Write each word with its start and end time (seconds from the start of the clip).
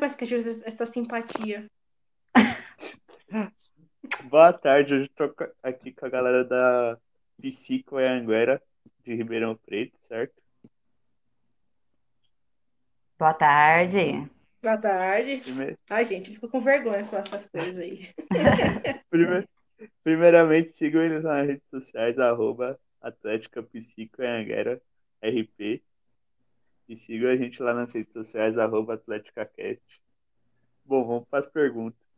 parece 0.00 0.16
que 0.16 0.34
a 0.34 0.38
essa 0.66 0.86
simpatia. 0.86 1.70
Boa 4.24 4.52
tarde, 4.52 4.94
hoje 4.94 5.04
estou 5.04 5.32
aqui 5.62 5.92
com 5.92 6.06
a 6.06 6.08
galera 6.08 6.42
da 6.42 6.98
Psico 7.40 7.98
Anguera 7.98 8.62
de 9.04 9.14
Ribeirão 9.14 9.54
Preto, 9.54 9.98
certo? 9.98 10.34
Boa 13.18 13.34
tarde. 13.34 14.26
Boa 14.62 14.78
tarde. 14.78 15.42
Primeiro... 15.42 15.78
Ai, 15.90 16.04
gente, 16.06 16.30
fico 16.30 16.48
com 16.48 16.60
vergonha 16.60 17.06
com 17.06 17.16
essas 17.16 17.48
coisas 17.50 17.76
aí. 17.76 18.08
Primeiro... 19.10 19.46
Primeiramente, 20.02 20.70
sigam 20.70 21.02
eles 21.02 21.22
nas 21.22 21.46
redes 21.46 21.68
sociais, 21.68 22.18
arroba 22.18 22.78
Atlética 23.00 23.62
Psico 23.62 24.22
Anguera, 24.22 24.80
RP. 25.22 25.82
E 26.90 26.96
sigam 26.96 27.30
a 27.30 27.36
gente 27.36 27.62
lá 27.62 27.72
nas 27.72 27.92
redes 27.92 28.12
sociais, 28.12 28.58
arroba 28.58 28.94
AtléticaCast. 28.94 30.02
Bom, 30.84 31.06
vamos 31.06 31.28
para 31.28 31.38
as 31.38 31.46
perguntas. 31.46 32.10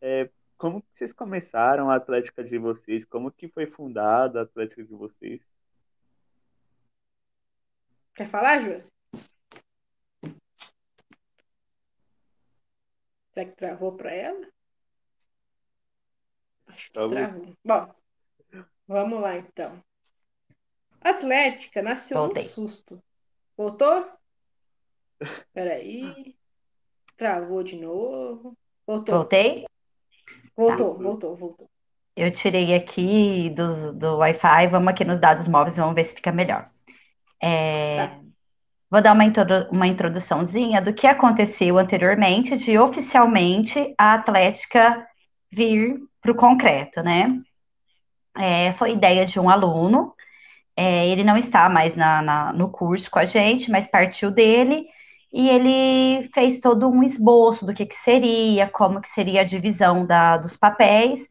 É, 0.00 0.30
como 0.56 0.80
que 0.80 0.88
vocês 0.94 1.12
começaram 1.12 1.90
a 1.90 1.96
Atlética 1.96 2.42
de 2.42 2.56
vocês? 2.56 3.04
Como 3.04 3.30
que 3.30 3.48
foi 3.48 3.66
fundada 3.66 4.40
a 4.40 4.42
Atlética 4.44 4.82
de 4.82 4.94
vocês? 4.94 5.42
Quer 8.14 8.30
falar, 8.30 8.62
Júlio? 8.62 8.84
Será 13.34 13.44
que 13.44 13.56
travou 13.56 13.94
para 13.94 14.10
ela? 14.10 14.48
Acho 16.68 16.86
que 16.86 16.92
travou. 16.94 17.56
Bom, 17.62 17.94
vamos 18.86 19.20
lá 19.20 19.36
então. 19.36 19.84
Atlética 20.98 21.82
nasceu 21.82 22.16
Voltei. 22.16 22.42
num 22.42 22.48
susto. 22.48 23.02
Voltou? 23.58 24.06
Peraí. 25.52 26.36
Travou 27.16 27.64
de 27.64 27.74
novo. 27.74 28.56
Voltou. 28.86 29.16
Voltei? 29.16 29.64
Voltou, 30.56 30.94
tá. 30.94 31.02
voltou, 31.02 31.36
voltou. 31.36 31.70
Eu 32.14 32.30
tirei 32.30 32.72
aqui 32.74 33.50
dos, 33.50 33.92
do 33.94 34.18
Wi-Fi, 34.18 34.68
vamos 34.68 34.88
aqui 34.88 35.04
nos 35.04 35.18
dados 35.18 35.48
móveis, 35.48 35.76
vamos 35.76 35.96
ver 35.96 36.04
se 36.04 36.14
fica 36.14 36.30
melhor. 36.30 36.70
É, 37.42 37.96
tá. 37.96 38.20
Vou 38.88 39.02
dar 39.02 39.12
uma, 39.12 39.24
introdu 39.24 39.68
uma 39.70 39.88
introduçãozinha 39.88 40.80
do 40.80 40.94
que 40.94 41.06
aconteceu 41.06 41.78
anteriormente, 41.78 42.56
de 42.56 42.78
oficialmente 42.78 43.92
a 43.98 44.14
Atlética 44.14 45.04
vir 45.50 45.98
para 46.20 46.32
o 46.32 46.36
concreto, 46.36 47.02
né? 47.02 47.40
É, 48.36 48.72
foi 48.74 48.92
ideia 48.92 49.26
de 49.26 49.38
um 49.40 49.50
aluno 49.50 50.14
é, 50.80 51.08
ele 51.08 51.24
não 51.24 51.36
está 51.36 51.68
mais 51.68 51.96
na, 51.96 52.22
na, 52.22 52.52
no 52.52 52.70
curso 52.70 53.10
com 53.10 53.18
a 53.18 53.24
gente, 53.24 53.68
mas 53.68 53.88
partiu 53.88 54.30
dele 54.30 54.86
e 55.32 55.48
ele 55.48 56.28
fez 56.32 56.60
todo 56.60 56.88
um 56.88 57.02
esboço 57.02 57.66
do 57.66 57.74
que, 57.74 57.84
que 57.84 57.96
seria, 57.96 58.68
como 58.68 59.00
que 59.00 59.08
seria 59.08 59.40
a 59.40 59.44
divisão 59.44 60.06
da, 60.06 60.36
dos 60.36 60.56
papéis, 60.56 61.28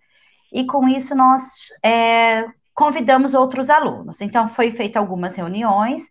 e 0.51 0.65
com 0.65 0.85
isso 0.89 1.15
nós 1.15 1.43
é, 1.81 2.45
convidamos 2.73 3.33
outros 3.33 3.69
alunos. 3.69 4.19
Então, 4.19 4.49
foi 4.49 4.71
feita 4.71 4.99
algumas 4.99 5.37
reuniões, 5.37 6.01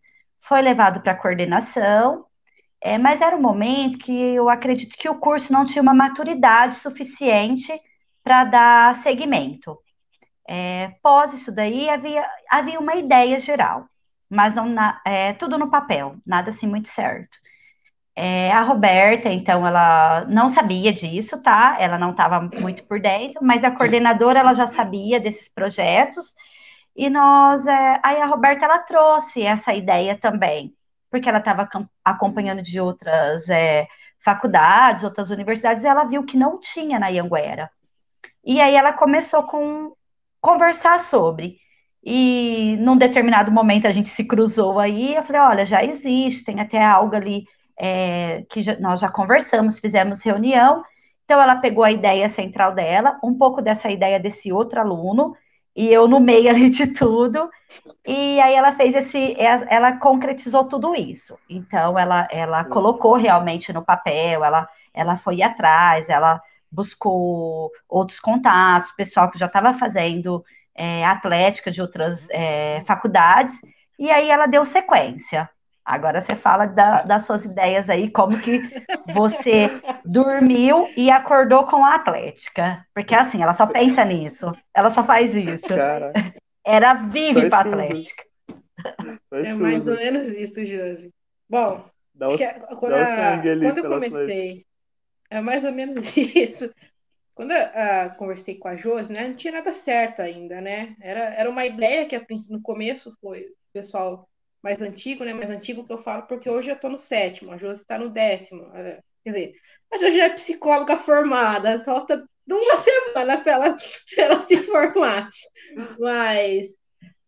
foi 0.41 0.63
levado 0.63 1.03
para 1.03 1.13
a 1.13 1.17
coordenação, 1.17 2.25
é, 2.81 2.97
mas 2.97 3.21
era 3.21 3.37
um 3.37 3.43
momento 3.43 3.99
que 3.99 4.13
eu 4.13 4.49
acredito 4.49 4.97
que 4.97 5.11
o 5.11 5.19
curso 5.19 5.53
não 5.53 5.67
tinha 5.67 5.83
uma 5.83 5.95
maturidade 5.95 6.77
suficiente 6.77 7.71
para 8.25 8.45
dar 8.45 8.95
seguimento. 8.95 9.79
É, 10.49 10.95
pós 11.03 11.33
isso 11.33 11.53
daí, 11.53 11.89
havia, 11.89 12.25
havia 12.51 12.79
uma 12.79 12.95
ideia 12.95 13.39
geral, 13.41 13.87
mas 14.29 14.55
não 14.55 14.69
na, 14.69 15.01
é, 15.05 15.33
tudo 15.33 15.59
no 15.59 15.71
papel, 15.71 16.17
nada 16.25 16.51
assim 16.51 16.67
muito 16.67 16.89
certo. 16.89 17.37
É, 18.15 18.51
a 18.51 18.63
Roberta, 18.63 19.29
então, 19.29 19.67
ela 19.67 20.25
não 20.27 20.49
sabia 20.49 20.93
disso, 20.93 21.43
tá? 21.43 21.77
Ela 21.79 21.99
não 21.99 22.13
estava 22.13 22.41
muito 22.41 22.83
por 22.85 23.01
dentro, 23.01 23.45
mas 23.45 23.63
a 23.63 23.71
coordenadora, 23.71 24.39
ela 24.41 24.55
já 24.55 24.67
sabia 24.67 25.21
desses 25.21 25.49
projetos, 25.49 26.35
e 26.97 27.11
nós, 27.11 27.67
é, 27.67 28.01
aí 28.03 28.21
a 28.23 28.27
Roberta, 28.27 28.65
ela 28.65 28.79
trouxe 28.79 29.43
essa 29.43 29.75
ideia 29.75 30.17
também, 30.19 30.75
porque 31.11 31.29
ela 31.29 31.39
estava 31.39 31.69
acompanhando 32.05 32.63
de 32.63 32.81
outras 32.81 33.49
é, 33.51 33.87
faculdades, 34.25 35.05
outras 35.05 35.31
universidades, 35.31 35.85
e 35.85 35.87
ela 35.87 36.05
viu 36.05 36.25
que 36.25 36.39
não 36.39 36.59
tinha 36.59 36.99
na 36.99 37.09
Ianguera. 37.09 37.71
E 38.45 38.61
aí 38.61 38.75
ela 38.77 38.93
começou 38.93 39.43
com 39.43 39.96
conversar 40.47 41.01
sobre. 41.01 41.59
E 42.05 42.77
num 42.79 42.97
determinado 42.97 43.51
momento 43.51 43.89
a 43.89 43.91
gente 43.91 44.09
se 44.09 44.23
cruzou 44.25 44.79
aí, 44.79 45.17
eu 45.17 45.25
falei, 45.25 45.43
olha, 45.43 45.65
já 45.65 45.83
existe, 45.83 46.45
tem 46.45 46.61
até 46.61 46.81
algo 46.81 47.17
ali 47.17 47.45
é, 47.77 48.45
que 48.49 48.63
já, 48.63 48.79
nós 48.79 49.01
já 49.01 49.11
conversamos, 49.11 49.81
fizemos 49.81 50.23
reunião. 50.23 50.85
Então 51.25 51.41
ela 51.41 51.57
pegou 51.57 51.83
a 51.83 51.91
ideia 51.91 52.29
central 52.29 52.73
dela, 52.73 53.19
um 53.25 53.35
pouco 53.35 53.61
dessa 53.61 53.91
ideia 53.91 54.21
desse 54.21 54.53
outro 54.53 54.81
aluno, 54.81 55.35
e 55.75 55.93
eu 55.93 56.07
no 56.07 56.21
meio 56.21 56.49
ali 56.51 56.71
de 56.71 56.87
tudo. 56.87 57.51
E 58.07 58.41
aí 58.41 58.55
ela 58.55 58.73
fez 58.75 58.95
esse, 58.95 59.35
ela 59.69 59.97
concretizou 59.97 60.65
tudo 60.67 60.95
isso. 60.95 61.37
Então 61.51 61.99
ela, 61.99 62.29
ela 62.31 62.65
colocou 62.67 63.17
realmente 63.17 63.73
no 63.73 63.85
papel, 63.85 64.45
ela, 64.45 64.69
ela 64.95 65.17
foi 65.17 65.43
atrás, 65.43 66.09
ela 66.09 66.41
buscou 66.71 67.71
outros 67.89 68.21
contatos, 68.21 68.91
pessoal 68.93 69.31
que 69.31 69.39
já 69.39 69.47
estava 69.47 69.73
fazendo 69.75 70.45
é, 70.75 71.05
atlética 71.05 71.71
de 71.71 71.81
outras 71.81 72.29
é, 72.31 72.83
faculdades, 72.87 73.61
e 73.99 74.11
aí 74.11 74.31
ela 74.31 74.47
deu 74.47 74.65
sequência. 74.65 75.49
Agora 75.87 76.21
você 76.21 76.35
fala 76.35 76.67
da, 76.67 77.03
das 77.03 77.25
suas 77.25 77.45
ideias 77.45 77.89
aí, 77.89 78.11
como 78.11 78.37
que 78.41 78.61
você 79.15 79.71
dormiu 80.05 80.89
e 80.97 81.11
acordou 81.11 81.65
com 81.65 81.85
a 81.85 81.95
Atlética. 81.95 82.85
Porque 82.93 83.15
assim, 83.15 83.41
ela 83.41 83.55
só 83.55 83.67
pensa 83.67 84.05
nisso, 84.05 84.53
ela 84.75 84.91
só 84.91 85.05
faz 85.05 85.35
isso. 85.37 85.69
Cara, 85.69 86.13
Era 86.65 86.95
vive 86.95 87.49
para 87.49 87.61
Atlética. 87.61 88.25
É 89.33 89.55
mais 89.55 89.87
ou 89.87 89.95
menos 89.95 90.27
isso, 90.29 90.55
Josi. 90.67 91.15
Bom, 91.49 91.85
dá 92.13 92.31
o, 92.31 92.37
quando, 92.79 92.91
dá 92.91 93.35
a, 93.35 93.39
quando 93.39 93.79
eu 93.79 93.89
comecei, 93.89 94.67
é 95.31 95.41
mais 95.41 95.65
ou 95.65 95.73
menos 95.73 96.15
isso. 96.17 96.73
Quando 97.35 97.53
eu 97.53 97.67
uh, 97.67 98.17
conversei 98.17 98.57
com 98.59 98.69
a 98.69 98.77
Josi, 98.77 99.13
né, 99.13 99.29
não 99.29 99.35
tinha 99.35 99.53
nada 99.53 99.75
certo 99.75 100.23
ainda, 100.23 100.61
né? 100.61 100.97
Era, 101.01 101.35
era 101.35 101.51
uma 101.51 101.67
ideia 101.67 102.07
que 102.07 102.19
no 102.49 102.63
começo 102.63 103.15
foi 103.21 103.43
o 103.43 103.55
pessoal 103.73 104.29
mais 104.63 104.81
antigo, 104.81 105.23
né? 105.23 105.35
Mais 105.35 105.51
antigo 105.51 105.87
que 105.87 105.93
eu 105.93 106.03
falo, 106.03 106.27
porque 106.27 106.49
hoje 106.49 106.71
eu 106.71 106.75
estou 106.75 106.91
no 106.91 106.99
sétimo, 106.99 107.53
a 107.53 107.59
Josi 107.59 107.83
está 107.83 107.99
no 107.99 108.09
décimo. 108.09 108.63
Uh, 108.63 109.03
quer 109.23 109.31
dizer, 109.31 109.53
a 109.93 109.99
Josi 109.99 110.17
já 110.17 110.25
é 110.25 110.31
psicóloga 110.31 110.97
formada, 110.97 111.85
falta 111.85 112.27
uma 112.49 112.77
semana 112.83 113.39
para 113.39 113.53
ela, 113.53 113.77
ela 114.17 114.47
se 114.47 114.63
formar. 114.63 115.31
Mas 115.99 116.69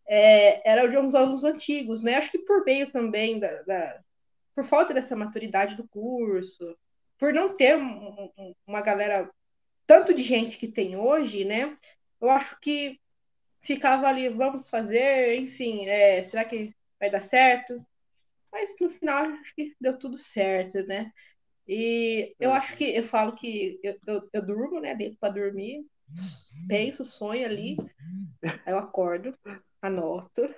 é, 0.07 0.67
era 0.67 0.87
de 0.87 0.97
uns 0.97 1.13
alunos 1.13 1.43
antigos, 1.43 2.01
né? 2.01 2.15
Acho 2.15 2.31
que 2.31 2.39
por 2.39 2.65
meio 2.65 2.91
também 2.91 3.39
da, 3.39 3.61
da 3.61 3.99
por 4.55 4.65
falta 4.65 4.93
dessa 4.93 5.15
maturidade 5.15 5.75
do 5.75 5.87
curso, 5.87 6.75
por 7.19 7.33
não 7.33 7.55
ter 7.55 7.77
um, 7.77 8.31
uma 8.65 8.81
galera, 8.81 9.29
tanto 9.85 10.13
de 10.13 10.23
gente 10.23 10.57
que 10.57 10.67
tem 10.67 10.95
hoje, 10.95 11.43
né? 11.43 11.75
Eu 12.19 12.29
acho 12.29 12.57
que 12.61 12.99
ficava 13.61 14.07
ali, 14.07 14.29
vamos 14.29 14.69
fazer, 14.69 15.35
enfim, 15.35 15.85
é, 15.85 16.23
será 16.23 16.45
que 16.45 16.73
vai 16.97 17.11
dar 17.11 17.21
certo? 17.21 17.85
Mas 18.51 18.75
no 18.79 18.89
final 18.89 19.25
acho 19.25 19.53
que 19.53 19.75
deu 19.79 19.99
tudo 19.99 20.17
certo, 20.17 20.81
né? 20.87 21.11
E 21.67 22.33
eu 22.39 22.51
acho 22.51 22.75
que 22.75 22.85
eu 22.85 23.03
falo 23.03 23.35
que 23.35 23.79
eu, 23.83 23.99
eu, 24.07 24.29
eu 24.33 24.45
durmo, 24.45 24.79
né? 24.79 24.95
Deito 24.95 25.17
para 25.19 25.33
dormir, 25.33 25.85
penso, 26.67 27.03
sonho 27.03 27.45
ali, 27.45 27.77
aí 28.43 28.73
eu 28.73 28.77
acordo, 28.77 29.37
anoto, 29.81 30.49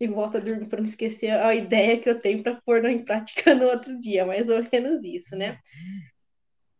e 0.00 0.08
volto 0.08 0.38
a 0.38 0.40
dormir 0.40 0.66
para 0.66 0.80
não 0.80 0.88
esquecer 0.88 1.30
a 1.30 1.54
ideia 1.54 2.00
que 2.00 2.08
eu 2.08 2.18
tenho 2.18 2.42
para 2.42 2.60
pôr 2.62 2.82
em 2.86 3.04
prática 3.04 3.54
no 3.54 3.66
outro 3.66 4.00
dia, 4.00 4.24
mais 4.24 4.48
ou 4.48 4.60
menos 4.72 5.04
isso, 5.04 5.36
né? 5.36 5.58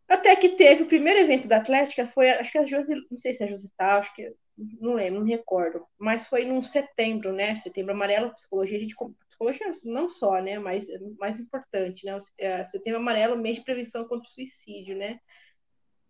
Até 0.08 0.34
que 0.34 0.48
teve 0.50 0.82
o 0.82 0.86
primeiro 0.86 1.20
evento 1.20 1.46
da 1.46 1.58
Atlética, 1.58 2.06
foi, 2.08 2.30
acho 2.30 2.50
que 2.50 2.58
a 2.58 2.66
Josi, 2.66 2.94
não 3.10 3.18
sei 3.18 3.34
se 3.34 3.44
a 3.44 3.46
Josi 3.46 3.70
tá, 3.76 3.98
acho 3.98 4.12
que, 4.14 4.34
não 4.80 4.94
lembro, 4.94 5.20
não 5.20 5.26
recordo, 5.26 5.86
mas 5.98 6.26
foi 6.26 6.44
num 6.44 6.62
setembro, 6.62 7.32
né? 7.32 7.54
Setembro 7.56 7.92
amarelo, 7.92 8.34
psicologia, 8.34 8.78
a 8.78 8.80
gente, 8.80 8.96
psicologia 9.28 9.70
não 9.84 10.08
só, 10.08 10.40
né? 10.40 10.58
Mas 10.58 10.86
mais 11.18 11.38
importante, 11.38 12.06
né? 12.06 12.18
É, 12.38 12.64
setembro 12.64 12.98
amarelo, 12.98 13.36
mês 13.36 13.56
de 13.56 13.64
prevenção 13.64 14.08
contra 14.08 14.26
o 14.26 14.32
suicídio, 14.32 14.96
né? 14.96 15.20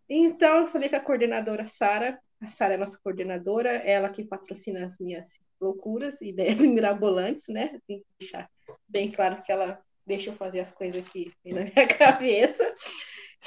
Então, 0.08 0.62
eu 0.62 0.68
falei 0.68 0.88
com 0.88 0.96
a 0.96 1.00
coordenadora 1.00 1.66
Sara, 1.66 2.18
a 2.40 2.46
Sara 2.46 2.74
é 2.74 2.76
nossa 2.78 2.98
coordenadora, 3.02 3.70
ela 3.70 4.08
que 4.08 4.24
patrocina 4.24 4.86
as 4.86 4.98
minhas 4.98 5.26
loucuras, 5.60 6.20
ideias 6.20 6.56
mirabolantes, 6.60 7.48
né? 7.48 7.80
Tem 7.86 7.98
que 8.00 8.06
deixar 8.18 8.48
bem 8.88 9.10
claro 9.10 9.42
que 9.42 9.52
ela 9.52 9.80
deixa 10.06 10.30
eu 10.30 10.34
fazer 10.34 10.60
as 10.60 10.72
coisas 10.72 11.04
aqui 11.04 11.32
na 11.44 11.62
minha 11.62 11.86
cabeça. 11.86 12.74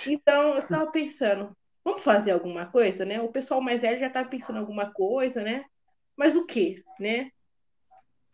Então, 0.08 0.54
eu 0.54 0.60
estava 0.60 0.90
pensando, 0.92 1.56
vamos 1.84 2.02
fazer 2.02 2.32
alguma 2.32 2.66
coisa, 2.68 3.06
né? 3.06 3.22
O 3.22 3.32
pessoal 3.32 3.62
mais 3.62 3.82
velho 3.82 4.00
já 4.00 4.08
estava 4.08 4.30
pensando 4.30 4.60
alguma 4.60 4.92
coisa, 4.92 5.42
né? 5.42 5.66
Mas 6.16 6.36
o 6.36 6.46
quê, 6.46 6.84
né? 7.00 7.30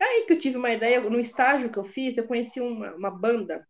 Aí 0.00 0.24
que 0.26 0.32
eu 0.32 0.38
tive 0.38 0.56
uma 0.56 0.70
ideia, 0.70 1.00
no 1.00 1.20
estágio 1.20 1.70
que 1.70 1.78
eu 1.78 1.84
fiz, 1.84 2.16
eu 2.16 2.26
conheci 2.26 2.60
uma, 2.60 2.94
uma 2.94 3.10
banda 3.10 3.66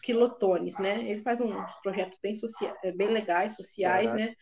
quilotones, 0.00 0.78
né? 0.78 1.08
Ele 1.08 1.22
faz 1.22 1.40
uns 1.40 1.74
projetos 1.82 2.18
bem, 2.22 2.34
sociais, 2.34 2.76
é, 2.82 2.92
bem 2.92 3.08
legais, 3.08 3.56
sociais, 3.56 4.10
Caraca. 4.10 4.24
né? 4.24 4.34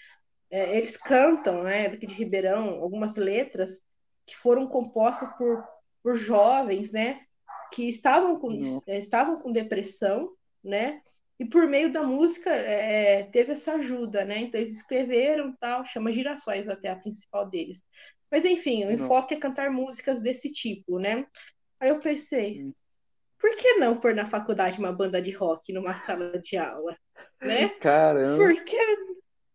É, 0.51 0.77
eles 0.77 0.99
cantam, 0.99 1.63
né, 1.63 1.89
daqui 1.89 2.07
de 2.07 2.15
Ribeirão, 2.15 2.83
algumas 2.83 3.17
letras 3.17 3.81
que 4.33 4.39
foram 4.39 4.67
compostas 4.67 5.29
por, 5.37 5.63
por 6.03 6.17
jovens, 6.17 6.91
né, 6.91 7.21
que 7.71 7.89
estavam 7.89 8.39
com, 8.39 8.83
é, 8.87 8.99
estavam 8.99 9.39
com 9.39 9.53
depressão, 9.53 10.33
né, 10.65 11.03
e 11.39 11.45
por 11.45 11.67
meio 11.67 11.93
da 11.93 12.03
música 12.03 12.51
é, 12.51 13.25
teve 13.25 13.53
essa 13.53 13.75
ajuda, 13.75 14.25
né, 14.25 14.39
então 14.39 14.59
eles 14.59 14.73
escreveram 14.73 15.55
tal, 15.61 15.85
chama 15.85 16.13
Girassóis 16.13 16.69
até 16.69 16.89
a 16.89 16.97
principal 16.97 17.49
deles. 17.49 17.83
Mas 18.31 18.45
enfim, 18.47 18.85
o 18.85 18.87
não. 18.87 19.05
enfoque 19.05 19.35
é 19.35 19.39
cantar 19.39 19.71
músicas 19.71 20.23
desse 20.23 20.51
tipo, 20.51 20.99
né. 20.99 21.27
Aí 21.79 21.91
eu 21.91 22.01
pensei, 22.01 22.73
por 23.39 23.55
que 23.57 23.75
não 23.75 23.99
pôr 23.99 24.15
na 24.15 24.25
faculdade 24.25 24.79
uma 24.79 24.93
banda 24.93 25.21
de 25.21 25.33
rock 25.33 25.73
numa 25.73 25.95
sala 25.95 26.39
de 26.39 26.57
aula? 26.57 26.97
Né? 27.43 27.69
Caramba! 27.81 28.43
Por 28.43 28.65
que, 28.65 28.97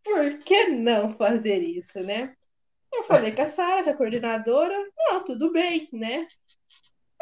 por 0.04 0.38
que 0.40 0.68
não 0.68 1.16
fazer 1.16 1.64
isso, 1.64 2.00
né? 2.02 2.37
Eu 2.94 3.04
falei 3.04 3.32
com 3.32 3.42
a 3.42 3.48
Sara, 3.48 3.84
com 3.84 3.90
a 3.90 3.94
coordenadora, 3.96 4.76
não, 4.98 5.24
tudo 5.24 5.52
bem, 5.52 5.88
né? 5.92 6.28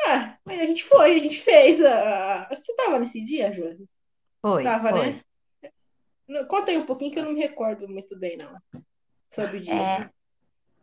Ah, 0.06 0.38
aí 0.46 0.62
a 0.62 0.68
gente 0.68 0.84
foi, 0.84 1.18
a 1.18 1.20
gente 1.20 1.42
fez. 1.42 1.84
A... 1.84 2.48
Você 2.50 2.72
estava 2.72 3.00
nesse 3.00 3.24
dia, 3.24 3.54
Josi? 3.54 3.88
Foi. 4.42 4.64
Tava, 4.64 4.90
foi. 4.90 5.22
né? 6.30 6.44
Conta 6.48 6.72
aí 6.72 6.78
um 6.78 6.86
pouquinho 6.86 7.12
que 7.12 7.20
eu 7.20 7.24
não 7.24 7.34
me 7.34 7.40
recordo 7.40 7.88
muito 7.88 8.18
bem, 8.18 8.38
não. 8.38 8.82
Sobre 9.32 9.58
o 9.58 9.62
dia. 9.62 9.74
É, 9.74 10.10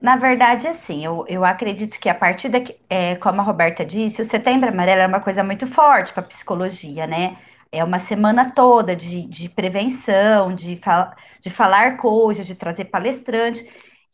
na 0.01 0.17
verdade, 0.17 0.67
assim, 0.67 1.05
eu, 1.05 1.25
eu 1.29 1.45
acredito 1.45 1.99
que 2.01 2.09
a 2.09 2.15
partir 2.15 2.49
da. 2.49 2.59
É, 2.91 3.17
como 3.17 3.41
a 3.41 3.45
Roberta 3.45 3.85
disse, 3.85 4.23
o 4.23 4.25
setembro 4.25 4.69
amarelo 4.69 5.01
é 5.01 5.07
uma 5.07 5.21
coisa 5.21 5.45
muito 5.45 5.67
forte 5.67 6.13
para 6.13 6.23
a 6.23 6.27
psicologia, 6.27 7.07
né? 7.07 7.39
É 7.71 7.83
uma 7.83 7.99
semana 7.99 8.51
toda 8.51 8.95
de, 8.95 9.23
de 9.23 9.49
prevenção, 9.49 10.55
de, 10.55 10.77
fal, 10.77 11.13
de 11.41 11.51
falar 11.51 11.97
coisas, 11.97 12.47
de 12.47 12.55
trazer 12.55 12.87
palestrante. 12.87 13.65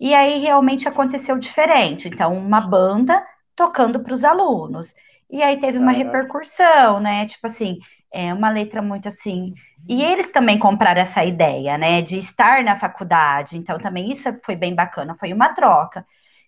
E 0.01 0.15
aí 0.15 0.39
realmente 0.41 0.89
aconteceu 0.89 1.39
diferente. 1.39 2.09
Então, 2.09 2.37
uma 2.37 2.61
banda 2.61 3.25
tocando 3.57 4.01
para 4.01 4.15
os 4.15 4.25
alunos. 4.25 4.95
E 5.31 5.43
aí 5.43 5.61
teve 5.61 5.79
uma 5.79 5.93
repercussão, 5.93 7.01
né? 7.01 7.27
Tipo 7.27 7.49
assim, 7.49 7.79
é 8.13 8.33
uma 8.33 8.49
letra 8.51 8.81
muito 8.81 9.09
assim. 9.09 9.55
E 9.89 10.03
eles 10.03 10.31
também 10.31 10.59
compraram 10.59 11.01
essa 11.01 11.25
ideia, 11.25 11.77
né, 11.77 12.03
de 12.03 12.19
estar 12.19 12.63
na 12.63 12.79
faculdade. 12.79 13.57
Então, 13.57 13.79
também 13.79 14.11
isso 14.11 14.29
foi 14.45 14.57
bem 14.57 14.75
bacana, 14.75 15.17
foi 15.19 15.33
uma 15.33 15.51
troca. 15.51 16.07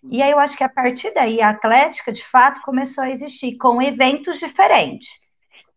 E 0.09 0.21
aí 0.21 0.31
eu 0.31 0.39
acho 0.39 0.57
que 0.57 0.63
a 0.63 0.69
partir 0.69 1.13
daí 1.13 1.41
a 1.41 1.49
Atlética, 1.49 2.11
de 2.11 2.23
fato, 2.23 2.61
começou 2.61 3.03
a 3.03 3.09
existir 3.09 3.57
com 3.57 3.81
eventos 3.81 4.39
diferentes. 4.39 5.09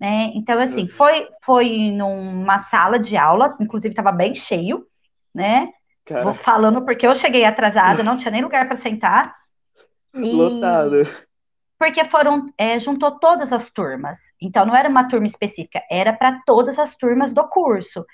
Né? 0.00 0.32
Então, 0.34 0.58
assim, 0.58 0.82
uhum. 0.82 0.88
foi, 0.88 1.28
foi 1.42 1.90
numa 1.92 2.58
sala 2.58 2.98
de 2.98 3.16
aula, 3.16 3.56
inclusive 3.60 3.92
estava 3.92 4.10
bem 4.10 4.34
cheio, 4.34 4.86
né? 5.34 5.68
Cara. 6.04 6.24
Vou 6.24 6.34
falando 6.34 6.82
porque 6.82 7.06
eu 7.06 7.14
cheguei 7.14 7.44
atrasada, 7.44 8.02
não 8.02 8.16
tinha 8.16 8.30
nem 8.30 8.42
lugar 8.42 8.66
para 8.68 8.76
sentar. 8.76 9.34
E... 10.14 10.32
Lotado 10.32 11.08
porque 11.84 12.04
foram 12.04 12.46
é, 12.56 12.78
juntou 12.78 13.18
todas 13.18 13.52
as 13.52 13.70
turmas. 13.70 14.18
Então 14.40 14.64
não 14.64 14.74
era 14.74 14.88
uma 14.88 15.06
turma 15.06 15.26
específica, 15.26 15.82
era 15.90 16.14
para 16.14 16.40
todas 16.46 16.78
as 16.78 16.96
turmas 16.96 17.34
do 17.34 17.44
curso. 17.44 18.04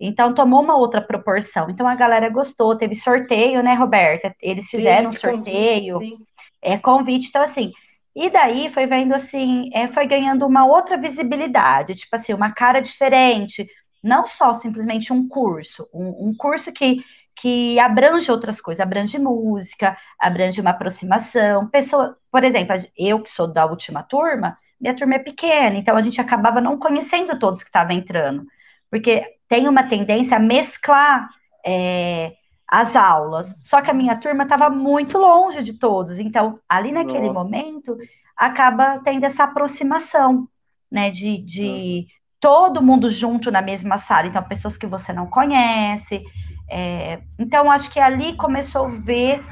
Então 0.00 0.34
tomou 0.34 0.60
uma 0.60 0.76
outra 0.76 1.00
proporção. 1.00 1.70
Então 1.70 1.86
a 1.86 1.94
galera 1.94 2.28
gostou, 2.28 2.76
teve 2.76 2.94
sorteio, 2.96 3.62
né, 3.62 3.74
Roberta? 3.74 4.34
Eles 4.40 4.68
fizeram 4.68 5.12
sim, 5.12 5.18
sorteio, 5.18 5.94
convite, 5.94 6.24
é 6.60 6.78
convite, 6.78 7.28
então 7.28 7.42
assim. 7.42 7.72
E 8.16 8.28
daí 8.28 8.68
foi 8.72 8.86
vendo 8.86 9.14
assim, 9.14 9.70
é, 9.72 9.86
foi 9.86 10.06
ganhando 10.06 10.44
uma 10.44 10.66
outra 10.66 10.96
visibilidade, 10.96 11.94
tipo 11.94 12.16
assim, 12.16 12.34
uma 12.34 12.50
cara 12.50 12.80
diferente, 12.80 13.68
não 14.02 14.26
só 14.26 14.54
simplesmente 14.54 15.12
um 15.12 15.28
curso, 15.28 15.88
um, 15.94 16.30
um 16.30 16.34
curso 16.36 16.72
que 16.72 17.04
que 17.40 17.78
abrange 17.78 18.30
outras 18.30 18.60
coisas, 18.60 18.80
abrange 18.80 19.18
música, 19.18 19.96
abrange 20.18 20.60
uma 20.60 20.70
aproximação. 20.70 21.66
Pessoa, 21.68 22.18
por 22.30 22.44
exemplo, 22.44 22.76
eu 22.96 23.22
que 23.22 23.30
sou 23.30 23.50
da 23.50 23.64
última 23.64 24.02
turma, 24.02 24.58
minha 24.78 24.94
turma 24.94 25.14
é 25.14 25.18
pequena, 25.18 25.76
então 25.76 25.96
a 25.96 26.02
gente 26.02 26.20
acabava 26.20 26.60
não 26.60 26.78
conhecendo 26.78 27.38
todos 27.38 27.62
que 27.62 27.68
estavam 27.68 27.92
entrando, 27.96 28.46
porque 28.90 29.24
tem 29.48 29.66
uma 29.66 29.84
tendência 29.84 30.36
a 30.36 30.40
mesclar 30.40 31.30
é, 31.64 32.32
as 32.68 32.94
aulas. 32.94 33.58
Só 33.64 33.80
que 33.80 33.90
a 33.90 33.94
minha 33.94 34.16
turma 34.16 34.42
estava 34.42 34.68
muito 34.68 35.16
longe 35.16 35.62
de 35.62 35.78
todos, 35.78 36.18
então 36.18 36.58
ali 36.68 36.92
naquele 36.92 37.28
Nossa. 37.28 37.32
momento 37.32 37.96
acaba 38.36 38.98
tendo 39.02 39.24
essa 39.24 39.44
aproximação, 39.44 40.46
né, 40.90 41.10
de, 41.10 41.38
de 41.38 41.64
uhum. 41.64 42.06
todo 42.38 42.82
mundo 42.82 43.08
junto 43.08 43.50
na 43.50 43.62
mesma 43.62 43.96
sala, 43.96 44.26
então 44.26 44.42
pessoas 44.42 44.76
que 44.76 44.86
você 44.86 45.10
não 45.10 45.26
conhece, 45.26 46.22
é, 46.70 47.20
então, 47.38 47.70
acho 47.70 47.90
que 47.90 47.98
ali 47.98 48.36
começou 48.36 48.86
a 48.86 48.90
ver 48.90 49.42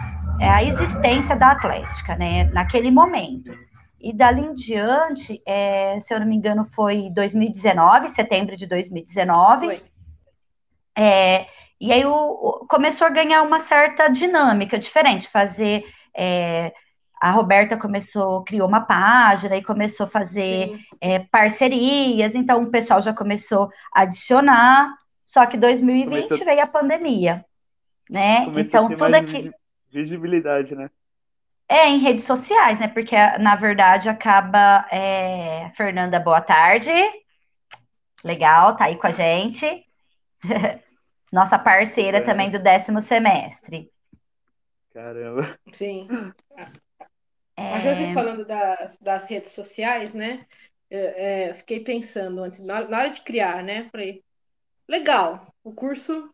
é, 0.41 0.49
a 0.49 0.63
existência 0.63 1.35
da 1.35 1.51
Atlética, 1.51 2.15
né, 2.17 2.45
naquele 2.45 2.91
momento. 2.91 3.53
E 4.01 4.13
dali 4.13 4.43
em 4.43 4.55
diante, 4.55 5.43
é, 5.45 5.99
se 5.99 6.15
eu 6.15 6.21
não 6.21 6.27
me 6.27 6.37
engano, 6.37 6.65
foi 6.65 7.11
2019, 7.11 8.09
setembro 8.09 8.57
de 8.57 8.67
2019. 8.67 9.67
Foi. 9.67 9.83
É, 10.97 11.47
e 11.81 11.93
aí 11.93 12.05
o, 12.05 12.13
o, 12.13 12.67
começou 12.69 13.07
a 13.07 13.11
ganhar 13.11 13.43
uma 13.43 13.59
certa 13.59 14.09
dinâmica 14.09 14.79
diferente, 14.79 15.29
fazer. 15.29 15.85
É, 16.17 16.73
a 17.21 17.33
Roberta 17.33 17.77
começou, 17.77 18.45
criou 18.45 18.69
uma 18.69 18.83
página 18.83 19.57
e 19.57 19.65
começou 19.65 20.07
a 20.07 20.09
fazer 20.09 20.79
é, 21.01 21.19
parcerias, 21.19 22.37
então 22.37 22.63
o 22.63 22.71
pessoal 22.71 23.03
já 23.03 23.13
começou 23.13 23.69
a 23.93 24.03
adicionar. 24.03 24.95
Só 25.29 25.45
que 25.45 25.59
2020 25.59 26.09
Começou... 26.09 26.47
veio 26.47 26.63
a 26.63 26.67
pandemia, 26.67 27.45
né? 28.09 28.47
Começou 28.47 28.85
então 28.85 28.97
tudo 28.97 29.15
aqui 29.15 29.51
visibilidade, 29.91 30.75
né? 30.75 30.91
É, 31.69 31.87
em 31.87 31.99
redes 31.99 32.25
sociais, 32.25 32.81
né? 32.81 32.89
Porque, 32.89 33.15
na 33.37 33.55
verdade, 33.55 34.09
acaba. 34.09 34.89
É... 34.91 35.71
Fernanda, 35.77 36.19
boa 36.19 36.41
tarde. 36.41 36.91
Legal, 38.25 38.75
tá 38.75 38.87
aí 38.87 38.97
com 38.97 39.07
a 39.07 39.11
gente. 39.11 39.85
Nossa 41.31 41.59
parceira 41.59 42.19
é. 42.19 42.23
também 42.23 42.51
do 42.51 42.59
décimo 42.59 43.03
semestre. 43.03 43.93
Caramba. 44.95 45.59
Sim. 45.75 46.09
É... 47.55 47.75
A 47.75 47.81
Josi 47.81 48.15
falando 48.15 48.47
das, 48.47 48.97
das 48.99 49.29
redes 49.29 49.53
sociais, 49.53 50.15
né? 50.15 50.47
Eu, 50.89 51.13
é, 51.17 51.53
fiquei 51.53 51.81
pensando 51.81 52.43
antes, 52.43 52.61
na, 52.61 52.81
na 52.89 52.99
hora 53.01 53.11
de 53.11 53.21
criar, 53.21 53.63
né? 53.63 53.91
Falei, 53.93 54.25
legal, 54.89 55.55
o 55.63 55.73
curso 55.73 56.33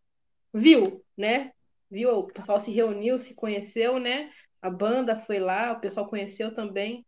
viu, 0.52 1.04
né? 1.16 1.52
Viu, 1.90 2.18
o 2.18 2.26
pessoal 2.26 2.60
se 2.60 2.70
reuniu, 2.72 3.18
se 3.18 3.34
conheceu, 3.34 3.98
né? 3.98 4.30
A 4.62 4.70
banda 4.70 5.18
foi 5.18 5.38
lá, 5.38 5.72
o 5.72 5.80
pessoal 5.80 6.08
conheceu 6.08 6.54
também. 6.54 7.04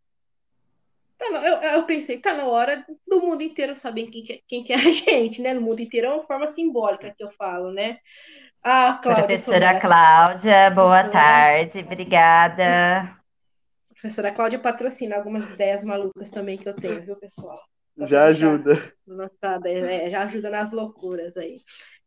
Tá, 1.17 1.25
eu, 1.25 1.79
eu 1.79 1.85
pensei, 1.85 2.19
tá 2.19 2.33
na 2.33 2.45
hora 2.45 2.85
do 3.07 3.21
mundo 3.21 3.41
inteiro 3.41 3.75
saber 3.75 4.07
quem 4.07 4.23
que, 4.23 4.33
é, 4.33 4.39
quem 4.47 4.63
que 4.63 4.73
é 4.73 4.75
a 4.75 4.91
gente, 4.91 5.41
né? 5.41 5.53
No 5.53 5.61
mundo 5.61 5.79
inteiro 5.79 6.07
é 6.07 6.13
uma 6.13 6.27
forma 6.27 6.47
simbólica 6.47 7.13
que 7.17 7.23
eu 7.23 7.31
falo, 7.31 7.71
né? 7.71 7.99
Ah, 8.61 8.99
Cláudia. 9.01 9.25
Professora 9.25 9.79
Cláudia, 9.79 10.69
boa 10.71 11.03
Professora... 11.03 11.11
tarde, 11.11 11.79
obrigada. 11.79 13.17
Professora 13.89 14.31
Cláudia 14.31 14.59
patrocina 14.59 15.15
algumas 15.15 15.49
ideias 15.49 15.83
malucas 15.83 16.29
também 16.29 16.57
que 16.57 16.69
eu 16.69 16.75
tenho, 16.75 17.01
viu, 17.03 17.15
pessoal? 17.15 17.59
Já 18.05 18.25
ajuda. 18.25 18.93
Notada, 19.05 19.69
é, 19.69 20.09
já 20.11 20.23
ajuda 20.23 20.49
nas 20.49 20.71
loucuras 20.71 21.35
aí. 21.37 21.61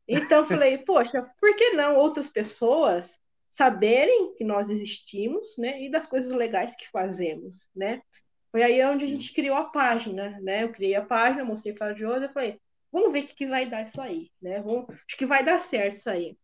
Então, 0.07 0.45
falei, 0.45 0.79
poxa, 0.79 1.23
por 1.41 1.55
que 1.55 1.71
não 1.71 1.97
outras 1.97 2.29
pessoas 2.29 3.19
saberem 3.51 4.35
que 4.35 4.45
nós 4.45 4.69
existimos, 4.69 5.57
né? 5.59 5.83
E 5.83 5.91
das 5.91 6.07
coisas 6.07 6.33
legais 6.33 6.77
que 6.77 6.89
fazemos, 6.89 7.69
né? 7.75 8.03
Foi 8.51 8.63
aí 8.63 8.85
onde 8.85 9.05
a 9.05 9.09
gente 9.09 9.33
criou 9.33 9.57
a 9.57 9.65
página, 9.65 10.39
né? 10.41 10.65
Eu 10.65 10.73
criei 10.73 10.95
a 10.95 11.05
página, 11.05 11.45
mostrei 11.45 11.73
para 11.73 11.93
a 11.93 11.95
Josi, 11.95 12.25
eu 12.25 12.33
falei, 12.33 12.61
vamos 12.91 13.13
ver 13.13 13.21
o 13.21 13.27
que, 13.27 13.35
que 13.35 13.47
vai 13.47 13.67
dar 13.67 13.85
isso 13.85 14.01
aí, 14.01 14.31
né? 14.41 14.61
Vamos, 14.61 14.87
acho 14.89 15.17
que 15.17 15.27
vai 15.27 15.45
dar 15.45 15.63
certo 15.63 15.95
isso 15.95 16.11
aí. 16.11 16.37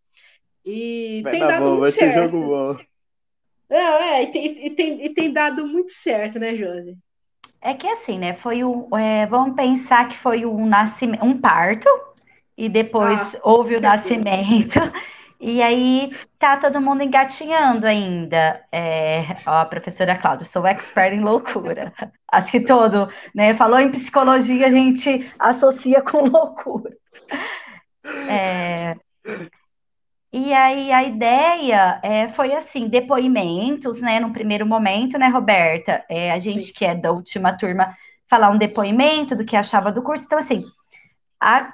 E 0.65 1.21
vai 1.23 1.33
tem 1.33 1.41
dado 1.41 1.65
bom, 1.65 1.71
muito 1.71 1.81
vai 1.81 1.93
certo. 1.93 2.15
Ser 2.15 2.23
jogo 2.23 2.41
bom. 2.41 2.85
Não, 3.69 4.03
é, 4.03 4.23
e 4.23 4.33
tem, 4.33 4.67
e, 4.67 4.71
tem, 4.75 5.05
e 5.05 5.15
tem 5.15 5.33
dado 5.33 5.67
muito 5.67 5.93
certo, 5.93 6.39
né, 6.39 6.57
Josi? 6.57 6.97
É 7.67 7.75
que 7.75 7.89
assim, 7.89 8.17
né? 8.17 8.33
Foi 8.33 8.63
um. 8.63 8.89
É, 8.97 9.27
vamos 9.27 9.57
pensar 9.57 10.07
que 10.07 10.17
foi 10.17 10.47
um 10.47 10.65
nascimento, 10.67 11.25
um 11.25 11.37
parto, 11.37 11.89
e 12.57 12.69
depois 12.69 13.35
ah, 13.35 13.41
houve 13.43 13.75
o 13.77 13.81
nascimento. 13.81 14.79
E 15.39 15.61
aí 15.61 16.11
tá 16.39 16.57
todo 16.57 16.81
mundo 16.81 17.03
engatinhando 17.03 17.87
ainda. 17.87 18.65
É, 18.73 19.23
ó, 19.47 19.67
professora 19.67 20.17
Cláudia, 20.17 20.47
sou 20.47 20.67
expert 20.67 21.13
em 21.13 21.21
loucura. 21.21 21.93
Acho 22.33 22.51
que 22.51 22.61
todo, 22.61 23.13
né? 23.35 23.53
Falou 23.53 23.79
em 23.79 23.91
psicologia, 23.91 24.67
a 24.67 24.71
gente 24.71 25.31
associa 25.39 26.01
com 26.01 26.25
loucura. 26.25 26.97
É, 28.31 28.97
e 30.39 30.53
aí 30.53 30.93
a 30.93 31.03
ideia 31.03 31.99
é, 32.03 32.29
foi 32.29 32.53
assim, 32.53 32.89
depoimentos, 32.89 34.03
né? 34.03 34.21
No 34.21 34.35
primeiro 34.35 34.67
momento, 34.67 35.17
né, 35.17 35.29
Roberta? 35.29 36.05
É, 36.11 36.31
a 36.31 36.37
gente 36.37 36.75
que 36.75 36.85
é 36.85 36.95
da 36.95 37.11
última 37.11 37.57
turma 37.57 37.97
falar 38.29 38.51
um 38.51 38.59
depoimento 38.59 39.35
do 39.35 39.47
que 39.47 39.57
achava 39.57 39.91
do 39.91 40.03
curso. 40.03 40.27
Então, 40.27 40.39
assim, 40.39 40.63
a, 41.41 41.71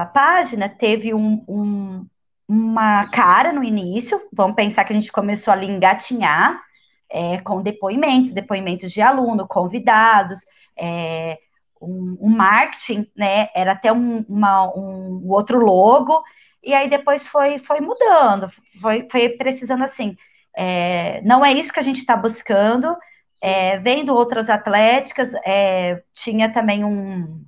a 0.00 0.06
página 0.06 0.68
teve 0.68 1.14
um, 1.14 1.44
um, 1.46 2.06
uma 2.48 3.06
cara 3.06 3.52
no 3.52 3.62
início, 3.62 4.20
vamos 4.32 4.56
pensar 4.56 4.82
que 4.84 4.92
a 4.92 4.96
gente 4.98 5.12
começou 5.12 5.52
ali 5.52 5.66
engatinhar 5.66 6.60
é, 7.08 7.38
com 7.38 7.62
depoimentos, 7.62 8.32
depoimentos 8.32 8.90
de 8.90 9.00
aluno, 9.00 9.46
convidados, 9.46 10.40
é, 10.76 11.38
um, 11.80 12.18
um, 12.20 12.30
marketing, 12.30 13.06
né? 13.16 13.48
Era 13.54 13.72
até 13.72 13.92
um, 13.92 14.24
uma, 14.28 14.66
um 14.76 15.22
outro 15.28 15.64
logo, 15.64 16.20
e 16.62 16.74
aí 16.74 16.88
depois 16.88 17.26
foi, 17.26 17.58
foi 17.58 17.80
mudando, 17.80 18.48
foi, 18.80 19.08
foi 19.10 19.30
precisando 19.30 19.82
assim. 19.84 20.16
É, 20.56 21.20
não 21.22 21.44
é 21.44 21.52
isso 21.52 21.72
que 21.72 21.80
a 21.80 21.82
gente 21.82 21.98
está 21.98 22.16
buscando. 22.16 22.96
É, 23.40 23.78
vendo 23.78 24.14
outras 24.14 24.50
atléticas, 24.50 25.32
é, 25.46 26.02
tinha 26.14 26.52
também 26.52 26.84
um, 26.84 27.42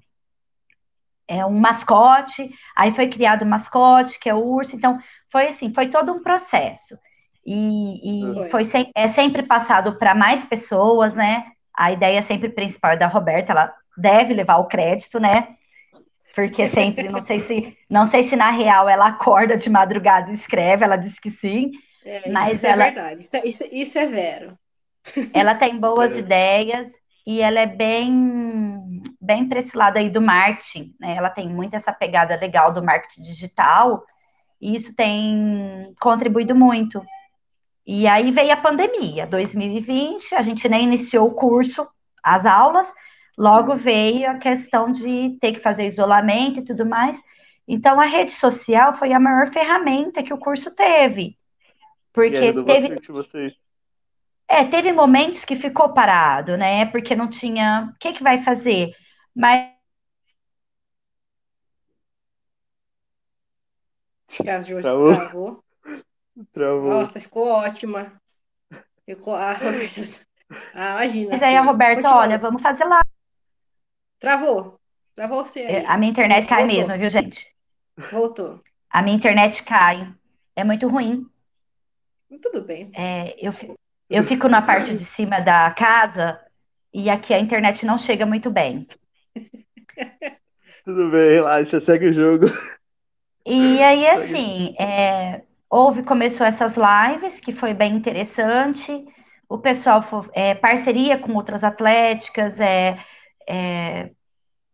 é, 1.29 1.45
um 1.45 1.59
mascote, 1.59 2.51
aí 2.75 2.91
foi 2.91 3.09
criado 3.09 3.43
o 3.43 3.45
um 3.45 3.49
mascote, 3.49 4.19
que 4.19 4.29
é 4.29 4.35
o 4.35 4.43
urso, 4.43 4.75
então 4.75 4.99
foi 5.31 5.49
assim, 5.49 5.73
foi 5.75 5.89
todo 5.89 6.13
um 6.13 6.23
processo. 6.23 6.97
E, 7.45 8.45
e 8.47 8.51
foi 8.51 8.63
é 8.95 9.09
sempre 9.09 9.43
passado 9.43 9.99
para 9.99 10.15
mais 10.15 10.45
pessoas, 10.45 11.17
né? 11.17 11.45
A 11.77 11.91
ideia 11.91 12.23
sempre 12.23 12.49
principal 12.49 12.93
é 12.93 12.97
da 12.97 13.07
Roberta, 13.07 13.53
ela 13.53 13.75
deve 13.97 14.33
levar 14.33 14.59
o 14.59 14.69
crédito, 14.69 15.19
né? 15.21 15.57
Porque 16.35 16.67
sempre, 16.69 17.09
não 17.09 17.21
sei 17.21 17.41
se, 17.41 17.77
não 17.89 18.07
sei 18.07 18.23
se 18.23 18.37
na 18.37 18.51
real 18.51 18.89
ela 18.89 19.09
acorda 19.09 19.57
de 19.57 19.69
madrugada 19.69 20.31
e 20.31 20.35
escreve, 20.35 20.85
ela 20.85 20.97
diz 20.97 21.19
que 21.19 21.31
sim. 21.31 21.73
É, 22.05 22.31
mas 22.31 22.57
isso 22.57 22.67
é 22.67 22.71
ela, 22.71 22.87
é 22.87 22.91
verdade, 22.91 23.29
isso, 23.45 23.65
isso 23.71 23.99
é 23.99 24.07
vero. 24.07 24.59
Ela 25.33 25.55
tem 25.55 25.79
boas 25.79 26.13
é. 26.17 26.19
ideias 26.19 26.91
e 27.27 27.41
ela 27.41 27.61
é 27.61 27.67
bem, 27.67 29.03
bem 29.21 29.49
para 29.49 29.61
esse 29.61 29.77
lado 29.77 29.99
aí 29.99 30.09
do 30.09 30.21
marketing, 30.21 30.95
né? 30.99 31.15
Ela 31.17 31.31
tem 31.31 31.49
muito 31.49 31.75
essa 31.75 31.93
pegada 31.93 32.37
legal 32.37 32.73
do 32.73 32.83
marketing 32.83 33.23
digital 33.23 34.03
e 34.61 34.75
isso 34.75 34.97
tem 34.97 35.93
contribuído 36.01 36.55
muito. 36.55 37.05
E 37.87 38.07
aí 38.07 38.31
veio 38.31 38.53
a 38.53 38.57
pandemia, 38.57 39.27
2020, 39.27 40.35
a 40.35 40.43
gente 40.43 40.69
nem 40.69 40.85
iniciou 40.85 41.29
o 41.29 41.35
curso, 41.35 41.87
as 42.23 42.47
aulas, 42.47 42.93
logo 43.39 43.75
veio 43.75 44.31
a 44.31 44.39
questão 44.39 44.91
de 44.91 45.37
ter 45.41 45.53
que 45.53 45.61
fazer 45.61 45.87
isolamento 45.87 46.61
e 46.61 46.65
tudo 46.65 46.85
mais. 46.87 47.21
Então, 47.67 48.01
a 48.01 48.05
rede 48.05 48.33
social 48.33 48.93
foi 48.93 49.13
a 49.13 49.21
maior 49.21 49.47
ferramenta 49.49 50.23
que 50.23 50.35
o 50.35 50.39
curso 50.39 50.75
teve. 50.75 51.37
Porque 52.13 52.53
teve. 52.53 52.95
É, 54.49 54.65
teve 54.65 54.93
momentos 54.93 55.45
que 55.45 55.57
ficou 55.57 55.95
parado, 55.95 56.57
né? 56.57 56.85
Porque 56.87 57.15
não 57.17 57.29
tinha. 57.29 57.91
O 57.95 57.99
que, 57.99 58.13
que 58.13 58.23
vai 58.23 58.43
fazer? 58.43 58.93
Mas. 59.35 59.71
Travou. 64.37 64.81
Travou. 64.81 65.65
Travou. 66.53 66.91
Nossa, 66.91 67.21
ficou 67.21 67.49
ótima. 67.49 68.13
Ficou. 69.07 69.35
Ah, 69.35 69.57
ah 70.75 71.05
imagina. 71.05 71.31
Mas 71.31 71.43
aí 71.43 71.57
a 71.57 71.63
Roberta, 71.63 72.03
Continua. 72.03 72.21
olha, 72.21 72.39
vamos 72.39 72.63
fazer 72.63 72.85
lá. 72.85 73.02
Travou. 74.23 74.79
Travou 75.17 75.45
você. 75.45 75.61
Aí. 75.61 75.85
A 75.85 75.99
minha 75.99 76.13
internet 76.13 76.49
cai 76.49 76.63
Voltou. 76.63 76.79
mesmo, 76.79 76.97
viu, 76.97 77.09
gente? 77.09 77.47
Voltou. 78.13 78.63
A 78.89 79.03
minha 79.03 79.17
internet 79.17 79.65
cai. 79.65 80.09
É 80.55 80.63
muito 80.63 80.87
ruim. 80.87 81.27
Tudo 82.41 82.63
bem. 82.63 82.91
É, 82.95 83.35
eu, 83.37 83.53
eu 84.09 84.23
fico 84.23 84.49
na 84.49 84.63
parte 84.63 84.93
de 84.93 85.05
cima 85.05 85.41
da 85.41 85.71
casa 85.73 86.41
e 86.95 87.11
aqui 87.11 87.35
a 87.35 87.41
internet 87.41 87.85
não 87.85 87.99
chega 87.99 88.25
muito 88.25 88.49
bem. 88.49 88.87
Tudo 90.85 91.11
bem, 91.11 91.31
relaxa, 91.33 91.81
segue 91.81 92.09
o 92.09 92.13
jogo. 92.13 92.47
E 93.45 93.83
aí, 93.83 94.07
assim, 94.07 94.75
é, 94.79 95.43
houve, 95.69 96.05
começou 96.05 96.47
essas 96.47 96.77
lives, 96.77 97.41
que 97.41 97.53
foi 97.53 97.75
bem 97.75 97.97
interessante. 97.97 99.05
O 99.49 99.59
pessoal, 99.59 100.05
é, 100.33 100.55
parceria 100.55 101.19
com 101.19 101.35
outras 101.35 101.63
atléticas, 101.65 102.61
é, 102.61 102.99
é, 103.49 104.11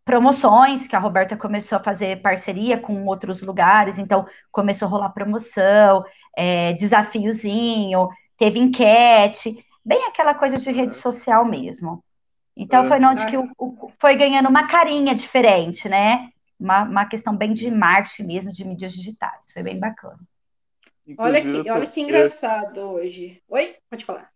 promoções, 0.03 0.87
que 0.87 0.95
a 0.95 0.99
Roberta 0.99 1.37
começou 1.37 1.77
a 1.77 1.83
fazer 1.83 2.21
parceria 2.21 2.79
com 2.79 3.05
outros 3.05 3.43
lugares, 3.43 3.99
então 3.99 4.25
começou 4.51 4.87
a 4.87 4.91
rolar 4.91 5.09
promoção, 5.09 6.03
é, 6.35 6.73
desafiozinho, 6.73 8.09
teve 8.37 8.57
enquete, 8.57 9.63
bem 9.85 10.03
aquela 10.05 10.33
coisa 10.33 10.57
de 10.57 10.71
rede 10.71 10.95
social 10.95 11.45
mesmo. 11.45 12.03
Então 12.57 12.87
foi 12.87 12.99
onde 13.03 13.25
que 13.27 13.37
o, 13.37 13.49
o, 13.57 13.91
foi 13.99 14.15
ganhando 14.15 14.49
uma 14.49 14.67
carinha 14.67 15.15
diferente, 15.15 15.87
né? 15.87 16.29
Uma, 16.59 16.83
uma 16.83 17.05
questão 17.05 17.35
bem 17.35 17.53
de 17.53 17.71
marketing 17.71 18.23
mesmo, 18.23 18.51
de 18.51 18.65
mídias 18.65 18.93
digitais. 18.93 19.51
Foi 19.53 19.63
bem 19.63 19.79
bacana. 19.79 20.19
olha 21.17 21.41
que, 21.41 21.69
olha 21.69 21.85
que 21.85 22.01
engraçado 22.01 22.79
hoje. 22.79 23.41
Oi, 23.47 23.75
pode 23.89 24.03
falar. 24.03 24.29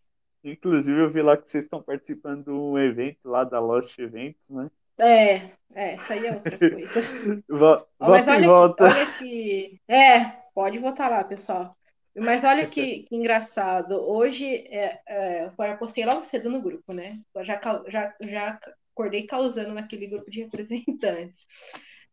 Inclusive, 0.43 0.99
eu 0.99 1.11
vi 1.11 1.21
lá 1.21 1.37
que 1.37 1.47
vocês 1.47 1.63
estão 1.63 1.81
participando 1.81 2.45
de 2.45 2.51
um 2.51 2.77
evento 2.77 3.29
lá 3.29 3.43
da 3.43 3.59
Lost 3.59 3.97
Eventos, 3.97 4.49
né? 4.49 4.69
É, 4.97 5.51
é, 5.73 5.95
isso 5.95 6.13
aí 6.13 6.27
é 6.27 6.33
outra 6.33 6.57
coisa. 6.57 7.43
Volta 7.49 7.87
Mas 7.99 8.27
olha, 8.27 8.47
volta. 8.47 8.85
Que, 8.85 8.93
olha 8.93 9.11
que. 9.17 9.81
É, 9.87 10.19
pode 10.53 10.79
votar 10.79 11.09
lá, 11.09 11.23
pessoal. 11.23 11.75
Mas 12.15 12.43
olha 12.43 12.67
que, 12.67 13.03
que 13.03 13.15
engraçado. 13.15 13.95
Hoje, 13.95 14.45
é, 14.45 14.99
é, 15.07 15.45
eu 15.45 15.77
postei 15.77 16.05
logo 16.05 16.23
cedo 16.23 16.49
no 16.49 16.61
grupo, 16.61 16.93
né? 16.93 17.19
Eu 17.33 17.43
já, 17.43 17.59
já, 17.87 18.15
já 18.21 18.59
acordei 18.93 19.25
causando 19.25 19.73
naquele 19.73 20.07
grupo 20.07 20.29
de 20.29 20.43
representantes. 20.43 21.47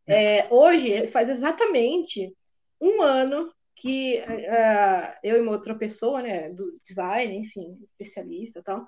É, 0.07 0.47
hoje, 0.51 1.07
faz 1.09 1.29
exatamente 1.29 2.35
um 2.81 3.03
ano 3.03 3.53
que 3.81 4.19
uh, 4.19 5.19
eu 5.23 5.39
e 5.39 5.41
uma 5.41 5.53
outra 5.53 5.75
pessoa, 5.75 6.21
né, 6.21 6.51
do 6.51 6.79
design, 6.85 7.35
enfim, 7.35 7.79
especialista 7.83 8.59
e 8.59 8.63
tal, 8.63 8.87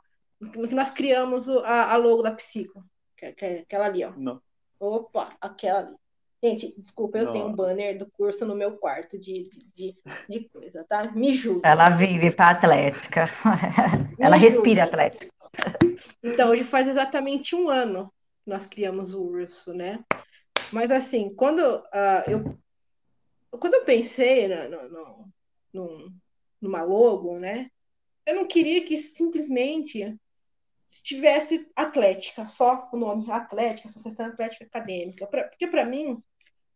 que 0.53 0.75
nós 0.75 0.91
criamos 0.91 1.49
a, 1.49 1.93
a 1.93 1.97
logo 1.97 2.21
da 2.21 2.33
Psico, 2.33 2.85
que, 3.17 3.33
que 3.33 3.45
é 3.45 3.59
aquela 3.61 3.87
ali, 3.87 4.05
ó. 4.05 4.13
Não. 4.15 4.39
Opa, 4.79 5.35
aquela 5.41 5.79
ali. 5.79 5.97
Gente, 6.45 6.75
desculpa, 6.77 7.19
eu 7.19 7.27
Não. 7.27 7.33
tenho 7.33 7.47
um 7.47 7.55
banner 7.55 7.97
do 7.97 8.11
curso 8.11 8.45
no 8.45 8.55
meu 8.55 8.77
quarto 8.77 9.17
de, 9.17 9.49
de, 9.75 9.97
de 10.29 10.49
coisa, 10.49 10.85
tá? 10.87 11.11
Me 11.13 11.37
julga. 11.37 11.67
Ela 11.67 11.89
vive 11.91 12.33
para 12.33 12.51
Atlética. 12.51 13.31
Ela 14.19 14.37
respira 14.37 14.85
Atlética. 14.85 15.33
Então, 16.23 16.51
hoje 16.51 16.65
faz 16.65 16.89
exatamente 16.89 17.55
um 17.55 17.71
ano 17.71 18.13
que 18.43 18.51
nós 18.51 18.67
criamos 18.67 19.15
o 19.15 19.23
urso, 19.23 19.73
né? 19.73 20.01
Mas 20.73 20.91
assim, 20.91 21.33
quando 21.33 21.61
uh, 21.61 22.29
eu 22.29 22.59
quando 23.59 23.75
eu 23.75 23.85
pensei 23.85 24.49
no, 24.49 24.89
no, 24.89 25.33
no, 25.73 26.13
numa 26.61 26.83
logo, 26.83 27.39
né? 27.39 27.71
Eu 28.25 28.37
não 28.37 28.47
queria 28.47 28.85
que 28.85 28.99
simplesmente 28.99 30.17
tivesse 31.03 31.69
Atlética, 31.75 32.47
só 32.47 32.89
o 32.93 32.97
nome 32.97 33.31
Atlética, 33.31 33.89
Associação 33.89 34.27
Atlética 34.27 34.65
Acadêmica. 34.65 35.27
Pra, 35.27 35.45
porque 35.45 35.67
para 35.67 35.85
mim 35.85 36.23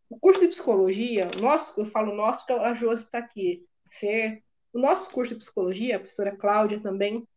o 0.09 0.19
curso 0.19 0.41
de 0.41 0.47
psicologia, 0.47 1.29
nosso, 1.39 1.79
eu 1.79 1.85
falo 1.85 2.15
nosso 2.15 2.45
porque 2.45 2.53
a 2.53 2.73
Josi 2.73 3.03
está 3.03 3.19
aqui, 3.19 3.65
Fer, 3.91 4.43
o 4.73 4.79
nosso 4.79 5.09
curso 5.11 5.33
de 5.33 5.39
psicologia, 5.39 5.95
a 5.95 5.99
professora 5.99 6.35
Cláudia 6.35 6.79
também, 6.79 7.27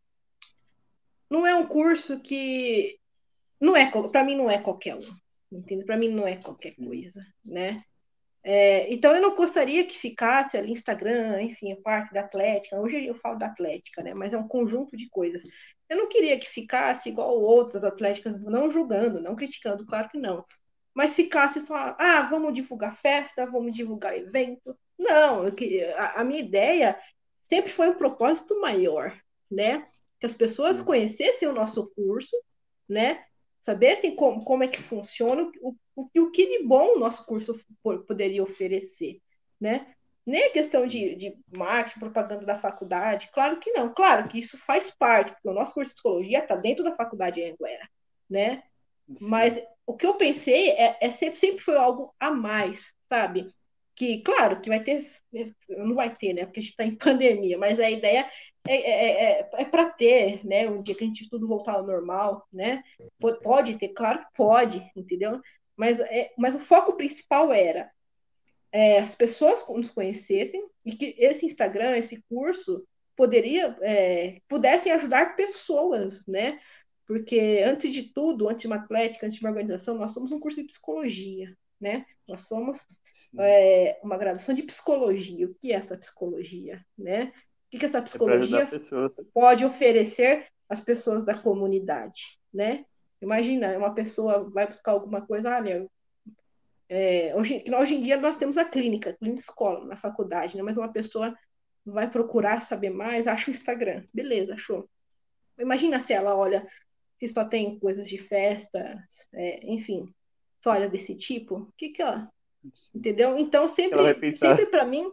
não 1.29 1.45
é 1.45 1.55
um 1.55 1.65
curso 1.65 2.19
que 2.19 2.99
não 3.59 3.75
é 3.75 3.89
para 3.89 4.23
mim 4.23 4.35
não 4.35 4.49
é 4.49 4.57
qualquer 4.59 4.95
um, 4.95 5.01
entende? 5.51 5.85
Para 5.85 5.97
mim 5.97 6.09
não 6.09 6.27
é 6.27 6.37
qualquer 6.37 6.75
coisa, 6.75 7.25
né? 7.43 7.83
É, 8.43 8.91
então 8.91 9.15
eu 9.15 9.21
não 9.21 9.35
gostaria 9.35 9.85
que 9.85 9.97
ficasse 9.97 10.57
ali 10.57 10.71
Instagram, 10.71 11.41
enfim, 11.43 11.73
a 11.73 11.81
parte 11.81 12.13
da 12.13 12.21
Atlética. 12.21 12.79
Hoje 12.79 13.05
eu 13.05 13.13
falo 13.13 13.37
da 13.37 13.47
Atlética, 13.47 14.01
né? 14.01 14.13
Mas 14.13 14.33
é 14.33 14.37
um 14.37 14.47
conjunto 14.47 14.97
de 14.97 15.09
coisas. 15.09 15.43
Eu 15.87 15.97
não 15.97 16.07
queria 16.07 16.39
que 16.39 16.47
ficasse 16.47 17.09
igual 17.09 17.39
outras 17.39 17.83
atléticas, 17.83 18.41
não 18.43 18.71
julgando, 18.71 19.21
não 19.21 19.35
criticando, 19.35 19.85
claro 19.85 20.09
que 20.09 20.17
não 20.17 20.45
mas 20.93 21.15
ficasse 21.15 21.61
só, 21.61 21.95
ah, 21.97 22.27
vamos 22.29 22.53
divulgar 22.53 22.97
festa, 22.97 23.45
vamos 23.45 23.73
divulgar 23.73 24.17
evento. 24.17 24.77
Não, 24.97 25.45
a, 25.97 26.21
a 26.21 26.23
minha 26.23 26.41
ideia 26.41 26.99
sempre 27.43 27.71
foi 27.71 27.89
um 27.89 27.97
propósito 27.97 28.59
maior, 28.59 29.17
né? 29.49 29.85
Que 30.19 30.25
as 30.25 30.33
pessoas 30.33 30.81
conhecessem 30.81 31.47
o 31.47 31.53
nosso 31.53 31.91
curso, 31.95 32.35
né? 32.87 33.23
Sabessem 33.61 34.15
como, 34.15 34.43
como 34.43 34.63
é 34.63 34.67
que 34.67 34.81
funciona, 34.81 35.49
o, 35.61 35.75
o, 36.01 36.21
o 36.21 36.31
que 36.31 36.57
de 36.59 36.63
bom 36.63 36.95
o 36.95 36.99
nosso 36.99 37.25
curso 37.25 37.59
poderia 38.07 38.43
oferecer, 38.43 39.19
né? 39.59 39.93
Nem 40.25 40.45
a 40.45 40.51
questão 40.51 40.85
de, 40.85 41.15
de 41.15 41.35
marketing, 41.51 41.99
propaganda 41.99 42.45
da 42.45 42.59
faculdade, 42.59 43.29
claro 43.33 43.57
que 43.57 43.71
não. 43.71 43.91
Claro 43.93 44.27
que 44.27 44.39
isso 44.39 44.57
faz 44.57 44.91
parte, 44.91 45.31
porque 45.33 45.49
o 45.49 45.53
nosso 45.53 45.73
curso 45.73 45.89
de 45.89 45.95
psicologia 45.95 46.39
está 46.39 46.55
dentro 46.55 46.83
da 46.83 46.95
faculdade 46.95 47.43
Anguera, 47.43 47.89
né? 48.29 48.63
Mas 49.21 49.59
o 49.85 49.95
que 49.95 50.05
eu 50.05 50.13
pensei 50.13 50.69
é, 50.71 50.97
é 51.01 51.11
sempre, 51.11 51.39
sempre 51.39 51.59
foi 51.59 51.75
algo 51.75 52.13
a 52.19 52.31
mais, 52.31 52.93
sabe? 53.09 53.49
Que, 53.95 54.21
claro, 54.21 54.61
que 54.61 54.69
vai 54.69 54.81
ter, 54.83 55.05
não 55.69 55.95
vai 55.95 56.15
ter, 56.15 56.33
né? 56.33 56.45
Porque 56.45 56.59
a 56.59 56.63
gente 56.63 56.71
está 56.71 56.85
em 56.85 56.95
pandemia, 56.95 57.57
mas 57.57 57.79
a 57.79 57.89
ideia 57.89 58.29
é, 58.67 58.75
é, 58.75 59.39
é, 59.39 59.49
é 59.53 59.65
para 59.65 59.89
ter, 59.89 60.45
né? 60.45 60.69
Um 60.69 60.81
dia 60.83 60.95
que 60.95 61.03
a 61.03 61.07
gente 61.07 61.29
tudo 61.29 61.47
voltar 61.47 61.73
ao 61.73 61.85
normal, 61.85 62.47
né? 62.53 62.83
Pode 63.41 63.77
ter, 63.77 63.89
claro 63.89 64.19
que 64.19 64.27
pode, 64.35 64.91
entendeu? 64.95 65.41
Mas, 65.75 65.99
é, 65.99 66.31
mas 66.37 66.55
o 66.55 66.59
foco 66.59 66.93
principal 66.93 67.51
era 67.51 67.91
é, 68.71 68.99
as 68.99 69.15
pessoas 69.15 69.67
nos 69.69 69.91
conhecessem 69.91 70.65
e 70.85 70.95
que 70.95 71.15
esse 71.17 71.45
Instagram, 71.45 71.97
esse 71.97 72.23
curso, 72.29 72.85
poderia, 73.15 73.77
é, 73.81 74.41
pudessem 74.47 74.91
ajudar 74.91 75.35
pessoas, 75.35 76.25
né? 76.25 76.59
Porque, 77.05 77.61
antes 77.65 77.93
de 77.93 78.03
tudo, 78.03 78.47
antes 78.47 78.61
de 78.61 78.67
uma 78.67 78.77
atlética, 78.77 79.25
antes 79.25 79.37
de 79.37 79.43
uma 79.43 79.49
organização, 79.49 79.97
nós 79.97 80.13
somos 80.13 80.31
um 80.31 80.39
curso 80.39 80.61
de 80.61 80.67
psicologia, 80.67 81.55
né? 81.79 82.05
Nós 82.27 82.47
somos 82.47 82.87
é, 83.37 83.99
uma 84.01 84.17
graduação 84.17 84.55
de 84.55 84.63
psicologia. 84.63 85.45
O 85.45 85.53
que 85.55 85.73
é 85.73 85.75
essa 85.75 85.97
psicologia, 85.97 86.83
né? 86.97 87.33
O 87.73 87.77
que, 87.77 87.85
essa 87.85 87.97
é 87.97 88.01
psicologia 88.01 88.63
é 88.63 89.23
pode 89.33 89.65
oferecer 89.65 90.47
às 90.69 90.79
pessoas 90.79 91.23
da 91.23 91.33
comunidade, 91.33 92.39
né? 92.53 92.85
Imagina, 93.21 93.77
uma 93.77 93.93
pessoa 93.93 94.49
vai 94.49 94.65
buscar 94.65 94.91
alguma 94.91 95.21
coisa, 95.21 95.55
olha, 95.55 95.87
é, 96.89 97.33
hoje, 97.35 97.63
hoje 97.73 97.95
em 97.95 98.01
dia 98.01 98.17
nós 98.19 98.37
temos 98.37 98.57
a 98.57 98.65
clínica, 98.65 99.13
clínica 99.13 99.41
escola, 99.41 99.85
na 99.85 99.95
faculdade, 99.95 100.57
né? 100.57 100.63
mas 100.63 100.77
uma 100.77 100.91
pessoa 100.91 101.33
vai 101.85 102.09
procurar 102.09 102.61
saber 102.61 102.89
mais, 102.89 103.27
acha 103.27 103.49
o 103.49 103.53
Instagram. 103.53 104.03
Beleza, 104.13 104.55
achou. 104.55 104.89
Imagina 105.59 106.01
se 106.01 106.13
ela 106.13 106.35
olha 106.35 106.67
que 107.19 107.27
só 107.27 107.45
tem 107.45 107.79
coisas 107.79 108.07
de 108.07 108.17
festa, 108.17 109.01
é, 109.33 109.71
enfim, 109.71 110.11
só 110.63 110.71
olha 110.71 110.89
desse 110.89 111.15
tipo, 111.15 111.55
o 111.57 111.73
que 111.77 111.89
que 111.89 112.01
ela... 112.01 112.29
Entendeu? 112.93 113.37
Então, 113.37 113.67
sempre, 113.67 114.31
sempre 114.31 114.67
para 114.67 114.85
mim, 114.85 115.09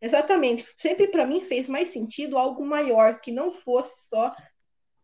exatamente, 0.00 0.66
sempre 0.78 1.08
para 1.08 1.26
mim 1.26 1.40
fez 1.42 1.68
mais 1.68 1.90
sentido 1.90 2.38
algo 2.38 2.64
maior, 2.64 3.20
que 3.20 3.30
não 3.30 3.52
fosse 3.52 4.08
só 4.08 4.34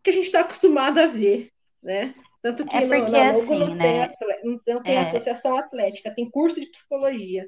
que 0.02 0.10
a 0.10 0.12
gente 0.12 0.26
está 0.26 0.40
acostumado 0.40 0.98
a 0.98 1.06
ver, 1.06 1.50
né? 1.82 2.14
Tanto 2.42 2.66
que 2.66 2.76
é 2.76 2.80
porque, 2.80 2.98
no, 2.98 3.10
na 3.10 3.30
Logo 3.30 3.42
assim, 3.42 3.58
não, 3.60 3.74
né? 3.76 4.08
tem, 4.08 4.60
não 4.66 4.82
tem 4.82 4.96
é... 4.96 5.00
associação 5.02 5.56
atlética, 5.56 6.12
tem 6.14 6.28
curso 6.28 6.60
de 6.60 6.66
psicologia. 6.66 7.46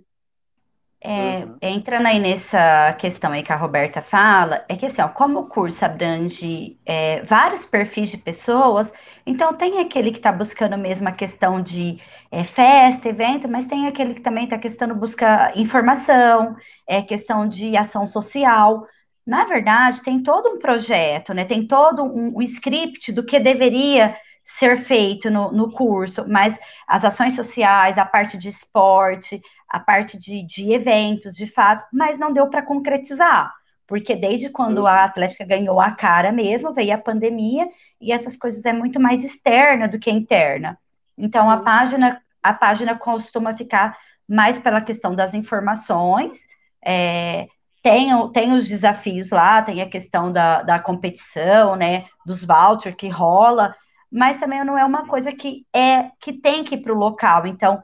É, 1.06 1.44
uhum. 1.44 1.58
Entrando 1.60 2.06
aí 2.06 2.18
nessa 2.18 2.94
questão 2.94 3.30
aí 3.32 3.42
que 3.42 3.52
a 3.52 3.56
Roberta 3.56 4.00
fala, 4.00 4.64
é 4.66 4.74
que 4.74 4.86
assim, 4.86 5.02
ó, 5.02 5.08
como 5.08 5.40
o 5.40 5.46
curso 5.46 5.84
abrange 5.84 6.78
é, 6.86 7.20
vários 7.24 7.66
perfis 7.66 8.08
de 8.08 8.16
pessoas, 8.16 8.90
então 9.26 9.52
tem 9.52 9.80
aquele 9.80 10.10
que 10.10 10.16
está 10.16 10.32
buscando 10.32 10.78
mesmo 10.78 11.06
a 11.06 11.12
questão 11.12 11.60
de 11.60 12.00
é, 12.30 12.42
festa, 12.42 13.10
evento, 13.10 13.46
mas 13.46 13.66
tem 13.66 13.86
aquele 13.86 14.14
que 14.14 14.22
também 14.22 14.44
está 14.44 14.56
questão 14.56 14.94
busca 14.94 15.52
informação, 15.56 16.56
é 16.88 17.02
questão 17.02 17.46
de 17.46 17.76
ação 17.76 18.06
social. 18.06 18.86
Na 19.26 19.44
verdade, 19.44 20.02
tem 20.02 20.22
todo 20.22 20.48
um 20.48 20.58
projeto, 20.58 21.34
né? 21.34 21.44
Tem 21.44 21.66
todo 21.66 22.02
um, 22.02 22.38
um 22.38 22.42
script 22.42 23.12
do 23.12 23.26
que 23.26 23.38
deveria 23.38 24.16
ser 24.44 24.78
feito 24.78 25.30
no, 25.30 25.50
no 25.50 25.72
curso, 25.72 26.28
mas 26.28 26.58
as 26.86 27.04
ações 27.04 27.34
sociais, 27.34 27.96
a 27.96 28.04
parte 28.04 28.36
de 28.36 28.48
esporte, 28.48 29.40
a 29.68 29.80
parte 29.80 30.18
de, 30.18 30.42
de 30.42 30.72
eventos, 30.72 31.34
de 31.34 31.46
fato, 31.46 31.84
mas 31.92 32.18
não 32.18 32.32
deu 32.32 32.48
para 32.48 32.62
concretizar, 32.62 33.52
porque 33.86 34.14
desde 34.14 34.50
quando 34.50 34.86
a 34.86 35.04
Atlética 35.04 35.44
ganhou 35.44 35.80
a 35.80 35.90
cara 35.90 36.30
mesmo, 36.30 36.72
veio 36.72 36.94
a 36.94 36.98
pandemia, 36.98 37.68
e 38.00 38.12
essas 38.12 38.36
coisas 38.36 38.64
é 38.64 38.72
muito 38.72 39.00
mais 39.00 39.24
externa 39.24 39.88
do 39.88 39.98
que 39.98 40.10
interna. 40.10 40.78
Então, 41.16 41.48
a 41.48 41.58
página, 41.58 42.20
a 42.42 42.52
página 42.52 42.96
costuma 42.96 43.56
ficar 43.56 43.96
mais 44.28 44.58
pela 44.58 44.80
questão 44.80 45.14
das 45.14 45.34
informações, 45.34 46.46
é, 46.84 47.48
tem, 47.82 48.10
tem 48.32 48.52
os 48.52 48.68
desafios 48.68 49.30
lá, 49.30 49.60
tem 49.62 49.82
a 49.82 49.88
questão 49.88 50.32
da, 50.32 50.62
da 50.62 50.78
competição, 50.78 51.76
né, 51.76 52.06
dos 52.24 52.44
vouchers 52.44 52.94
que 52.94 53.08
rola, 53.08 53.74
mas 54.14 54.38
também 54.38 54.64
não 54.64 54.78
é 54.78 54.84
uma 54.84 55.08
coisa 55.08 55.32
que 55.32 55.66
é 55.74 56.12
que 56.20 56.32
tem 56.32 56.62
que 56.62 56.76
ir 56.76 56.82
para 56.82 56.92
o 56.92 56.96
local. 56.96 57.48
Então, 57.48 57.82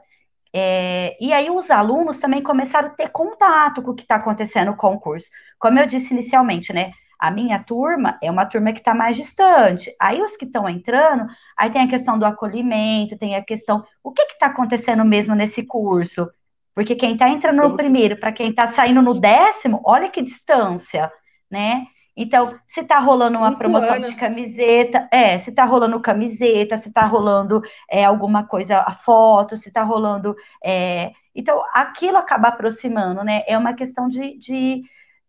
é, 0.53 1.17
e 1.19 1.33
aí 1.33 1.49
os 1.49 1.69
alunos 1.69 2.19
também 2.19 2.41
começaram 2.41 2.87
a 2.87 2.91
ter 2.91 3.09
contato 3.09 3.81
com 3.81 3.91
o 3.91 3.93
que 3.93 4.03
está 4.03 4.15
acontecendo 4.15 4.73
com 4.73 4.93
o 4.93 4.99
curso. 4.99 5.27
Como 5.59 5.77
eu 5.77 5.85
disse 5.85 6.13
inicialmente, 6.13 6.71
né? 6.71 6.93
A 7.19 7.29
minha 7.29 7.59
turma 7.59 8.17
é 8.23 8.31
uma 8.31 8.45
turma 8.45 8.71
que 8.71 8.79
está 8.79 8.95
mais 8.95 9.17
distante. 9.17 9.93
Aí 9.99 10.21
os 10.21 10.37
que 10.37 10.45
estão 10.45 10.69
entrando, 10.69 11.27
aí 11.57 11.69
tem 11.69 11.81
a 11.81 11.89
questão 11.89 12.17
do 12.17 12.25
acolhimento, 12.25 13.17
tem 13.17 13.35
a 13.35 13.43
questão, 13.43 13.85
o 14.01 14.13
que 14.13 14.21
está 14.21 14.45
acontecendo 14.45 15.03
mesmo 15.03 15.35
nesse 15.35 15.65
curso? 15.65 16.31
Porque 16.73 16.95
quem 16.95 17.13
está 17.13 17.27
entrando 17.27 17.61
no 17.61 17.75
primeiro, 17.75 18.17
para 18.17 18.31
quem 18.31 18.51
está 18.51 18.67
saindo 18.67 19.01
no 19.01 19.19
décimo, 19.19 19.81
olha 19.83 20.09
que 20.09 20.21
distância, 20.21 21.11
né? 21.51 21.85
Então, 22.15 22.59
se 22.67 22.81
está 22.81 22.99
rolando 22.99 23.37
uma 23.37 23.57
promoção 23.57 23.95
anos. 23.95 24.09
de 24.09 24.15
camiseta, 24.15 25.07
é, 25.11 25.37
se 25.39 25.49
está 25.49 25.63
rolando 25.63 25.99
camiseta, 25.99 26.77
se 26.77 26.89
está 26.89 27.03
rolando 27.03 27.61
é, 27.89 28.03
alguma 28.03 28.43
coisa, 28.43 28.79
a 28.79 28.91
foto, 28.91 29.55
se 29.55 29.69
está 29.69 29.81
rolando. 29.83 30.35
É, 30.63 31.11
então, 31.33 31.61
aquilo 31.73 32.17
acaba 32.17 32.49
aproximando, 32.49 33.23
né? 33.23 33.43
É 33.47 33.57
uma 33.57 33.73
questão 33.73 34.07
de 34.07 34.37
de 34.37 34.83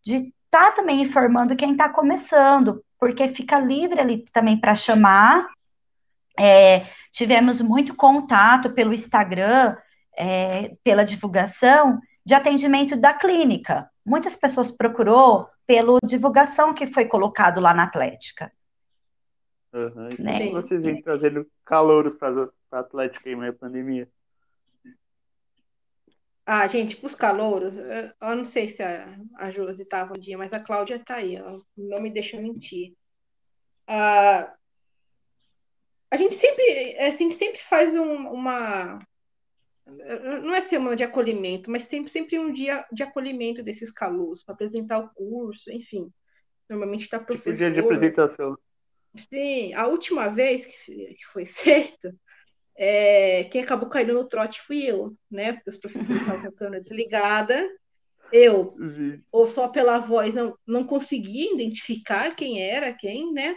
de 0.04 0.16
estar 0.16 0.66
tá 0.66 0.72
também 0.72 1.00
informando 1.00 1.56
quem 1.56 1.72
está 1.72 1.88
começando, 1.88 2.84
porque 2.98 3.28
fica 3.28 3.58
livre 3.58 4.00
ali 4.00 4.24
também 4.32 4.58
para 4.58 4.74
chamar. 4.74 5.46
É, 6.38 6.84
tivemos 7.12 7.60
muito 7.60 7.94
contato 7.94 8.70
pelo 8.70 8.92
Instagram, 8.92 9.76
é, 10.18 10.72
pela 10.82 11.04
divulgação 11.04 12.00
de 12.24 12.34
atendimento 12.34 12.96
da 12.96 13.12
clínica. 13.12 13.88
Muitas 14.04 14.34
pessoas 14.36 14.70
procurou 14.70 15.48
pela 15.66 15.98
divulgação 16.04 16.74
que 16.74 16.86
foi 16.86 17.06
colocado 17.06 17.60
lá 17.60 17.72
na 17.74 17.84
Atlética. 17.84 18.52
Uhum. 19.72 20.10
Né? 20.18 20.50
vocês 20.50 20.82
vêm 20.82 21.00
trazendo 21.00 21.50
calouros 21.64 22.12
para 22.12 22.50
a 22.72 22.78
Atlética 22.78 23.30
em 23.30 23.36
meio 23.36 23.52
à 23.52 23.54
pandemia? 23.54 24.08
Ah, 26.44 26.66
gente, 26.66 26.96
para 26.96 27.06
os 27.06 27.14
calouros, 27.14 27.76
eu 27.78 28.36
não 28.36 28.44
sei 28.44 28.68
se 28.68 28.82
a, 28.82 29.16
a 29.36 29.50
Josi 29.50 29.82
estava 29.82 30.12
um 30.12 30.20
dia, 30.20 30.36
mas 30.36 30.52
a 30.52 30.60
Cláudia 30.60 30.96
está 30.96 31.16
aí, 31.16 31.36
ela 31.36 31.60
não 31.76 32.02
me 32.02 32.10
deixa 32.10 32.40
mentir. 32.40 32.94
Ah, 33.86 34.52
a 36.10 36.16
gente 36.16 36.34
sempre, 36.34 36.98
assim, 36.98 37.30
sempre 37.30 37.60
faz 37.60 37.94
um, 37.94 38.28
uma, 38.28 38.98
não 39.86 40.54
é 40.54 40.60
semana 40.60 40.96
de 40.96 41.04
acolhimento, 41.04 41.70
mas 41.70 41.84
sempre, 41.84 42.10
sempre 42.10 42.38
um 42.38 42.52
dia 42.52 42.84
de 42.92 43.02
acolhimento 43.02 43.62
desses 43.62 43.90
calouros, 43.90 44.42
para 44.42 44.54
apresentar 44.54 44.98
o 44.98 45.10
curso, 45.10 45.70
enfim. 45.70 46.12
Normalmente 46.68 47.02
está 47.02 47.18
professor. 47.18 47.52
Tipo 47.52 47.58
dia 47.58 47.70
de 47.70 47.80
apresentação. 47.80 48.56
Sim, 49.32 49.74
a 49.74 49.86
última 49.86 50.28
vez 50.28 50.64
que, 50.64 51.14
que 51.14 51.26
foi 51.26 51.44
feito, 51.46 52.14
é, 52.76 53.44
quem 53.44 53.62
acabou 53.62 53.88
caindo 53.88 54.14
no 54.14 54.26
trote 54.26 54.62
fui 54.62 54.84
eu, 54.84 55.14
né? 55.30 55.52
Porque 55.52 55.70
os 55.70 55.78
professores 55.78 56.20
estavam 56.22 56.42
com 56.42 56.48
a 56.48 56.52
câmera 56.52 56.82
desligada. 56.82 57.68
Eu, 58.32 58.74
ou 59.30 59.50
só 59.50 59.68
pela 59.68 59.98
voz, 59.98 60.32
não, 60.32 60.56
não 60.66 60.86
consegui 60.86 61.52
identificar 61.52 62.34
quem 62.34 62.62
era 62.62 62.90
quem, 62.90 63.30
né? 63.30 63.54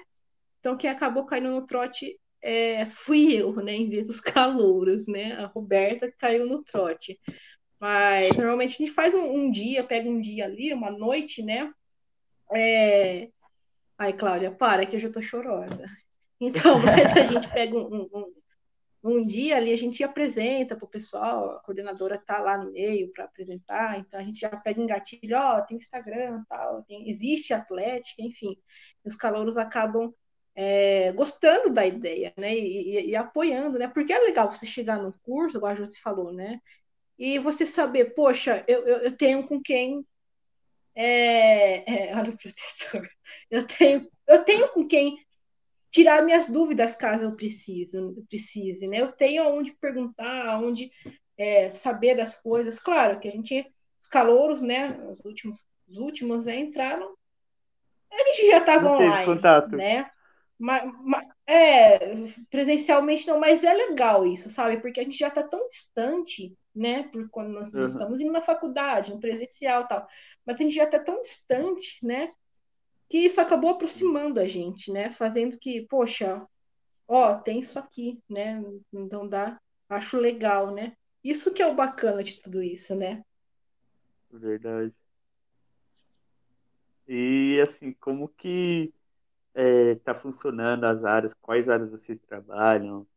Então, 0.60 0.76
quem 0.76 0.90
acabou 0.90 1.26
caindo 1.26 1.50
no 1.50 1.66
trote 1.66 2.20
é, 2.45 2.86
fui 2.86 3.34
eu, 3.34 3.55
né, 3.55 3.73
em 3.73 3.89
vez 3.89 4.05
dos 4.05 4.21
calouros, 4.21 5.08
né? 5.08 5.34
A 5.34 5.47
Roberta 5.47 6.13
caiu 6.15 6.45
no 6.45 6.63
trote. 6.63 7.19
Mas 7.79 8.38
normalmente 8.38 8.75
a 8.75 8.86
gente 8.86 8.91
faz 8.91 9.15
um, 9.15 9.23
um 9.23 9.51
dia, 9.51 9.84
pega 9.84 10.08
um 10.08 10.21
dia 10.21 10.45
ali, 10.45 10.71
uma 10.71 10.91
noite, 10.91 11.41
né? 11.41 11.73
É... 12.53 13.29
Ai, 13.97 14.13
Cláudia, 14.13 14.51
para 14.51 14.86
que 14.86 14.95
eu 14.95 14.99
já 14.99 15.10
tô 15.10 15.21
chorosa. 15.21 15.89
Então, 16.38 16.77
mas 16.84 17.15
a 17.15 17.27
gente 17.27 17.49
pega 17.49 17.77
um, 17.77 18.10
um, 18.13 18.34
um 19.01 19.25
dia 19.25 19.55
ali, 19.55 19.71
a 19.71 19.77
gente 19.77 20.03
apresenta 20.03 20.75
para 20.75 20.84
o 20.84 20.89
pessoal, 20.89 21.51
a 21.51 21.60
coordenadora 21.62 22.17
tá 22.17 22.39
lá 22.39 22.58
no 22.58 22.73
meio 22.73 23.10
para 23.13 23.23
apresentar, 23.23 23.97
então 23.97 24.19
a 24.19 24.23
gente 24.23 24.41
já 24.41 24.49
pega 24.49 24.81
um 24.81 24.86
gatilho, 24.86 25.38
ó, 25.38 25.62
tem 25.62 25.77
Instagram, 25.77 26.43
tal, 26.49 26.84
tem, 26.84 27.10
existe 27.10 27.53
Atlética, 27.53 28.21
enfim. 28.21 28.58
Os 29.05 29.15
calouros 29.15 29.55
acabam 29.55 30.13
é, 30.56 31.12
gostando 31.12 31.70
da 31.70 31.86
ideia, 31.86 32.34
né? 32.38 32.56
E, 32.56 33.00
e, 33.00 33.10
e, 33.10 33.15
apoiando, 33.15 33.78
né? 33.78 33.88
Porque 33.89 34.13
é 34.13 34.20
legal 34.20 34.50
você 34.50 34.65
chegar 34.65 35.02
no 35.02 35.13
curso, 35.22 35.58
igual 35.58 35.74
a 35.74 35.76
José 35.76 36.00
falou, 36.02 36.32
né? 36.32 36.62
E 37.20 37.38
você 37.39 37.65
saber, 37.65 38.13
poxa, 38.13 38.63
eu, 38.68 38.88
eu, 38.88 38.98
eu 39.00 39.12
tenho 39.12 39.46
com 39.46 39.62
quem. 39.62 40.06
É, 40.96 42.10
é, 42.10 42.15
olha 42.15 42.32
o 42.32 42.38
protetor. 42.38 43.10
Eu 43.52 43.68
tenho, 43.68 44.10
eu 44.28 44.44
tenho 44.44 44.70
com 44.70 44.88
quem 44.88 45.18
tirar 45.91 46.24
minhas 46.24 46.50
dúvidas 46.50 46.96
caso 46.96 47.26
eu 47.26 47.36
precise, 47.36 47.98
precise 48.30 48.88
né? 48.88 49.02
Eu 49.02 49.12
tenho 49.12 49.44
aonde 49.44 49.74
perguntar, 49.74 50.48
aonde 50.48 50.89
é, 51.38 51.70
saber 51.70 52.15
das 52.15 52.41
coisas. 52.41 52.80
Claro 52.80 53.20
que 53.20 53.28
a 53.28 53.32
gente, 53.32 53.65
os 54.00 54.08
calouros, 54.08 54.62
né? 54.62 54.98
Os 55.12 55.20
últimos, 55.26 55.68
os 55.88 55.98
últimos 55.98 56.46
né, 56.46 56.60
entraram, 56.60 57.13
a 58.12 58.18
gente 58.18 58.48
já 58.48 58.60
estava 58.60 58.91
online, 58.91 59.26
contato. 59.26 59.76
né? 59.76 60.10
Mas, 60.58 60.91
mas, 61.04 61.28
é, 61.46 62.00
presencialmente 62.50 63.28
não, 63.28 63.39
mas 63.39 63.63
é 63.63 63.74
legal 63.74 64.26
isso, 64.26 64.50
sabe? 64.50 64.78
Porque 64.82 65.00
a 65.00 65.04
gente 65.04 65.18
já 65.18 65.28
está 65.28 65.44
tão 65.44 65.68
distante, 65.68 66.56
né? 66.74 67.04
Por 67.04 67.30
quando 67.30 67.50
nós 67.50 67.74
uhum. 67.74 67.88
estamos 67.88 68.22
indo 68.22 68.32
na 68.32 68.41
faculdade, 68.41 69.13
no 69.13 69.20
presencial 69.20 69.84
e 69.84 69.88
tal. 69.88 70.08
Mas 70.46 70.56
a 70.56 70.63
gente 70.63 70.76
já 70.76 70.86
está 70.86 71.00
tão 71.00 71.22
distante, 71.22 72.06
né? 72.06 72.32
Que 73.10 73.20
isso 73.20 73.41
acabou 73.41 73.72
aproximando 73.72 74.39
a 74.39 74.48
gente, 74.48 74.91
né? 74.91 75.12
Fazendo 75.12 75.58
que, 75.58 75.86
poxa, 75.88 76.46
ó, 77.08 77.36
tem 77.36 77.60
isso 77.60 77.78
aqui, 77.78 78.20
né? 78.30 78.63
Então 78.94 79.28
dá, 79.28 79.60
Acho 79.89 80.18
legal, 80.18 80.74
né? 80.74 80.96
Isso 81.24 81.54
que 81.54 81.62
é 81.62 81.68
o 81.68 81.76
bacana 81.76 82.24
de 82.24 82.41
tudo 82.41 82.62
isso, 82.62 82.96
né? 82.96 83.24
Verdade. 84.32 84.94
E 87.08 87.60
assim, 87.62 87.94
como 87.94 88.28
que 88.28 88.91
está 89.56 90.12
é, 90.12 90.15
funcionando 90.15 90.84
as 90.84 91.04
áreas? 91.04 91.34
Quais 91.41 91.70
áreas 91.70 91.89
vocês 91.89 92.20
trabalham? 92.20 93.08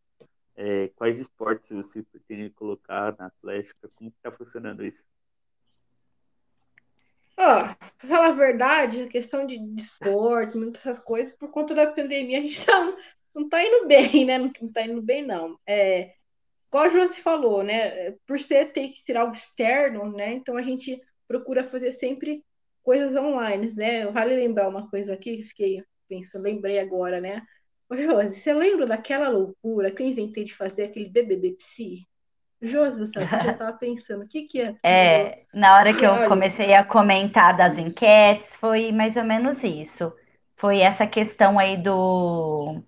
É, 0.55 0.89
quais 0.89 1.19
esportes 1.19 1.71
você 1.71 2.03
pretende 2.03 2.51
colocar 2.51 3.17
na 3.19 3.27
Atlética? 3.27 3.91
Como 3.95 4.11
está 4.11 4.31
funcionando 4.31 4.85
isso? 4.85 5.05
Ó, 7.37 7.75
falar 8.07 8.29
a 8.29 8.33
verdade, 8.33 9.03
a 9.03 9.09
questão 9.09 9.47
de, 9.47 9.59
de 9.59 9.81
esportes, 9.81 10.57
muitas 10.57 10.99
coisas, 10.99 11.35
por 11.37 11.51
conta 11.51 11.75
da 11.75 11.87
pandemia, 11.87 12.39
a 12.39 12.43
gente 12.43 12.59
tá, 12.67 12.97
não 13.35 13.49
tá 13.49 13.63
indo 13.63 13.87
bem, 13.87 14.25
né? 14.25 14.39
Não, 14.39 14.51
não 14.61 14.73
tá 14.73 14.83
indo 14.83 15.03
bem, 15.03 15.25
não. 15.25 15.59
É, 15.67 16.15
igual 16.69 16.85
a 16.85 16.89
Josi 16.89 17.21
falou, 17.21 17.63
né? 17.63 18.13
Por 18.27 18.41
ser 18.41 18.73
ter 18.73 18.89
que 18.89 19.01
ser 19.01 19.17
algo 19.17 19.35
externo, 19.35 20.11
né? 20.13 20.33
Então 20.35 20.57
a 20.57 20.63
gente 20.63 21.01
procura 21.29 21.63
fazer 21.63 21.93
sempre 21.93 22.45
coisas 22.83 23.15
online, 23.15 23.73
né? 23.77 24.07
Vale 24.07 24.35
lembrar 24.35 24.69
uma 24.69 24.89
coisa 24.91 25.15
aqui 25.15 25.37
que 25.37 25.43
fiquei 25.45 25.85
pensando, 26.09 26.43
lembrei 26.43 26.79
agora, 26.79 27.21
né? 27.21 27.43
Ô, 27.91 27.97
Josi, 27.97 28.37
você 28.37 28.53
lembra 28.53 28.87
daquela 28.87 29.29
loucura 29.29 29.91
que 29.91 30.03
eu 30.03 30.07
inventei 30.07 30.45
de 30.45 30.55
fazer 30.55 30.85
aquele 30.85 31.09
BBB 31.09 31.53
Psi? 31.53 32.07
Josi, 32.61 33.07
você 33.07 33.21
já 33.25 33.53
estava 33.53 33.73
pensando, 33.73 34.25
o 34.25 34.29
que 34.29 34.43
que 34.43 34.61
é? 34.61 34.75
É, 34.83 35.43
na 35.55 35.77
hora 35.77 35.95
que 35.95 36.05
eu 36.05 36.29
comecei 36.29 36.75
a 36.75 36.85
comentar 36.85 37.57
das 37.57 37.79
enquetes, 37.79 38.57
foi 38.57 38.91
mais 38.91 39.17
ou 39.17 39.25
menos 39.25 39.63
isso. 39.63 40.13
Foi 40.57 40.81
essa 40.81 41.07
questão 41.07 41.59
aí 41.59 41.77
do... 41.77 42.83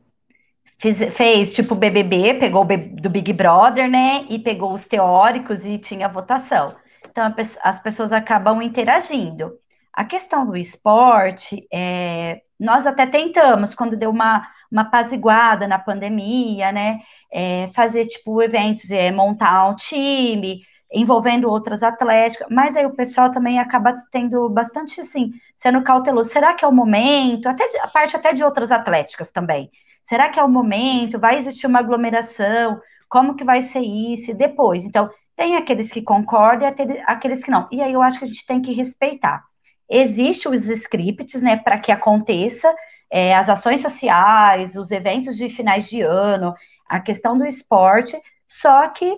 Fiz, 0.79 0.99
fez 1.15 1.55
tipo 1.55 1.75
BBB, 1.75 2.35
pegou 2.35 2.65
do 2.65 3.11
Big 3.11 3.33
Brother, 3.33 3.89
né? 3.89 4.27
E 4.29 4.39
pegou 4.39 4.73
os 4.73 4.87
teóricos 4.87 5.65
e 5.65 5.79
tinha 5.79 6.09
votação. 6.09 6.75
Então, 7.09 7.33
as 7.63 7.83
pessoas 7.83 8.13
acabam 8.13 8.61
interagindo. 8.61 9.57
A 9.93 10.05
questão 10.05 10.47
do 10.47 10.57
esporte, 10.57 11.67
é, 11.73 12.43
nós 12.61 12.87
até 12.87 13.07
tentamos, 13.07 13.75
quando 13.75 13.97
deu 13.97 14.11
uma, 14.11 14.47
uma 14.71 14.83
apaziguada 14.83 15.67
na 15.67 15.79
pandemia, 15.79 16.71
né? 16.71 17.01
É, 17.33 17.69
fazer, 17.75 18.05
tipo, 18.07 18.43
eventos, 18.43 18.91
é, 18.91 19.11
montar 19.11 19.67
um 19.69 19.75
time, 19.75 20.63
envolvendo 20.93 21.49
outras 21.49 21.83
atléticas, 21.83 22.47
mas 22.51 22.77
aí 22.77 22.85
o 22.85 22.95
pessoal 22.95 23.31
também 23.31 23.59
acaba 23.59 23.95
tendo 24.13 24.49
bastante, 24.51 25.01
assim, 25.01 25.33
sendo 25.57 25.83
cauteloso. 25.83 26.31
Será 26.31 26.53
que 26.55 26.65
é 26.65 26.69
o 26.69 26.73
momento? 26.73 27.49
Até 27.49 27.65
a 27.81 27.89
parte 27.89 28.17
até 28.17 28.33
de 28.33 28.45
outras 28.45 28.71
atléticas 28.71 29.31
também. 29.31 29.71
Será 30.03 30.29
que 30.29 30.39
é 30.41 30.45
o 30.45 30.49
momento? 30.49 31.19
Vai 31.19 31.37
existir 31.39 31.67
uma 31.67 31.79
aglomeração? 31.79 32.81
Como 33.09 33.37
que 33.37 33.45
vai 33.45 33.63
ser 33.63 33.81
isso? 33.81 34.33
E 34.33 34.35
depois? 34.35 34.85
Então, 34.85 35.11
tem 35.37 35.57
aqueles 35.57 35.91
que 35.91 36.03
concordam 36.03 36.69
e 36.69 37.03
aqueles 37.07 37.43
que 37.43 37.51
não. 37.51 37.69
E 37.71 37.81
aí 37.81 37.93
eu 37.93 38.03
acho 38.03 38.19
que 38.19 38.25
a 38.25 38.29
gente 38.29 38.47
tem 38.47 38.61
que 38.61 38.73
respeitar. 38.73 39.45
Existem 39.91 40.53
os 40.53 40.69
scripts, 40.69 41.43
né, 41.43 41.57
para 41.57 41.79
que 41.79 41.91
aconteça 41.91 42.73
é, 43.11 43.35
as 43.35 43.49
ações 43.49 43.81
sociais, 43.81 44.77
os 44.77 44.91
eventos 44.91 45.37
de 45.37 45.49
finais 45.49 45.91
de 45.91 46.01
ano, 46.01 46.55
a 46.89 47.01
questão 47.01 47.37
do 47.37 47.45
esporte, 47.45 48.17
só 48.47 48.89
que 48.89 49.17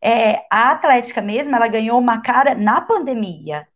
é, 0.00 0.44
a 0.50 0.72
Atlética 0.72 1.20
mesmo, 1.22 1.56
ela 1.56 1.66
ganhou 1.66 1.98
uma 1.98 2.20
cara 2.20 2.54
na 2.54 2.80
pandemia, 2.80 3.66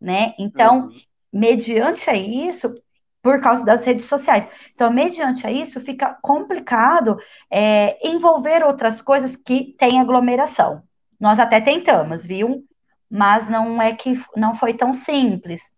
né? 0.00 0.34
Então, 0.38 0.86
uhum. 0.86 1.00
mediante 1.32 2.08
a 2.08 2.16
isso, 2.16 2.74
por 3.22 3.40
causa 3.40 3.64
das 3.64 3.84
redes 3.84 4.06
sociais. 4.06 4.50
Então, 4.74 4.90
mediante 4.90 5.46
a 5.46 5.50
isso, 5.50 5.80
fica 5.80 6.18
complicado 6.22 7.18
é, 7.50 7.98
envolver 8.06 8.64
outras 8.64 9.02
coisas 9.02 9.36
que 9.36 9.74
têm 9.78 10.00
aglomeração. 10.00 10.82
Nós 11.20 11.38
até 11.38 11.60
tentamos, 11.60 12.24
viu? 12.24 12.64
Mas 13.10 13.48
não 13.48 13.80
é 13.80 13.94
que 13.94 14.18
não 14.36 14.54
foi 14.54 14.74
tão 14.74 14.92
simples. 14.92 15.73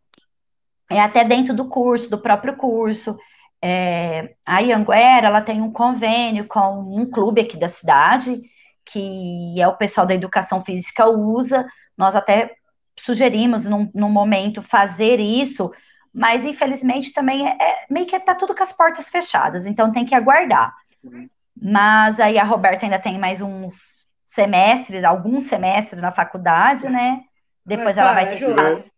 É 0.91 1.01
até 1.01 1.25
dentro 1.25 1.55
do 1.55 1.69
curso, 1.69 2.09
do 2.09 2.19
próprio 2.19 2.57
curso. 2.57 3.19
É, 3.61 4.35
a 4.45 4.61
Ianguera, 4.61 5.27
ela 5.27 5.41
tem 5.41 5.61
um 5.61 5.73
convênio 5.73 6.47
com 6.47 6.81
um 6.81 7.11
clube 7.11 7.41
aqui 7.41 7.57
da 7.57 7.69
cidade, 7.69 8.41
que 8.85 9.61
é 9.61 9.67
o 9.67 9.77
pessoal 9.77 10.07
da 10.07 10.15
educação 10.15 10.65
física 10.65 11.07
usa. 11.07 11.67
Nós 11.97 12.15
até 12.15 12.55
sugerimos 12.99 13.65
num, 13.65 13.91
num 13.95 14.09
momento 14.11 14.63
fazer 14.63 15.19
isso, 15.19 15.73
mas 16.13 16.45
infelizmente 16.45 17.13
também 17.13 17.47
é, 17.47 17.57
é 17.61 17.87
meio 17.91 18.07
que 18.07 18.17
está 18.17 18.35
tudo 18.35 18.55
com 18.55 18.63
as 18.63 18.73
portas 18.73 19.09
fechadas, 19.09 19.67
então 19.67 19.93
tem 19.93 20.05
que 20.05 20.15
aguardar. 20.15 20.75
Uhum. 21.03 21.29
Mas 21.61 22.21
aí 22.21 22.39
a 22.39 22.45
Roberta 22.45 22.87
ainda 22.87 22.99
tem 22.99 23.19
mais 23.19 23.41
uns 23.41 23.97
semestres, 24.27 25.03
alguns 25.05 25.45
semestres 25.45 26.01
na 26.01 26.13
faculdade, 26.13 26.89
né? 26.89 27.23
Depois 27.65 27.99
ela 27.99 28.13
vai 28.13 28.29
ter 28.29 28.39
que, 28.39 28.91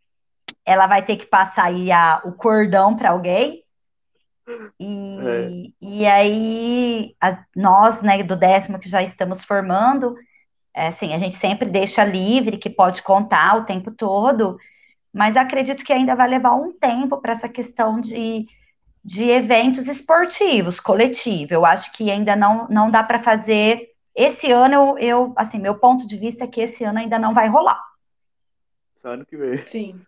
ela 0.68 0.86
vai 0.86 1.02
ter 1.02 1.16
que 1.16 1.24
passar 1.24 1.64
aí 1.64 1.90
a, 1.90 2.20
o 2.26 2.32
cordão 2.32 2.94
para 2.94 3.10
alguém. 3.10 3.64
E, 4.78 5.18
é. 5.22 5.50
e 5.80 6.06
aí, 6.06 7.16
a, 7.18 7.42
nós, 7.56 8.02
né, 8.02 8.22
do 8.22 8.36
décimo 8.36 8.78
que 8.78 8.88
já 8.88 9.02
estamos 9.02 9.42
formando, 9.42 10.14
é, 10.74 10.88
assim, 10.88 11.14
a 11.14 11.18
gente 11.18 11.36
sempre 11.36 11.70
deixa 11.70 12.04
livre, 12.04 12.58
que 12.58 12.68
pode 12.68 13.02
contar 13.02 13.56
o 13.56 13.64
tempo 13.64 13.90
todo, 13.90 14.58
mas 15.10 15.38
acredito 15.38 15.82
que 15.82 15.92
ainda 15.92 16.14
vai 16.14 16.28
levar 16.28 16.54
um 16.54 16.70
tempo 16.70 17.16
para 17.16 17.32
essa 17.32 17.48
questão 17.48 17.98
de, 17.98 18.46
de 19.02 19.24
eventos 19.30 19.88
esportivos, 19.88 20.78
coletivo. 20.78 21.54
Eu 21.54 21.64
acho 21.64 21.92
que 21.94 22.10
ainda 22.10 22.36
não, 22.36 22.68
não 22.68 22.90
dá 22.90 23.02
para 23.02 23.18
fazer 23.18 23.88
esse 24.14 24.52
ano, 24.52 24.74
eu, 24.74 24.98
eu, 24.98 25.32
assim, 25.34 25.58
meu 25.58 25.76
ponto 25.76 26.06
de 26.06 26.18
vista 26.18 26.44
é 26.44 26.46
que 26.46 26.60
esse 26.60 26.84
ano 26.84 26.98
ainda 26.98 27.18
não 27.18 27.32
vai 27.32 27.48
rolar. 27.48 27.82
Só 28.96 29.14
ano 29.14 29.24
que 29.24 29.36
vem. 29.36 29.64
Sim. 29.64 30.00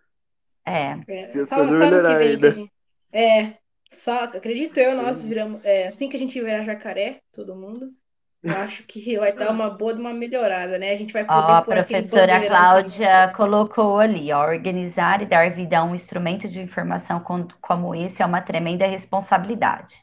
É. 0.71 0.99
é 1.07 1.27
só, 1.27 1.45
só 1.45 1.61
ano 1.61 2.07
que 2.07 2.15
vem 2.15 2.39
que 2.39 2.45
a 2.45 2.51
gente... 2.51 2.71
É, 3.13 3.53
só, 3.91 4.23
acredito 4.23 4.77
eu, 4.79 4.95
nós 4.95 5.23
viramos. 5.23 5.63
É, 5.65 5.87
assim 5.87 6.09
que 6.09 6.15
a 6.15 6.19
gente 6.19 6.39
virar 6.39 6.63
jacaré, 6.63 7.19
todo 7.33 7.55
mundo, 7.55 7.91
eu 8.41 8.55
acho 8.55 8.83
que 8.83 9.17
vai 9.17 9.33
dar 9.33 9.51
uma 9.51 9.69
boa 9.69 9.93
de 9.93 9.99
uma 9.99 10.13
melhorada, 10.13 10.79
né? 10.79 10.91
A 10.93 10.97
gente 10.97 11.13
vai 11.13 11.23
poder. 11.23 11.39
Ó, 11.39 11.55
a 11.57 11.61
professora 11.61 12.47
Cláudia 12.47 13.33
colocou 13.35 13.99
ali, 13.99 14.31
ó, 14.31 14.47
organizar 14.47 15.21
e 15.21 15.25
dar 15.25 15.51
vida 15.51 15.77
a 15.77 15.83
um 15.83 15.93
instrumento 15.93 16.47
de 16.47 16.61
informação 16.61 17.23
como 17.61 17.93
esse 17.93 18.23
é 18.23 18.25
uma 18.25 18.41
tremenda 18.41 18.87
responsabilidade. 18.87 19.95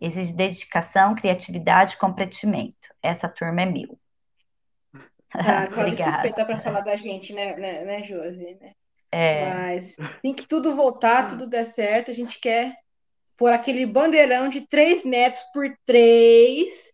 Exige 0.00 0.32
dedicação, 0.32 1.14
criatividade 1.14 1.94
e 1.94 1.98
comprometimento. 1.98 2.88
Essa 3.02 3.28
turma 3.28 3.62
é 3.62 3.66
mil. 3.66 3.98
Ah, 5.34 5.66
claro, 5.70 5.96
suspeita 5.96 6.44
para 6.44 6.60
falar 6.60 6.80
da 6.80 6.96
gente, 6.96 7.34
né, 7.34 7.56
né, 7.56 7.84
né 7.84 8.02
Josi? 8.04 8.56
Né? 8.60 8.72
É. 9.12 9.44
Mas 9.44 9.96
tem 10.22 10.32
que 10.32 10.46
tudo 10.46 10.74
voltar, 10.74 11.28
tudo 11.28 11.46
der 11.46 11.66
certo. 11.66 12.10
A 12.10 12.14
gente 12.14 12.40
quer 12.40 12.74
pôr 13.36 13.52
aquele 13.52 13.84
bandeirão 13.84 14.48
de 14.48 14.62
3 14.62 15.04
metros 15.04 15.44
por 15.52 15.70
3 15.84 16.92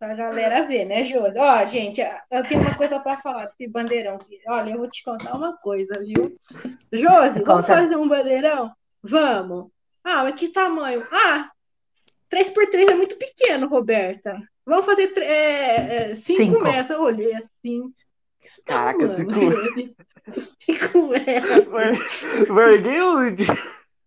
pra 0.00 0.14
galera 0.14 0.66
ver, 0.66 0.86
né, 0.86 1.04
Josi? 1.04 1.38
Ó, 1.38 1.66
gente, 1.66 2.00
eu 2.30 2.42
tenho 2.48 2.62
uma 2.62 2.74
coisa 2.74 2.98
para 2.98 3.18
falar 3.18 3.46
desse 3.46 3.68
bandeirão. 3.68 4.18
Olha, 4.48 4.70
eu 4.70 4.78
vou 4.78 4.88
te 4.88 5.04
contar 5.04 5.36
uma 5.36 5.56
coisa, 5.58 6.02
viu? 6.02 6.36
Josi, 6.90 7.42
vamos 7.44 7.66
fazer 7.66 7.96
um 7.96 8.08
bandeirão? 8.08 8.72
Vamos. 9.02 9.70
Ah, 10.02 10.24
mas 10.24 10.34
que 10.36 10.48
tamanho? 10.48 11.06
Ah, 11.12 11.50
3 12.30 12.50
por 12.50 12.66
3 12.66 12.88
é 12.88 12.94
muito 12.94 13.16
pequeno, 13.16 13.68
Roberta. 13.68 14.40
Vamos 14.64 14.86
fazer 14.86 15.08
5 15.08 15.20
é, 15.20 16.44
é, 16.44 16.62
metros. 16.62 16.96
Eu 16.96 17.02
olhei 17.02 17.34
assim. 17.34 17.92
Caraca, 18.64 19.06
5 20.58 21.08
metros. 21.08 21.66
Verguei? 22.48 22.98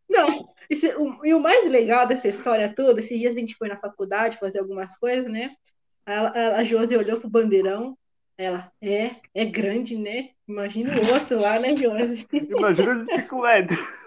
Não, 0.09 0.53
esse, 0.69 0.87
o, 0.95 1.25
e 1.25 1.33
o 1.33 1.39
mais 1.39 1.69
legal 1.69 2.05
dessa 2.07 2.27
história 2.27 2.73
toda, 2.73 2.99
esses 2.99 3.17
dias 3.17 3.35
a 3.35 3.39
gente 3.39 3.55
foi 3.55 3.67
na 3.67 3.77
faculdade 3.77 4.37
fazer 4.37 4.59
algumas 4.59 4.97
coisas, 4.97 5.31
né? 5.31 5.51
A, 6.05 6.57
a 6.57 6.63
Josi 6.63 6.97
olhou 6.97 7.19
pro 7.19 7.29
bandeirão, 7.29 7.97
ela, 8.37 8.71
é, 8.81 9.11
é 9.33 9.45
grande, 9.45 9.97
né? 9.97 10.29
Imagina 10.47 10.93
o 10.95 11.13
outro 11.13 11.41
lá, 11.41 11.59
né, 11.59 11.75
Josi? 11.75 12.27
Imagina 12.33 12.97
os 12.97 13.05
5 13.05 13.41
metros. 13.41 14.03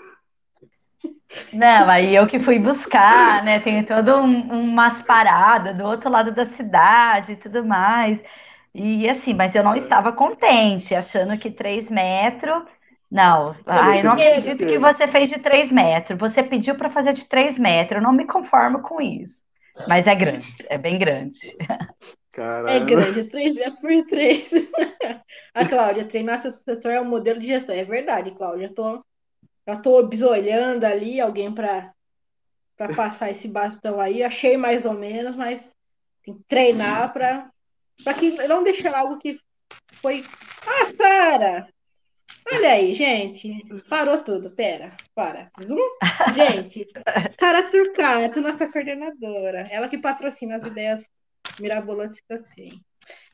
Não, 1.53 1.89
aí 1.89 2.15
eu 2.15 2.27
que 2.27 2.39
fui 2.39 2.59
buscar, 2.59 3.45
né? 3.45 3.61
Tem 3.61 3.83
todo 3.85 4.17
um, 4.17 4.63
umas 4.63 5.03
paradas 5.03 5.77
do 5.77 5.85
outro 5.85 6.11
lado 6.11 6.33
da 6.33 6.45
cidade 6.45 7.33
e 7.33 7.37
tudo 7.37 7.65
mais. 7.65 8.21
E 8.79 9.09
assim, 9.09 9.33
mas 9.33 9.55
eu 9.55 9.65
não 9.65 9.75
estava 9.75 10.13
contente, 10.13 10.95
achando 10.95 11.39
que 11.39 11.51
3 11.51 11.91
metros. 11.91 12.63
Não, 13.11 13.55
ai, 13.65 14.03
não 14.03 14.13
acredito 14.13 14.67
que 14.67 14.79
você 14.79 15.09
fez 15.09 15.31
de 15.31 15.39
3 15.39 15.73
metros. 15.73 16.19
Você 16.19 16.43
pediu 16.43 16.75
para 16.75 16.91
fazer 16.91 17.15
de 17.15 17.27
3 17.27 17.59
metros. 17.59 17.97
Eu 17.97 18.03
não 18.03 18.13
me 18.13 18.27
conformo 18.27 18.83
com 18.83 19.01
isso. 19.01 19.41
Mas 19.89 20.07
é 20.07 20.15
grande, 20.15 20.55
é 20.69 20.77
bem 20.77 20.99
grande. 20.99 21.39
Caramba. 22.33 22.71
É 22.71 22.81
grande, 22.81 23.25
3 23.25 23.55
metros 23.55 23.81
por 23.81 24.07
3. 24.07 24.51
A 25.55 25.65
Cláudia, 25.69 26.05
treinar 26.05 26.39
seus 26.39 26.57
professores 26.57 26.99
é 26.99 27.01
um 27.01 27.09
modelo 27.09 27.41
de 27.41 27.47
gestão. 27.47 27.75
É 27.75 27.85
verdade, 27.85 28.33
Cláudia. 28.33 28.67
Eu 28.67 28.75
tô 28.75 29.03
já 29.67 29.75
estou 29.75 30.07
bisolhando 30.07 30.87
ali 30.87 31.21
alguém 31.21 31.53
para 31.53 31.93
passar 32.95 33.31
esse 33.31 33.49
bastão 33.49 34.01
aí. 34.01 34.23
Achei 34.23 34.57
mais 34.57 34.85
ou 34.85 34.93
menos, 34.93 35.37
mas 35.37 35.75
tem 36.23 36.35
que 36.35 36.45
treinar 36.45 37.13
para 37.13 37.51
para 38.03 38.15
que 38.15 38.31
não 38.47 38.63
deixar 38.63 38.95
algo 38.95 39.19
que 39.19 39.39
foi. 39.93 40.25
Ah, 40.67 40.93
para! 40.97 41.69
Olha 42.53 42.71
aí, 42.71 42.95
gente. 42.95 43.53
Parou 43.89 44.23
tudo. 44.23 44.51
Pera, 44.51 44.97
para. 45.15 45.51
Zoom. 45.63 45.79
Gente, 46.35 46.87
Sara 47.39 47.71
Turcato, 47.71 48.41
nossa 48.41 48.71
coordenadora. 48.71 49.67
Ela 49.71 49.89
que 49.89 49.99
patrocina 49.99 50.57
as 50.57 50.65
ideias 50.65 51.05
mirabolantes 51.59 52.21
que 52.21 52.33
eu 52.33 52.43
tenho. 52.55 52.81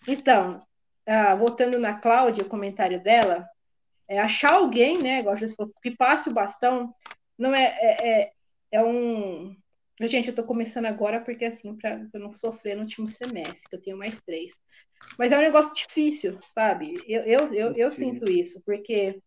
Então, 0.08 0.62
ah, 1.06 1.34
voltando 1.34 1.78
na 1.78 1.94
Cláudia, 1.94 2.44
o 2.44 2.48
comentário 2.48 3.02
dela, 3.02 3.46
é 4.08 4.18
achar 4.18 4.52
alguém, 4.52 4.98
né, 4.98 5.20
igual 5.20 5.36
já 5.36 5.48
falou, 5.48 5.72
que 5.82 5.90
passe 5.90 6.28
o 6.28 6.34
bastão, 6.34 6.92
não 7.38 7.54
é, 7.54 7.64
é, 7.64 8.08
é, 8.08 8.32
é 8.72 8.84
um... 8.84 9.56
Gente, 10.08 10.28
eu 10.28 10.34
tô 10.34 10.44
começando 10.44 10.86
agora 10.86 11.20
porque, 11.20 11.44
assim, 11.44 11.76
para 11.76 12.06
eu 12.12 12.20
não 12.20 12.32
sofrer 12.32 12.74
no 12.74 12.82
último 12.82 13.08
semestre, 13.08 13.68
que 13.68 13.76
eu 13.76 13.82
tenho 13.82 13.98
mais 13.98 14.22
três. 14.22 14.52
Mas 15.18 15.32
é 15.32 15.38
um 15.38 15.42
negócio 15.42 15.74
difícil, 15.74 16.38
sabe? 16.54 16.94
Eu, 17.06 17.22
eu, 17.22 17.54
eu, 17.54 17.72
eu 17.74 17.90
sinto 17.90 18.30
isso, 18.30 18.62
porque, 18.64 19.20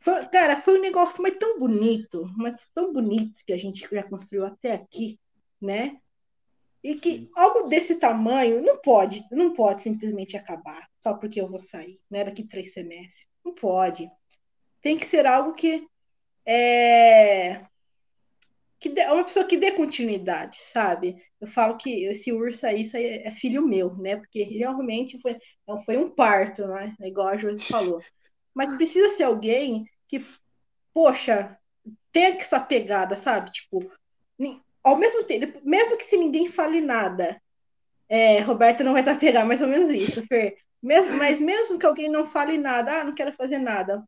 foi, 0.00 0.26
cara, 0.26 0.60
foi 0.60 0.78
um 0.78 0.82
negócio 0.82 1.22
mas 1.22 1.36
tão 1.38 1.58
bonito, 1.58 2.28
mas 2.36 2.70
tão 2.74 2.92
bonito 2.92 3.40
que 3.46 3.52
a 3.52 3.58
gente 3.58 3.86
já 3.90 4.02
construiu 4.02 4.46
até 4.46 4.72
aqui, 4.72 5.18
né? 5.60 5.98
E 6.82 6.96
que 6.96 7.30
algo 7.36 7.68
desse 7.68 7.96
tamanho 7.96 8.60
não 8.60 8.78
pode, 8.78 9.24
não 9.30 9.52
pode 9.52 9.84
simplesmente 9.84 10.36
acabar 10.36 10.88
só 11.00 11.14
porque 11.14 11.40
eu 11.40 11.48
vou 11.48 11.60
sair, 11.60 12.00
né? 12.10 12.24
Daqui 12.24 12.44
três 12.44 12.72
semestres. 12.72 13.26
Não 13.44 13.54
pode. 13.54 14.10
Tem 14.80 14.98
que 14.98 15.06
ser 15.06 15.26
algo 15.26 15.54
que 15.54 15.86
é 16.44 17.64
que 18.82 18.88
dê, 18.88 19.06
uma 19.06 19.22
pessoa 19.22 19.46
que 19.46 19.56
dê 19.56 19.70
continuidade, 19.70 20.58
sabe? 20.72 21.16
Eu 21.40 21.46
falo 21.46 21.76
que 21.76 22.04
esse 22.06 22.32
urso 22.32 22.66
aí, 22.66 22.90
aí 22.92 23.22
é 23.24 23.30
filho 23.30 23.64
meu, 23.64 23.94
né? 23.96 24.16
Porque 24.16 24.42
realmente 24.42 25.20
foi, 25.20 25.38
foi 25.86 25.96
um 25.96 26.10
parto, 26.10 26.66
né? 26.66 26.92
Igual 27.00 27.28
a 27.28 27.36
Josi 27.36 27.64
falou. 27.70 27.98
Mas 28.52 28.74
precisa 28.76 29.10
ser 29.10 29.22
alguém 29.22 29.86
que, 30.08 30.26
poxa, 30.92 31.56
tenha 32.10 32.30
essa 32.30 32.58
pegada, 32.58 33.16
sabe? 33.16 33.52
Tipo, 33.52 33.88
ao 34.82 34.96
mesmo 34.96 35.22
tempo, 35.22 35.60
mesmo 35.62 35.96
que 35.96 36.04
se 36.04 36.16
ninguém 36.16 36.48
fale 36.48 36.80
nada, 36.80 37.40
é, 38.08 38.40
Roberto 38.40 38.82
não 38.82 38.92
vai 38.92 39.02
estar 39.02 39.16
pegar 39.16 39.44
mais 39.44 39.62
ou 39.62 39.68
menos 39.68 39.92
isso, 39.92 40.26
Fer. 40.26 40.58
Mesmo, 40.82 41.16
mas 41.16 41.38
mesmo 41.38 41.78
que 41.78 41.86
alguém 41.86 42.10
não 42.10 42.26
fale 42.26 42.58
nada, 42.58 43.00
ah, 43.00 43.04
não 43.04 43.14
quero 43.14 43.32
fazer 43.34 43.58
nada, 43.58 44.02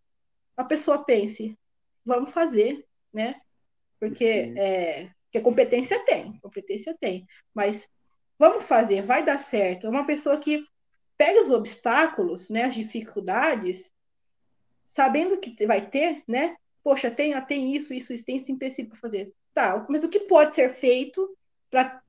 a 0.56 0.64
pessoa 0.64 1.04
pense, 1.04 1.56
vamos 2.04 2.32
fazer, 2.32 2.84
né? 3.12 3.37
Porque, 4.09 4.53
é, 4.55 5.09
porque 5.25 5.40
competência 5.40 5.99
tem, 6.05 6.38
competência 6.40 6.95
tem, 7.01 7.27
mas 7.55 7.88
vamos 8.38 8.64
fazer, 8.64 9.01
vai 9.01 9.25
dar 9.25 9.38
certo. 9.38 9.88
Uma 9.88 10.05
pessoa 10.05 10.37
que 10.37 10.62
pega 11.17 11.40
os 11.40 11.51
obstáculos, 11.51 12.51
né, 12.51 12.64
as 12.64 12.75
dificuldades, 12.75 13.90
sabendo 14.85 15.38
que 15.38 15.67
vai 15.67 15.88
ter, 15.88 16.23
né? 16.29 16.55
Poxa, 16.83 17.11
tem, 17.11 17.40
tem 17.47 17.75
isso, 17.75 17.95
isso, 17.95 18.12
isso, 18.12 18.27
tem 18.27 18.37
esse 18.37 18.53
empecilho 18.53 18.90
para 18.90 18.99
fazer. 18.99 19.33
Tá, 19.55 19.87
mas 19.88 20.05
o 20.05 20.09
que 20.09 20.21
pode 20.21 20.55
ser 20.55 20.75
feito 20.75 21.35
para 21.71 22.03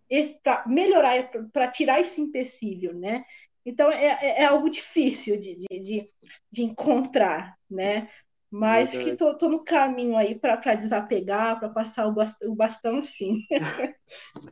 melhorar, 0.68 1.32
para 1.54 1.70
tirar 1.70 2.02
esse 2.02 2.20
empecilho, 2.20 2.94
né? 2.94 3.24
Então 3.66 3.90
é, 3.90 4.18
é, 4.22 4.42
é 4.42 4.46
algo 4.46 4.70
difícil 4.70 5.40
de, 5.40 5.56
de, 5.56 5.80
de, 5.80 6.08
de 6.52 6.64
encontrar, 6.64 7.56
né? 7.70 8.10
Mas 8.58 8.89
que 8.89 9.18
tô, 9.18 9.34
tô, 9.38 9.50
no 9.50 9.63
caminho 9.65 10.15
aí 10.15 10.34
para 10.34 10.76
desapegar, 10.76 11.60
para 11.60 11.70
passar 11.70 12.08
o 12.08 12.13
bastão, 12.13 12.52
o 12.52 12.56
bastão 12.56 13.02
sim. 13.02 13.39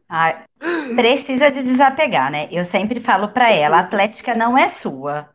Ah, 0.10 0.44
precisa 0.96 1.50
de 1.50 1.63
desapegar, 1.63 2.32
né? 2.32 2.48
Eu 2.52 2.63
sempre 2.63 3.00
falo 3.00 3.30
para 3.30 3.52
ela, 3.52 3.78
a 3.78 3.80
Atlética 3.80 4.36
não 4.36 4.58
é 4.58 4.68
sua. 4.68 5.30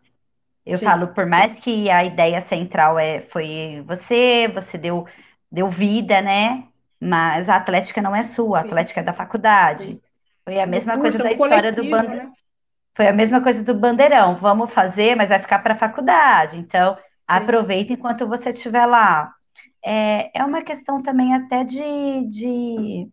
Eu 0.64 0.78
sim. 0.78 0.85
falo, 0.85 1.09
por 1.09 1.26
mais 1.26 1.59
que 1.59 1.90
a 1.90 2.04
ideia 2.04 2.40
central 2.40 2.98
é, 2.98 3.22
foi 3.22 3.83
você, 3.87 4.48
você 4.54 4.78
deu, 4.78 5.07
deu 5.50 5.68
vida, 5.68 6.20
né? 6.20 6.64
Mas 7.00 7.48
a 7.48 7.57
Atlética 7.57 8.02
não 8.02 8.14
é 8.14 8.22
sua, 8.22 8.59
a 8.59 8.61
Atlética 8.62 9.00
é 9.00 9.04
da 9.04 9.12
faculdade. 9.12 10.00
Foi 10.44 10.61
a 10.61 10.66
mesma 10.66 10.98
coisa 10.98 11.18
da 11.18 11.33
história 11.33 11.72
do 11.72 11.85
bando. 11.85 12.09
Né? 12.09 12.31
Foi 12.94 13.07
a 13.07 13.12
mesma 13.12 13.40
coisa 13.40 13.64
do 13.64 13.74
bandeirão. 13.74 14.37
Vamos 14.37 14.72
fazer, 14.72 15.16
mas 15.16 15.28
vai 15.31 15.38
ficar 15.38 15.61
para 15.61 15.74
a 15.74 15.78
faculdade. 15.78 16.59
Então, 16.59 16.96
aproveita 17.28 17.92
enquanto 17.92 18.26
você 18.26 18.50
estiver 18.50 18.86
lá. 18.86 19.30
É, 19.84 20.40
é 20.40 20.44
uma 20.44 20.62
questão 20.62 21.02
também 21.02 21.34
até 21.34 21.62
de, 21.62 22.26
de 22.28 23.08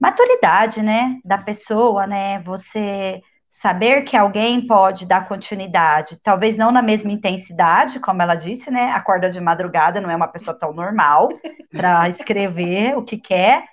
maturidade, 0.00 0.82
né? 0.82 1.20
Da 1.22 1.36
pessoa, 1.36 2.06
né? 2.06 2.40
Você 2.40 3.20
saber 3.48 4.02
que 4.02 4.16
alguém 4.16 4.66
pode 4.66 5.06
dar 5.06 5.28
continuidade, 5.28 6.18
talvez 6.20 6.56
não 6.56 6.72
na 6.72 6.82
mesma 6.82 7.12
intensidade, 7.12 8.00
como 8.00 8.20
ela 8.20 8.34
disse, 8.34 8.68
né? 8.68 8.90
Acorda 8.90 9.30
de 9.30 9.40
madrugada, 9.40 10.00
não 10.00 10.10
é 10.10 10.16
uma 10.16 10.26
pessoa 10.26 10.58
tão 10.58 10.72
normal 10.72 11.28
para 11.70 12.08
escrever 12.08 12.98
o 12.98 13.04
que 13.04 13.16
quer, 13.16 13.64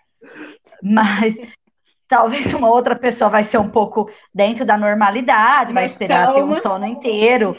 mas 0.84 1.36
talvez 2.08 2.54
uma 2.54 2.70
outra 2.70 2.96
pessoa 2.96 3.30
vai 3.30 3.44
ser 3.44 3.58
um 3.58 3.70
pouco 3.70 4.08
dentro 4.32 4.64
da 4.66 4.78
normalidade, 4.78 5.74
vai 5.74 5.86
esperar 5.86 6.28
calma. 6.28 6.36
ter 6.36 6.44
um 6.44 6.54
sono 6.62 6.86
inteiro. 6.86 7.58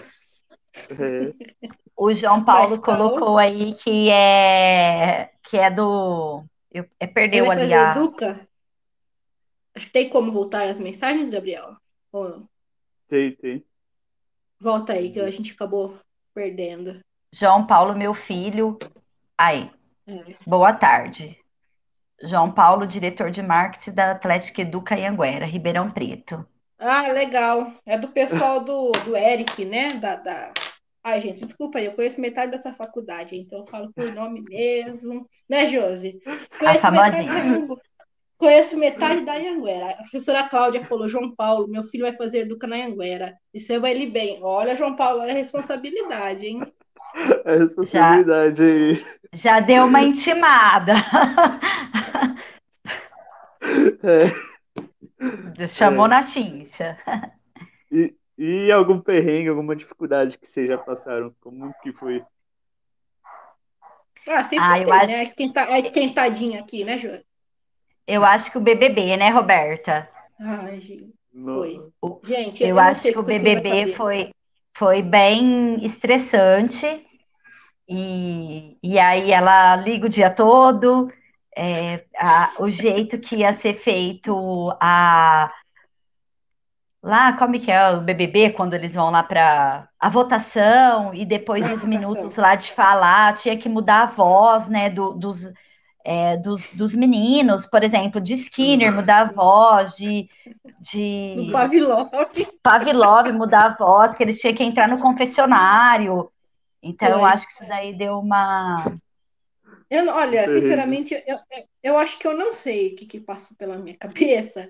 É. 0.90 1.68
O 2.04 2.12
João 2.12 2.44
Paulo 2.44 2.80
colocou 2.80 3.38
aí 3.38 3.74
que 3.74 4.10
é 4.10 5.30
que 5.44 5.56
é 5.56 5.70
do 5.70 6.44
eu, 6.72 6.84
é 6.98 7.06
perdeu 7.06 7.48
ali 7.48 7.72
a 7.72 7.92
Educa? 7.92 8.48
Acho 9.72 9.86
que 9.86 9.92
tem 9.92 10.08
como 10.08 10.32
voltar 10.32 10.64
as 10.64 10.80
mensagens, 10.80 11.30
Gabriel? 11.30 11.76
Ou 12.10 12.28
não? 12.28 12.48
Tem, 13.06 13.30
tem. 13.36 13.64
Volta 14.58 14.94
aí 14.94 15.12
que 15.12 15.20
a 15.20 15.30
gente 15.30 15.52
acabou 15.52 15.96
perdendo. 16.34 16.98
João 17.30 17.68
Paulo, 17.68 17.94
meu 17.94 18.14
filho. 18.14 18.76
Aí. 19.38 19.70
É. 20.04 20.34
Boa 20.44 20.72
tarde. 20.72 21.38
João 22.20 22.50
Paulo, 22.50 22.84
diretor 22.84 23.30
de 23.30 23.44
marketing 23.44 23.92
da 23.92 24.10
Atlética 24.10 24.62
Educa 24.62 24.96
Anguera, 24.96 25.46
Ribeirão 25.46 25.88
Preto. 25.88 26.44
Ah, 26.80 27.06
legal. 27.12 27.72
É 27.86 27.96
do 27.96 28.08
pessoal 28.08 28.58
do, 28.58 28.90
do 29.04 29.16
Eric, 29.16 29.64
né? 29.64 29.90
Da, 29.94 30.16
da... 30.16 30.52
Ai, 31.04 31.20
gente, 31.20 31.44
desculpa 31.44 31.78
aí, 31.78 31.86
eu 31.86 31.92
conheço 31.92 32.20
metade 32.20 32.52
dessa 32.52 32.72
faculdade, 32.74 33.36
então 33.36 33.60
eu 33.60 33.66
falo 33.66 33.92
por 33.92 34.12
nome 34.14 34.40
mesmo. 34.42 35.26
Né, 35.48 35.68
Josi? 35.68 36.20
Conheço 36.58 36.86
a. 36.86 36.90
Metade, 36.90 37.68
conheço 38.38 38.76
metade 38.76 39.24
da 39.24 39.34
Anguera. 39.34 39.90
A 39.90 39.96
professora 39.96 40.48
Cláudia 40.48 40.84
falou, 40.84 41.08
João 41.08 41.34
Paulo, 41.34 41.68
meu 41.68 41.84
filho 41.84 42.04
vai 42.04 42.16
fazer 42.16 42.40
Educa 42.40 42.66
na 42.66 42.76
Anguera. 42.76 43.36
E 43.52 43.60
você 43.60 43.78
vai 43.78 43.92
ele 43.92 44.06
bem. 44.06 44.38
Olha, 44.42 44.76
João 44.76 44.94
Paulo, 44.94 45.22
é 45.22 45.32
responsabilidade, 45.32 46.46
hein? 46.46 46.72
É 47.44 47.56
responsabilidade 47.56 48.56
já, 48.56 48.64
aí. 48.64 49.04
Já 49.32 49.60
deu 49.60 49.84
uma 49.84 50.02
intimada. 50.02 50.94
É. 54.02 55.66
Chamou 55.68 56.06
é. 56.06 56.08
na 56.08 56.22
chincha. 56.22 56.98
E, 57.90 58.12
e 58.36 58.72
algum 58.72 59.00
perrengue, 59.00 59.48
alguma 59.48 59.76
dificuldade 59.76 60.38
que 60.38 60.50
vocês 60.50 60.68
já 60.68 60.78
passaram? 60.78 61.34
Como 61.40 61.72
que 61.82 61.92
foi? 61.92 62.24
Ah, 64.28 64.44
sempre 64.44 64.64
ah, 64.64 64.78
eu 64.78 64.84
tem, 64.86 64.94
acho... 64.94 65.06
né? 65.06 65.14
A, 65.16 65.22
esquenta... 65.22 65.60
a 65.62 65.78
esquentadinha 65.78 66.60
aqui, 66.60 66.84
né, 66.84 66.98
Jô? 66.98 67.10
Eu 68.06 68.24
acho 68.24 68.50
que 68.50 68.58
o 68.58 68.60
BBB, 68.60 69.16
né, 69.16 69.30
Roberta? 69.30 70.08
Ai, 70.40 70.80
gente. 70.80 71.14
Foi. 71.44 71.80
Gente, 72.24 72.62
eu, 72.62 72.70
eu 72.70 72.78
acho 72.78 73.10
que 73.10 73.18
o 73.18 73.22
BBB 73.22 73.94
foi, 73.94 74.30
foi 74.74 75.02
bem 75.02 75.84
estressante. 75.84 77.06
E, 77.88 78.76
e 78.82 78.98
aí 78.98 79.32
ela 79.32 79.76
liga 79.76 80.06
o 80.06 80.10
dia 80.10 80.30
todo, 80.30 81.12
é, 81.56 82.04
a, 82.16 82.54
o 82.60 82.70
jeito 82.70 83.18
que 83.18 83.36
ia 83.36 83.52
ser 83.52 83.74
feito 83.74 84.74
a 84.80 85.52
lá, 87.02 87.32
como 87.32 87.58
que 87.58 87.70
é 87.70 87.90
o 87.90 88.00
BBB, 88.00 88.50
quando 88.50 88.74
eles 88.74 88.94
vão 88.94 89.10
lá 89.10 89.22
para 89.22 89.88
a 89.98 90.08
votação 90.08 91.12
e 91.12 91.26
depois 91.26 91.68
os 91.70 91.84
minutos 91.84 92.36
lá 92.36 92.54
de 92.54 92.70
falar, 92.72 93.34
tinha 93.34 93.56
que 93.58 93.68
mudar 93.68 94.02
a 94.02 94.06
voz, 94.06 94.68
né, 94.68 94.88
do, 94.88 95.12
dos, 95.12 95.52
é, 96.04 96.36
dos, 96.36 96.72
dos 96.72 96.94
meninos, 96.94 97.66
por 97.66 97.82
exemplo, 97.82 98.20
de 98.20 98.34
Skinner 98.34 98.92
mudar 98.92 99.22
a 99.22 99.32
voz, 99.32 99.96
de, 99.96 100.30
de 100.80 101.34
do 101.36 101.52
Pavlov. 101.52 102.10
Pavlov 102.62 103.32
mudar 103.32 103.66
a 103.66 103.74
voz, 103.74 104.14
que 104.14 104.22
eles 104.22 104.38
tinham 104.38 104.54
que 104.54 104.62
entrar 104.62 104.88
no 104.88 105.00
confessionário. 105.00 106.30
Então, 106.80 107.08
eu 107.08 107.24
acho 107.24 107.46
que 107.46 107.52
isso 107.52 107.66
daí 107.68 107.96
deu 107.96 108.18
uma. 108.18 108.76
Eu, 109.88 110.08
olha, 110.08 110.46
sinceramente, 110.48 111.22
eu, 111.26 111.38
eu 111.82 111.98
acho 111.98 112.18
que 112.18 112.26
eu 112.26 112.36
não 112.36 112.52
sei 112.52 112.88
o 112.88 112.96
que, 112.96 113.06
que 113.06 113.20
passou 113.20 113.56
pela 113.56 113.76
minha 113.76 113.96
cabeça 113.96 114.68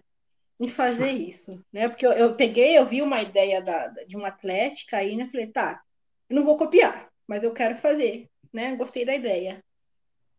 em 0.63 0.69
fazer 0.69 1.11
isso, 1.11 1.61
né? 1.73 1.89
Porque 1.89 2.07
eu, 2.07 2.13
eu 2.13 2.37
peguei, 2.37 2.79
eu 2.79 2.87
vi 2.87 3.03
uma 3.03 3.21
ideia 3.21 3.61
da, 3.61 3.89
de 3.89 4.17
uma 4.17 4.29
atlética 4.29 4.99
aí, 4.99 5.17
né? 5.17 5.29
Falei, 5.29 5.49
tá, 5.49 5.83
eu 6.31 6.37
não 6.37 6.45
vou 6.45 6.57
copiar, 6.57 7.11
mas 7.27 7.43
eu 7.43 7.53
quero 7.53 7.75
fazer, 7.79 8.29
né? 8.53 8.77
Gostei 8.77 9.05
da 9.05 9.13
ideia. 9.13 9.61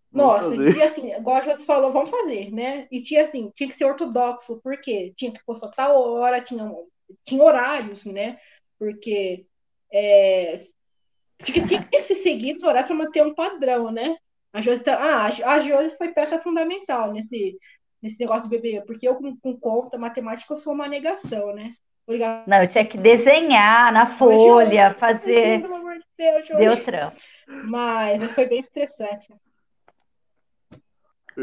Nossa, 0.09 0.55
e 0.55 0.81
assim, 0.81 1.13
igual 1.13 1.43
você 1.43 1.65
falou, 1.65 1.91
vamos 1.91 2.09
fazer, 2.09 2.53
né? 2.53 2.87
E 2.89 3.01
tinha 3.01 3.25
assim, 3.25 3.51
tinha 3.53 3.67
que 3.67 3.75
ser 3.75 3.83
ortodoxo, 3.83 4.61
porque 4.63 5.13
tinha 5.17 5.33
que 5.33 5.43
postar 5.43 5.67
tal 5.71 6.01
hora, 6.01 6.39
tinha 6.39 6.71
tinha 7.25 7.43
horários, 7.43 8.05
né? 8.05 8.39
Porque 8.79 9.45
é, 9.91 10.57
tinha, 11.43 11.67
tinha 11.67 11.83
que 11.83 12.03
ser 12.03 12.15
seguidos 12.15 12.63
os 12.63 12.69
horários 12.69 12.87
para 12.87 12.95
manter 12.95 13.23
um 13.23 13.35
padrão, 13.35 13.91
né? 13.91 14.15
A 14.53 14.61
Josi, 14.61 14.83
tá, 14.85 14.95
ah, 14.95 15.25
a 15.25 15.59
Josi 15.59 15.97
foi 15.97 16.13
peça 16.13 16.39
fundamental 16.39 17.11
nesse, 17.11 17.57
nesse 18.03 18.19
negócio 18.19 18.49
de 18.49 18.57
bebê, 18.57 18.83
porque 18.85 19.07
eu 19.07 19.15
com, 19.15 19.35
com 19.37 19.57
conta, 19.57 19.97
matemática, 19.97 20.53
eu 20.53 20.57
sou 20.57 20.73
uma 20.73 20.89
negação, 20.89 21.55
né? 21.55 21.69
Obrigada. 22.05 22.43
Não, 22.45 22.61
eu 22.61 22.67
tinha 22.67 22.85
que 22.85 22.97
desenhar 22.97 23.93
na 23.93 24.05
folha, 24.05 24.93
fazer. 24.95 25.61
Pelo 25.61 25.75
amor 25.75 25.93
de 25.93 26.05
Deus, 26.17 26.45
Josi. 26.45 26.59
Deu 26.59 26.83
trampo. 26.83 27.15
Mas 27.47 28.31
foi 28.33 28.45
bem 28.45 28.59
estressante. 28.59 29.33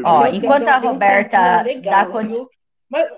Ó, 0.05 0.27
enquanto 0.27 0.67
a 0.67 0.77
Roberta 0.77 1.63
legal, 1.63 2.05
dá 2.05 2.11
continu... 2.11 2.49
Mas... 2.87 3.09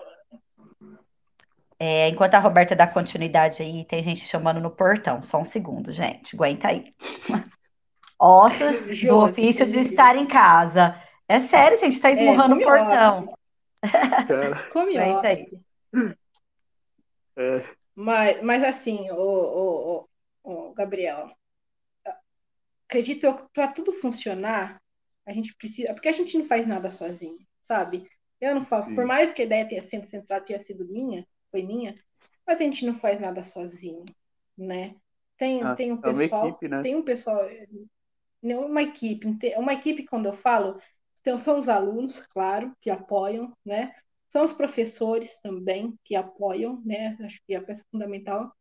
é, 1.77 2.08
enquanto 2.10 2.36
a 2.36 2.39
Roberta 2.39 2.75
dá 2.75 2.88
continuidade 2.88 3.62
aí, 3.62 3.86
tem 3.86 4.01
gente 4.01 4.21
chamando 4.21 4.62
no 4.62 4.71
portão. 4.71 5.21
Só 5.21 5.39
um 5.39 5.45
segundo, 5.45 5.91
gente. 5.91 6.36
Aguenta 6.36 6.69
aí. 6.69 6.93
Ossos 8.17 9.01
do 9.01 9.17
ofício 9.17 9.67
de 9.67 9.79
estar 9.79 10.15
em 10.15 10.25
casa. 10.25 10.97
É 11.34 11.39
sério, 11.39 11.76
gente, 11.80 12.00
tá 12.00 12.12
esmurrando 12.12 12.54
é, 12.54 12.58
o 12.58 12.63
portão. 12.63 13.38
Come 14.72 14.96
aí. 14.96 15.48
É. 17.36 17.65
Mas, 17.96 18.43
mas 18.43 18.63
assim, 18.63 19.10
o, 19.10 19.15
o, 19.15 20.08
o, 20.43 20.69
o 20.69 20.74
Gabriel, 20.76 21.32
acredito 22.88 23.34
que 23.34 23.43
para 23.52 23.69
tudo 23.69 23.93
funcionar, 23.93 24.80
a 25.26 25.34
gente 25.34 25.56
precisa. 25.56 25.91
Porque 25.96 26.08
a 26.08 26.12
gente 26.12 26.38
não 26.38 26.46
faz 26.46 26.67
nada 26.67 26.91
sozinho, 26.91 27.39
sabe? 27.63 28.04
Eu 28.39 28.54
não 28.54 28.63
faço. 28.63 28.89
Sim. 28.89 28.96
Por 28.96 29.06
mais 29.06 29.34
que 29.34 29.41
a 29.41 29.46
ideia 29.46 29.67
tenha 29.67 29.82
sido 29.82 30.06
centrada, 30.06 30.46
tenha 30.46 30.62
sido 30.62 30.86
minha, 30.86 31.26
foi 31.50 31.63
minha, 31.63 31.96
mas 32.46 32.62
a 32.62 32.63
gente 32.63 32.86
não 32.86 33.00
faz 33.00 33.19
nada 33.19 33.43
sozinho, 33.43 34.06
né? 34.56 34.96
Tem, 35.36 35.63
ah, 35.63 35.76
tem 35.76 35.91
um 35.91 35.98
pessoal. 35.98 36.46
É 36.46 36.50
equipe, 36.50 36.67
né? 36.67 36.82
Tem 36.84 36.96
um 36.96 37.02
pessoal. 37.02 37.50
Uma 38.43 38.84
equipe. 38.84 39.28
Uma 39.58 39.74
equipe, 39.74 40.06
quando 40.06 40.28
eu 40.28 40.34
falo, 40.34 40.80
então, 41.24 41.38
são 41.38 41.58
os 41.58 41.70
alunos, 41.70 42.20
claro, 42.28 42.76
que 42.82 42.90
apoiam, 42.90 43.56
né? 43.66 43.96
São 44.28 44.44
os 44.44 44.52
professores 44.52 45.40
também 45.40 45.98
que 46.04 46.18
apoiam, 46.18 46.82
né? 46.86 47.16
Acho 47.22 47.40
que 47.48 47.54
é 47.54 47.58
a 47.58 47.64
peça 47.64 47.82
fundamental. 47.90 48.54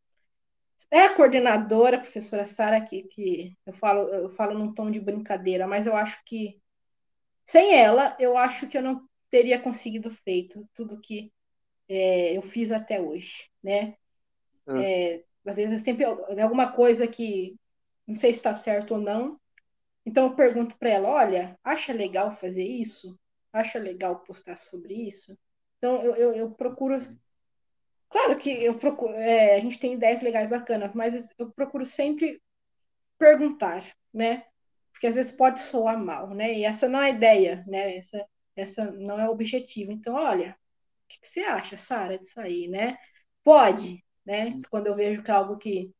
É 0.89 1.01
a 1.01 1.13
coordenadora, 1.13 1.97
a 1.97 1.99
professora 1.99 2.45
Sara, 2.45 2.79
que, 2.79 3.03
que 3.03 3.53
eu 3.65 3.73
falo, 3.73 4.07
eu 4.07 4.29
falo 4.29 4.57
num 4.57 4.73
tom 4.73 4.89
de 4.89 5.01
brincadeira, 5.01 5.67
mas 5.67 5.85
eu 5.85 5.93
acho 5.93 6.23
que 6.25 6.57
sem 7.45 7.75
ela, 7.75 8.15
eu 8.17 8.37
acho 8.37 8.65
que 8.69 8.77
eu 8.77 8.81
não 8.81 9.05
teria 9.29 9.59
conseguido 9.59 10.09
feito 10.23 10.65
tudo 10.73 11.01
que 11.01 11.33
é, 11.89 12.37
eu 12.37 12.41
fiz 12.41 12.71
até 12.71 13.01
hoje, 13.01 13.49
né? 13.61 13.97
Hum. 14.65 14.81
É, 14.81 15.25
às 15.45 15.57
vezes 15.57 15.81
sempre 15.81 16.05
alguma 16.05 16.71
coisa 16.71 17.05
que 17.09 17.57
não 18.07 18.17
sei 18.17 18.31
se 18.31 18.39
está 18.39 18.53
certo 18.53 18.93
ou 18.93 19.01
não. 19.01 19.37
Então 20.05 20.25
eu 20.25 20.35
pergunto 20.35 20.77
para 20.77 20.89
ela, 20.89 21.09
olha, 21.09 21.57
acha 21.63 21.93
legal 21.93 22.35
fazer 22.35 22.63
isso? 22.63 23.17
Acha 23.51 23.79
legal 23.79 24.19
postar 24.19 24.57
sobre 24.57 24.93
isso? 24.93 25.37
Então 25.77 26.01
eu, 26.03 26.15
eu, 26.15 26.35
eu 26.35 26.51
procuro 26.51 26.99
Claro 28.13 28.37
que 28.37 28.51
eu 28.63 28.77
procuro, 28.77 29.13
é, 29.15 29.55
a 29.55 29.59
gente 29.59 29.79
tem 29.79 29.93
ideias 29.93 30.21
legais 30.21 30.47
bacanas, 30.49 30.93
mas 30.93 31.27
eu 31.37 31.51
procuro 31.51 31.83
sempre 31.83 32.39
perguntar, 33.17 33.83
né? 34.13 34.45
Porque 34.91 35.07
às 35.07 35.15
vezes 35.15 35.31
pode 35.31 35.61
soar 35.61 35.97
mal, 35.97 36.29
né? 36.29 36.53
E 36.53 36.63
essa 36.63 36.87
não 36.87 37.01
é 37.01 37.07
a 37.07 37.09
ideia, 37.09 37.63
né? 37.67 37.97
Essa, 37.97 38.25
essa 38.55 38.91
não 38.91 39.19
é 39.19 39.27
o 39.27 39.31
objetivo. 39.31 39.91
Então, 39.91 40.15
olha, 40.15 40.51
o 41.05 41.07
que, 41.09 41.19
que 41.21 41.27
você 41.27 41.41
acha, 41.41 41.77
Sara, 41.77 42.19
disso 42.19 42.39
aí, 42.39 42.67
né? 42.67 42.97
Pode, 43.43 44.03
né? 44.25 44.61
Quando 44.69 44.87
eu 44.87 44.95
vejo 44.95 45.23
que 45.23 45.31
é 45.31 45.33
algo 45.33 45.57
que 45.57 45.91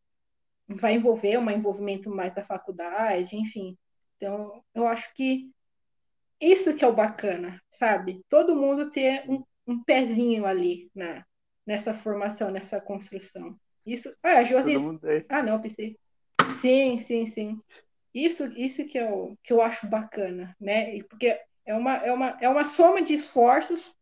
vai 0.68 0.94
envolver 0.96 1.38
um 1.40 1.50
envolvimento 1.50 2.10
mais 2.10 2.34
da 2.36 2.44
faculdade, 2.46 3.36
enfim. 3.36 3.78
Então, 4.24 4.64
eu 4.74 4.88
acho 4.88 5.14
que 5.16 5.52
isso 6.40 6.74
que 6.74 6.86
é 6.86 6.88
o 6.88 6.96
bacana, 6.96 7.62
sabe? 7.70 8.22
Todo 8.30 8.56
mundo 8.56 8.90
ter 8.90 9.30
um, 9.30 9.44
um 9.68 9.84
pezinho 9.84 10.46
ali 10.46 10.90
na, 10.96 11.26
nessa 11.68 11.94
formação, 11.94 12.50
nessa 12.50 12.80
construção. 12.80 13.60
Isso. 13.86 14.16
Ah, 14.24 14.42
Josi. 14.46 14.78
Ah, 15.28 15.44
não, 15.44 15.62
pensei. 15.62 16.00
Sim, 16.58 17.00
sim, 17.00 17.28
sim. 17.28 17.62
Isso, 18.14 18.46
isso 18.58 18.86
que 18.86 18.98
eu, 18.98 19.38
que 19.44 19.52
eu 19.52 19.62
acho 19.62 19.88
bacana, 19.88 20.56
né? 20.58 21.04
Porque 21.04 21.38
é 21.66 21.76
uma, 21.76 21.98
é 21.98 22.14
uma, 22.14 22.38
é 22.40 22.48
uma 22.48 22.64
soma 22.64 23.02
de 23.02 23.14
esforços 23.14 23.94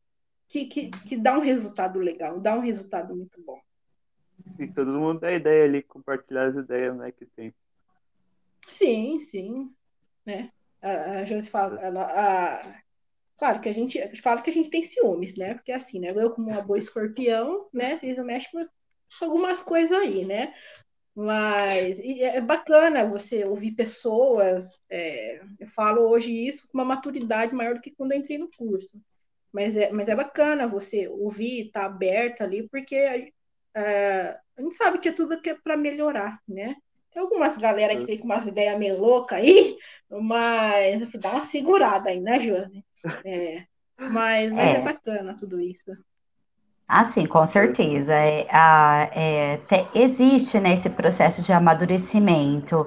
que, 0.47 0.65
que, 0.65 0.91
que 0.91 1.17
dá 1.17 1.35
um 1.35 1.41
resultado 1.41 1.97
legal, 1.97 2.39
dá 2.39 2.53
um 2.53 2.61
resultado 2.61 3.15
muito 3.15 3.41
bom. 3.43 3.59
E 4.59 4.67
todo 4.67 4.99
mundo 4.99 5.21
dá 5.21 5.31
ideia 5.31 5.63
ali, 5.63 5.81
compartilhar 5.81 6.43
as 6.43 6.55
ideias 6.55 6.95
né, 6.95 7.11
que 7.11 7.25
tem. 7.25 7.51
Sim, 8.67 9.19
sim. 9.19 9.73
Né? 10.25 10.51
A, 10.81 11.19
a 11.19 11.25
Josi 11.25 11.49
fala, 11.49 11.79
a, 11.79 12.61
a, 12.61 12.81
Claro 13.41 13.59
que 13.59 13.69
a 13.69 13.73
gente, 13.73 13.99
fala 14.21 14.39
que 14.39 14.51
a 14.51 14.53
gente 14.53 14.69
tem 14.69 14.83
ciúmes, 14.83 15.35
né? 15.35 15.55
Porque 15.55 15.71
assim, 15.71 15.99
né? 15.99 16.13
Eu, 16.15 16.29
como 16.29 16.51
uma 16.51 16.61
boa 16.61 16.77
escorpião, 16.77 17.67
né? 17.73 17.97
Fiz 17.97 18.19
o 18.19 18.23
México 18.23 18.59
algumas 19.19 19.63
coisas 19.63 19.97
aí, 19.97 20.23
né? 20.23 20.53
Mas 21.15 21.99
é 21.99 22.39
bacana 22.39 23.03
você 23.03 23.43
ouvir 23.43 23.71
pessoas. 23.71 24.79
É, 24.87 25.41
eu 25.59 25.67
falo 25.69 26.07
hoje 26.07 26.31
isso 26.31 26.67
com 26.67 26.77
uma 26.77 26.85
maturidade 26.85 27.55
maior 27.55 27.73
do 27.73 27.81
que 27.81 27.95
quando 27.95 28.11
eu 28.11 28.19
entrei 28.19 28.37
no 28.37 28.47
curso. 28.55 29.01
Mas 29.51 29.75
é, 29.75 29.91
mas 29.91 30.07
é 30.07 30.15
bacana 30.15 30.67
você 30.67 31.07
ouvir, 31.07 31.65
estar 31.65 31.79
tá 31.79 31.85
aberta 31.87 32.43
ali, 32.43 32.69
porque 32.69 32.95
é, 33.75 34.37
a 34.55 34.61
gente 34.61 34.75
sabe 34.75 34.99
que 34.99 35.09
é 35.09 35.13
tudo 35.13 35.41
que 35.41 35.49
é 35.49 35.55
para 35.55 35.75
melhorar, 35.75 36.39
né? 36.47 36.75
Tem 37.11 37.21
algumas 37.21 37.57
galera 37.57 37.95
que 37.97 38.05
tem 38.05 38.19
com 38.19 38.25
umas 38.25 38.45
ideias 38.45 38.77
meio 38.77 38.99
loucas 38.99 39.39
aí, 39.39 39.77
mas 40.19 41.11
dá 41.13 41.31
uma 41.31 41.45
segurada 41.45 42.09
aí, 42.09 42.19
né, 42.19 42.39
Josi? 42.41 42.83
É, 43.23 43.63
mas, 43.97 44.51
mas 44.51 44.57
é. 44.57 44.75
é. 44.77 44.81
bacana 44.81 45.35
tudo 45.37 45.59
isso. 45.59 45.91
Ah, 46.87 47.05
sim, 47.05 47.25
com 47.25 47.45
certeza. 47.47 48.13
É, 48.13 48.45
a, 48.51 49.09
é, 49.13 49.57
te, 49.57 49.87
existe 49.95 50.59
né, 50.59 50.73
esse 50.73 50.89
processo 50.89 51.41
de 51.41 51.53
amadurecimento. 51.53 52.85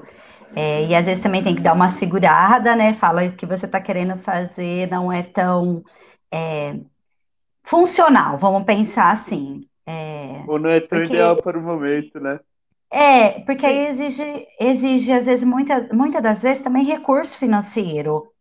É, 0.54 0.84
e 0.84 0.94
às 0.94 1.06
vezes 1.06 1.22
também 1.22 1.42
tem 1.42 1.54
que 1.54 1.62
dar 1.62 1.72
uma 1.72 1.88
segurada, 1.88 2.76
né? 2.76 2.92
Fala 2.92 3.30
que 3.30 3.46
você 3.46 3.66
está 3.66 3.80
querendo 3.80 4.16
fazer 4.18 4.88
não 4.90 5.10
é 5.10 5.22
tão 5.22 5.82
é, 6.30 6.78
funcional, 7.62 8.36
vamos 8.36 8.64
pensar 8.64 9.10
assim. 9.10 9.66
É, 9.86 10.44
Ou 10.46 10.58
não 10.58 10.70
é 10.70 10.80
tão 10.80 10.98
porque, 10.98 11.14
ideal 11.14 11.36
para 11.36 11.58
o 11.58 11.62
momento, 11.62 12.20
né? 12.20 12.38
É, 12.96 13.40
porque 13.40 13.66
aí 13.66 13.88
exige, 13.88 14.46
exige, 14.60 15.12
às 15.12 15.26
vezes, 15.26 15.44
muita, 15.44 15.88
muitas 15.92 16.22
das 16.22 16.42
vezes 16.42 16.62
também 16.62 16.84
recurso 16.84 17.36
financeiro. 17.36 18.32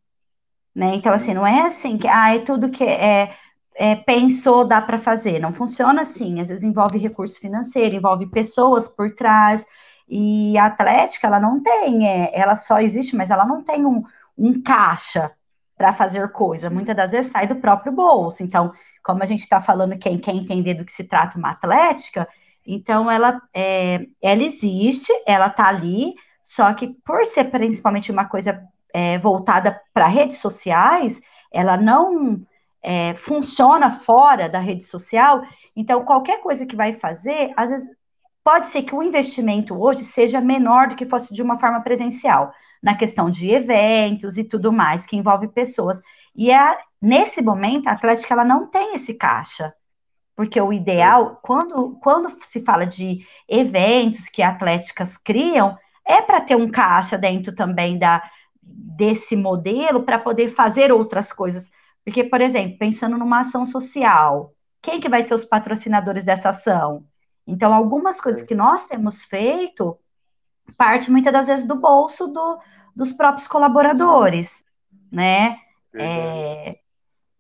Né? 0.76 0.94
Então, 0.96 1.12
assim, 1.12 1.34
não 1.34 1.46
é 1.46 1.62
assim 1.62 1.98
que 1.98 2.08
ah, 2.08 2.36
é 2.36 2.40
tudo 2.40 2.70
que 2.70 2.84
é, 2.84 3.36
é 3.76 3.96
pensou, 3.96 4.64
dá 4.64 4.80
para 4.80 5.00
fazer. 5.00 5.40
Não 5.40 5.52
funciona 5.52 6.02
assim. 6.02 6.40
Às 6.40 6.50
vezes 6.50 6.64
envolve 6.64 7.00
recurso 7.00 7.40
financeiro, 7.40 7.96
envolve 7.96 8.28
pessoas 8.28 8.88
por 8.88 9.16
trás. 9.16 9.66
E 10.08 10.56
a 10.56 10.68
Atlética, 10.68 11.26
ela 11.26 11.40
não 11.40 11.60
tem, 11.64 12.08
é, 12.08 12.32
ela 12.40 12.56
só 12.56 12.80
existe, 12.80 13.16
mas 13.16 13.32
ela 13.32 13.46
não 13.48 13.64
tem 13.64 13.88
um, 13.88 14.04
um 14.38 14.62
caixa 14.62 15.32
para 15.76 15.94
fazer 15.94 16.32
coisa. 16.32 16.70
Muitas 16.70 16.96
das 16.96 17.12
vezes 17.12 17.32
sai 17.32 17.48
do 17.48 17.56
próprio 17.56 17.92
bolso. 17.92 18.44
Então, 18.44 18.72
como 19.04 19.24
a 19.24 19.26
gente 19.26 19.42
está 19.42 19.60
falando, 19.60 19.98
quem 19.98 20.20
quer 20.20 20.36
entender 20.36 20.76
do 20.76 20.86
que 20.86 20.92
se 20.92 21.06
trata 21.06 21.40
uma 21.40 21.52
Atlética, 21.52 22.28
então 22.66 23.10
ela, 23.10 23.42
é, 23.54 24.06
ela 24.22 24.44
existe, 24.44 25.12
ela 25.26 25.48
está 25.48 25.68
ali, 25.68 26.14
só 26.44 26.74
que 26.74 26.88
por 27.06 27.26
ser 27.26 27.46
principalmente 27.46 28.12
uma 28.12 28.26
coisa 28.26 28.64
é, 28.94 29.18
voltada 29.18 29.82
para 29.94 30.08
redes 30.08 30.38
sociais, 30.38 31.20
ela 31.52 31.78
não 31.78 32.42
é, 32.82 33.16
funciona 33.16 33.90
fora 33.90 34.50
da 34.50 34.60
rede 34.60 34.84
social. 34.84 35.42
Então, 35.76 36.04
qualquer 36.04 36.42
coisa 36.42 36.66
que 36.66 36.76
vai 36.76 36.94
fazer, 36.94 37.54
às 37.56 37.70
vezes 37.70 37.90
pode 38.44 38.68
ser 38.68 38.84
que 38.84 38.94
o 38.94 39.02
investimento 39.02 39.74
hoje 39.74 40.04
seja 40.04 40.42
menor 40.42 40.90
do 40.90 40.96
que 40.96 41.06
fosse 41.06 41.34
de 41.34 41.42
uma 41.42 41.58
forma 41.58 41.82
presencial, 41.82 42.52
na 42.82 42.96
questão 42.96 43.30
de 43.30 43.50
eventos 43.50 44.38
e 44.38 44.44
tudo 44.44 44.72
mais, 44.72 45.06
que 45.06 45.16
envolve 45.16 45.48
pessoas. 45.48 46.02
E 46.36 46.52
é, 46.52 46.78
nesse 47.02 47.42
momento, 47.42 47.88
a 47.88 47.94
Atlética 47.94 48.34
ela 48.34 48.44
não 48.44 48.68
tem 48.68 48.96
esse 48.96 49.14
caixa. 49.14 49.74
Porque 50.36 50.60
o 50.60 50.74
ideal, 50.74 51.40
quando, 51.44 51.98
quando 52.02 52.30
se 52.30 52.62
fala 52.62 52.86
de 52.86 53.26
eventos 53.48 54.28
que 54.28 54.42
atléticas 54.42 55.18
criam, 55.18 55.78
é 56.06 56.22
para 56.22 56.42
ter 56.42 56.56
um 56.56 56.70
caixa 56.70 57.18
dentro 57.18 57.54
também 57.54 57.98
da, 57.98 58.22
desse 58.62 59.36
modelo 59.36 60.04
para 60.04 60.20
poder 60.20 60.50
fazer 60.50 60.92
outras 60.92 61.32
coisas. 61.32 61.70
Porque, 62.04 62.24
por 62.24 62.42
exemplo, 62.42 62.78
pensando 62.78 63.18
numa 63.18 63.40
ação 63.40 63.66
social, 63.66 64.54
quem 64.82 65.00
que 65.00 65.08
vai 65.08 65.24
ser 65.24 65.34
os 65.34 65.46
patrocinadores 65.46 66.26
dessa 66.26 66.50
ação? 66.50 67.06
Então, 67.46 67.74
algumas 67.74 68.20
coisas 68.20 68.42
é. 68.42 68.46
que 68.46 68.56
nós 68.56 68.88
temos 68.88 69.24
feito 69.24 69.98
parte 70.78 71.12
muitas 71.12 71.32
das 71.32 71.48
vezes 71.48 71.66
do 71.66 71.76
bolso 71.76 72.28
do, 72.28 72.60
dos 72.96 73.14
próprios 73.14 73.48
colaboradores, 73.48 74.64
né? 75.12 75.58
É, 75.96 76.80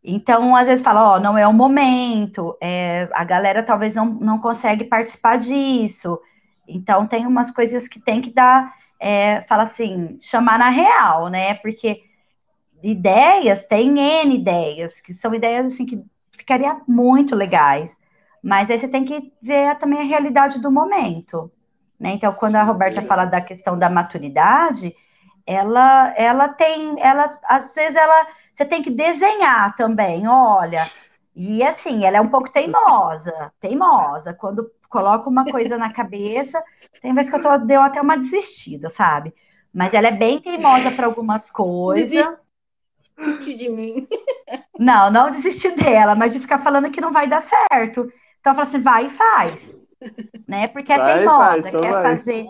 Então, 0.03 0.55
às 0.55 0.67
vezes 0.67 0.83
fala, 0.83 1.15
ó, 1.15 1.19
não 1.19 1.37
é 1.37 1.47
o 1.47 1.53
momento, 1.53 2.57
é, 2.61 3.07
a 3.13 3.23
galera 3.23 3.63
talvez 3.63 3.95
não, 3.95 4.05
não 4.05 4.37
consegue 4.37 4.83
participar 4.83 5.37
disso. 5.37 6.19
Então, 6.67 7.07
tem 7.07 7.25
umas 7.25 7.49
coisas 7.49 7.87
que 7.87 7.99
tem 7.99 8.21
que 8.21 8.29
dar, 8.29 8.73
é, 8.99 9.41
fala 9.41 9.63
assim, 9.63 10.17
chamar 10.19 10.59
na 10.59 10.69
real, 10.69 11.29
né? 11.29 11.53
Porque 11.53 12.03
ideias, 12.81 13.65
tem 13.65 13.97
N 13.97 14.35
ideias, 14.35 14.99
que 14.99 15.13
são 15.13 15.33
ideias 15.33 15.67
assim 15.67 15.85
que 15.85 16.03
ficaria 16.31 16.81
muito 16.85 17.33
legais. 17.33 17.99
Mas 18.43 18.69
aí 18.69 18.77
você 18.77 18.89
tem 18.89 19.05
que 19.05 19.31
ver 19.41 19.77
também 19.77 20.01
a 20.01 20.03
realidade 20.03 20.59
do 20.59 20.69
momento. 20.69 21.49
Né? 21.97 22.11
Então, 22.11 22.33
quando 22.33 22.57
a 22.57 22.63
Roberta 22.63 23.01
fala 23.01 23.23
da 23.23 23.39
questão 23.39 23.79
da 23.79 23.89
maturidade, 23.89 24.93
ela, 25.45 26.13
ela 26.15 26.49
tem, 26.49 26.95
ela, 26.99 27.37
às 27.45 27.73
vezes 27.75 27.95
ela, 27.95 28.27
você 28.51 28.65
tem 28.65 28.81
que 28.81 28.89
desenhar 28.89 29.75
também, 29.75 30.27
olha, 30.27 30.81
e 31.35 31.63
assim, 31.63 32.05
ela 32.05 32.17
é 32.17 32.21
um 32.21 32.29
pouco 32.29 32.51
teimosa, 32.51 33.51
teimosa, 33.59 34.33
quando 34.33 34.71
coloca 34.89 35.29
uma 35.29 35.43
coisa 35.45 35.77
na 35.77 35.91
cabeça, 35.91 36.63
tem 37.01 37.13
vezes 37.13 37.29
que 37.29 37.35
eu 37.35 37.41
tô, 37.41 37.57
deu 37.57 37.81
até 37.81 37.99
uma 37.99 38.15
desistida, 38.15 38.89
sabe? 38.89 39.33
Mas 39.73 39.93
ela 39.93 40.07
é 40.07 40.11
bem 40.11 40.39
teimosa 40.39 40.91
para 40.91 41.07
algumas 41.07 41.49
coisas. 41.49 42.09
Desiste 43.17 43.55
de 43.55 43.69
mim. 43.69 44.07
Não, 44.77 45.09
não 45.09 45.29
desistir 45.29 45.75
dela, 45.75 46.15
mas 46.15 46.33
de 46.33 46.39
ficar 46.39 46.59
falando 46.59 46.91
que 46.91 47.01
não 47.01 47.11
vai 47.11 47.27
dar 47.27 47.41
certo. 47.41 48.11
Então, 48.39 48.53
fala 48.53 48.67
assim, 48.67 48.81
vai 48.81 49.05
e 49.05 49.09
faz. 49.09 49.75
Né? 50.47 50.67
Porque 50.67 50.91
é 50.91 50.97
vai, 50.97 51.17
teimosa, 51.17 51.71
quer 51.71 51.91
vai. 51.91 52.03
fazer 52.03 52.49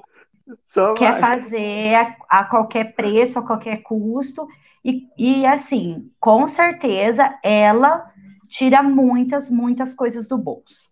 só 0.66 0.94
quer 0.94 1.12
vai. 1.12 1.22
fazer 1.22 1.96
a, 1.96 2.16
a, 2.30 2.44
qualquer 2.44 2.96
preço, 2.96 3.40
a 3.40 3.46
qualquer 3.46 3.78
custo, 3.78 4.48
e, 4.84 5.08
e 5.18 5.46
assim, 5.46 6.12
com 6.20 6.46
certeza 6.46 7.38
ela 7.44 8.12
tira 8.50 8.84
muitas, 8.84 9.50
muitas 9.50 9.94
coisas 9.94 10.28
do 10.28 10.38
bolso. 10.38 10.92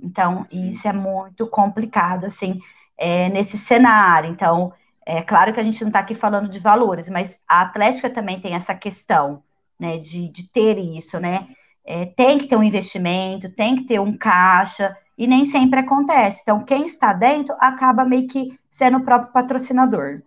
Então, 0.00 0.44
Sim. 0.48 0.68
isso 0.68 0.86
é 0.86 0.92
muito 0.92 1.46
complicado, 1.46 2.24
assim, 2.24 2.60
é, 2.96 3.28
nesse 3.28 3.56
cenário. 3.56 4.30
Então, 4.30 4.72
é 5.06 5.22
claro 5.22 5.52
que 5.52 5.60
a 5.60 5.62
gente 5.62 5.80
não 5.80 5.88
está 5.88 6.00
aqui 6.00 6.14
falando 6.14 6.48
de 6.48 6.58
valores, 6.58 7.08
mas 7.08 7.40
a 7.48 7.62
Atlética 7.62 8.10
também 8.10 8.40
tem 8.40 8.54
essa 8.54 8.74
questão, 8.74 9.42
né, 9.78 9.96
de, 9.98 10.28
de 10.28 10.52
ter 10.52 10.78
isso, 10.78 11.18
né? 11.18 11.48
É, 11.84 12.04
tem 12.04 12.36
que 12.36 12.46
ter 12.46 12.56
um 12.56 12.62
investimento, 12.62 13.50
tem 13.50 13.74
que 13.76 13.84
ter 13.84 13.98
um 13.98 14.16
caixa, 14.16 14.94
e 15.18 15.26
nem 15.26 15.44
sempre 15.44 15.80
acontece. 15.80 16.40
Então, 16.42 16.64
quem 16.64 16.84
está 16.84 17.12
dentro 17.12 17.54
acaba 17.58 18.04
meio 18.04 18.28
que 18.28 18.56
sendo 18.70 18.98
o 18.98 19.04
próprio 19.04 19.32
patrocinador. 19.32 20.22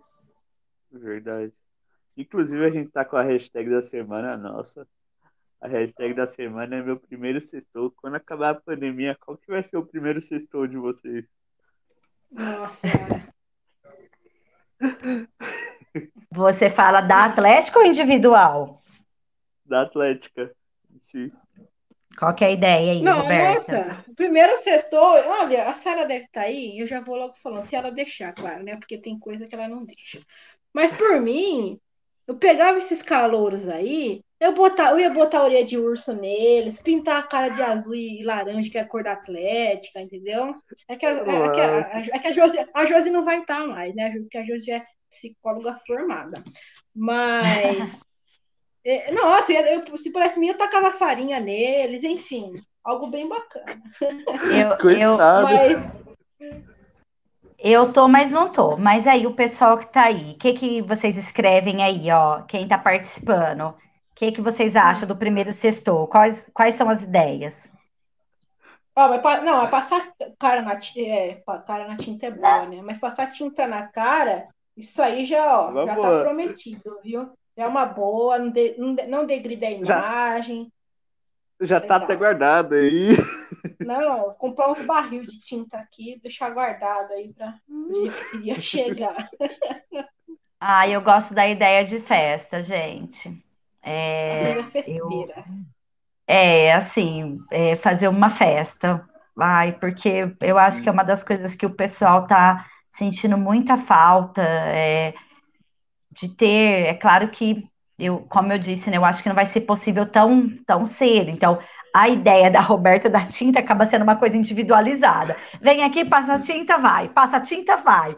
Verdade. 0.92 1.50
Inclusive, 2.14 2.66
a 2.66 2.70
gente 2.70 2.88
está 2.88 3.02
com 3.02 3.16
a 3.16 3.22
hashtag 3.22 3.70
da 3.70 3.80
semana 3.80 4.36
nossa. 4.36 4.86
A 5.58 5.66
hashtag 5.66 6.12
da 6.12 6.26
semana 6.26 6.76
é 6.76 6.82
meu 6.82 7.00
primeiro 7.00 7.40
sextou. 7.40 7.90
Quando 7.92 8.16
acabar 8.16 8.50
a 8.50 8.60
pandemia, 8.60 9.16
qual 9.18 9.38
que 9.38 9.50
vai 9.50 9.62
ser 9.62 9.78
o 9.78 9.86
primeiro 9.86 10.20
sextou 10.20 10.66
de 10.66 10.76
vocês? 10.76 11.24
Nossa. 12.30 12.86
Você 16.30 16.68
fala 16.68 17.00
da 17.00 17.24
Atlética 17.24 17.78
ou 17.78 17.86
individual? 17.86 18.82
Da 19.64 19.82
Atlética, 19.82 20.54
sim. 20.98 21.30
Qual 22.18 22.34
que 22.34 22.44
é 22.44 22.48
a 22.48 22.52
ideia 22.52 22.92
aí, 22.92 23.02
Não, 23.02 23.20
Roberta? 23.20 23.84
Nossa, 23.84 24.04
primeiro 24.14 24.56
sextou, 24.58 25.00
olha, 25.00 25.68
a 25.68 25.74
Sara 25.74 26.04
deve 26.04 26.24
estar 26.24 26.42
tá 26.42 26.46
aí, 26.46 26.78
eu 26.78 26.86
já 26.86 27.00
vou 27.00 27.16
logo 27.16 27.34
falando, 27.42 27.66
se 27.66 27.76
ela 27.76 27.90
deixar, 27.90 28.32
claro, 28.32 28.62
né? 28.62 28.76
Porque 28.76 28.98
tem 28.98 29.18
coisa 29.18 29.46
que 29.46 29.54
ela 29.54 29.68
não 29.68 29.84
deixa. 29.84 30.20
Mas 30.72 30.92
por 30.92 31.20
mim, 31.20 31.78
eu 32.26 32.36
pegava 32.36 32.78
esses 32.78 33.02
calouros 33.02 33.68
aí, 33.68 34.22
eu, 34.38 34.54
botar, 34.54 34.90
eu 34.90 35.00
ia 35.00 35.10
botar 35.10 35.38
a 35.38 35.44
orelha 35.44 35.64
de 35.64 35.78
urso 35.78 36.12
neles, 36.14 36.80
pintar 36.80 37.20
a 37.20 37.26
cara 37.26 37.48
de 37.50 37.62
azul 37.62 37.94
e 37.94 38.24
laranja, 38.24 38.70
que 38.70 38.78
é 38.78 38.80
a 38.80 38.88
cor 38.88 39.04
da 39.04 39.12
Atlética, 39.12 40.00
entendeu? 40.00 40.54
É 40.88 40.96
que 40.96 41.06
a, 41.06 41.10
é, 41.10 41.22
que 41.22 41.60
a, 41.60 42.16
é 42.16 42.18
que 42.18 42.28
a, 42.28 42.32
Josi, 42.32 42.58
a 42.74 42.86
Josi 42.86 43.10
não 43.10 43.24
vai 43.24 43.40
estar 43.40 43.60
tá 43.60 43.66
mais, 43.66 43.94
né? 43.94 44.10
Porque 44.10 44.38
a 44.38 44.44
Josi 44.44 44.72
é 44.72 44.84
psicóloga 45.10 45.78
formada. 45.86 46.42
Mas 46.94 47.94
É, 47.94 48.11
nossa, 49.12 49.52
eu, 49.52 49.96
se 49.96 50.10
parece 50.10 50.38
mim, 50.38 50.48
eu 50.48 50.58
tacava 50.58 50.92
farinha 50.92 51.38
neles, 51.38 52.02
enfim, 52.02 52.54
algo 52.82 53.06
bem 53.08 53.28
bacana. 53.28 53.80
Eu, 54.50 54.90
eu, 54.90 55.16
mas... 55.16 55.92
eu 57.58 57.92
tô, 57.92 58.08
mas 58.08 58.32
não 58.32 58.50
tô. 58.50 58.76
Mas 58.76 59.06
aí, 59.06 59.26
o 59.26 59.34
pessoal 59.34 59.78
que 59.78 59.86
tá 59.86 60.04
aí, 60.04 60.32
o 60.32 60.38
que, 60.38 60.52
que 60.52 60.82
vocês 60.82 61.16
escrevem 61.16 61.82
aí, 61.82 62.10
ó? 62.10 62.42
Quem 62.42 62.66
tá 62.66 62.76
participando? 62.76 63.68
O 63.68 63.74
que, 64.16 64.32
que 64.32 64.40
vocês 64.40 64.74
acham 64.74 65.06
do 65.06 65.16
primeiro 65.16 65.52
sextou? 65.52 66.06
Quais, 66.08 66.50
quais 66.52 66.74
são 66.74 66.90
as 66.90 67.02
ideias? 67.02 67.70
Ó, 68.94 69.08
mas, 69.08 69.42
não, 69.42 69.64
é 69.64 69.68
passar 69.68 70.12
cara 70.38 70.60
na, 70.60 70.78
é, 70.98 71.42
cara 71.66 71.88
na 71.88 71.96
tinta 71.96 72.26
é 72.26 72.30
boa, 72.30 72.66
né? 72.66 72.82
Mas 72.82 72.98
passar 72.98 73.30
tinta 73.30 73.66
na 73.66 73.86
cara, 73.86 74.48
isso 74.76 75.00
aí 75.00 75.24
já, 75.24 75.60
ó, 75.60 75.86
já 75.86 75.96
tá 75.96 76.20
prometido, 76.20 77.00
viu? 77.02 77.32
É 77.56 77.66
uma 77.66 77.84
boa, 77.84 78.38
não, 78.38 78.50
de, 78.50 78.76
não, 79.06 79.26
degrida 79.26 79.66
a 79.66 79.70
imagem. 79.70 80.72
Já, 81.60 81.66
já 81.66 81.80
tá 81.80 81.96
até 81.96 82.16
guardado 82.16 82.74
aí. 82.74 83.10
Não, 83.80 84.32
comprar 84.34 84.70
uns 84.70 84.80
barril 84.82 85.24
de 85.26 85.38
tinta 85.40 85.76
aqui, 85.76 86.18
deixar 86.22 86.50
guardado 86.50 87.12
aí 87.12 87.32
para 87.32 87.54
o 87.68 87.92
dia 87.92 88.12
que 88.12 88.30
queria 88.30 88.62
chegar. 88.62 89.28
Ah, 90.58 90.88
eu 90.88 91.00
gosto 91.02 91.34
da 91.34 91.46
ideia 91.48 91.84
de 91.84 92.00
festa, 92.00 92.62
gente. 92.62 93.44
É, 93.82 94.54
eu, 94.86 95.28
é 96.26 96.72
assim, 96.72 97.38
é 97.50 97.76
fazer 97.76 98.08
uma 98.08 98.30
festa. 98.30 99.04
Ai, 99.38 99.72
porque 99.72 100.34
eu 100.40 100.58
acho 100.58 100.82
que 100.82 100.88
é 100.88 100.92
uma 100.92 101.02
das 101.02 101.22
coisas 101.22 101.54
que 101.54 101.66
o 101.66 101.74
pessoal 101.74 102.26
tá 102.26 102.66
sentindo 102.90 103.36
muita 103.36 103.76
falta. 103.76 104.42
É, 104.42 105.14
de 106.12 106.28
ter, 106.28 106.86
é 106.86 106.94
claro 106.94 107.28
que 107.30 107.64
eu, 107.98 108.20
como 108.28 108.52
eu 108.52 108.58
disse, 108.58 108.90
né, 108.90 108.96
eu 108.96 109.04
acho 109.04 109.22
que 109.22 109.28
não 109.28 109.36
vai 109.36 109.46
ser 109.46 109.62
possível 109.62 110.06
tão, 110.06 110.48
tão 110.66 110.84
cedo. 110.84 111.30
Então, 111.30 111.58
a 111.94 112.08
ideia 112.08 112.50
da 112.50 112.60
Roberta 112.60 113.08
da 113.08 113.24
tinta 113.26 113.60
acaba 113.60 113.86
sendo 113.86 114.02
uma 114.02 114.16
coisa 114.16 114.36
individualizada. 114.36 115.36
Vem 115.60 115.82
aqui, 115.84 116.04
passa 116.04 116.38
tinta, 116.38 116.78
vai, 116.78 117.08
passa 117.08 117.40
tinta, 117.40 117.76
vai. 117.76 118.14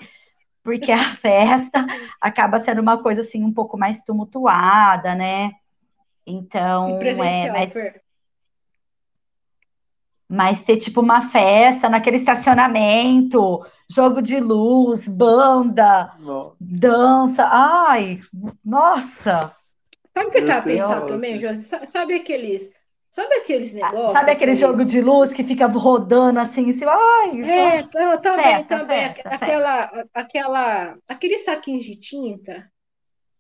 Porque 0.63 0.93
a 0.93 1.05
festa 1.17 1.85
acaba 2.21 2.59
sendo 2.59 2.81
uma 2.81 3.03
coisa 3.03 3.21
assim 3.21 3.45
um 3.45 3.53
pouco 3.53 3.77
mais 3.77 4.03
tumultuada, 4.03 5.15
né? 5.15 5.51
Então, 6.27 6.99
é, 7.03 7.51
mas, 7.51 7.75
mas 10.35 10.63
ter 10.63 10.77
tipo 10.77 11.01
uma 11.01 11.23
festa 11.23 11.89
naquele 11.89 12.17
estacionamento, 12.17 13.65
jogo 13.89 14.21
de 14.21 14.41
luz, 14.41 15.07
banda, 15.07 16.13
nossa. 16.19 16.57
dança. 16.61 17.49
Ai, 17.51 18.21
nossa! 18.65 19.55
Sabe 20.13 20.29
o 20.29 20.31
que 20.31 20.39
eu 20.39 20.47
tava 20.47 20.63
pensando 20.63 21.07
também, 21.07 21.41
Josi? 21.41 21.69
Sabe 21.93 22.15
aqueles. 22.15 22.71
Sabe 23.11 23.33
aqueles 23.37 23.71
ah, 23.71 23.75
negócios? 23.75 24.11
Sabe 24.11 24.33
aquele 24.33 24.53
que... 24.53 24.59
jogo 24.59 24.85
de 24.85 25.01
luz 25.01 25.33
que 25.33 25.45
fica 25.45 25.69
rodando 25.69 26.41
assim, 26.41 26.71
assim 26.71 26.85
ai, 26.85 27.43
é, 27.43 27.81
eu 27.81 28.21
também, 28.21 28.45
festa, 28.45 28.79
também. 28.79 29.15
Festa, 29.15 29.29
aquela, 29.29 29.89
festa. 29.89 30.11
aquela, 30.15 30.97
aquele 31.07 31.39
saquinho 31.39 31.81
de 31.81 31.95
tinta 31.95 32.69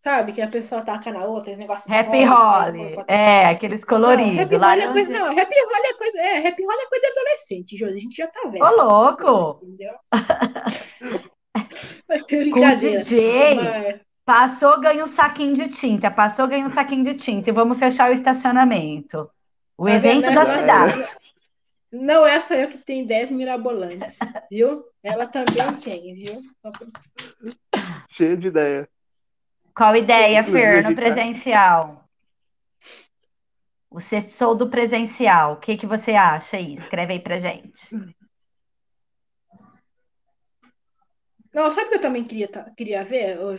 Sabe? 0.05 0.35
Que 0.35 0.43
a 0.43 0.49
pessoa 0.49 0.83
taca 0.83 1.11
na 1.11 1.25
outra, 1.25 1.51
esse 1.51 1.59
negócio 1.59 1.91
Happy 1.93 2.23
Holly. 2.25 2.97
É, 3.09 3.47
aqueles 3.47 3.83
coloridos. 3.87 4.37
Não, 4.37 4.43
happy 4.43 4.57
Holly 4.57 4.83
é 4.83 4.93
coisa, 4.93 5.13
não, 5.13 5.27
Happy 5.29 5.41
Holly 5.41 5.87
é 5.87 5.95
coisa. 5.95 6.19
É, 6.19 6.47
Happy 6.47 6.63
Holly 6.63 6.83
é 6.83 6.89
coisa 6.89 7.07
de 7.07 7.13
adolescente, 7.19 7.79
Josi. 7.79 7.97
A 7.97 8.01
gente 8.01 8.17
já 8.17 8.27
tá 8.27 8.43
vendo. 8.51 8.63
Ô, 8.63 8.85
louco! 8.85 9.65
Entendeu? 9.65 9.95
Com 12.53 12.61
o 12.61 12.77
DJ. 12.77 13.55
Mas... 13.55 14.01
Passou, 14.27 14.79
ganha 14.79 15.03
um 15.03 15.07
saquinho 15.07 15.55
de 15.55 15.69
tinta. 15.69 16.11
Passou, 16.11 16.47
ganha 16.49 16.67
um 16.67 16.69
saquinho 16.69 17.03
de 17.03 17.15
tinta. 17.15 17.49
E 17.49 17.53
vamos 17.53 17.79
fechar 17.79 18.11
o 18.11 18.13
estacionamento. 18.13 19.31
O 19.77 19.87
tá 19.87 19.93
evento 19.93 20.33
da 20.35 20.45
cidade. 20.45 21.03
Não 21.91 22.27
é 22.27 22.39
só 22.41 22.55
eu 22.55 22.69
que 22.69 22.79
tenho 22.79 23.07
10 23.07 23.31
mirabolantes, 23.31 24.19
viu? 24.51 24.85
Ela 25.03 25.27
também 25.27 25.75
tem, 25.77 26.15
viu? 26.15 26.43
Cheio 28.09 28.37
de 28.37 28.49
ideia. 28.49 28.89
Qual 29.75 29.97
ideia, 29.97 30.45
Fer, 30.45 30.83
no 30.85 30.95
presencial? 30.95 32.05
O 33.91 34.01
sou 34.01 34.55
do 34.55 34.70
presencial. 34.70 35.55
O 35.55 35.57
que, 35.57 35.77
que 35.77 35.87
você 35.87 36.12
acha 36.12 36.57
aí? 36.57 36.75
Escreve 36.75 37.14
aí 37.14 37.20
pra 37.20 37.39
gente. 37.39 37.95
Não, 41.53 41.70
sabe 41.70 41.87
o 41.87 41.91
que 41.91 41.97
eu 41.97 42.03
também 42.03 42.25
queria, 42.25 42.49
queria 42.77 43.05
ver, 43.05 43.39
ô, 43.39 43.51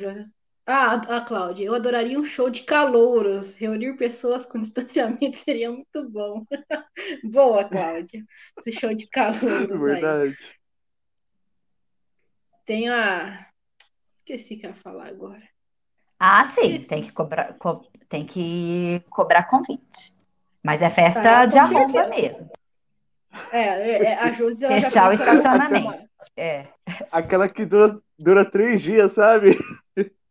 Ah, 0.65 0.95
a 0.95 1.21
Cláudia, 1.21 1.65
eu 1.65 1.75
adoraria 1.75 2.19
um 2.19 2.25
show 2.25 2.49
de 2.49 2.63
calouros. 2.63 3.55
Reunir 3.55 3.95
pessoas 3.95 4.45
com 4.45 4.59
distanciamento 4.61 5.37
seria 5.39 5.71
muito 5.71 6.09
bom. 6.09 6.45
Boa, 7.23 7.63
Cláudia. 7.63 8.25
Esse 8.59 8.79
show 8.79 8.93
de 8.93 9.07
calouros. 9.07 9.79
Verdade. 9.79 10.37
Aí. 10.37 10.55
Tem 12.65 12.89
a. 12.89 13.47
Esqueci 14.17 14.55
o 14.55 14.59
que 14.59 14.65
eu 14.65 14.71
ia 14.71 14.75
falar 14.75 15.07
agora. 15.07 15.54
Ah, 16.19 16.45
sim, 16.45 16.79
tem 16.79 17.01
que 17.01 17.11
cobrar, 17.11 17.53
co 17.59 17.85
tem 18.07 18.25
que 18.25 19.03
cobrar 19.09 19.43
convite. 19.43 20.13
Mas 20.63 20.81
é 20.81 20.89
festa 20.89 21.21
tá, 21.21 21.45
de 21.45 21.57
arromba 21.57 22.07
mesmo. 22.07 22.49
É, 23.51 23.59
é, 23.61 24.03
é 24.03 24.13
a 24.19 24.31
Josi... 24.31 24.65
Fechar 24.65 25.09
o 25.09 25.13
estacionamento. 25.13 26.07
É. 26.37 26.65
Aquela 27.11 27.47
que 27.47 27.65
dura, 27.65 27.99
dura 28.17 28.49
três 28.49 28.81
dias, 28.81 29.13
sabe? 29.13 29.57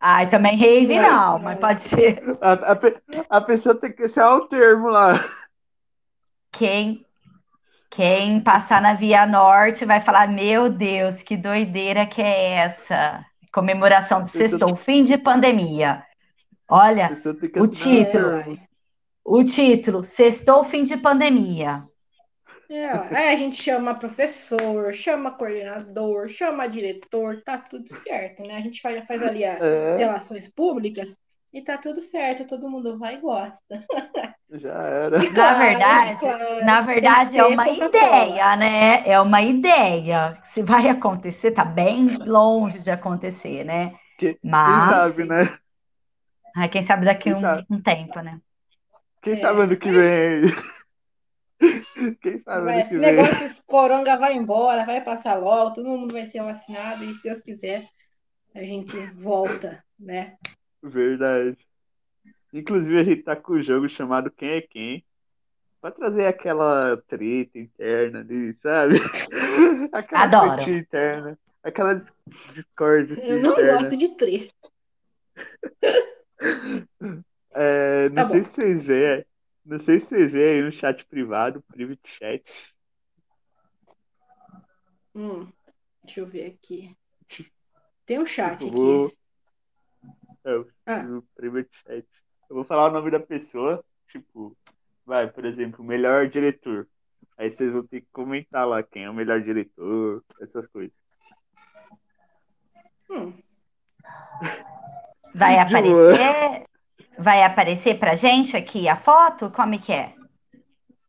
Ai, 0.01 0.28
também 0.28 0.57
rave 0.57 0.99
não, 1.01 1.39
mas 1.39 1.59
pode 1.59 1.82
ser. 1.82 2.22
A, 2.41 2.53
a, 2.72 3.39
a 3.39 3.41
pessoa 3.41 3.74
tem 3.74 3.93
que 3.93 4.09
ser 4.09 4.20
ao 4.20 4.47
termo 4.49 4.89
lá. 4.89 5.12
Quem, 6.53 7.05
quem 7.91 8.39
passar 8.41 8.82
na 8.82 8.93
Via 8.93 9.26
Norte 9.26 9.85
vai 9.85 10.01
falar: 10.01 10.28
Meu 10.28 10.68
Deus, 10.68 11.22
que 11.22 11.37
doideira 11.37 12.05
que 12.07 12.20
é 12.20 12.51
essa? 12.57 13.24
Comemoração 13.55 14.24
do 14.24 14.28
sextou, 14.28 14.74
fim 14.74 15.05
de 15.05 15.16
pandemia. 15.16 16.05
Olha, 16.68 17.12
o 17.57 17.68
título. 17.68 18.59
O 19.24 19.44
título, 19.44 20.02
sextou, 20.02 20.64
fim 20.64 20.82
de 20.82 20.96
pandemia. 20.96 21.84
É, 22.68 22.88
aí 23.16 23.32
a 23.32 23.36
gente 23.36 23.62
chama 23.62 23.94
professor, 23.94 24.92
chama 24.92 25.30
coordenador, 25.30 26.28
chama 26.30 26.66
diretor, 26.66 27.42
tá 27.44 27.57
tudo 27.57 27.86
certo, 27.86 28.42
né? 28.42 28.57
A 28.57 28.61
gente 28.61 28.80
faz, 28.80 29.07
faz 29.07 29.22
ali 29.22 29.44
as 29.44 29.62
é. 29.62 29.96
relações 29.98 30.48
públicas 30.48 31.16
e 31.55 31.62
tá 31.62 31.78
tudo 31.78 32.02
certo, 32.02 32.48
todo 32.48 32.68
mundo 32.68 32.98
vai 32.98 33.14
e 33.14 33.20
gosta. 33.20 33.61
Já 34.50 34.72
era. 34.72 35.24
E, 35.24 35.30
na 35.30 35.55
verdade, 35.55 36.26
na 36.64 36.80
verdade 36.80 37.38
é 37.38 37.44
uma 37.44 37.68
ideia, 37.68 38.57
né? 38.57 39.09
É 39.09 39.20
uma 39.20 39.40
ideia. 39.40 40.36
Se 40.42 40.62
vai 40.64 40.88
acontecer, 40.88 41.52
tá 41.52 41.64
bem 41.64 42.09
longe 42.26 42.80
de 42.80 42.90
acontecer, 42.90 43.64
né? 43.64 43.94
Que, 44.18 44.36
Mas... 44.42 44.84
Quem 44.84 44.94
sabe, 44.94 45.24
né? 45.24 45.59
Ai, 46.57 46.68
quem 46.68 46.82
sabe 46.82 47.05
daqui 47.05 47.24
quem 47.24 47.34
um, 47.34 47.40
sabe? 47.40 47.66
um 47.70 47.80
tempo, 47.80 48.20
né? 48.20 48.40
Quem 49.22 49.34
é. 49.34 49.36
sabe 49.36 49.62
ano 49.62 49.76
que 49.76 49.90
vem? 49.90 50.42
Quem 52.20 52.38
sabe 52.40 52.64
vai, 52.66 52.82
esse 52.82 52.98
negócio 52.98 53.48
de 53.48 53.62
coronga 53.64 54.18
vai 54.18 54.34
embora, 54.34 54.84
vai 54.84 55.00
passar 55.00 55.36
logo, 55.36 55.74
todo 55.74 55.88
mundo 55.88 56.12
vai 56.12 56.26
ser 56.26 56.42
vacinado 56.42 57.05
e 57.05 57.14
se 57.14 57.22
Deus 57.22 57.40
quiser 57.40 57.88
a 58.55 58.62
gente 58.62 58.94
volta, 59.14 59.82
né? 59.98 60.36
Verdade. 60.85 61.57
Inclusive 62.53 63.01
a 63.01 63.05
gente 63.05 63.22
tá 63.22 63.35
com 63.35 63.55
o 63.55 63.57
um 63.57 63.62
jogo 63.62 63.89
chamado 63.89 64.30
Quem 64.30 64.51
é 64.51 64.61
Quem? 64.61 65.05
Pra 65.80 65.91
trazer 65.91 66.26
aquela 66.26 66.97
treta 67.09 67.59
interna 67.59 68.20
ali, 68.20 68.55
sabe? 68.55 68.95
Aquela 69.93 70.22
Adoro. 70.22 70.57
treta 70.57 70.70
interna. 70.70 71.39
Aquela 71.62 72.03
discórdia 72.26 73.14
Eu 73.22 73.41
não 73.41 73.53
interna. 73.53 73.82
gosto 73.82 73.97
de 73.97 74.09
treta. 74.16 74.55
É, 77.57 78.09
não 78.09 78.16
tá 78.16 78.30
sei 78.30 78.41
bom. 78.41 78.49
se 78.49 78.55
vocês 78.55 78.87
veem. 78.87 79.24
Não 79.64 79.78
sei 79.78 80.01
se 80.01 80.07
vocês 80.07 80.32
veem 80.32 80.57
aí 80.57 80.62
no 80.62 80.72
chat 80.72 81.07
privado, 81.07 81.62
private 81.62 82.11
chat. 82.11 82.74
Hum, 85.14 85.47
deixa 86.03 86.18
eu 86.18 86.26
ver 86.26 86.47
aqui. 86.47 86.97
Tem 88.05 88.18
um 88.18 88.26
chat 88.26 88.68
vou... 88.68 89.12
É, 90.45 90.57
o 90.57 90.66
ah. 90.86 91.22
private 91.34 91.74
chat. 91.76 92.07
Eu 92.49 92.57
vou 92.57 92.64
falar 92.64 92.90
o 92.90 92.92
nome 92.92 93.11
da 93.11 93.20
pessoa, 93.20 93.82
tipo, 94.07 94.57
vai, 95.05 95.26
por 95.26 95.45
exemplo, 95.45 95.82
melhor 95.82 96.28
diretor. 96.28 96.86
Aí 97.38 97.51
vocês 97.51 97.72
vão 97.72 97.82
ter 97.82 98.03
que 98.03 98.09
comentar 98.12 98.68
lá 98.68 98.82
quem 98.82 99.05
é 99.05 99.11
o 99.11 99.14
melhor 99.14 99.40
diretor, 99.40 100.22
essas 100.40 100.68
coisas. 100.68 100.95
Hum. 103.11 103.32
Vai 105.34 105.59
aparecer, 105.59 106.64
vai 107.18 107.42
aparecer 107.42 107.99
pra 107.99 108.14
gente 108.14 108.57
aqui 108.57 108.88
a 108.88 108.97
foto? 108.97 109.51
Como 109.51 109.74
é 109.74 109.78
que 109.78 109.92
é? 109.92 110.14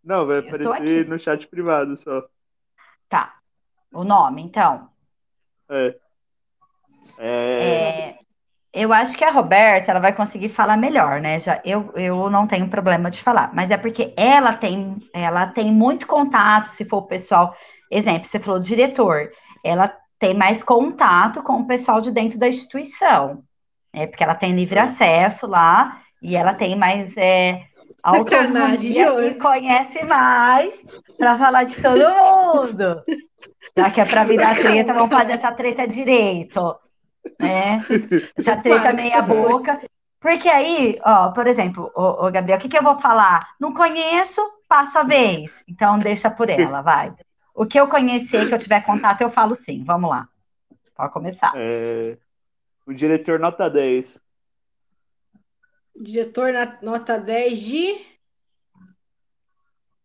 Não, 0.03 0.25
vai 0.25 0.39
aparecer 0.39 1.07
no 1.07 1.19
chat 1.19 1.47
privado 1.47 1.95
só. 1.97 2.27
Tá. 3.09 3.39
O 3.91 4.03
nome, 4.03 4.41
então. 4.41 4.89
É. 5.69 5.99
É... 7.17 8.09
é. 8.11 8.24
Eu 8.76 8.91
acho 8.91 9.17
que 9.17 9.23
a 9.23 9.32
Roberta 9.32 9.89
ela 9.89 9.99
vai 9.99 10.13
conseguir 10.13 10.49
falar 10.49 10.78
melhor, 10.78 11.21
né? 11.21 11.39
Já 11.39 11.61
eu, 11.63 11.91
eu 11.95 12.30
não 12.30 12.45
tenho 12.45 12.67
problema 12.67 13.09
de 13.09 13.23
falar, 13.23 13.51
mas 13.53 13.71
é 13.71 13.78
porque 13.78 14.13
ela 14.17 14.53
tem 14.53 14.97
ela 15.13 15.47
tem 15.47 15.71
muito 15.71 16.05
contato, 16.05 16.65
se 16.67 16.84
for 16.86 16.97
o 16.97 17.07
pessoal, 17.07 17.55
exemplo, 17.89 18.26
você 18.26 18.38
falou 18.38 18.59
diretor, 18.59 19.32
ela 19.63 19.91
tem 20.19 20.34
mais 20.34 20.61
contato 20.61 21.41
com 21.41 21.53
o 21.53 21.67
pessoal 21.67 22.01
de 22.01 22.11
dentro 22.11 22.38
da 22.38 22.47
instituição 22.47 23.43
é 23.95 24.05
porque 24.05 24.23
ela 24.23 24.36
tem 24.36 24.53
livre 24.53 24.78
acesso 24.78 25.47
lá 25.47 26.01
e 26.21 26.36
ela 26.36 26.53
tem 26.53 26.76
mais 26.76 27.15
é, 27.15 27.61
autonomia 28.03 29.26
e 29.26 29.36
conhece 29.36 30.03
mais 30.03 30.84
para 31.17 31.38
falar 31.38 31.63
de 31.63 31.82
todo 31.82 31.99
mundo. 31.99 33.01
Já 33.78 33.89
que 33.89 34.01
é 34.01 34.05
para 34.05 34.23
virar 34.26 34.55
treta, 34.55 34.93
vamos 34.93 35.15
fazer 35.15 35.34
essa 35.34 35.51
treta 35.51 35.88
direito, 35.88 36.76
né? 37.39 37.82
Essa 38.38 38.57
treta 38.57 38.93
meia 38.93 39.21
boca. 39.21 39.80
Porque 40.19 40.49
aí, 40.49 40.99
ó, 41.03 41.32
por 41.32 41.45
exemplo, 41.45 41.91
o, 41.95 42.32
Gabriel, 42.32 42.57
o 42.57 42.61
que, 42.61 42.69
que 42.69 42.78
eu 42.78 42.84
vou 42.84 42.99
falar? 42.99 43.55
Não 43.59 43.73
conheço, 43.73 44.41
passo 44.67 44.97
a 44.97 45.03
vez. 45.03 45.63
Então 45.67 45.99
deixa 45.99 46.32
por 46.32 46.49
ela, 46.49 46.82
vai. 46.82 47.13
O 47.53 47.65
que 47.65 47.80
eu 47.80 47.88
conhecer, 47.88 48.47
que 48.47 48.53
eu 48.53 48.59
tiver 48.59 48.82
contato, 48.82 49.21
eu 49.21 49.30
falo 49.30 49.53
sim. 49.53 49.84
Vamos 49.84 50.09
lá. 50.09 50.28
Pode 50.95 51.13
começar. 51.13 51.53
É, 51.55 52.17
o 52.86 52.93
diretor 52.93 53.39
nota 53.39 53.69
10. 53.69 54.21
Diretor 55.95 56.51
na, 56.51 56.78
nota 56.82 57.19
10 57.19 57.59
de. 57.59 58.05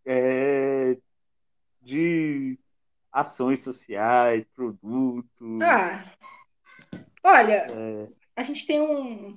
É, 0.05 0.97
de 1.81 2.59
ações 3.13 3.61
sociais, 3.61 4.45
produtos. 4.55 5.63
Ah, 5.63 6.05
olha, 7.23 7.67
é... 7.71 8.09
a 8.37 8.43
gente 8.43 8.67
tem 8.67 8.81
um 8.81 9.37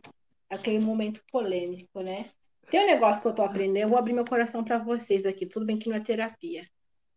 aquele 0.50 0.80
momento 0.80 1.24
polêmico, 1.32 2.02
né? 2.02 2.30
Tem 2.70 2.82
um 2.82 2.88
negócio 2.88 3.22
que 3.22 3.28
eu 3.28 3.36
tô 3.36 3.42
aprendendo, 3.42 3.84
eu 3.84 3.90
vou 3.90 3.98
abrir 3.98 4.14
meu 4.14 4.26
coração 4.26 4.64
para 4.64 4.78
vocês 4.78 5.26
aqui. 5.26 5.46
Tudo 5.46 5.66
bem 5.66 5.78
que 5.78 5.90
não 5.90 5.96
é 5.96 6.00
terapia. 6.00 6.68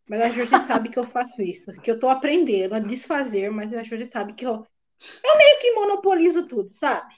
Mas 0.09 0.21
a 0.21 0.29
Jorge 0.31 0.51
sabe 0.67 0.89
que 0.89 0.99
eu 0.99 1.07
faço 1.07 1.41
isso, 1.43 1.73
que 1.81 1.91
eu 1.91 1.99
tô 1.99 2.09
aprendendo 2.09 2.75
a 2.75 2.79
desfazer, 2.79 3.51
mas 3.51 3.73
a 3.73 3.83
Jorge 3.83 4.07
sabe 4.07 4.35
que 4.35 4.47
eu 4.47 4.65
eu 5.23 5.37
meio 5.37 5.61
que 5.61 5.73
monopolizo 5.73 6.47
tudo, 6.49 6.71
sabe? 6.75 7.15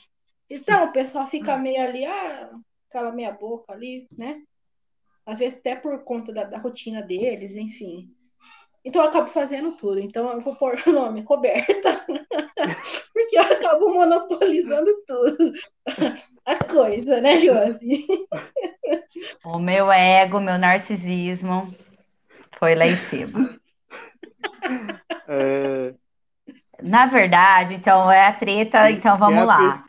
Então 0.51 0.87
o 0.87 0.93
pessoal 0.93 1.29
fica 1.29 1.57
meio 1.57 1.81
ali, 1.81 2.05
ah, 2.05 2.51
aquela 2.89 3.13
meia 3.13 3.31
boca 3.31 3.73
ali, 3.73 4.09
né? 4.17 4.43
Às 5.25 5.39
vezes 5.39 5.59
até 5.59 5.77
por 5.77 6.03
conta 6.05 6.33
da, 6.33 6.45
da 6.45 6.59
rotina 6.59 7.03
deles, 7.03 7.55
enfim. 7.55 8.13
Então 8.89 9.03
eu 9.03 9.09
acabo 9.11 9.29
fazendo 9.29 9.73
tudo. 9.73 10.01
Então 10.01 10.33
eu 10.33 10.41
vou 10.41 10.57
pôr 10.57 10.75
o 10.89 10.93
nome 10.93 11.21
Roberta, 11.21 12.07
porque 13.13 13.37
eu 13.37 13.43
acabo 13.43 13.93
monopolizando 13.93 14.91
tudo. 15.07 15.53
A 16.47 16.57
coisa, 16.57 17.21
né, 17.21 17.39
Josi? 17.39 18.07
O 19.45 19.59
meu 19.59 19.93
ego, 19.93 20.41
meu 20.41 20.57
narcisismo 20.57 21.75
foi 22.59 22.75
lá 22.75 22.87
em 22.87 22.97
cima. 22.97 23.59
É... 25.31 25.95
Na 26.83 27.05
verdade, 27.05 27.75
então, 27.75 28.11
é 28.11 28.27
a 28.27 28.33
treta, 28.33 28.91
então 28.91 29.19
vamos 29.19 29.47
lá. 29.47 29.85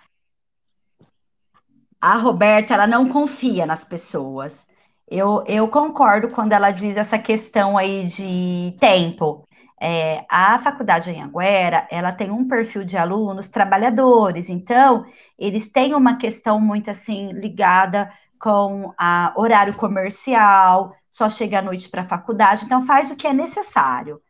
A 2.01 2.17
Roberta, 2.17 2.73
ela 2.73 2.87
não 2.87 3.07
confia 3.07 3.65
nas 3.65 3.85
pessoas. 3.85 4.67
Eu, 5.09 5.43
eu 5.47 5.67
concordo 5.67 6.29
quando 6.29 6.53
ela 6.53 6.69
diz 6.69 6.95
essa 6.95 7.17
questão 7.17 7.77
aí 7.77 8.05
de 8.05 8.75
tempo. 8.79 9.43
É, 9.81 10.23
a 10.29 10.59
faculdade 10.59 11.09
em 11.09 11.21
Anguera, 11.21 11.87
ela 11.89 12.11
tem 12.11 12.29
um 12.29 12.47
perfil 12.47 12.83
de 12.83 12.97
alunos 12.97 13.47
trabalhadores, 13.47 14.49
então 14.49 15.05
eles 15.37 15.71
têm 15.71 15.95
uma 15.95 16.17
questão 16.17 16.59
muito 16.59 16.91
assim 16.91 17.31
ligada 17.31 18.11
com 18.37 18.93
a 18.97 19.33
horário 19.37 19.75
comercial, 19.75 20.93
só 21.09 21.29
chega 21.29 21.59
à 21.59 21.61
noite 21.61 21.89
para 21.89 22.01
a 22.01 22.05
faculdade, 22.05 22.65
então 22.65 22.81
faz 22.81 23.09
o 23.09 23.15
que 23.15 23.25
é 23.25 23.33
necessário. 23.33 24.21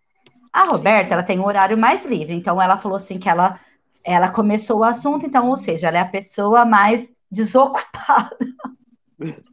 A 0.54 0.64
Roberta, 0.66 1.14
ela 1.14 1.24
tem 1.24 1.40
um 1.40 1.46
horário 1.46 1.78
mais 1.78 2.06
livre, 2.06 2.36
então 2.36 2.62
ela 2.62 2.78
falou 2.78 2.96
assim 2.96 3.20
que 3.20 3.28
ela, 3.28 3.60
ela 4.04 4.30
começou 4.30 4.80
o 4.80 4.84
assunto, 4.84 5.26
então, 5.26 5.50
ou 5.50 5.56
seja, 5.56 5.88
ela 5.88 5.98
é 5.98 6.02
a 6.02 6.06
pessoa 6.06 6.64
mais 6.64 7.12
desocupada. 7.30 8.38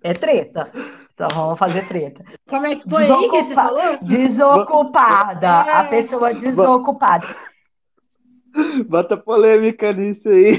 É 0.01 0.15
treta. 0.15 0.71
Então 1.17 1.31
vamos 1.31 1.59
fazer 1.59 1.89
treta. 1.89 2.23
Como 2.47 2.67
é 2.67 2.77
que 2.77 2.89
foi 2.89 3.01
Desocupa... 3.01 3.25
aí 3.25 3.31
que 3.31 3.49
você 3.49 3.55
falou? 3.55 3.99
Desocupada. 4.03 5.47
É. 5.47 5.73
A 5.73 5.85
pessoa 5.85 6.35
desocupada. 6.35 7.27
Bota 8.87 9.17
polêmica 9.17 9.95
nisso 9.95 10.29
aí. 10.29 10.59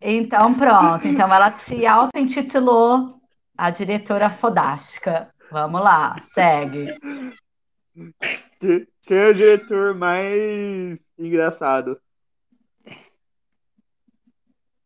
Então 0.00 0.54
pronto. 0.54 1.08
Então 1.08 1.32
ela 1.34 1.56
se 1.56 1.84
auto-intitulou 1.84 3.20
a 3.58 3.70
diretora 3.70 4.30
fodástica. 4.30 5.34
Vamos 5.50 5.80
lá, 5.80 6.16
segue. 6.22 6.96
Quem 8.60 9.18
é 9.18 9.28
o 9.30 9.34
diretor 9.34 9.96
mais 9.96 11.00
engraçado? 11.18 12.00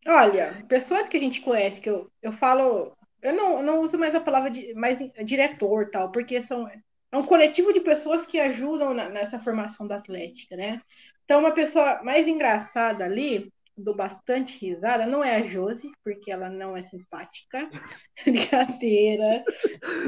Olha, 0.06 0.64
pessoas 0.68 1.06
que 1.06 1.18
a 1.18 1.20
gente 1.20 1.42
conhece, 1.42 1.82
que 1.82 1.90
eu, 1.90 2.10
eu 2.22 2.32
falo 2.32 2.95
eu 3.22 3.34
não, 3.34 3.62
não 3.62 3.80
uso 3.80 3.98
mais 3.98 4.14
a 4.14 4.20
palavra 4.20 4.50
de, 4.50 4.74
mais 4.74 4.98
diretor 5.24 5.90
tal, 5.90 6.10
porque 6.12 6.40
são 6.40 6.68
é 6.68 7.16
um 7.16 7.24
coletivo 7.24 7.72
de 7.72 7.80
pessoas 7.80 8.26
que 8.26 8.38
ajudam 8.38 8.92
na, 8.92 9.08
nessa 9.08 9.38
formação 9.38 9.86
da 9.86 9.96
atlética, 9.96 10.56
né? 10.56 10.82
Então, 11.24 11.40
uma 11.40 11.52
pessoa 11.52 12.02
mais 12.02 12.26
engraçada 12.26 13.04
ali, 13.04 13.52
do 13.76 13.94
bastante 13.94 14.58
risada, 14.58 15.06
não 15.06 15.22
é 15.22 15.36
a 15.36 15.46
Josi, 15.46 15.90
porque 16.02 16.30
ela 16.30 16.48
não 16.48 16.76
é 16.76 16.82
simpática. 16.82 17.68
Brincadeira. 18.24 19.44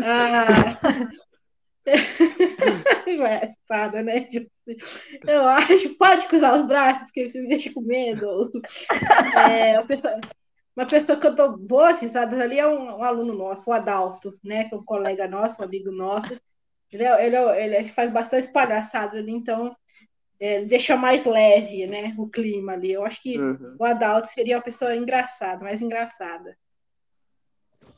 Ah... 0.04 1.08
espada, 3.48 4.02
né? 4.02 4.28
Eu 5.26 5.46
acho, 5.48 5.94
pode 5.96 6.26
cruzar 6.26 6.58
os 6.58 6.66
braços, 6.66 7.10
que 7.10 7.28
você 7.28 7.40
me 7.40 7.48
deixa 7.48 7.72
com 7.72 7.80
medo. 7.80 8.50
É, 9.34 9.78
uma, 9.78 9.86
pessoa, 9.86 10.20
uma 10.78 10.86
pessoa 10.86 11.18
que 11.18 11.26
eu 11.26 11.34
dou 11.34 11.56
boas 11.56 12.00
risadas 12.00 12.38
ali 12.38 12.56
é 12.56 12.64
um, 12.64 12.98
um, 12.98 13.02
aluno 13.02 13.34
nosso, 13.34 13.68
o 13.68 13.72
Adalto, 13.72 14.38
né? 14.44 14.68
Que 14.68 14.76
é 14.76 14.78
um 14.78 14.84
colega 14.84 15.26
nosso, 15.26 15.60
um 15.60 15.64
amigo 15.64 15.90
nosso. 15.90 16.40
Ele, 16.92 17.02
é, 17.02 17.26
ele, 17.26 17.34
é, 17.34 17.80
ele 17.80 17.88
faz 17.88 18.12
bastante 18.12 18.52
palhaçada 18.52 19.18
ali, 19.18 19.32
então 19.32 19.76
é, 20.38 20.64
deixa 20.64 20.96
mais 20.96 21.24
leve, 21.24 21.84
né, 21.88 22.14
o 22.16 22.28
clima 22.28 22.74
ali. 22.74 22.92
Eu 22.92 23.04
acho 23.04 23.20
que 23.20 23.36
uhum. 23.36 23.74
o 23.76 23.84
Adalto 23.84 24.28
seria 24.28 24.56
uma 24.56 24.62
pessoa 24.62 24.94
engraçada, 24.94 25.64
mais 25.64 25.82
engraçada. 25.82 26.56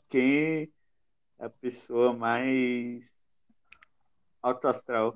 Quem 0.09 0.73
é 1.37 1.45
a 1.45 1.51
pessoa 1.51 2.13
mais 2.13 3.13
alto 4.41 4.67
astral? 4.67 5.15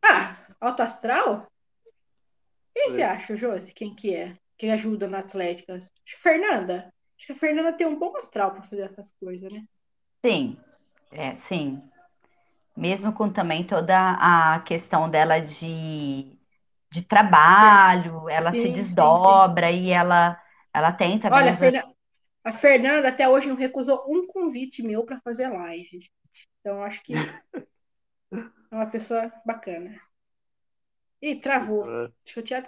Ah, 0.00 0.36
alto 0.60 0.82
astral? 0.82 1.50
Quem 2.72 2.86
é. 2.86 2.90
você 2.90 3.02
acha, 3.02 3.36
Josi? 3.36 3.72
Quem 3.72 3.92
que 3.92 4.14
é? 4.14 4.38
Quem 4.58 4.72
ajuda 4.72 5.08
na 5.08 5.20
Atlética? 5.20 5.74
Acho 5.76 5.90
que 6.04 6.16
Fernanda. 6.22 6.92
Acho 7.16 7.26
que 7.26 7.32
a 7.32 7.36
Fernanda 7.38 7.72
tem 7.76 7.86
um 7.86 7.98
bom 7.98 8.16
astral 8.16 8.52
para 8.52 8.62
fazer 8.64 8.84
essas 8.90 9.12
coisas, 9.12 9.52
né? 9.52 9.64
Sim, 10.24 10.56
é, 11.12 11.34
sim. 11.36 11.82
Mesmo 12.76 13.12
com 13.12 13.30
também 13.32 13.66
toda 13.66 13.96
a 14.54 14.60
questão 14.62 15.10
dela 15.10 15.40
de, 15.40 16.38
de 16.90 17.02
trabalho, 17.04 18.28
ela 18.30 18.52
se 18.52 18.68
Sim, 18.68 18.90
sim, 18.90 19.16
sim. 19.16 19.48
desdobra 19.48 19.70
e 19.72 19.90
ela, 19.90 20.40
ela 20.74 20.92
também. 20.92 21.20
Olha, 21.30 21.50
a 21.50 21.54
Fernan- 21.54 21.92
a 22.44 22.52
Fernanda 22.52 23.08
até 23.08 23.28
hoje 23.28 23.48
não 23.48 23.56
recusou 23.56 24.04
um 24.08 24.26
convite 24.26 24.82
meu 24.82 25.04
para 25.04 25.20
fazer 25.22 25.48
live. 25.48 26.00
Então, 26.60 26.82
acho 26.84 27.02
que 27.04 27.32
é 28.70 28.74
uma 28.74 28.86
pessoa 28.90 29.32
bacana. 29.44 30.00
Ih, 31.20 31.40
travou. 31.40 31.84
Deixa 32.24 32.40
eu 32.40 32.44
tirar, 32.44 32.66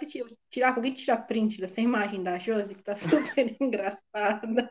tirar, 0.49 0.75
alguém 0.75 0.93
tirar 0.93 1.17
print 1.25 1.59
dessa 1.59 1.79
imagem 1.79 2.21
da 2.21 2.37
Josi, 2.37 2.75
que 2.75 2.83
tá 2.83 2.95
super 2.95 3.55
engraçada. 3.61 4.69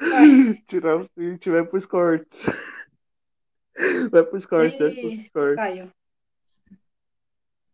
Tirar 0.66 0.96
o 0.96 1.08
print, 1.10 1.50
vai 1.50 1.64
pros 1.64 1.86
cortes. 1.86 2.44
Vai 4.10 4.22
pros 4.24 4.44
cortes, 4.44 4.78
e... 4.78 4.82
vai 4.82 4.92
pros 4.92 5.28
cortes. 5.32 5.58
Aí, 5.58 5.82
ó. 5.82 5.86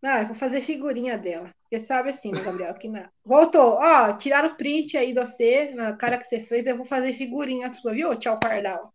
Ah, 0.02 0.20
eu 0.20 0.26
vou 0.26 0.36
fazer 0.36 0.60
figurinha 0.60 1.18
dela. 1.18 1.52
Porque 1.62 1.80
sabe 1.80 2.10
assim, 2.10 2.30
né, 2.30 2.40
Gabriel? 2.42 2.74
Que 2.74 2.86
na... 2.86 3.10
Voltou. 3.24 3.78
Ó, 3.80 4.12
tiraram 4.12 4.50
o 4.50 4.56
print 4.56 4.96
aí 4.96 5.12
de 5.12 5.20
você, 5.20 5.72
na 5.74 5.96
cara 5.96 6.16
que 6.18 6.24
você 6.24 6.38
fez, 6.38 6.66
eu 6.66 6.76
vou 6.76 6.86
fazer 6.86 7.12
figurinha 7.14 7.70
sua, 7.70 7.92
viu? 7.92 8.16
Tchau, 8.16 8.38
Pardal. 8.38 8.94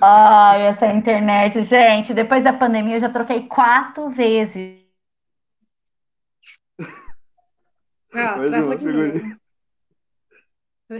Ai, 0.00 0.62
essa 0.66 0.86
internet, 0.86 1.62
gente. 1.62 2.12
Depois 2.14 2.44
da 2.44 2.52
pandemia, 2.52 2.96
eu 2.96 3.00
já 3.00 3.08
troquei 3.08 3.46
quatro 3.46 4.10
vezes. 4.10 4.84
Ah, 8.12 8.38
de 8.38 8.50
novo. 8.50 8.76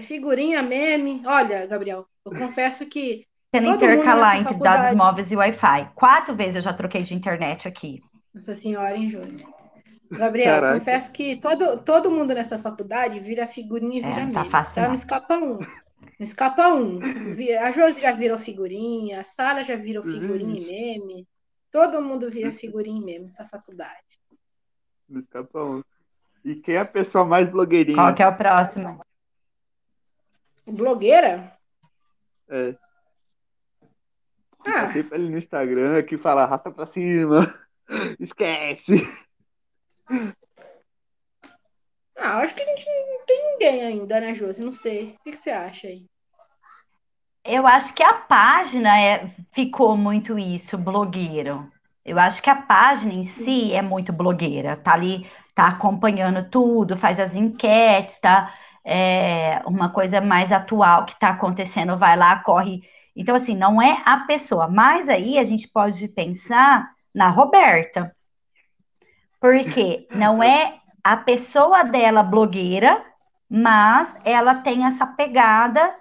Figurinha, 0.01 0.62
meme. 0.62 1.22
Olha, 1.24 1.66
Gabriel, 1.66 2.07
eu 2.24 2.32
confesso 2.32 2.86
que. 2.86 3.26
Tendo 3.53 3.70
intercalar 3.70 4.36
entre 4.36 4.53
faculdade... 4.53 4.82
dados 4.82 4.99
móveis 4.99 5.30
e 5.30 5.36
Wi-Fi. 5.36 5.90
Quatro 5.94 6.34
vezes 6.34 6.57
eu 6.57 6.62
já 6.62 6.72
troquei 6.72 7.03
de 7.03 7.14
internet 7.14 7.68
aqui. 7.68 8.03
Nossa 8.34 8.57
senhora, 8.57 8.97
hein, 8.97 9.11
Júlio? 9.11 9.47
Gabriel, 10.11 10.55
Caraca. 10.57 10.78
confesso 10.78 11.12
que 11.12 11.36
todo, 11.36 11.78
todo 11.78 12.11
mundo 12.11 12.34
nessa 12.34 12.59
faculdade 12.59 13.18
vira 13.20 13.47
figurinha 13.47 13.99
e 13.99 14.03
vira 14.03 14.14
é, 14.14 14.20
meme. 14.20 14.32
Tá 14.32 14.44
fácil. 14.44 14.82
Tá? 14.82 14.88
Não 14.88 14.94
escapa 14.94 15.36
um. 15.36 15.59
Não 16.19 16.25
escapa 16.27 16.69
um. 16.69 17.01
A 17.61 17.73
Josi 17.73 18.01
já 18.01 18.13
virou 18.13 18.39
figurinha, 18.39 19.21
a 19.21 19.25
Sara 19.25 19.65
já 19.65 19.77
virou 19.77 20.03
figurinha 20.03 20.61
e 20.61 20.67
meme. 20.67 21.29
Todo 21.71 22.03
mundo 22.03 22.31
vira 22.31 22.51
figurinha 22.53 23.01
e 23.01 23.05
meme 23.05 23.25
nessa 23.25 23.47
faculdade. 23.47 24.21
Não 25.09 25.21
escapa 25.21 25.63
um. 25.63 25.83
E 26.45 26.55
quem 26.55 26.77
é 26.77 26.79
a 26.79 26.85
pessoa 26.85 27.25
mais 27.25 27.49
blogueirinha? 27.49 27.97
Qual 27.97 28.15
que 28.15 28.23
é 28.23 28.29
o 28.29 28.37
próximo? 28.37 29.05
Blogueira? 30.67 31.57
É. 32.49 32.77
Ah. 34.65 34.93
Sempre 34.93 35.17
ali 35.17 35.29
no 35.29 35.39
Instagram 35.39 36.03
que 36.03 36.19
fala 36.19 36.43
arrasta 36.43 36.71
pra 36.71 36.87
cima. 36.87 37.47
Esquece. 38.19 38.97
Ah, 42.17 42.39
acho 42.39 42.55
que 42.55 42.63
a 42.63 42.67
gente 42.67 42.87
não 42.87 43.27
tem 43.27 43.46
ninguém 43.59 43.83
ainda, 43.83 44.21
né, 44.21 44.35
Josi? 44.35 44.63
Não 44.63 44.73
sei. 44.73 45.17
O 45.21 45.31
que 45.31 45.37
você 45.37 45.51
acha 45.51 45.89
aí? 45.89 46.05
Eu 47.45 47.67
acho 47.67 47.95
que 47.95 48.03
a 48.03 48.15
página 48.15 49.01
é, 49.01 49.31
ficou 49.53 49.97
muito 49.97 50.39
isso, 50.39 50.77
blogueiro. 50.77 51.71
Eu 52.05 52.19
acho 52.19 52.43
que 52.43 52.51
a 52.51 52.57
página 52.57 53.13
em 53.13 53.25
si 53.25 53.73
é 53.73 53.83
muito 53.83 54.13
blogueira. 54.13 54.77
Tá 54.77 54.95
ali, 54.95 55.29
tá 55.55 55.69
acompanhando 55.69 56.49
tudo, 56.51 56.97
faz 56.97 57.19
as 57.21 57.37
enquetes, 57.37 58.21
tá 58.21 58.53
é, 58.85 59.63
uma 59.65 59.91
coisa 59.91 60.21
mais 60.21 60.53
atual 60.53 61.05
que 61.07 61.15
está 61.15 61.31
acontecendo, 61.31 61.97
vai 61.97 62.17
lá, 62.17 62.43
corre. 62.43 62.81
Então, 63.15 63.35
assim, 63.35 63.57
não 63.57 63.81
é 63.81 64.03
a 64.05 64.19
pessoa, 64.19 64.69
mas 64.69 65.09
aí 65.09 65.39
a 65.39 65.45
gente 65.45 65.69
pode 65.69 66.07
pensar 66.09 66.89
na 67.15 67.29
Roberta, 67.29 68.15
porque 69.41 70.07
não 70.11 70.43
é 70.43 70.79
a 71.03 71.17
pessoa 71.17 71.85
dela 71.85 72.23
blogueira, 72.23 73.05
mas 73.49 74.16
ela 74.24 74.55
tem 74.57 74.84
essa 74.84 75.07
pegada 75.07 75.94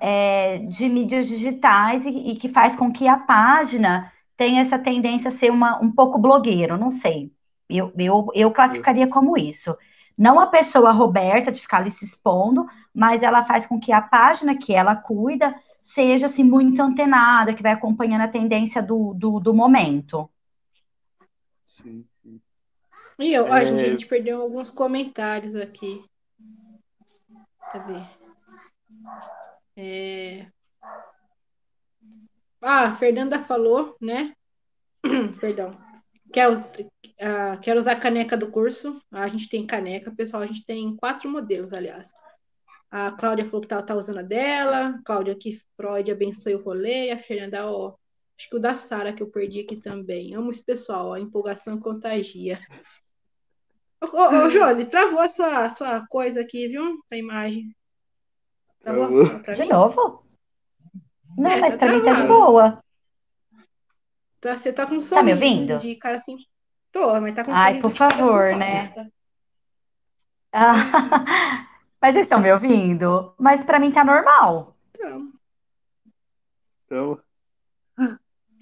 é, 0.00 0.58
de 0.58 0.88
mídias 0.88 1.28
digitais 1.28 2.06
e, 2.06 2.10
e, 2.10 2.36
que 2.36 2.48
faz 2.48 2.74
com 2.74 2.92
que 2.92 3.06
a 3.06 3.16
página 3.16 4.12
tenha 4.36 4.60
essa 4.60 4.78
tendência 4.78 5.28
a 5.28 5.32
ser 5.32 5.50
uma, 5.50 5.78
um 5.82 5.90
pouco 5.90 6.18
blogueiro, 6.18 6.78
não 6.78 6.90
sei. 6.90 7.32
Eu, 7.68 7.92
eu, 7.98 8.28
eu 8.34 8.50
classificaria 8.50 9.06
como 9.06 9.36
isso. 9.36 9.76
Não 10.16 10.40
a 10.40 10.46
pessoa 10.46 10.90
Roberta 10.90 11.52
de 11.52 11.60
ficar 11.60 11.78
ali 11.78 11.90
se 11.90 12.04
expondo, 12.04 12.66
mas 12.94 13.22
ela 13.22 13.44
faz 13.44 13.66
com 13.66 13.78
que 13.78 13.92
a 13.92 14.00
página 14.00 14.56
que 14.56 14.74
ela 14.74 14.96
cuida 14.96 15.54
seja 15.80 16.26
assim 16.26 16.44
muito 16.44 16.80
antenada, 16.82 17.54
que 17.54 17.62
vai 17.62 17.72
acompanhando 17.72 18.22
a 18.22 18.28
tendência 18.28 18.82
do, 18.82 19.14
do, 19.14 19.38
do 19.38 19.54
momento. 19.54 20.28
Sim, 21.64 22.04
sim. 22.22 22.40
E 23.18 23.32
eu, 23.32 23.46
é... 23.46 23.60
a 23.60 23.64
gente 23.64 24.06
perdeu 24.06 24.42
alguns 24.42 24.70
comentários 24.70 25.54
aqui. 25.54 26.04
Cadê? 27.72 28.00
É... 29.76 30.46
Ah, 32.60 32.88
a 32.88 32.96
Fernanda 32.96 33.44
falou, 33.44 33.96
né? 34.00 34.34
Perdão 35.40 35.70
Quer, 36.32 36.50
uh, 36.52 37.60
quer 37.62 37.76
usar 37.76 37.92
a 37.92 38.00
caneca 38.00 38.36
do 38.36 38.50
curso? 38.50 39.00
A 39.10 39.28
gente 39.28 39.48
tem 39.48 39.66
caneca, 39.66 40.10
pessoal. 40.14 40.42
A 40.42 40.46
gente 40.46 40.64
tem 40.64 40.94
quatro 40.96 41.28
modelos, 41.28 41.72
aliás. 41.72 42.12
A 42.90 43.12
Cláudia 43.12 43.44
falou 43.44 43.60
que 43.60 43.68
tá, 43.68 43.82
tá 43.82 43.94
usando 43.94 44.18
a 44.18 44.22
dela. 44.22 45.00
Cláudia 45.04 45.34
que 45.34 45.60
Freud 45.76 46.10
abençoe 46.10 46.54
o 46.54 46.62
rolê. 46.62 47.10
A 47.10 47.18
Fernanda, 47.18 47.66
ó. 47.70 47.94
Acho 48.38 48.50
que 48.50 48.56
o 48.56 48.60
da 48.60 48.76
Sara 48.76 49.12
que 49.12 49.22
eu 49.22 49.30
perdi 49.30 49.60
aqui 49.60 49.76
também. 49.76 50.34
Amo 50.34 50.50
esse 50.50 50.64
pessoal, 50.64 51.08
ó, 51.08 51.14
a 51.14 51.20
empolgação 51.20 51.78
contagia. 51.80 52.60
Ô, 54.00 54.06
ô, 54.06 54.50
Josi, 54.50 54.84
travou 54.84 55.20
a 55.20 55.28
sua, 55.28 55.68
sua 55.70 56.06
coisa 56.08 56.40
aqui, 56.40 56.68
viu? 56.68 56.98
A 57.10 57.16
imagem. 57.16 57.74
Travou? 58.80 59.40
Pra 59.40 59.54
de 59.54 59.64
novo? 59.64 60.24
Não, 61.36 61.50
é, 61.50 61.60
mas 61.60 61.74
tá 61.74 61.78
pra 61.78 61.88
travado. 61.88 62.08
mim 62.08 62.14
tá 62.14 62.22
de 62.22 62.28
boa. 62.28 62.84
Tá, 64.40 64.56
você 64.56 64.72
tá 64.72 64.86
com 64.86 64.94
um 64.96 65.00
Tá 65.00 65.22
me 65.22 65.32
ouvindo? 65.32 65.78
de 65.78 65.96
cara 65.96 66.16
assim. 66.16 66.36
Tô, 66.92 67.20
mas 67.20 67.34
tá 67.34 67.44
com 67.44 67.50
um 67.50 67.54
Ai, 67.54 67.80
por 67.80 67.90
favor, 67.90 68.56
né? 68.56 68.92
Ah, 70.52 70.72
mas 72.00 72.12
vocês 72.12 72.24
estão 72.24 72.40
me 72.40 72.52
ouvindo? 72.52 73.34
Mas 73.38 73.64
para 73.64 73.80
mim 73.80 73.90
tá 73.90 74.04
normal. 74.04 74.76
Então. 74.94 75.32
Então. 76.86 77.20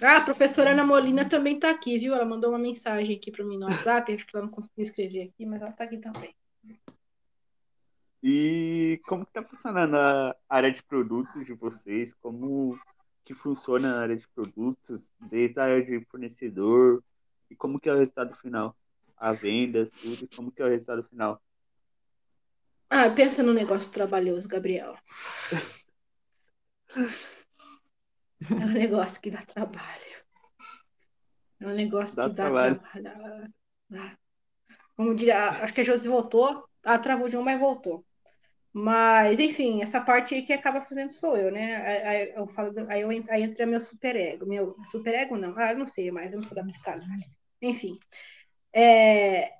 Ah, 0.03 0.19
a 0.19 0.21
professora 0.21 0.71
Ana 0.71 0.85
Molina 0.85 1.29
também 1.29 1.59
tá 1.59 1.71
aqui, 1.71 1.99
viu? 1.99 2.15
Ela 2.15 2.25
mandou 2.25 2.51
uma 2.51 2.59
mensagem 2.59 3.17
aqui 3.17 3.31
para 3.31 3.45
mim 3.45 3.59
no 3.59 3.67
WhatsApp, 3.67 4.13
acho 4.13 4.27
que 4.27 4.37
ela 4.37 4.47
não 4.47 4.53
conseguiu 4.53 4.85
escrever 4.85 5.23
aqui, 5.23 5.47
mas 5.47 5.63
ela 5.63 5.73
tá 5.73 5.85
aqui 5.85 5.99
também. 5.99 6.35
E 8.23 9.01
como 9.07 9.25
que 9.25 9.33
tá 9.33 9.43
funcionando 9.43 9.95
a 9.97 10.37
área 10.49 10.73
de 10.73 10.83
produtos 10.83 11.47
de 11.47 11.55
vocês? 11.55 12.13
Como 12.15 12.79
que 13.25 13.35
funciona 13.35 13.91
na 13.91 14.01
área 14.01 14.17
de 14.17 14.27
produtos, 14.29 15.13
desde 15.21 15.61
a 15.61 15.65
área 15.65 15.85
de 15.85 16.05
fornecedor 16.07 17.03
e 17.51 17.57
como 17.57 17.81
que 17.81 17.89
é 17.89 17.93
o 17.93 17.99
resultado 17.99 18.35
final? 18.37 18.77
a 19.17 19.33
vendas, 19.33 19.91
tudo, 19.91 20.29
como 20.37 20.53
que 20.53 20.61
é 20.63 20.67
o 20.67 20.69
resultado 20.69 21.03
final? 21.05 21.41
Ah, 22.89 23.11
pensa 23.11 23.43
no 23.43 23.53
negócio 23.53 23.91
trabalhoso, 23.91 24.47
Gabriel. 24.47 24.97
É 28.41 28.55
um 28.55 28.73
negócio 28.73 29.21
que 29.21 29.31
dá 29.31 29.43
trabalho. 29.43 30.17
É 31.61 31.67
um 31.67 31.75
negócio 31.75 32.15
dá 32.17 32.29
que 32.29 32.35
dá 32.35 32.45
trabalho. 32.45 32.81
Vamos 34.97 35.17
dizer, 35.17 35.33
acho 35.33 35.75
que 35.75 35.81
a 35.81 35.85
Josi 35.85 36.09
voltou. 36.09 36.65
Ah, 36.85 36.99
travou 36.99 37.29
de 37.29 37.37
um, 37.37 37.43
mas 37.43 37.59
voltou. 37.59 38.05
Mas, 38.73 39.41
enfim, 39.41 39.83
essa 39.83 40.01
parte 40.01 40.35
aí 40.35 40.43
que 40.43 40.53
acaba 40.53 40.83
fazendo 40.83 41.11
sou 41.11 41.37
eu, 41.37 41.51
né? 41.51 41.77
Aí, 42.07 42.33
eu 42.37 42.47
falo, 42.49 42.73
aí, 42.91 43.01
eu, 43.01 43.09
aí 43.09 43.43
entra 43.43 43.65
meu 43.65 43.81
superego. 43.81 44.47
Meu 44.47 44.77
superego 44.91 45.37
não, 45.37 45.55
ah, 45.57 45.73
eu 45.73 45.79
não 45.79 45.87
sei 45.87 46.11
mais, 46.11 46.33
eu 46.33 46.41
não 46.41 46.47
sou 46.47 46.55
da 46.55 46.63
psicanálise. 46.63 47.39
Enfim. 47.63 47.99
É, 48.75 49.51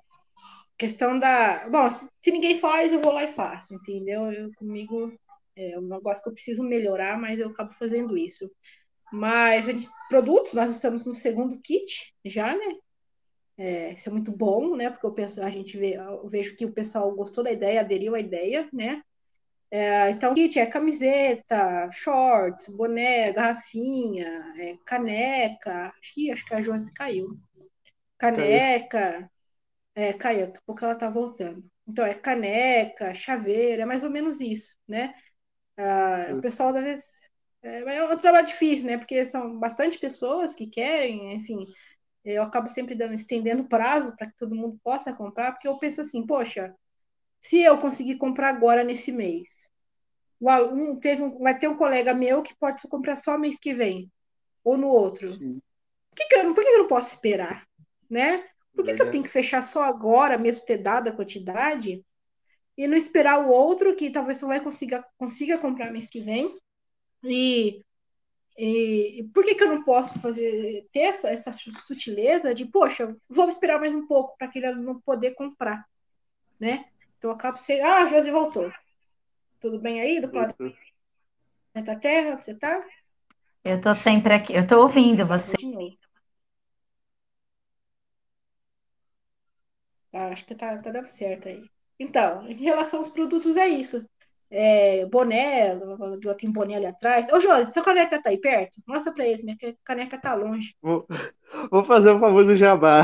questão 0.77 1.17
da. 1.17 1.67
Bom, 1.67 1.89
se, 1.89 2.31
ninguém 2.31 2.59
faz, 2.59 2.93
eu 2.93 3.01
vou 3.01 3.11
lá 3.11 3.23
e 3.23 3.33
faço, 3.33 3.73
entendeu? 3.73 4.31
Eu, 4.31 4.51
comigo 4.53 5.11
é 5.57 5.79
um 5.79 5.87
negócio 5.87 6.23
que 6.23 6.29
eu 6.29 6.33
preciso 6.33 6.63
melhorar, 6.63 7.19
mas 7.19 7.39
eu 7.39 7.49
acabo 7.49 7.71
fazendo 7.73 8.17
isso. 8.17 8.49
Mas 9.11 9.65
gente, 9.65 9.87
produtos, 10.09 10.53
nós 10.53 10.69
estamos 10.69 11.05
no 11.05 11.13
segundo 11.13 11.59
kit 11.61 12.13
já, 12.25 12.55
né? 12.55 12.75
É, 13.57 13.93
isso 13.93 14.09
é 14.09 14.11
muito 14.11 14.31
bom, 14.31 14.75
né? 14.75 14.89
Porque 14.89 15.05
eu 15.05 15.11
penso, 15.11 15.41
a 15.41 15.49
gente 15.49 15.77
vê, 15.77 15.97
vejo 16.25 16.55
que 16.55 16.65
o 16.65 16.71
pessoal 16.71 17.11
gostou 17.15 17.43
da 17.43 17.51
ideia, 17.51 17.81
aderiu 17.81 18.13
à 18.13 18.19
ideia, 18.19 18.69
né? 18.71 19.01
É, 19.69 20.11
então, 20.11 20.33
kit 20.33 20.59
é 20.59 20.65
camiseta, 20.65 21.89
shorts, 21.91 22.69
boné, 22.69 23.33
garrafinha, 23.33 24.53
é, 24.57 24.77
caneca. 24.85 25.93
Ih, 26.15 26.31
acho 26.31 26.45
que 26.45 26.53
a 26.53 26.61
Josi 26.61 26.93
caiu. 26.93 27.37
Caneca. 28.17 28.87
Caiu. 28.89 29.29
É, 29.95 30.13
caiu, 30.13 30.45
daqui 30.47 30.59
a 30.59 30.61
pouco 30.65 30.85
ela 30.85 30.95
tá 30.95 31.09
voltando. 31.09 31.65
Então, 31.87 32.05
é 32.05 32.13
caneca, 32.13 33.15
chaveira, 33.15 33.83
é 33.83 33.85
mais 33.85 34.03
ou 34.03 34.09
menos 34.09 34.39
isso, 34.39 34.75
né? 34.87 35.13
Ah, 35.77 36.27
o 36.33 36.41
pessoal, 36.41 36.69
às 36.75 36.83
vezes, 36.83 37.05
é, 37.61 37.97
é 37.97 38.13
um 38.13 38.17
trabalho 38.17 38.47
difícil, 38.47 38.87
né? 38.87 38.97
Porque 38.97 39.23
são 39.25 39.59
bastante 39.59 39.99
pessoas 39.99 40.55
que 40.55 40.67
querem, 40.67 41.33
enfim. 41.35 41.65
Eu 42.23 42.43
acabo 42.43 42.69
sempre 42.69 42.95
dando, 42.95 43.13
estendendo 43.13 43.67
prazo 43.67 44.15
para 44.15 44.27
que 44.27 44.37
todo 44.37 44.55
mundo 44.55 44.79
possa 44.83 45.13
comprar, 45.13 45.53
porque 45.53 45.67
eu 45.67 45.77
penso 45.77 46.01
assim, 46.01 46.25
poxa, 46.25 46.75
se 47.41 47.61
eu 47.61 47.77
conseguir 47.77 48.17
comprar 48.17 48.49
agora 48.49 48.83
nesse 48.83 49.11
mês, 49.11 49.69
um, 50.41 50.99
teve 50.99 51.23
um, 51.23 51.39
vai 51.39 51.57
ter 51.57 51.67
um 51.67 51.77
colega 51.77 52.13
meu 52.13 52.41
que 52.43 52.55
pode 52.57 52.85
comprar 52.87 53.15
só 53.15 53.37
mês 53.37 53.57
que 53.59 53.73
vem, 53.73 54.11
ou 54.63 54.77
no 54.77 54.87
outro. 54.87 55.29
Por 55.29 56.15
que, 56.15 56.25
que, 56.25 56.35
eu, 56.35 56.53
por 56.53 56.63
que, 56.63 56.69
que 56.69 56.75
eu 56.75 56.79
não 56.79 56.87
posso 56.87 57.13
esperar? 57.13 57.65
Né? 58.09 58.43
Por 58.75 58.83
que, 58.83 58.93
que 58.93 59.01
eu 59.01 59.11
tenho 59.11 59.23
que 59.23 59.29
fechar 59.29 59.61
só 59.61 59.83
agora, 59.83 60.37
mesmo 60.37 60.65
ter 60.65 60.77
dado 60.77 61.09
a 61.09 61.13
quantidade, 61.13 62.03
e 62.77 62.87
não 62.87 62.95
esperar 62.97 63.39
o 63.39 63.49
outro 63.49 63.95
que 63.95 64.11
talvez 64.11 64.39
não 64.41 64.49
vai 64.49 64.61
consiga, 64.61 65.05
consiga 65.17 65.57
comprar 65.57 65.91
mês 65.91 66.07
que 66.07 66.19
vem? 66.19 66.55
E, 68.57 69.19
e 69.19 69.23
por 69.33 69.43
que, 69.45 69.55
que 69.55 69.63
eu 69.63 69.69
não 69.69 69.83
posso 69.83 70.19
fazer 70.19 70.87
ter 70.91 71.01
essa, 71.01 71.29
essa 71.29 71.51
sutileza 71.53 72.55
de, 72.55 72.65
poxa, 72.65 73.15
vou 73.29 73.49
esperar 73.49 73.79
mais 73.79 73.93
um 73.93 74.07
pouco 74.07 74.35
para 74.37 74.47
aquele 74.47 74.65
aluno 74.65 75.01
poder 75.05 75.35
comprar, 75.35 75.85
né? 76.59 76.85
Então 77.17 77.29
eu 77.31 77.35
acabo 77.35 77.57
sendo. 77.57 77.83
Ah, 77.83 78.03
a 78.03 78.07
Josi 78.07 78.31
voltou. 78.31 78.71
Tudo 79.59 79.79
bem 79.79 80.01
aí 80.01 80.19
do 80.19 80.29
planeta 80.29 80.55
Terra? 81.99 82.35
Você 82.41 82.55
tá? 82.55 82.83
Eu 83.63 83.81
tô 83.81 83.93
sempre 83.93 84.33
aqui, 84.33 84.53
eu 84.55 84.65
tô 84.65 84.81
ouvindo 84.81 85.25
você. 85.25 85.55
Ah, 90.13 90.27
acho 90.29 90.45
que 90.45 90.55
tá, 90.55 90.77
tá 90.77 90.91
dando 90.91 91.09
certo 91.09 91.47
aí. 91.47 91.63
Então, 91.99 92.47
em 92.47 92.55
relação 92.55 92.99
aos 92.99 93.09
produtos, 93.09 93.57
é 93.57 93.67
isso. 93.67 94.05
É, 94.49 95.05
boné, 95.05 95.77
tem 96.37 96.49
boné 96.49 96.75
ali 96.75 96.85
atrás. 96.85 97.31
Ô, 97.33 97.39
Josi, 97.39 97.73
sua 97.73 97.83
caneca 97.83 98.21
tá 98.21 98.29
aí 98.29 98.37
perto? 98.37 98.81
Mostra 98.87 99.11
pra 99.11 99.25
eles, 99.25 99.43
minha 99.43 99.57
caneca 99.83 100.17
tá 100.17 100.33
longe. 100.35 100.75
Vou, 100.81 101.05
vou 101.69 101.83
fazer 101.83 102.11
o 102.11 102.19
famoso 102.19 102.55
jabá. 102.55 103.03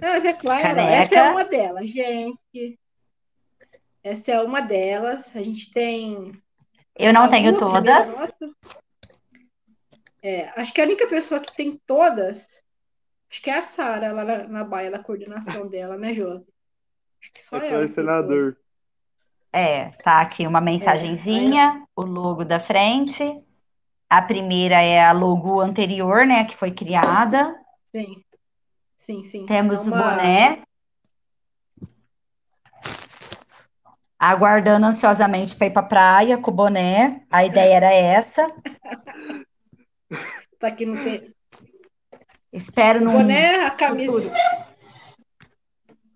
Mas 0.00 0.24
é 0.24 0.32
claro, 0.32 0.62
caneca. 0.62 0.92
essa 0.92 1.14
é 1.14 1.30
uma 1.30 1.44
delas, 1.44 1.90
gente. 1.90 2.78
Essa 4.02 4.32
é 4.32 4.40
uma 4.40 4.60
delas. 4.60 5.34
A 5.36 5.42
gente 5.42 5.70
tem. 5.72 6.32
Eu 6.96 7.12
não 7.12 7.28
tenho 7.28 7.58
todas. 7.58 8.32
É, 10.22 10.48
acho 10.56 10.72
que 10.72 10.80
a 10.80 10.84
única 10.84 11.06
pessoa 11.06 11.40
que 11.40 11.54
tem 11.54 11.78
todas 11.86 12.64
Acho 13.34 13.42
que 13.42 13.50
é 13.50 13.58
a 13.58 13.62
Sara 13.64 14.12
lá 14.12 14.24
na, 14.24 14.46
na 14.46 14.62
baia 14.62 14.92
da 14.92 15.00
coordenação 15.00 15.66
dela, 15.66 15.98
né, 15.98 16.14
Josi? 16.14 16.53
Só 17.38 17.58
é 17.58 17.72
ela. 17.72 17.88
senador. 17.88 18.56
É, 19.52 19.90
tá 20.02 20.20
aqui 20.20 20.46
uma 20.46 20.60
mensagenzinha, 20.60 21.80
é, 21.80 21.86
o 21.94 22.02
logo 22.04 22.44
da 22.44 22.58
frente. 22.58 23.40
A 24.10 24.20
primeira 24.20 24.80
é 24.80 25.04
a 25.04 25.12
logo 25.12 25.60
anterior, 25.60 26.26
né, 26.26 26.44
que 26.44 26.56
foi 26.56 26.72
criada. 26.72 27.54
Sim. 27.84 28.24
Sim, 28.96 29.22
sim. 29.24 29.46
Temos 29.46 29.86
é 29.86 29.90
uma... 29.90 29.96
o 29.96 30.10
boné. 30.10 30.62
Aguardando 34.18 34.86
ansiosamente 34.86 35.54
para 35.54 35.66
ir 35.66 35.70
para 35.70 35.82
praia 35.82 36.38
com 36.38 36.50
o 36.50 36.54
boné. 36.54 37.22
A 37.30 37.44
ideia 37.44 37.74
era 37.74 37.92
essa. 37.92 38.50
tá 40.58 40.68
aqui 40.68 40.86
no, 40.86 40.96
Espero 42.52 43.04
no. 43.04 43.12
Boné, 43.12 43.66
a 43.66 43.70
camisa. 43.70 44.32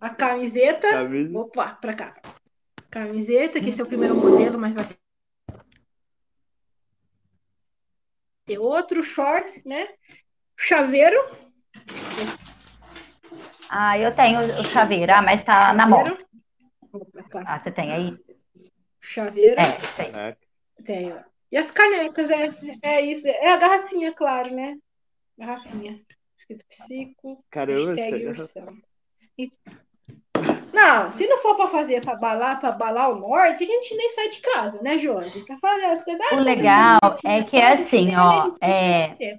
A 0.01 0.11
camiseta. 0.11 0.91
Camisa. 0.91 1.39
Opa, 1.39 1.75
pra 1.75 1.95
cá. 1.95 2.15
Camiseta, 2.91 3.61
que 3.61 3.71
esse 3.71 3.81
é 3.81 3.85
o 3.85 3.89
primeiro 3.89 4.15
modelo, 4.15 4.59
mas 4.59 4.75
vai 4.75 4.89
ter 8.47 8.59
outro, 8.59 9.03
shorts, 9.03 9.63
né? 9.65 9.89
Chaveiro. 10.57 11.19
Ah, 13.69 13.99
eu 13.99 14.15
tenho 14.15 14.41
o 14.61 14.65
chaveiro, 14.65 15.13
ah, 15.13 15.21
mas 15.21 15.45
tá 15.45 15.75
chaveiro. 15.75 15.77
na 15.77 15.87
moto. 15.87 16.25
Ah, 17.47 17.59
você 17.59 17.71
tem 17.71 17.93
aí? 17.93 18.19
Chaveiro. 19.01 19.61
É, 19.61 19.79
sei. 19.81 20.13
Tenho. 20.85 21.23
E 21.53 21.57
as 21.57 21.71
canecas, 21.71 22.31
é, 22.31 22.51
é 22.83 23.01
isso. 23.03 23.29
É 23.29 23.53
a 23.53 23.57
garrafinha, 23.57 24.15
claro, 24.15 24.55
né? 24.55 24.79
Garrafinha 25.37 26.01
escrito 26.49 26.65
psico, 26.69 27.45
Caramba, 27.51 27.95
hashtag 27.95 28.27
ursão. 28.27 28.79
E... 29.37 29.53
Não, 30.73 31.13
se 31.13 31.27
não 31.27 31.39
for 31.39 31.57
para 31.57 31.69
fazer 31.69 32.05
para 32.05 32.17
balar, 32.17 32.61
para 32.61 32.73
balar 32.73 33.11
o 33.11 33.19
norte, 33.19 33.65
a 33.65 33.67
gente 33.67 33.97
nem 33.97 34.11
sai 34.11 34.29
de 34.29 34.41
casa, 34.41 34.83
né, 34.83 34.99
Jorge? 34.99 35.45
Para 35.45 35.59
fazer 35.59 35.85
as 35.85 36.05
coisas. 36.05 36.33
O 36.33 36.37
legal 36.37 36.99
é 37.25 37.43
que 37.43 37.57
é 37.57 37.73
assim, 37.73 38.15
ó, 38.17 38.53
é, 38.61 39.39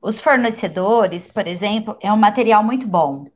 os 0.00 0.20
fornecedores, 0.20 1.30
por 1.30 1.46
exemplo, 1.46 1.96
é 2.00 2.12
um 2.12 2.16
material 2.16 2.62
muito 2.62 2.86
bom. 2.86 3.26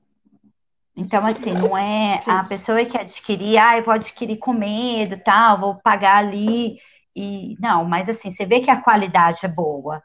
Então, 0.96 1.26
assim, 1.26 1.52
não 1.52 1.76
é 1.76 2.20
Sim. 2.22 2.30
a 2.30 2.44
pessoa 2.44 2.84
que 2.84 2.96
adquirir, 2.96 3.58
ah, 3.58 3.76
eu 3.76 3.84
vou 3.84 3.92
adquirir 3.92 4.38
com 4.38 4.52
medo, 4.52 5.20
tal, 5.24 5.60
vou 5.60 5.74
pagar 5.76 6.18
ali. 6.18 6.78
E 7.14 7.56
não, 7.60 7.84
mas 7.84 8.08
assim, 8.08 8.30
você 8.30 8.46
vê 8.46 8.60
que 8.60 8.70
a 8.70 8.80
qualidade 8.80 9.44
é 9.44 9.48
boa. 9.48 10.02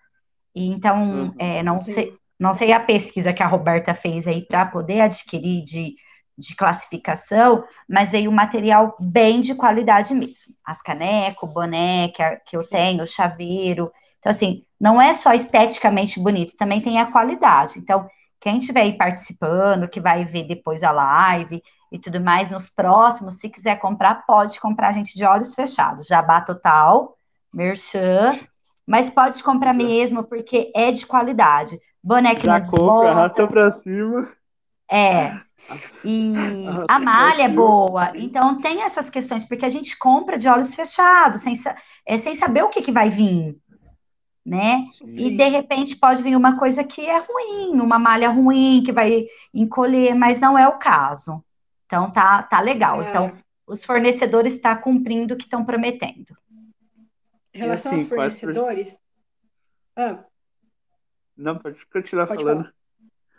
E 0.53 0.67
então, 0.67 1.03
uhum. 1.03 1.35
é, 1.37 1.61
não 1.61 1.79
sei, 1.79 2.13
não 2.39 2.53
sei 2.53 2.71
a 2.73 2.79
pesquisa 2.79 3.31
que 3.31 3.43
a 3.43 3.47
Roberta 3.47 3.93
fez 3.93 4.27
aí 4.27 4.41
para 4.41 4.65
poder 4.65 5.01
adquirir 5.01 5.63
de, 5.63 5.95
de 6.39 6.55
classificação, 6.55 7.63
mas 7.87 8.11
veio 8.11 8.31
um 8.31 8.33
material 8.33 8.95
bem 8.99 9.41
de 9.41 9.53
qualidade 9.53 10.13
mesmo. 10.13 10.55
As 10.65 10.81
canecas, 10.81 11.43
o 11.43 11.53
boné 11.53 12.07
que, 12.09 12.23
que 12.45 12.57
eu 12.57 12.63
tenho, 12.63 13.03
o 13.03 13.07
chaveiro. 13.07 13.91
Então, 14.19 14.29
assim, 14.29 14.63
não 14.79 15.01
é 15.01 15.13
só 15.13 15.33
esteticamente 15.33 16.19
bonito, 16.19 16.55
também 16.55 16.81
tem 16.81 16.99
a 16.99 17.11
qualidade. 17.11 17.77
Então, 17.77 18.07
quem 18.39 18.57
estiver 18.57 18.81
aí 18.81 18.93
participando, 18.93 19.89
que 19.89 19.99
vai 19.99 20.23
ver 20.23 20.47
depois 20.47 20.81
a 20.81 20.91
live 20.91 21.61
e 21.91 21.99
tudo 21.99 22.21
mais, 22.21 22.51
nos 22.51 22.69
próximos, 22.69 23.35
se 23.35 23.49
quiser 23.49 23.77
comprar, 23.77 24.25
pode 24.25 24.59
comprar 24.59 24.89
a 24.89 24.93
gente 24.93 25.15
de 25.15 25.25
olhos 25.25 25.53
fechados. 25.53 26.07
Jabá 26.07 26.39
total, 26.39 27.15
merchan, 27.53 28.33
mas 28.87 29.09
pode 29.09 29.43
comprar 29.43 29.73
mesmo, 29.73 30.23
porque 30.23 30.71
é 30.73 30.91
de 30.91 31.05
qualidade 31.05 31.77
boneco 32.03 32.41
Já 32.41 32.61
compra, 32.61 33.11
arrasta 33.11 33.47
pra 33.47 33.71
cima. 33.71 34.29
É. 34.89 35.39
E 36.03 36.33
a 36.87 36.99
malha 36.99 37.43
é 37.43 37.49
boa. 37.49 38.11
Então 38.15 38.59
tem 38.59 38.81
essas 38.81 39.09
questões, 39.09 39.43
porque 39.43 39.65
a 39.65 39.69
gente 39.69 39.97
compra 39.97 40.37
de 40.37 40.47
olhos 40.47 40.73
fechados, 40.73 41.41
sem, 41.41 41.53
é, 42.05 42.17
sem 42.17 42.33
saber 42.33 42.63
o 42.63 42.69
que, 42.69 42.81
que 42.81 42.91
vai 42.91 43.09
vir. 43.09 43.57
Né? 44.45 44.87
Sim. 44.91 45.13
E 45.13 45.37
de 45.37 45.47
repente 45.47 45.95
pode 45.95 46.23
vir 46.23 46.35
uma 46.35 46.57
coisa 46.57 46.83
que 46.83 47.05
é 47.05 47.19
ruim, 47.19 47.79
uma 47.79 47.99
malha 47.99 48.29
ruim 48.29 48.81
que 48.83 48.91
vai 48.91 49.27
encolher, 49.53 50.15
mas 50.15 50.41
não 50.41 50.57
é 50.57 50.67
o 50.67 50.79
caso. 50.79 51.43
Então 51.85 52.09
tá, 52.09 52.41
tá 52.43 52.59
legal. 52.59 53.01
É. 53.01 53.09
Então 53.09 53.37
os 53.67 53.83
fornecedores 53.85 54.53
estão 54.53 54.75
tá 54.75 54.81
cumprindo 54.81 55.35
o 55.35 55.37
que 55.37 55.43
estão 55.43 55.63
prometendo. 55.63 56.35
Em 57.53 57.59
relação 57.59 57.91
assim, 57.91 58.01
aos 58.01 58.09
fornecedores. 58.09 58.95
Ah, 59.95 60.23
não, 61.39 61.57
pode 61.57 61.85
continuar 61.85 62.27
pode 62.27 62.43
falando. 62.43 62.63
Falar. 62.63 62.78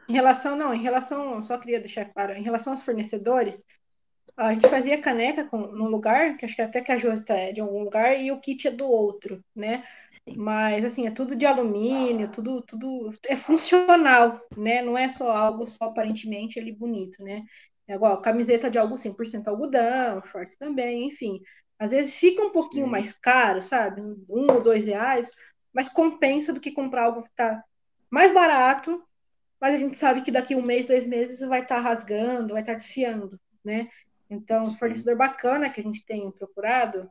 Em 0.09 0.13
relação, 0.13 0.57
não, 0.57 0.75
em 0.75 0.83
relação, 0.83 1.43
só 1.43 1.59
queria 1.59 1.81
deixar 1.81 2.05
claro, 2.07 2.33
em 2.33 2.43
relação 2.43 2.73
aos 2.73 2.83
fornecedores, 2.83 3.65
a 4.37 4.53
gente 4.53 4.69
fazia 4.69 5.01
caneca 5.01 5.45
com, 5.45 5.59
num 5.59 5.89
lugar, 5.89 6.37
que 6.37 6.45
acho 6.45 6.57
que 6.57 6.63
até 6.63 6.81
que 6.81 6.91
a 6.91 6.99
Josi 6.99 7.25
é 7.29 7.53
de 7.53 7.61
algum 7.61 7.85
lugar, 7.85 8.19
e 8.19 8.33
o 8.33 8.41
kit 8.41 8.67
é 8.69 8.71
do 8.71 8.87
outro, 8.89 9.45
né? 9.55 9.85
Mas, 10.37 10.85
assim, 10.85 11.07
é 11.07 11.11
tudo 11.11 11.35
de 11.37 11.47
alumínio, 11.47 12.31
tudo, 12.31 12.63
tudo 12.63 13.11
é 13.29 13.37
funcional, 13.37 14.41
né? 14.57 14.83
Não 14.83 14.97
é 14.97 15.09
só 15.09 15.31
algo 15.31 15.67
só 15.67 15.85
aparentemente 15.87 16.59
ali 16.59 16.73
bonito, 16.73 17.23
né? 17.23 17.45
É 17.87 17.95
igual 17.95 18.23
camiseta 18.23 18.71
de 18.71 18.79
algo 18.79 18.97
100% 18.97 19.49
algodão, 19.49 20.23
shorts 20.27 20.57
também, 20.57 21.09
enfim. 21.09 21.41
Às 21.79 21.91
vezes 21.91 22.15
fica 22.15 22.43
um 22.43 22.51
pouquinho 22.51 22.85
Sim. 22.87 22.93
mais 22.93 23.13
caro, 23.13 23.63
sabe? 23.63 24.01
Um 24.01 24.53
ou 24.53 24.63
dois 24.63 24.87
reais, 24.87 25.31
mas 25.73 25.89
compensa 25.89 26.53
do 26.53 26.61
que 26.61 26.71
comprar 26.71 27.05
algo 27.05 27.23
que 27.23 27.35
tá 27.35 27.63
mais 28.11 28.33
barato, 28.33 29.03
mas 29.61 29.75
a 29.75 29.79
gente 29.79 29.97
sabe 29.97 30.23
que 30.23 30.31
daqui 30.31 30.55
um 30.55 30.63
mês, 30.63 30.87
dois 30.87 31.07
meses 31.07 31.41
vai 31.41 31.63
estar 31.63 31.77
tá 31.77 31.81
rasgando, 31.81 32.55
vai 32.55 32.63
estar 32.63 32.73
tá 32.73 32.79
desfiando, 32.79 33.39
né? 33.65 33.89
Então, 34.29 34.67
um 34.67 34.73
fornecedor 34.73 35.17
bacana 35.17 35.71
que 35.71 35.81
a 35.81 35.83
gente 35.83 36.05
tem 36.07 36.31
procurado 36.31 37.11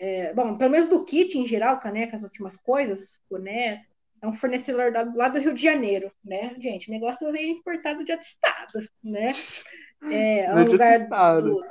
é, 0.00 0.32
bom, 0.32 0.56
pelo 0.56 0.70
menos 0.70 0.88
do 0.88 1.04
kit 1.04 1.36
em 1.38 1.46
geral, 1.46 1.78
caneca, 1.78 2.16
as 2.16 2.22
últimas 2.22 2.56
coisas, 2.56 3.20
boné, 3.30 3.84
é 4.22 4.26
um 4.26 4.32
fornecedor 4.32 4.90
lá 5.14 5.28
do 5.28 5.38
Rio 5.38 5.52
de 5.52 5.62
Janeiro, 5.62 6.10
né? 6.24 6.54
Gente, 6.58 6.88
o 6.88 6.90
negócio 6.90 7.30
veio 7.30 7.50
importado 7.50 8.02
de 8.02 8.10
outro 8.10 8.26
estado, 8.26 8.88
né? 9.04 9.28
É, 10.02 10.46
é 10.46 10.54
um 10.54 10.64
lugar 10.64 11.06
do... 11.42 11.62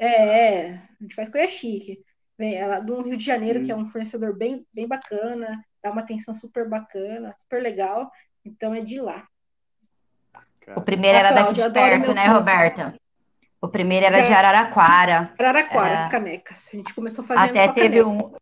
É, 0.00 0.06
é, 0.06 0.70
a 0.74 1.02
gente 1.02 1.16
faz 1.16 1.28
coisa 1.28 1.50
chique. 1.50 2.00
Vem 2.38 2.54
ela 2.54 2.78
do 2.78 3.02
Rio 3.02 3.16
de 3.16 3.24
Janeiro, 3.24 3.58
Sim. 3.58 3.64
que 3.64 3.72
é 3.72 3.76
um 3.76 3.88
fornecedor 3.88 4.36
bem, 4.36 4.64
bem 4.72 4.86
bacana, 4.86 5.60
dá 5.82 5.90
uma 5.90 6.02
atenção 6.02 6.32
super 6.32 6.68
bacana, 6.68 7.34
super 7.40 7.60
legal. 7.60 8.08
Então 8.44 8.72
é 8.72 8.80
de 8.80 9.00
lá. 9.00 9.26
O 10.74 10.80
primeiro 10.80 11.18
era 11.18 11.32
daqui 11.32 11.54
de 11.54 11.70
perto, 11.70 12.12
né, 12.12 12.26
Roberta? 12.26 12.94
O 13.60 13.68
primeiro 13.68 14.06
era 14.06 14.18
é. 14.18 14.26
de 14.26 14.32
Araraquara. 14.32 15.32
Araraquara, 15.38 15.94
é. 15.94 16.04
as 16.04 16.10
canecas. 16.10 16.68
A 16.72 16.76
gente 16.76 16.94
começou 16.94 17.24
fazendo 17.24 17.50
Até 17.50 17.68
teve 17.68 18.02
caneca. 18.02 18.08
um. 18.08 18.34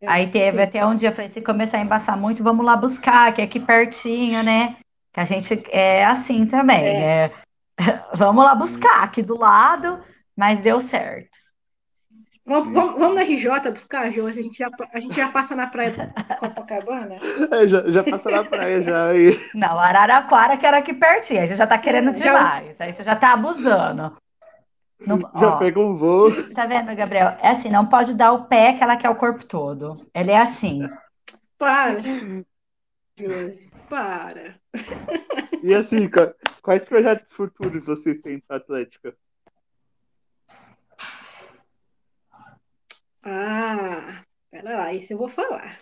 É, 0.00 0.06
aí 0.08 0.28
teve 0.28 0.58
sim. 0.58 0.62
até 0.62 0.86
um 0.86 0.94
dia, 0.94 1.08
eu 1.08 1.14
falei, 1.14 1.28
se 1.28 1.40
começar 1.40 1.78
a 1.78 1.80
embaçar 1.80 2.16
muito, 2.16 2.42
vamos 2.42 2.64
lá 2.64 2.76
buscar, 2.76 3.32
que 3.32 3.40
é 3.40 3.44
aqui 3.44 3.58
pertinho, 3.58 4.42
né? 4.42 4.76
Que 5.12 5.20
a 5.20 5.24
gente 5.24 5.64
é 5.70 6.04
assim 6.04 6.46
também, 6.46 6.86
é. 6.86 7.28
né? 7.28 7.32
vamos 8.14 8.44
lá 8.44 8.54
buscar, 8.54 9.02
aqui 9.02 9.22
do 9.22 9.36
lado, 9.36 10.00
mas 10.36 10.60
deu 10.60 10.80
certo. 10.80 11.36
Vamos, 12.48 12.72
vamos, 12.72 12.98
vamos 12.98 13.14
na 13.14 13.22
RJ 13.24 13.70
buscar, 13.70 14.10
Josi? 14.10 14.40
A 14.40 14.42
gente 14.42 14.56
já, 14.56 14.70
a 14.94 15.00
gente 15.00 15.14
já 15.14 15.28
passa 15.30 15.54
na 15.54 15.66
praia 15.66 15.90
do 15.90 15.98
Copacabana? 16.40 17.18
É, 17.52 17.66
já, 17.66 17.86
já 17.90 18.02
passa 18.02 18.30
na 18.30 18.42
praia 18.42 18.80
já. 18.80 19.08
Aí. 19.08 19.38
Não, 19.54 19.78
Araraquara 19.78 20.56
que 20.56 20.64
era 20.64 20.78
aqui 20.78 20.94
pertinho, 20.94 21.42
aí 21.42 21.48
você 21.48 21.56
já 21.56 21.66
tá 21.66 21.76
querendo 21.76 22.10
demais, 22.10 22.74
já... 22.78 22.84
aí 22.86 22.94
você 22.94 23.02
já 23.02 23.14
tá 23.14 23.34
abusando. 23.34 24.16
Não, 24.98 25.18
Já 25.36 25.48
ó, 25.48 25.56
pega 25.58 25.78
um 25.78 25.94
voo. 25.94 26.30
Tá 26.54 26.64
vendo, 26.64 26.96
Gabriel? 26.96 27.36
É 27.42 27.50
assim, 27.50 27.68
não 27.68 27.84
pode 27.84 28.14
dar 28.14 28.32
o 28.32 28.46
pé 28.46 28.72
que 28.72 28.82
ela 28.82 28.96
quer 28.96 29.10
o 29.10 29.16
corpo 29.16 29.44
todo. 29.44 30.06
Ela 30.14 30.32
é 30.32 30.38
assim. 30.38 30.80
Para. 31.58 32.02
Para. 33.90 34.54
E 35.62 35.74
assim, 35.74 36.08
quais 36.62 36.82
projetos 36.82 37.34
futuros 37.34 37.84
vocês 37.84 38.16
têm 38.16 38.40
para 38.40 38.56
Atlética? 38.56 39.14
Ah, 43.22 44.22
pera 44.50 44.76
lá, 44.76 44.92
isso 44.92 45.12
eu 45.12 45.18
vou 45.18 45.28
falar. 45.28 45.78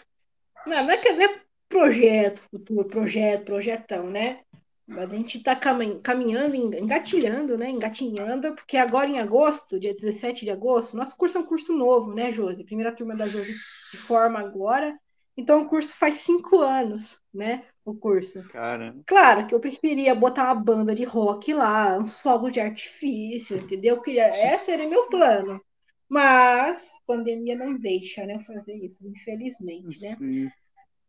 Não, 0.66 0.84
não 0.84 0.90
é 0.90 0.96
que 0.96 1.08
é 1.08 1.40
projeto 1.68 2.42
futuro, 2.50 2.88
projeto, 2.88 3.44
projetão, 3.44 4.10
né? 4.10 4.40
Mas 4.86 5.12
a 5.12 5.16
gente 5.16 5.38
está 5.38 5.56
caminhando, 5.56 6.54
engatilhando, 6.54 7.58
né? 7.58 7.70
Engatinhando, 7.70 8.54
porque 8.54 8.76
agora 8.76 9.10
em 9.10 9.18
agosto, 9.18 9.80
dia 9.80 9.92
17 9.92 10.44
de 10.44 10.50
agosto, 10.50 10.96
nosso 10.96 11.16
curso 11.16 11.36
é 11.36 11.40
um 11.40 11.46
curso 11.46 11.76
novo, 11.76 12.14
né, 12.14 12.30
Josi? 12.30 12.62
Primeira 12.64 12.94
turma 12.94 13.16
da 13.16 13.26
Josi 13.26 13.52
se 13.90 13.96
forma 13.96 14.38
agora. 14.38 14.96
Então 15.36 15.60
o 15.60 15.68
curso 15.68 15.92
faz 15.94 16.16
cinco 16.16 16.60
anos, 16.60 17.20
né? 17.34 17.64
O 17.84 17.94
curso. 17.94 18.42
Cara. 18.48 18.96
Claro 19.06 19.46
que 19.46 19.54
eu 19.54 19.60
preferia 19.60 20.14
botar 20.14 20.44
uma 20.44 20.54
banda 20.54 20.94
de 20.94 21.04
rock 21.04 21.52
lá, 21.52 21.98
uns 21.98 22.20
fogos 22.20 22.52
de 22.52 22.60
artifício, 22.60 23.58
entendeu? 23.58 23.96
Eu 23.96 24.02
queria... 24.02 24.28
Esse 24.28 24.70
era 24.70 24.88
meu 24.88 25.06
plano. 25.08 25.60
Mas 26.08 26.88
a 26.88 27.06
pandemia 27.06 27.56
não 27.56 27.78
deixa, 27.78 28.24
né, 28.24 28.38
fazer 28.46 28.74
isso, 28.74 28.96
infelizmente, 29.02 30.00
né? 30.00 30.16
Sim. 30.16 30.50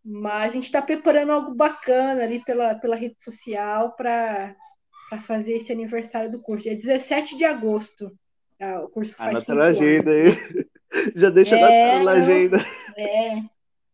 Mas 0.03 0.51
a 0.51 0.55
gente 0.55 0.65
está 0.65 0.81
preparando 0.81 1.31
algo 1.31 1.53
bacana 1.53 2.23
ali 2.23 2.43
pela, 2.43 2.75
pela 2.75 2.95
rede 2.95 3.15
social 3.19 3.93
para 3.95 4.55
fazer 5.25 5.53
esse 5.53 5.71
aniversário 5.71 6.31
do 6.31 6.39
curso. 6.39 6.69
É 6.69 6.75
17 6.75 7.37
de 7.37 7.45
agosto. 7.45 8.11
Ah, 8.59 8.81
o 8.81 8.89
curso 8.89 9.15
faz 9.15 9.29
Anota 9.29 9.53
na 9.53 9.65
agenda 9.65 10.11
aí. 10.11 10.67
Já 11.15 11.29
deixa 11.29 11.57
é, 11.57 11.99
na 11.99 12.11
agenda. 12.11 12.57
É. 12.95 13.41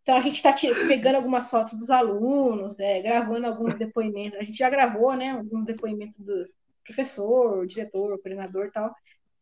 Então 0.04 0.18
a 0.18 0.22
gente 0.22 0.36
está 0.36 0.54
pegando 0.88 1.16
algumas 1.16 1.50
fotos 1.50 1.74
dos 1.74 1.90
alunos, 1.90 2.80
é, 2.80 3.02
gravando 3.02 3.48
alguns 3.48 3.78
depoimentos. 3.78 4.38
A 4.38 4.44
gente 4.44 4.58
já 4.58 4.70
gravou, 4.70 5.16
né? 5.16 5.32
Alguns 5.32 5.66
depoimentos 5.66 6.20
do 6.20 6.46
professor, 6.86 7.66
diretor, 7.66 8.20
coordenador 8.20 8.66
e 8.66 8.72
tal. 8.72 8.94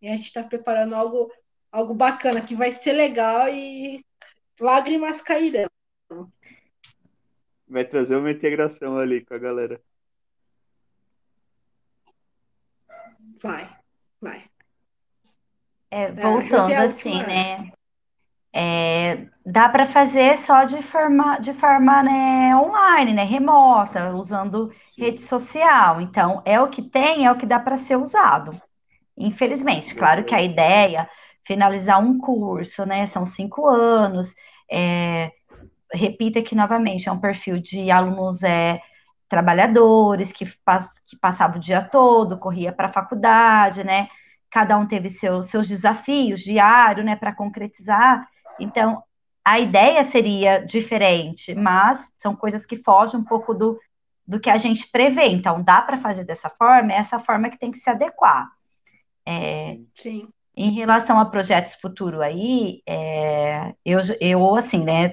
E 0.02 0.08
a 0.08 0.16
gente 0.16 0.28
está 0.28 0.44
preparando 0.44 0.96
algo, 0.96 1.32
algo 1.72 1.94
bacana 1.94 2.42
que 2.42 2.56
vai 2.56 2.72
ser 2.72 2.94
legal 2.94 3.48
e 3.50 4.04
lágrimas 4.60 5.22
cairão 5.22 5.70
vai 7.72 7.86
trazer 7.86 8.18
uma 8.18 8.30
integração 8.30 8.98
ali 8.98 9.24
com 9.24 9.34
a 9.34 9.38
galera. 9.38 9.82
Vai, 13.42 13.70
vai. 14.20 14.44
É, 15.90 16.12
voltando 16.12 16.74
assim, 16.74 17.18
né? 17.24 17.72
É, 18.54 19.28
dá 19.46 19.70
para 19.70 19.86
fazer 19.86 20.38
só 20.38 20.66
de 20.66 20.84
forma, 20.84 21.40
de 21.40 21.54
forma 21.54 22.04
né, 22.04 22.54
online, 22.56 23.14
né, 23.14 23.24
remota, 23.24 24.14
usando 24.14 24.70
Sim. 24.76 25.04
rede 25.04 25.22
social. 25.22 26.02
Então, 26.02 26.42
é 26.46 26.60
o 26.60 26.70
que 26.70 26.82
tem, 26.82 27.26
é 27.26 27.32
o 27.32 27.38
que 27.38 27.46
dá 27.46 27.60
para 27.60 27.78
ser 27.78 27.96
usado. 27.96 28.62
Infelizmente, 29.18 29.96
claro 29.96 30.26
que 30.26 30.36
a 30.36 30.42
ideia 30.42 31.10
finalizar 31.46 32.00
um 32.00 32.18
curso, 32.18 32.86
né? 32.86 33.06
São 33.06 33.26
cinco 33.26 33.68
anos. 33.68 34.36
É, 34.72 35.32
repito 35.94 36.40
aqui 36.40 36.56
novamente, 36.56 37.10
é 37.10 37.12
um 37.12 37.20
perfil 37.20 37.60
de 37.60 37.92
alunos 37.92 38.44
é, 38.44 38.82
trabalhadores 39.28 40.32
que, 40.32 40.46
pass, 40.66 41.00
que 41.06 41.18
passavam 41.18 41.58
o 41.58 41.60
dia 41.60 41.82
todo, 41.82 42.38
corria 42.38 42.72
para 42.72 42.88
a 42.88 42.94
faculdade, 42.94 43.84
né? 43.84 44.08
Cada 44.50 44.78
um 44.78 44.86
teve 44.86 45.10
seu, 45.10 45.42
seus 45.42 45.68
desafios 45.68 46.42
diários, 46.42 47.06
né, 47.06 47.16
para 47.16 47.34
concretizar. 47.34 48.28
Então, 48.60 49.02
a 49.44 49.60
ideia 49.60 50.04
seria 50.04 50.60
diferente, 50.60 51.56
mas 51.56 52.12
são 52.16 52.36
coisas 52.36 52.66
que 52.66 52.76
fogem 52.76 53.20
um 53.20 53.24
pouco 53.24 53.54
do, 53.54 53.80
do 54.28 54.40
que 54.40 54.50
a 54.50 54.58
gente 54.58 54.90
prevê. 54.92 55.28
Então, 55.28 55.64
dá 55.64 55.82
para 55.82 55.96
fazer 55.96 56.26
dessa 56.26 56.50
forma, 56.50 56.92
é 56.92 56.98
essa 56.98 57.18
forma 57.18 57.50
que 57.50 57.58
tem 57.58 57.72
que 57.72 57.80
se 57.80 57.90
adequar. 57.90 58.50
É, 59.26 59.78
Sim. 59.96 60.28
Em 60.56 60.72
relação 60.72 61.20
a 61.20 61.26
projetos 61.26 61.76
futuro 61.76 62.22
aí, 62.22 62.82
é, 62.86 63.74
eu, 63.86 64.00
eu, 64.20 64.56
assim, 64.56 64.84
né, 64.84 65.12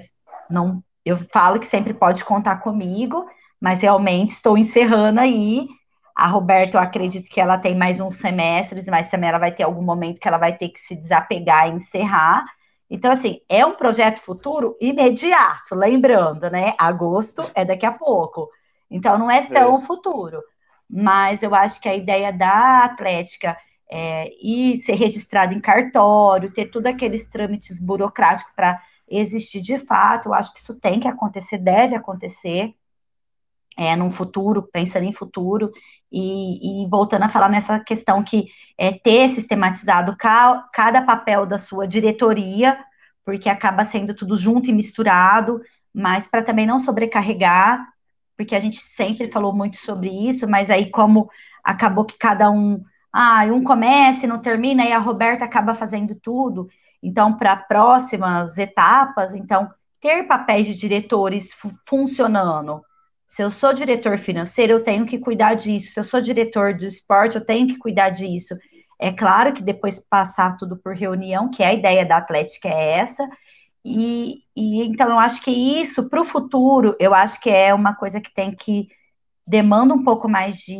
não, 0.49 0.83
eu 1.05 1.17
falo 1.17 1.59
que 1.59 1.65
sempre 1.65 1.93
pode 1.93 2.25
contar 2.25 2.57
comigo, 2.57 3.25
mas 3.59 3.81
realmente 3.81 4.29
estou 4.29 4.57
encerrando 4.57 5.19
aí. 5.19 5.67
A 6.15 6.27
Roberta, 6.27 6.77
eu 6.77 6.81
acredito 6.81 7.29
que 7.29 7.39
ela 7.39 7.57
tem 7.57 7.75
mais 7.75 7.99
uns 8.01 8.15
semestres, 8.15 8.87
mas 8.87 9.09
também 9.09 9.29
ela 9.29 9.37
vai 9.37 9.53
ter 9.53 9.63
algum 9.63 9.81
momento 9.81 10.19
que 10.19 10.27
ela 10.27 10.37
vai 10.37 10.55
ter 10.57 10.69
que 10.69 10.79
se 10.79 10.93
desapegar 10.93 11.67
e 11.69 11.71
encerrar. 11.71 12.43
Então, 12.89 13.11
assim, 13.11 13.39
é 13.47 13.65
um 13.65 13.75
projeto 13.75 14.21
futuro 14.21 14.75
imediato, 14.81 15.75
lembrando, 15.75 16.49
né? 16.49 16.73
Agosto 16.77 17.49
é 17.55 17.63
daqui 17.63 17.85
a 17.85 17.91
pouco. 17.91 18.49
Então, 18.91 19.17
não 19.17 19.31
é 19.31 19.43
tão 19.43 19.77
é. 19.77 19.81
futuro. 19.81 20.41
Mas 20.89 21.43
eu 21.43 21.53
acho 21.53 21.79
que 21.79 21.87
a 21.87 21.95
ideia 21.95 22.33
da 22.33 22.83
Atlética 22.85 23.55
é 23.91 24.29
ir 24.41 24.77
ser 24.77 24.93
registrado 24.93 25.53
em 25.53 25.59
cartório, 25.59 26.53
ter 26.53 26.65
todos 26.65 26.91
aqueles 26.91 27.27
trâmites 27.27 27.79
burocráticos 27.79 28.53
para 28.55 28.81
existir 29.09 29.61
de 29.61 29.77
fato. 29.77 30.29
Eu 30.29 30.33
acho 30.33 30.53
que 30.53 30.59
isso 30.59 30.79
tem 30.79 30.99
que 30.99 31.07
acontecer, 31.07 31.57
deve 31.57 31.95
acontecer 31.95 32.73
é, 33.79 33.95
num 33.95 34.11
futuro, 34.11 34.61
pensando 34.61 35.05
em 35.05 35.13
futuro, 35.13 35.71
e, 36.11 36.83
e, 36.83 36.89
voltando 36.89 37.23
a 37.23 37.29
falar 37.29 37.49
nessa 37.49 37.79
questão 37.79 38.21
que 38.23 38.47
é 38.77 38.91
ter 38.91 39.29
sistematizado 39.29 40.15
ca, 40.17 40.67
cada 40.73 41.01
papel 41.01 41.45
da 41.45 41.57
sua 41.57 41.87
diretoria, 41.87 42.77
porque 43.23 43.47
acaba 43.47 43.85
sendo 43.85 44.13
tudo 44.13 44.35
junto 44.35 44.69
e 44.69 44.73
misturado, 44.73 45.61
mas 45.93 46.27
para 46.27 46.43
também 46.43 46.65
não 46.65 46.77
sobrecarregar, 46.77 47.87
porque 48.35 48.55
a 48.55 48.59
gente 48.59 48.77
sempre 48.77 49.31
falou 49.31 49.53
muito 49.53 49.77
sobre 49.77 50.09
isso, 50.09 50.49
mas 50.49 50.69
aí 50.69 50.89
como 50.89 51.29
acabou 51.63 52.05
que 52.05 52.17
cada 52.17 52.49
um, 52.49 52.83
ah, 53.11 53.43
um 53.45 53.63
começa 53.63 54.25
e 54.25 54.29
não 54.29 54.39
termina, 54.39 54.85
e 54.85 54.91
a 54.91 54.99
Roberta 54.99 55.45
acaba 55.45 55.73
fazendo 55.73 56.15
tudo, 56.15 56.69
então, 57.01 57.35
para 57.37 57.55
próximas 57.55 58.57
etapas, 58.57 59.33
então, 59.33 59.69
ter 60.01 60.27
papéis 60.27 60.67
de 60.67 60.75
diretores 60.75 61.53
funcionando, 61.85 62.83
Se 63.27 63.43
eu 63.43 63.51
sou 63.51 63.73
diretor 63.73 64.17
financeiro, 64.17 64.73
eu 64.73 64.83
tenho 64.83 65.05
que 65.05 65.19
cuidar 65.19 65.53
disso. 65.53 65.93
Se 65.93 65.99
eu 65.99 66.03
sou 66.03 66.19
diretor 66.21 66.73
de 66.73 66.87
esporte, 66.87 67.35
eu 67.35 67.45
tenho 67.45 67.67
que 67.67 67.77
cuidar 67.77 68.09
disso. 68.09 68.55
É 68.99 69.11
claro 69.11 69.53
que 69.53 69.61
depois 69.61 69.99
passar 69.99 70.57
tudo 70.57 70.75
por 70.77 70.95
reunião, 70.95 71.49
que 71.49 71.63
a 71.63 71.73
ideia 71.73 72.05
da 72.05 72.17
Atlética 72.17 72.67
é 72.69 72.99
essa. 72.99 73.27
E, 73.85 74.43
e 74.55 74.83
então 74.83 75.09
eu 75.09 75.19
acho 75.19 75.41
que 75.43 75.51
isso 75.51 76.09
para 76.09 76.21
o 76.21 76.25
futuro, 76.25 76.95
eu 76.99 77.13
acho 77.13 77.39
que 77.39 77.49
é 77.49 77.73
uma 77.73 77.93
coisa 77.95 78.19
que 78.19 78.33
tem 78.33 78.51
que 78.51 78.87
demanda 79.47 79.93
um 79.93 80.03
pouco 80.03 80.27
mais 80.27 80.57
de 80.57 80.75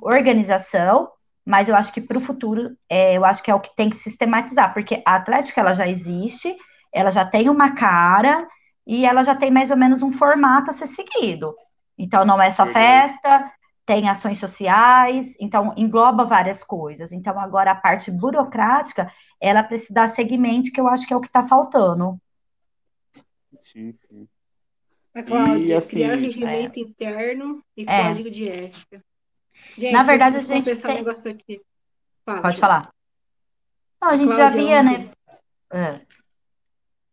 organização, 0.00 1.10
mas 1.46 1.68
eu 1.68 1.76
acho 1.76 1.92
que 1.92 2.00
para 2.00 2.18
o 2.18 2.20
futuro, 2.20 2.76
é, 2.90 3.16
eu 3.16 3.24
acho 3.24 3.40
que 3.42 3.50
é 3.50 3.54
o 3.54 3.60
que 3.60 3.74
tem 3.76 3.88
que 3.88 3.96
sistematizar, 3.96 4.74
porque 4.74 5.00
a 5.06 5.14
Atlética 5.14 5.60
ela 5.60 5.72
já 5.72 5.86
existe, 5.86 6.56
ela 6.92 7.10
já 7.10 7.24
tem 7.24 7.48
uma 7.48 7.72
cara, 7.72 8.46
e 8.86 9.04
ela 9.04 9.22
já 9.22 9.34
tem 9.34 9.50
mais 9.50 9.70
ou 9.70 9.76
menos 9.76 10.02
um 10.02 10.10
formato 10.10 10.70
a 10.70 10.72
ser 10.72 10.86
seguido. 10.86 11.54
Então, 11.98 12.24
não 12.24 12.40
é 12.40 12.50
só 12.50 12.66
festa, 12.66 13.52
tem 13.84 14.08
ações 14.08 14.38
sociais, 14.38 15.36
então 15.40 15.72
engloba 15.76 16.24
várias 16.24 16.62
coisas. 16.62 17.12
Então, 17.12 17.38
agora 17.38 17.70
a 17.70 17.76
parte 17.76 18.10
burocrática, 18.10 19.10
ela 19.40 19.62
precisa 19.62 19.94
dar 19.94 20.08
segmento, 20.08 20.70
que 20.72 20.80
eu 20.80 20.88
acho 20.88 21.06
que 21.06 21.12
é 21.12 21.16
o 21.16 21.20
que 21.20 21.28
está 21.28 21.42
faltando. 21.42 22.18
Sim, 23.60 23.92
sim. 23.92 24.28
A 25.14 25.22
Cláudia, 25.22 25.64
e, 25.64 25.72
assim, 25.72 25.96
criar 25.96 26.16
regimento 26.16 26.78
é. 26.78 26.82
interno 26.82 27.64
e 27.76 27.84
é. 27.88 28.02
código 28.02 28.30
de 28.30 28.48
ética. 28.48 29.02
Gente, 29.76 29.92
Na 29.92 30.02
verdade, 30.02 30.36
a 30.36 30.40
gente 30.40 30.74
tem... 30.76 31.02
Um 31.02 31.60
Fala, 32.24 32.42
Pode 32.42 32.56
gente. 32.56 32.60
falar. 32.60 32.92
Não, 34.02 34.10
a 34.10 34.16
gente 34.16 34.32
a 34.32 34.36
já 34.36 34.50
via, 34.50 34.82
né? 34.82 35.08
É. 35.72 36.00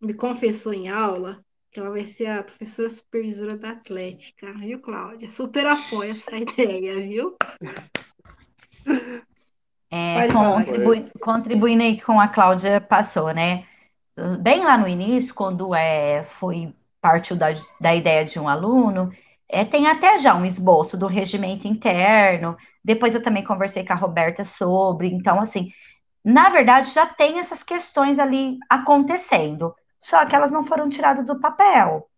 Me 0.01 0.13
confessou 0.13 0.73
em 0.73 0.89
aula 0.89 1.39
que 1.71 1.79
ela 1.79 1.89
vai 1.89 2.05
ser 2.05 2.27
a 2.27 2.43
professora 2.43 2.89
supervisora 2.89 3.57
da 3.57 3.71
Atlética, 3.71 4.53
viu, 4.53 4.79
Cláudia? 4.79 5.29
Super 5.29 5.65
apoia 5.65 6.11
essa 6.11 6.33
ideia, 6.37 6.99
viu? 7.01 7.35
É, 9.89 10.27
contribui, 10.31 11.11
contribuindo 11.19 11.83
aí 11.83 12.01
com 12.01 12.19
a 12.19 12.27
Cláudia 12.27 12.81
passou, 12.81 13.31
né? 13.31 13.65
Bem 14.41 14.63
lá 14.63 14.77
no 14.77 14.87
início, 14.87 15.33
quando 15.33 15.73
é, 15.73 16.23
foi 16.23 16.73
partiu 17.01 17.35
da, 17.35 17.47
da 17.79 17.93
ideia 17.95 18.23
de 18.23 18.39
um 18.39 18.47
aluno, 18.47 19.11
é, 19.53 19.65
tem 19.65 19.87
até 19.87 20.17
já 20.17 20.35
um 20.35 20.45
esboço 20.45 20.97
do 20.97 21.07
regimento 21.07 21.67
interno. 21.67 22.57
Depois 22.83 23.15
eu 23.15 23.21
também 23.21 23.43
conversei 23.43 23.85
com 23.85 23.93
a 23.93 23.95
Roberta 23.95 24.43
sobre. 24.43 25.07
Então, 25.07 25.39
assim, 25.39 25.71
na 26.23 26.49
verdade, 26.49 26.91
já 26.91 27.05
tem 27.05 27.39
essas 27.39 27.63
questões 27.63 28.19
ali 28.19 28.57
acontecendo 28.69 29.73
só 30.03 30.25
que 30.25 30.35
elas 30.35 30.51
não 30.51 30.65
foram 30.65 30.89
tiradas 30.89 31.25
do 31.25 31.39
papel. 31.39 32.09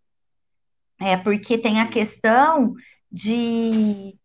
É 0.99 1.15
porque 1.15 1.55
tem 1.55 1.79
a 1.79 1.87
questão 1.87 2.73
de, 3.11 4.17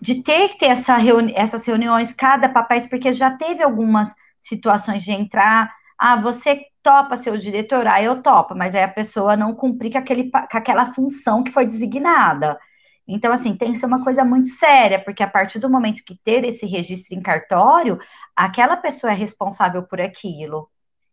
de 0.00 0.20
ter 0.22 0.48
que 0.48 0.58
ter 0.58 0.66
essa 0.66 0.96
reuni 0.96 1.32
essas 1.36 1.64
reuniões, 1.64 2.12
cada 2.12 2.48
papel, 2.48 2.88
porque 2.88 3.12
já 3.12 3.30
teve 3.30 3.62
algumas 3.62 4.12
situações 4.40 5.04
de 5.04 5.12
entrar, 5.12 5.72
ah, 5.98 6.16
você 6.16 6.60
topa 6.82 7.16
ser 7.16 7.30
o 7.30 7.38
diretor, 7.38 7.86
ah, 7.86 8.02
eu 8.02 8.22
topo, 8.22 8.54
mas 8.54 8.74
aí 8.74 8.82
a 8.82 8.88
pessoa 8.88 9.36
não 9.36 9.54
cumprir 9.54 9.92
com, 9.92 9.98
aquele, 9.98 10.30
com 10.30 10.38
aquela 10.58 10.92
função 10.92 11.42
que 11.42 11.50
foi 11.50 11.64
designada. 11.64 12.58
Então, 13.06 13.32
assim, 13.32 13.54
tem 13.56 13.72
que 13.72 13.78
ser 13.78 13.86
uma 13.86 14.02
coisa 14.02 14.24
muito 14.24 14.48
séria, 14.48 14.98
porque 14.98 15.22
a 15.22 15.28
partir 15.28 15.58
do 15.58 15.68
momento 15.68 16.02
que 16.04 16.18
ter 16.24 16.44
esse 16.44 16.66
registro 16.66 17.14
em 17.14 17.22
cartório, 17.22 17.98
aquela 18.34 18.76
pessoa 18.76 19.12
é 19.12 19.14
responsável 19.14 19.82
por 19.82 20.00
aquilo. 20.00 20.70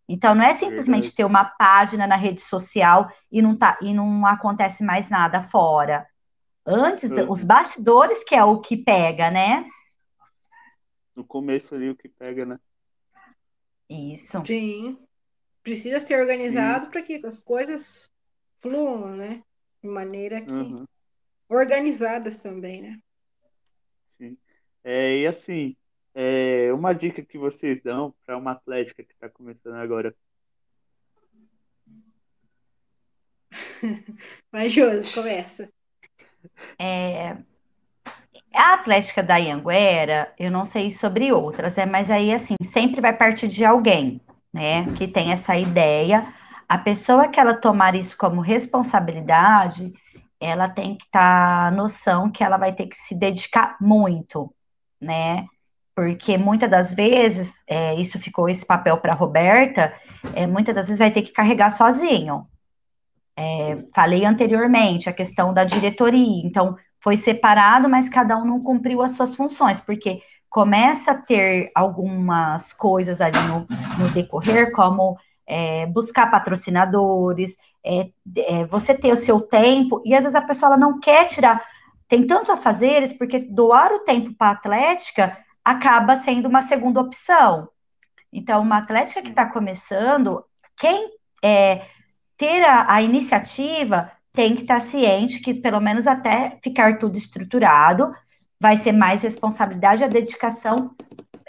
Então, 0.07 0.33
não 0.35 0.43
é 0.43 0.53
simplesmente 0.53 1.13
ter 1.13 1.25
uma 1.25 1.45
página 1.45 2.07
na 2.07 2.15
rede 2.15 2.41
social 2.41 3.09
e 3.31 3.41
não, 3.41 3.55
tá, 3.55 3.77
e 3.81 3.93
não 3.93 4.25
acontece 4.25 4.83
mais 4.83 5.09
nada 5.09 5.41
fora. 5.41 6.05
Antes, 6.65 7.11
uhum. 7.11 7.31
os 7.31 7.43
bastidores 7.43 8.23
que 8.23 8.35
é 8.35 8.43
o 8.43 8.59
que 8.59 8.77
pega, 8.77 9.31
né? 9.31 9.65
No 11.15 11.23
começo 11.23 11.75
ali, 11.75 11.89
o 11.89 11.95
que 11.95 12.07
pega, 12.07 12.45
né? 12.45 12.59
Isso. 13.91 14.43
Sim. 14.45 14.97
Precisa 15.61 15.99
ser 15.99 16.19
organizado 16.19 16.89
para 16.89 17.01
que 17.01 17.19
as 17.25 17.43
coisas 17.43 18.09
fluam, 18.61 19.15
né? 19.17 19.43
De 19.83 19.89
maneira 19.89 20.41
que. 20.41 20.51
Uhum. 20.51 20.85
Organizadas 21.49 22.39
também, 22.39 22.81
né? 22.81 22.97
Sim. 24.07 24.37
É, 24.83 25.17
e 25.17 25.27
assim, 25.27 25.75
é, 26.15 26.71
uma 26.71 26.93
dica 26.93 27.21
que 27.21 27.37
vocês 27.37 27.81
dão 27.81 28.15
para 28.25 28.37
uma 28.37 28.51
atlética 28.51 29.03
que 29.03 29.11
está 29.11 29.29
começando 29.29 29.75
agora. 29.75 30.15
Vai, 34.49 34.69
Josi, 34.69 35.13
começa. 35.13 35.69
É, 36.79 37.37
a 38.53 38.73
Atlética 38.73 39.23
da 39.23 39.37
Ianguera, 39.37 40.33
eu 40.37 40.51
não 40.51 40.65
sei 40.65 40.91
sobre 40.91 41.31
outras, 41.31 41.77
é, 41.77 41.85
mas 41.85 42.09
aí 42.09 42.33
assim, 42.33 42.55
sempre 42.63 43.01
vai 43.01 43.13
partir 43.13 43.47
de 43.47 43.65
alguém, 43.65 44.21
né, 44.53 44.85
que 44.97 45.07
tem 45.07 45.31
essa 45.31 45.55
ideia. 45.55 46.27
A 46.67 46.77
pessoa 46.77 47.27
que 47.27 47.39
ela 47.39 47.53
tomar 47.53 47.95
isso 47.95 48.17
como 48.17 48.41
responsabilidade, 48.41 49.93
ela 50.39 50.69
tem 50.69 50.95
que 50.95 51.05
estar 51.05 51.69
tá 51.69 51.75
noção 51.75 52.29
que 52.29 52.43
ela 52.43 52.57
vai 52.57 52.73
ter 52.73 52.87
que 52.87 52.95
se 52.95 53.15
dedicar 53.15 53.77
muito, 53.79 54.53
né? 54.99 55.45
porque 55.95 56.37
muitas 56.37 56.69
das 56.69 56.93
vezes, 56.93 57.63
é, 57.67 57.95
isso 57.95 58.19
ficou 58.19 58.49
esse 58.49 58.65
papel 58.65 58.97
para 58.97 59.13
Roberta, 59.13 59.93
é, 60.33 60.47
muitas 60.47 60.73
das 60.73 60.87
vezes 60.87 60.99
vai 60.99 61.11
ter 61.11 61.21
que 61.21 61.31
carregar 61.31 61.69
sozinho. 61.69 62.47
É, 63.35 63.77
falei 63.93 64.25
anteriormente 64.25 65.09
a 65.09 65.13
questão 65.13 65.53
da 65.53 65.63
diretoria, 65.63 66.41
então 66.45 66.75
foi 67.01 67.17
separado, 67.17 67.89
mas 67.89 68.07
cada 68.07 68.37
um 68.37 68.45
não 68.45 68.59
cumpriu 68.61 69.01
as 69.01 69.13
suas 69.13 69.35
funções, 69.35 69.81
porque 69.81 70.21
começa 70.49 71.11
a 71.11 71.17
ter 71.17 71.71
algumas 71.73 72.71
coisas 72.73 73.19
ali 73.19 73.39
no, 73.47 73.67
no 73.97 74.09
decorrer, 74.11 74.71
como 74.71 75.17
é, 75.47 75.85
buscar 75.87 76.29
patrocinadores, 76.29 77.57
é, 77.83 78.09
é, 78.37 78.65
você 78.65 78.93
ter 78.93 79.11
o 79.11 79.17
seu 79.17 79.41
tempo, 79.41 80.01
e 80.05 80.13
às 80.13 80.23
vezes 80.23 80.35
a 80.35 80.41
pessoa 80.41 80.77
não 80.77 80.99
quer 80.99 81.25
tirar, 81.25 81.65
tem 82.07 82.27
tantos 82.27 82.49
afazeres, 82.49 83.13
porque 83.13 83.39
doar 83.39 83.91
o 83.91 83.99
tempo 83.99 84.33
para 84.35 84.49
a 84.49 84.51
atlética 84.51 85.37
acaba 85.65 86.17
sendo 86.17 86.47
uma 86.47 86.61
segunda 86.61 87.01
opção. 87.01 87.69
Então, 88.31 88.61
uma 88.61 88.77
atlética 88.77 89.21
que 89.21 89.29
está 89.29 89.45
começando, 89.45 90.43
quem 90.77 91.09
é, 91.43 91.85
ter 92.37 92.63
a, 92.63 92.93
a 92.93 93.01
iniciativa 93.01 94.11
tem 94.33 94.55
que 94.55 94.61
estar 94.61 94.79
ciente 94.79 95.39
que, 95.39 95.53
pelo 95.53 95.79
menos 95.79 96.07
até 96.07 96.57
ficar 96.63 96.97
tudo 96.97 97.17
estruturado, 97.17 98.13
vai 98.59 98.77
ser 98.77 98.91
mais 98.91 99.21
responsabilidade 99.21 100.01
e 100.01 100.05
a 100.05 100.09
dedicação 100.09 100.95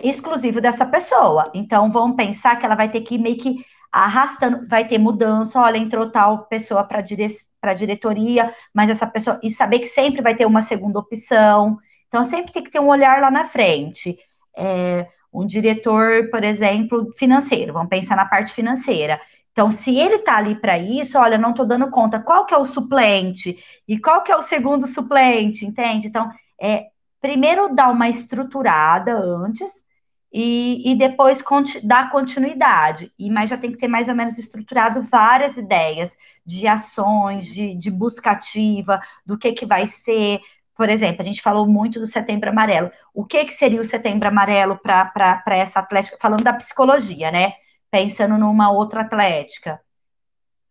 exclusiva 0.03 0.61
dessa 0.61 0.85
pessoa. 0.87 1.51
Então, 1.55 1.91
vão 1.91 2.17
pensar 2.17 2.57
que 2.57 2.67
ela 2.67 2.75
vai 2.75 2.91
ter 2.91 3.03
que 3.03 3.15
ir 3.17 3.19
meio 3.19 3.37
que 3.37 3.65
arrastando, 3.93 4.67
vai 4.67 4.89
ter 4.89 4.99
mudança, 4.99 5.61
olha, 5.61 5.77
entrou 5.77 6.11
tal 6.11 6.47
pessoa 6.47 6.83
para 6.83 7.03
dire, 7.03 7.27
a 7.61 7.75
diretoria, 7.75 8.53
mas 8.73 8.89
essa 8.89 9.07
pessoa, 9.07 9.39
e 9.43 9.51
saber 9.51 9.81
que 9.81 9.87
sempre 9.87 10.23
vai 10.23 10.35
ter 10.35 10.47
uma 10.47 10.63
segunda 10.63 10.99
opção, 10.99 11.79
então, 12.13 12.25
sempre 12.25 12.53
tem 12.53 12.63
que 12.63 12.71
ter 12.71 12.79
um 12.79 12.89
olhar 12.89 13.23
lá 13.23 13.31
na 13.31 13.43
frente. 13.43 14.19
É, 14.55 15.09
um 15.33 15.47
diretor, 15.47 16.29
por 16.31 16.45
exemplo, 16.45 17.11
financeiro, 17.15 17.73
vamos 17.73 17.89
pensar 17.89 18.17
na 18.17 18.27
parte 18.27 18.53
financeira. 18.53 19.19
Então, 19.53 19.71
se 19.71 19.97
ele 19.99 20.17
está 20.17 20.39
ali 20.39 20.55
para 20.55 20.79
isso, 20.79 21.19
olha, 21.19 21.39
não 21.39 21.51
estou 21.51 21.67
dando 21.67 21.91
conta, 21.91 22.19
qual 22.19 22.47
que 22.47 22.55
é 22.55 22.57
o 22.59 22.65
suplente 22.65 23.63
e 23.87 23.99
qual 23.99 24.23
que 24.23 24.33
é 24.33 24.37
o 24.37 24.43
segundo 24.43 24.87
suplente, 24.87 25.67
entende? 25.67 26.09
Então, 26.09 26.31
é, 26.61 26.87
primeiro 27.21 27.75
dar 27.75 27.91
uma 27.91 28.09
estruturada 28.09 29.15
antes 29.15 29.85
e, 30.33 30.91
e 30.91 30.95
depois 30.95 31.43
conti 31.43 31.87
dar 31.87 32.11
continuidade. 32.11 33.13
E 33.19 33.31
mas 33.31 33.51
já 33.51 33.57
tem 33.59 33.71
que 33.71 33.79
ter 33.79 33.89
mais 33.89 34.09
ou 34.09 34.15
menos 34.15 34.39
estruturado 34.39 35.03
várias 35.03 35.57
ideias 35.57 36.17
de 36.45 36.67
ações, 36.67 37.47
de, 37.47 37.75
de 37.75 37.91
busca 37.91 38.31
ativa, 38.31 39.01
do 39.25 39.39
que 39.39 39.53
que 39.53 39.67
vai 39.67 39.87
ser, 39.87 40.41
por 40.75 40.89
exemplo, 40.89 41.21
a 41.21 41.25
gente 41.25 41.43
falou 41.43 41.67
muito 41.67 42.01
do 42.01 42.07
setembro 42.07 42.51
amarelo. 42.51 42.91
O 43.15 43.25
que, 43.25 43.45
que 43.45 43.53
seria 43.53 43.81
o 43.81 43.85
setembro 43.85 44.29
amarelo 44.29 44.79
para 44.79 45.43
essa 45.51 45.79
atlética? 45.81 46.17
Falando 46.21 46.43
da 46.43 46.55
psicologia, 46.55 47.31
né? 47.31 47.53
Pensando 47.93 48.39
numa 48.39 48.73
outra 48.73 49.03
atlética. 49.03 49.79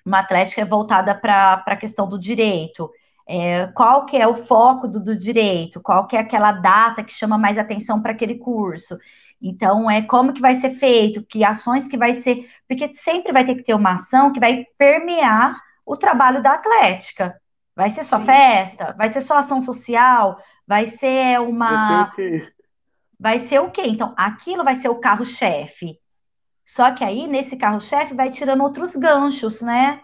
Uma 0.04 0.20
atlética 0.20 0.66
voltada 0.66 1.14
para 1.14 1.64
a 1.68 1.76
questão 1.76 2.10
do 2.10 2.18
direito. 2.18 2.92
É, 3.30 3.68
qual 3.68 4.08
que 4.08 4.18
é 4.18 4.28
o 4.28 4.34
foco 4.34 4.88
do, 4.88 5.00
do, 5.00 5.16
direito? 5.16 5.80
Qual 5.80 6.08
que 6.08 6.18
é 6.18 6.20
aquela 6.20 6.52
data 6.52 7.04
que 7.04 7.14
chama 7.14 7.38
mais 7.38 7.60
atenção 7.60 8.02
para 8.02 8.12
aquele 8.12 8.40
curso? 8.40 8.98
Então, 9.40 9.90
é 9.90 10.02
como 10.02 10.34
que 10.34 10.42
vai 10.42 10.56
ser 10.56 10.72
feito, 10.72 11.24
que 11.24 11.44
ações 11.44 11.88
que 11.88 11.98
vai 11.98 12.16
ser, 12.16 12.50
porque 12.68 12.94
sempre 12.96 13.32
vai 13.32 13.46
ter 13.46 13.54
que 13.54 13.64
ter 13.64 13.76
uma 13.76 13.94
ação 13.94 14.34
que 14.34 14.40
vai 14.40 14.66
permear 14.76 15.62
o 15.86 15.96
trabalho 15.96 16.42
da 16.42 16.54
atlética. 16.54 17.40
Vai 17.76 17.92
ser 17.92 18.04
só 18.04 18.20
Sim. 18.20 18.26
festa? 18.26 18.96
Vai 18.98 19.10
ser 19.10 19.22
só 19.22 19.38
ação 19.38 19.62
social? 19.62 20.40
Vai 20.68 20.88
ser 20.88 21.40
uma. 21.40 21.70
Vai 21.70 21.88
ser 21.88 22.02
o 22.02 22.12
quê? 22.16 22.54
Vai 23.20 23.40
ser 23.40 23.60
o 23.60 23.70
quê? 23.70 23.84
Então, 23.86 24.16
aquilo 24.18 24.64
vai 24.64 24.74
ser 24.74 24.90
o 24.90 25.00
carro-chefe. 25.00 26.01
Só 26.72 26.90
que 26.94 27.04
aí, 27.04 27.28
nesse 27.28 27.58
carro-chefe, 27.58 28.14
vai 28.14 28.30
tirando 28.30 28.64
outros 28.64 28.96
ganchos, 28.96 29.62
né? 29.62 30.00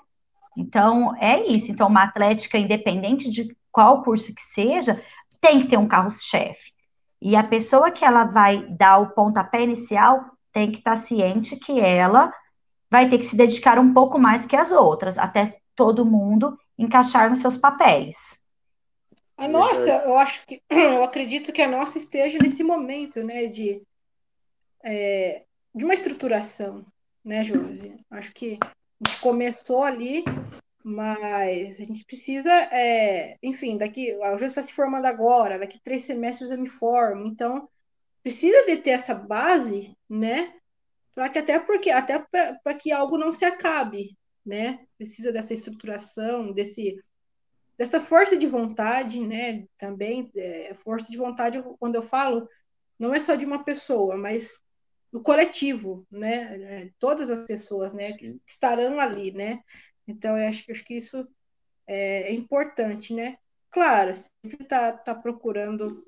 Então, 0.57 1.15
é 1.15 1.47
isso. 1.47 1.72
Então, 1.72 1.88
uma 1.88 2.03
atlética 2.03 2.57
independente 2.57 3.30
de 3.30 3.55
qual 3.72 4.03
curso 4.03 4.36
que 4.36 4.41
seja, 4.41 5.01
tem 5.39 5.61
que 5.61 5.70
ter 5.70 5.78
um 5.78 5.88
carro-chefe. 5.88 6.74
E 7.22 7.38
a 7.38 7.43
pessoa 7.43 7.89
que 7.89 8.03
ela 8.03 8.26
vai 8.26 8.68
dar 8.68 8.97
o 8.97 9.11
pontapé 9.11 9.61
inicial 9.61 10.26
tem 10.51 10.70
que 10.70 10.80
estar 10.80 10.91
tá 10.91 10.97
ciente 10.97 11.55
que 11.55 11.80
ela 11.80 12.34
vai 12.91 13.07
ter 13.07 13.18
que 13.18 13.26
se 13.26 13.38
dedicar 13.38 13.80
um 13.80 13.93
pouco 13.93 14.20
mais 14.20 14.45
que 14.45 14.57
as 14.57 14.70
outras, 14.70 15.18
até 15.18 15.57
todo 15.74 16.05
mundo 16.05 16.59
encaixar 16.78 17.30
nos 17.30 17.39
seus 17.39 17.55
papéis. 17.55 18.38
A 19.38 19.47
nossa, 19.47 19.88
eu 19.88 20.18
acho 20.18 20.45
que 20.45 20.61
eu 20.70 21.01
acredito 21.01 21.53
que 21.53 21.61
a 21.61 21.68
nossa 21.70 21.97
esteja 21.97 22.38
nesse 22.41 22.61
momento, 22.61 23.24
né, 23.24 23.45
de, 23.45 23.82
é, 24.84 25.43
de 25.78 25.86
uma 25.86 25.93
estruturação, 25.93 26.86
né, 27.23 27.43
Josi? 27.43 27.95
Acho 28.09 28.34
que 28.34 28.57
a 28.61 29.09
gente 29.09 29.21
começou 29.21 29.84
ali, 29.84 30.23
mas 30.84 31.80
a 31.80 31.84
gente 31.84 32.03
precisa, 32.05 32.51
é, 32.51 33.38
enfim, 33.43 33.78
daqui, 33.78 34.11
a 34.21 34.32
Josi 34.34 34.45
está 34.45 34.63
se 34.63 34.73
formando 34.73 35.05
agora, 35.05 35.59
daqui 35.59 35.80
três 35.84 36.03
semestres 36.03 36.49
eu 36.49 36.57
me 36.57 36.67
formo, 36.67 37.25
então 37.25 37.69
precisa 38.23 38.65
de 38.65 38.78
ter 38.78 38.91
essa 38.91 39.13
base, 39.13 39.95
né, 40.09 40.53
para 41.17 41.30
que 41.30 41.39
até 41.39 41.59
porque 41.59 41.89
até 41.89 42.19
para 42.19 42.73
que 42.75 42.91
algo 42.91 43.17
não 43.17 43.34
se 43.34 43.43
acabe, 43.43 44.15
né? 44.45 44.86
Precisa 44.97 45.32
dessa 45.32 45.51
estruturação, 45.51 46.53
desse 46.53 46.95
dessa 47.75 47.99
força 47.99 48.38
de 48.38 48.45
vontade, 48.45 49.19
né? 49.19 49.65
Também 49.80 50.32
é, 50.36 50.75
força 50.84 51.07
de 51.11 51.17
vontade 51.17 51.59
quando 51.80 51.95
eu 51.95 52.03
falo 52.03 52.47
não 52.99 53.15
é 53.15 53.19
só 53.19 53.34
de 53.34 53.45
uma 53.45 53.63
pessoa, 53.63 54.15
mas 54.15 54.61
do 55.18 55.24
coletivo, 55.24 56.05
né? 56.11 56.84
É, 56.86 56.91
todas 56.99 57.30
as 57.30 57.45
pessoas, 57.45 57.91
né? 57.93 58.13
Que, 58.13 58.34
que 58.34 58.51
estarão 58.51 58.99
ali, 58.99 59.32
né? 59.32 59.61
Então 60.07 60.38
eu 60.38 60.47
acho, 60.47 60.72
acho 60.72 60.86
que 60.86 60.95
isso 60.95 61.28
é, 61.88 62.30
é 62.30 62.34
importante, 62.34 63.13
né? 63.13 63.38
Claro, 63.72 64.13
sempre 64.13 64.63
tá, 64.65 64.91
tá 64.91 65.15
procurando 65.15 66.05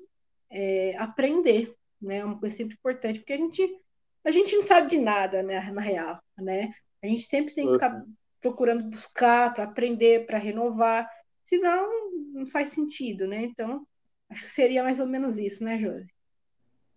é, 0.48 0.96
aprender, 0.96 1.74
né? 2.00 2.18
É 2.18 2.24
uma 2.24 2.38
coisa 2.38 2.56
sempre 2.56 2.74
importante, 2.74 3.18
porque 3.18 3.32
a 3.32 3.38
gente 3.38 3.80
a 4.22 4.30
gente 4.30 4.54
não 4.54 4.62
sabe 4.62 4.90
de 4.90 4.98
nada, 4.98 5.42
né? 5.42 5.60
Na 5.72 5.80
real, 5.80 6.22
né? 6.38 6.72
A 7.02 7.06
gente 7.06 7.24
sempre 7.24 7.54
tem 7.54 7.66
que 7.66 7.72
ficar 7.72 8.04
procurando 8.40 8.84
buscar 8.84 9.52
para 9.52 9.64
aprender, 9.64 10.24
para 10.26 10.38
renovar, 10.38 11.10
senão 11.44 12.12
não 12.32 12.46
faz 12.46 12.70
sentido, 12.70 13.26
né? 13.26 13.42
Então, 13.42 13.84
acho 14.28 14.44
que 14.44 14.50
seria 14.50 14.84
mais 14.84 15.00
ou 15.00 15.06
menos 15.06 15.36
isso, 15.36 15.64
né, 15.64 15.78
Josi? 15.78 16.08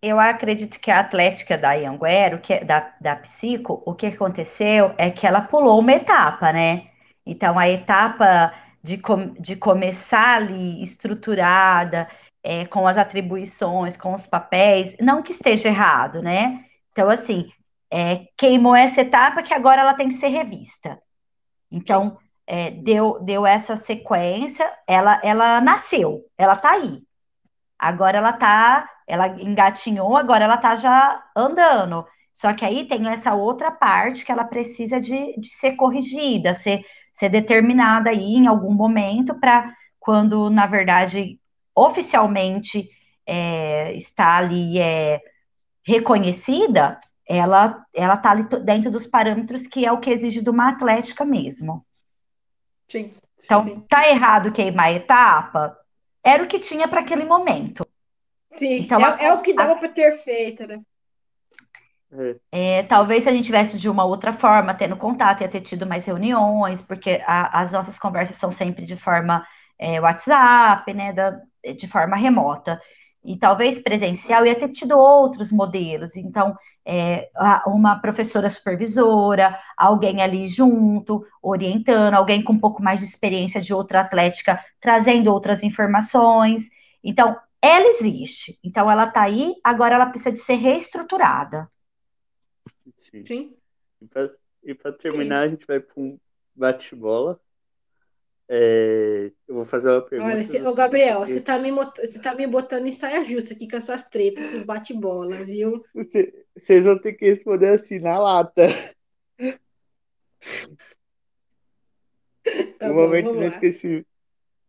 Eu 0.06 0.20
acredito 0.20 0.78
que 0.78 0.90
a 0.90 1.00
Atlética 1.00 1.56
da 1.56 1.72
Ianguero, 1.72 2.38
que 2.38 2.52
é 2.52 2.62
da, 2.62 2.92
da 3.00 3.16
Psico, 3.16 3.82
o 3.86 3.94
que 3.94 4.08
aconteceu 4.08 4.94
é 4.98 5.10
que 5.10 5.26
ela 5.26 5.40
pulou 5.40 5.80
uma 5.80 5.92
etapa, 5.92 6.52
né? 6.52 6.88
Então, 7.24 7.58
a 7.58 7.70
etapa 7.70 8.52
de, 8.82 8.98
com, 8.98 9.32
de 9.32 9.56
começar 9.56 10.36
ali 10.36 10.82
estruturada, 10.82 12.06
é, 12.42 12.66
com 12.66 12.86
as 12.86 12.98
atribuições, 12.98 13.96
com 13.96 14.12
os 14.12 14.26
papéis, 14.26 14.94
não 15.00 15.22
que 15.22 15.32
esteja 15.32 15.70
errado, 15.70 16.20
né? 16.20 16.66
Então, 16.92 17.08
assim, 17.08 17.50
é, 17.90 18.26
queimou 18.36 18.76
essa 18.76 19.00
etapa 19.00 19.42
que 19.42 19.54
agora 19.54 19.80
ela 19.80 19.94
tem 19.94 20.08
que 20.08 20.16
ser 20.16 20.28
revista. 20.28 21.00
Então, 21.72 22.18
é, 22.46 22.72
deu, 22.72 23.18
deu 23.22 23.46
essa 23.46 23.74
sequência, 23.74 24.70
ela, 24.86 25.18
ela 25.24 25.62
nasceu, 25.62 26.26
ela 26.36 26.56
tá 26.56 26.72
aí. 26.72 27.02
Agora 27.78 28.18
ela 28.18 28.32
tá, 28.32 28.88
ela 29.06 29.28
engatinhou, 29.40 30.16
agora 30.16 30.44
ela 30.44 30.56
tá 30.56 30.74
já 30.74 31.22
andando. 31.36 32.06
Só 32.32 32.52
que 32.52 32.64
aí 32.64 32.86
tem 32.86 33.08
essa 33.08 33.34
outra 33.34 33.70
parte 33.70 34.24
que 34.24 34.32
ela 34.32 34.44
precisa 34.44 35.00
de, 35.00 35.38
de 35.38 35.48
ser 35.48 35.72
corrigida, 35.76 36.52
ser, 36.52 36.84
ser 37.14 37.28
determinada 37.28 38.10
aí 38.10 38.34
em 38.34 38.46
algum 38.46 38.72
momento 38.72 39.34
para 39.38 39.72
quando, 40.00 40.50
na 40.50 40.66
verdade, 40.66 41.38
oficialmente 41.74 42.88
é, 43.26 43.92
está 43.94 44.36
ali 44.36 44.78
é, 44.78 45.20
reconhecida, 45.82 47.00
ela 47.26 47.84
ela 47.94 48.14
está 48.14 48.30
ali 48.30 48.44
dentro 48.62 48.90
dos 48.90 49.06
parâmetros 49.06 49.66
que 49.66 49.86
é 49.86 49.92
o 49.92 50.00
que 50.00 50.10
exige 50.10 50.42
de 50.42 50.50
uma 50.50 50.70
atlética 50.70 51.24
mesmo. 51.24 51.84
Sim. 52.88 53.14
Então, 53.42 53.80
tá 53.88 54.08
errado 54.08 54.52
queimar 54.52 54.86
a 54.86 54.92
etapa? 54.92 55.83
Era 56.24 56.42
o 56.42 56.46
que 56.46 56.58
tinha 56.58 56.88
para 56.88 57.00
aquele 57.00 57.24
momento. 57.24 57.86
Sim, 58.56 58.78
então, 58.78 59.00
é, 59.00 59.04
a, 59.04 59.24
é 59.24 59.32
o 59.32 59.42
que 59.42 59.52
dava 59.52 59.76
para 59.76 59.88
ter 59.88 60.18
feito, 60.18 60.66
né? 60.66 60.80
É, 62.52 62.84
talvez 62.84 63.24
se 63.24 63.28
a 63.28 63.32
gente 63.32 63.44
tivesse 63.44 63.78
de 63.78 63.88
uma 63.88 64.04
outra 64.04 64.32
forma, 64.32 64.72
tendo 64.72 64.96
contato, 64.96 65.40
ia 65.40 65.48
ter 65.48 65.60
tido 65.60 65.84
mais 65.84 66.06
reuniões, 66.06 66.80
porque 66.80 67.22
a, 67.26 67.60
as 67.60 67.72
nossas 67.72 67.98
conversas 67.98 68.36
são 68.36 68.52
sempre 68.52 68.86
de 68.86 68.96
forma 68.96 69.44
é, 69.78 70.00
WhatsApp, 70.00 70.92
né, 70.94 71.12
da, 71.12 71.40
de 71.76 71.88
forma 71.88 72.16
remota. 72.16 72.80
E 73.24 73.36
talvez 73.36 73.80
presencial 73.80 74.46
ia 74.46 74.54
ter 74.54 74.68
tido 74.68 74.96
outros 74.96 75.50
modelos. 75.50 76.14
Então, 76.16 76.56
é, 76.86 77.30
uma 77.66 77.98
professora 77.98 78.48
supervisora, 78.50 79.58
alguém 79.76 80.20
ali 80.22 80.46
junto, 80.46 81.26
orientando, 81.42 82.14
alguém 82.14 82.42
com 82.42 82.52
um 82.52 82.58
pouco 82.58 82.82
mais 82.82 83.00
de 83.00 83.06
experiência 83.06 83.60
de 83.60 83.72
outra 83.72 84.00
atlética, 84.00 84.62
trazendo 84.80 85.32
outras 85.32 85.62
informações. 85.62 86.68
Então, 87.02 87.36
ela 87.60 87.86
existe. 87.86 88.58
Então, 88.62 88.90
ela 88.90 89.04
está 89.04 89.22
aí, 89.22 89.54
agora 89.64 89.94
ela 89.94 90.06
precisa 90.06 90.32
de 90.32 90.38
ser 90.38 90.56
reestruturada. 90.56 91.70
Sim. 92.96 93.24
Sim. 93.24 93.56
E 94.62 94.74
para 94.74 94.92
terminar, 94.92 95.40
Sim. 95.40 95.44
a 95.44 95.48
gente 95.48 95.66
vai 95.66 95.80
para 95.80 96.00
um 96.00 96.18
bate-bola. 96.54 97.40
É, 98.48 99.32
eu 99.48 99.54
vou 99.54 99.64
fazer 99.64 99.90
uma 99.90 100.02
pergunta. 100.02 100.34
Olha, 100.34 100.70
ô 100.70 100.74
Gabriel, 100.74 101.20
você 101.20 101.40
tá, 101.40 101.58
me, 101.58 101.70
você 101.70 102.18
tá 102.20 102.34
me 102.34 102.46
botando 102.46 102.86
em 102.86 102.92
saia 102.92 103.24
justa 103.24 103.54
aqui 103.54 103.68
com 103.68 103.76
essas 103.76 104.06
tretas, 104.08 104.50
com 104.50 104.64
bate-bola, 104.64 105.44
viu? 105.44 105.82
Você, 105.94 106.44
vocês 106.54 106.84
vão 106.84 106.98
ter 106.98 107.14
que 107.14 107.24
responder 107.24 107.68
assim 107.68 107.98
na 107.98 108.18
lata. 108.18 108.66
Tá 112.78 112.90
um 112.90 112.94
bom, 112.94 113.02
momento 113.06 113.34
inesquecível. 113.36 114.04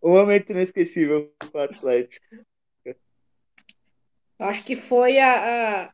Um 0.02 0.14
momento 0.14 0.50
inesquecível 0.52 1.34
para 1.52 1.74
o 1.74 1.76
Atlético. 1.76 2.26
Acho 4.40 4.64
que 4.64 4.78
foi 4.78 5.20
a, 5.20 5.84
a, 5.84 5.94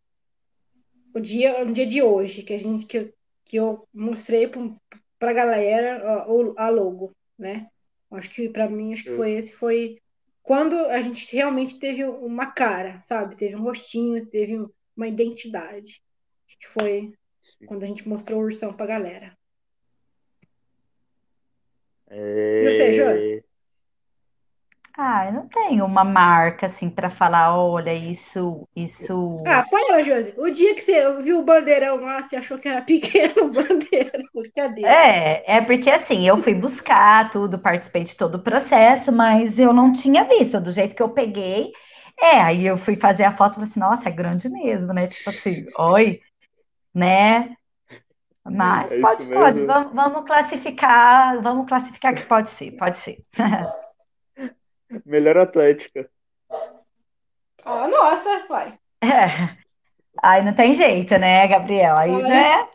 o, 1.16 1.20
dia, 1.20 1.64
o 1.64 1.74
dia 1.74 1.88
de 1.88 2.04
hoje 2.04 2.44
que 2.44 2.54
a 2.54 2.60
gente 2.60 2.86
que, 2.86 3.00
eu, 3.00 3.14
que 3.46 3.56
eu 3.58 3.88
mostrei 3.92 4.48
para 4.48 5.32
a 5.32 5.34
galera 5.34 5.98
a, 6.06 6.66
a 6.66 6.70
logo 6.70 7.12
né? 7.42 7.71
Acho 8.12 8.30
que 8.30 8.50
para 8.50 8.70
mim 8.70 8.94
acho 8.94 9.04
que 9.04 9.16
foi 9.16 9.32
esse 9.32 9.54
foi 9.54 10.02
quando 10.44 10.76
a 10.88 11.02
gente 11.02 11.34
realmente 11.34 11.80
teve 11.80 12.04
uma 12.04 12.48
cara, 12.48 13.02
sabe? 13.04 13.36
Teve 13.36 13.56
um 13.56 13.64
rostinho, 13.64 14.26
teve 14.26 14.58
uma 14.96 15.08
identidade. 15.08 16.04
Acho 16.48 16.60
que 16.60 16.68
foi 16.68 17.14
Sim. 17.42 17.66
quando 17.66 17.84
a 17.84 17.88
gente 17.88 18.08
mostrou 18.08 18.42
o 18.42 18.44
ursão 18.44 18.74
pra 18.74 18.86
galera. 18.86 19.38
É... 22.10 22.64
E 22.64 22.74
você, 22.74 22.94
Josi? 22.94 23.51
Ah, 24.98 25.26
eu 25.28 25.34
não 25.34 25.48
tenho 25.48 25.86
uma 25.86 26.04
marca 26.04 26.66
assim 26.66 26.90
para 26.90 27.10
falar, 27.10 27.56
olha, 27.58 27.94
isso, 27.94 28.68
isso. 28.76 29.42
Ah, 29.48 29.66
põe 29.70 29.82
ela, 29.90 30.04
Josi. 30.04 30.34
O 30.38 30.50
dia 30.50 30.76
que 30.76 30.82
você 30.82 31.22
viu 31.22 31.40
o 31.40 31.44
bandeirão 31.44 31.96
lá, 31.98 32.22
você 32.22 32.36
achou 32.36 32.58
que 32.60 32.68
era 32.68 32.82
pequeno 32.84 33.46
o 33.46 33.52
bandeirão. 33.52 34.24
Cadê? 34.56 34.86
É, 34.86 35.58
é 35.58 35.62
porque 35.62 35.90
assim, 35.90 36.28
eu 36.28 36.42
fui 36.44 36.54
buscar 36.54 37.30
tudo, 37.30 37.58
participei 37.58 38.04
de 38.04 38.16
todo 38.16 38.36
o 38.36 38.44
processo, 38.44 39.12
mas 39.12 39.58
eu 39.60 39.72
não 39.72 39.92
tinha 39.92 40.26
visto, 40.26 40.60
do 40.60 40.72
jeito 40.72 40.96
que 40.96 41.02
eu 41.02 41.10
peguei. 41.10 41.72
É, 42.20 42.42
aí 42.42 42.66
eu 42.66 42.78
fui 42.78 42.96
fazer 42.96 43.24
a 43.24 43.32
foto 43.32 43.54
e 43.54 43.56
falei 43.56 43.70
assim, 43.70 43.80
nossa, 43.80 44.10
é 44.10 44.12
grande 44.12 44.50
mesmo, 44.50 44.94
né? 44.94 45.08
Tipo 45.08 45.30
assim, 45.30 45.66
oi, 45.78 46.20
né? 46.94 47.56
Mas 48.44 48.92
é 48.92 49.00
pode, 49.00 49.26
pode, 49.28 49.66
vamos, 49.66 49.94
vamos 49.94 50.26
classificar, 50.26 51.42
vamos 51.42 51.68
classificar 51.68 52.14
que 52.14 52.24
pode 52.24 52.50
ser, 52.50 52.72
pode 52.74 52.98
ser. 52.98 53.18
Melhor 55.06 55.38
Atlética. 55.38 56.10
Ah, 57.64 57.88
nossa, 57.88 58.48
vai. 58.48 58.80
É. 59.02 59.62
Aí 60.22 60.44
não 60.44 60.54
tem 60.54 60.74
jeito, 60.74 61.18
né, 61.18 61.48
Gabriel? 61.48 61.96
Aí, 61.96 62.12
Olha. 62.12 62.28
né? 62.28 62.68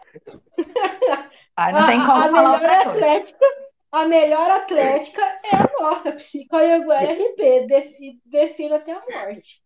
Aí 1.56 1.72
não 1.72 1.80
a, 1.80 1.86
tem 1.86 2.01
como 2.01 2.12
a 2.12 2.28
falar 2.28 2.60
melhor 2.60 2.86
atlética, 2.86 3.47
A 3.93 4.05
melhor 4.06 4.51
atlética 4.51 5.22
é 5.22 5.56
a 5.56 5.70
nossa, 5.80 6.12
Psico 6.12 6.56
Anhanguera 6.56 7.12
RP. 7.12 7.66
Defina 8.24 8.76
até 8.76 8.93
a 8.93 9.02
morte. 9.10 9.62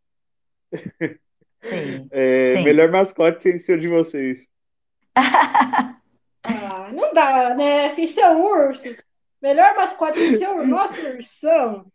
Sim. 1.62 2.08
É, 2.10 2.54
Sim. 2.54 2.64
Melhor 2.64 2.90
mascote 2.90 3.42
sem 3.42 3.58
ser 3.58 3.78
de 3.78 3.88
vocês. 3.88 4.48
ah, 5.14 6.88
não 6.92 7.12
dá, 7.12 7.54
né? 7.54 7.94
Se 7.94 8.08
ser 8.08 8.22
é 8.22 8.30
um 8.30 8.44
urso. 8.44 8.96
Melhor 9.42 9.74
mascote 9.74 10.18
sem 10.18 10.38
ser 10.38 10.48
o 10.48 10.66
nosso 10.66 11.00
ursão. 11.08 11.90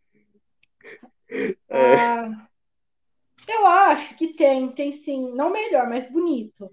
É. 1.68 1.96
Ah, 1.96 2.48
eu 3.48 3.68
acho 3.68 4.16
que 4.16 4.34
tem, 4.34 4.70
tem 4.70 4.92
sim, 4.94 5.34
não 5.34 5.52
melhor, 5.52 5.90
mas 5.90 6.10
bonito. 6.10 6.72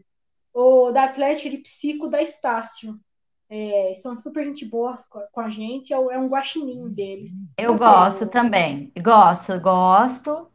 O 0.52 0.92
da 0.92 1.04
Atlética 1.04 1.48
de 1.48 1.58
Psico 1.58 2.08
da 2.08 2.22
Estácio. 2.22 3.00
é, 3.48 3.94
são 3.96 4.16
super 4.16 4.44
gente 4.44 4.64
boas 4.64 5.06
com 5.06 5.40
a 5.40 5.48
gente, 5.48 5.92
é, 5.92 5.96
é 5.96 6.18
um 6.18 6.28
guaxininho 6.28 6.88
deles. 6.88 7.32
Eu 7.58 7.76
gosto 7.76 8.28
também, 8.28 8.92
gosto, 9.02 9.58
gosto 9.58 10.52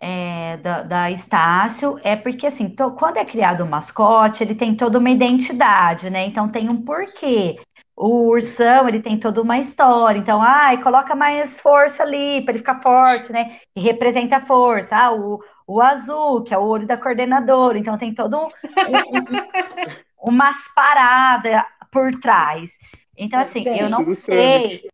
é, 0.00 0.56
da, 0.56 0.82
da 0.82 1.10
Estácio, 1.10 2.00
é 2.02 2.16
porque 2.16 2.46
assim, 2.46 2.70
to, 2.70 2.92
quando 2.92 3.18
é 3.18 3.24
criado 3.24 3.62
o 3.62 3.68
mascote, 3.68 4.42
ele 4.42 4.54
tem 4.54 4.74
toda 4.74 4.98
uma 4.98 5.10
identidade, 5.10 6.08
né? 6.08 6.24
Então 6.24 6.48
tem 6.48 6.70
um 6.70 6.82
porquê. 6.82 7.60
O 8.02 8.28
ursão, 8.30 8.88
ele 8.88 9.02
tem 9.02 9.20
toda 9.20 9.42
uma 9.42 9.58
história. 9.58 10.18
Então, 10.18 10.40
ai, 10.40 10.82
coloca 10.82 11.14
mais 11.14 11.60
força 11.60 12.02
ali 12.02 12.40
para 12.40 12.52
ele 12.52 12.60
ficar 12.60 12.80
forte, 12.80 13.30
né? 13.30 13.58
E 13.76 13.80
representa 13.82 14.36
a 14.36 14.40
força. 14.40 14.96
Ah, 14.96 15.12
o, 15.12 15.38
o 15.66 15.82
azul, 15.82 16.42
que 16.42 16.54
é 16.54 16.56
o 16.56 16.64
olho 16.64 16.86
da 16.86 16.96
coordenadora. 16.96 17.78
Então, 17.78 17.98
tem 17.98 18.14
todo 18.14 18.38
um, 18.38 18.46
um, 18.46 18.48
um 20.22 20.30
umas 20.32 20.56
paradas 20.74 21.62
por 21.92 22.10
trás. 22.12 22.70
Então, 23.18 23.38
assim, 23.38 23.64
eu 23.68 23.90
não 23.90 24.10
sei. 24.14 24.88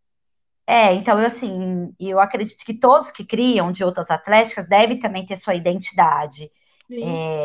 É, 0.66 0.92
então, 0.92 1.20
eu, 1.20 1.26
assim, 1.26 1.94
eu 2.00 2.18
acredito 2.18 2.64
que 2.64 2.74
todos 2.74 3.12
que 3.12 3.24
criam 3.24 3.70
de 3.70 3.84
outras 3.84 4.10
atléticas 4.10 4.68
devem 4.68 4.98
também 4.98 5.24
ter 5.24 5.36
sua 5.36 5.54
identidade. 5.54 6.50
Sim, 6.88 7.04
é, 7.04 7.40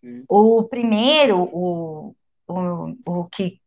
sim. 0.00 0.24
O 0.28 0.64
primeiro, 0.64 1.40
o, 1.52 2.16
o, 2.48 2.96
o 3.06 3.24
que 3.26 3.60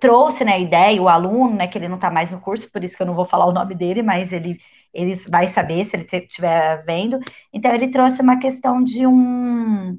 trouxe 0.00 0.44
né, 0.44 0.54
a 0.54 0.58
ideia, 0.58 1.00
o 1.00 1.08
aluno, 1.08 1.54
né, 1.54 1.68
que 1.68 1.78
ele 1.78 1.88
não 1.88 1.96
está 1.96 2.10
mais 2.10 2.32
no 2.32 2.40
curso, 2.40 2.70
por 2.70 2.82
isso 2.82 2.96
que 2.96 3.02
eu 3.02 3.06
não 3.06 3.14
vou 3.14 3.24
falar 3.24 3.46
o 3.46 3.52
nome 3.52 3.74
dele, 3.74 4.02
mas 4.02 4.32
ele, 4.32 4.58
ele 4.92 5.14
vai 5.28 5.46
saber 5.46 5.84
se 5.84 5.96
ele 5.96 6.08
estiver 6.10 6.82
vendo. 6.84 7.18
Então, 7.52 7.72
ele 7.72 7.88
trouxe 7.88 8.20
uma 8.20 8.38
questão 8.38 8.82
de 8.82 9.06
um, 9.06 9.98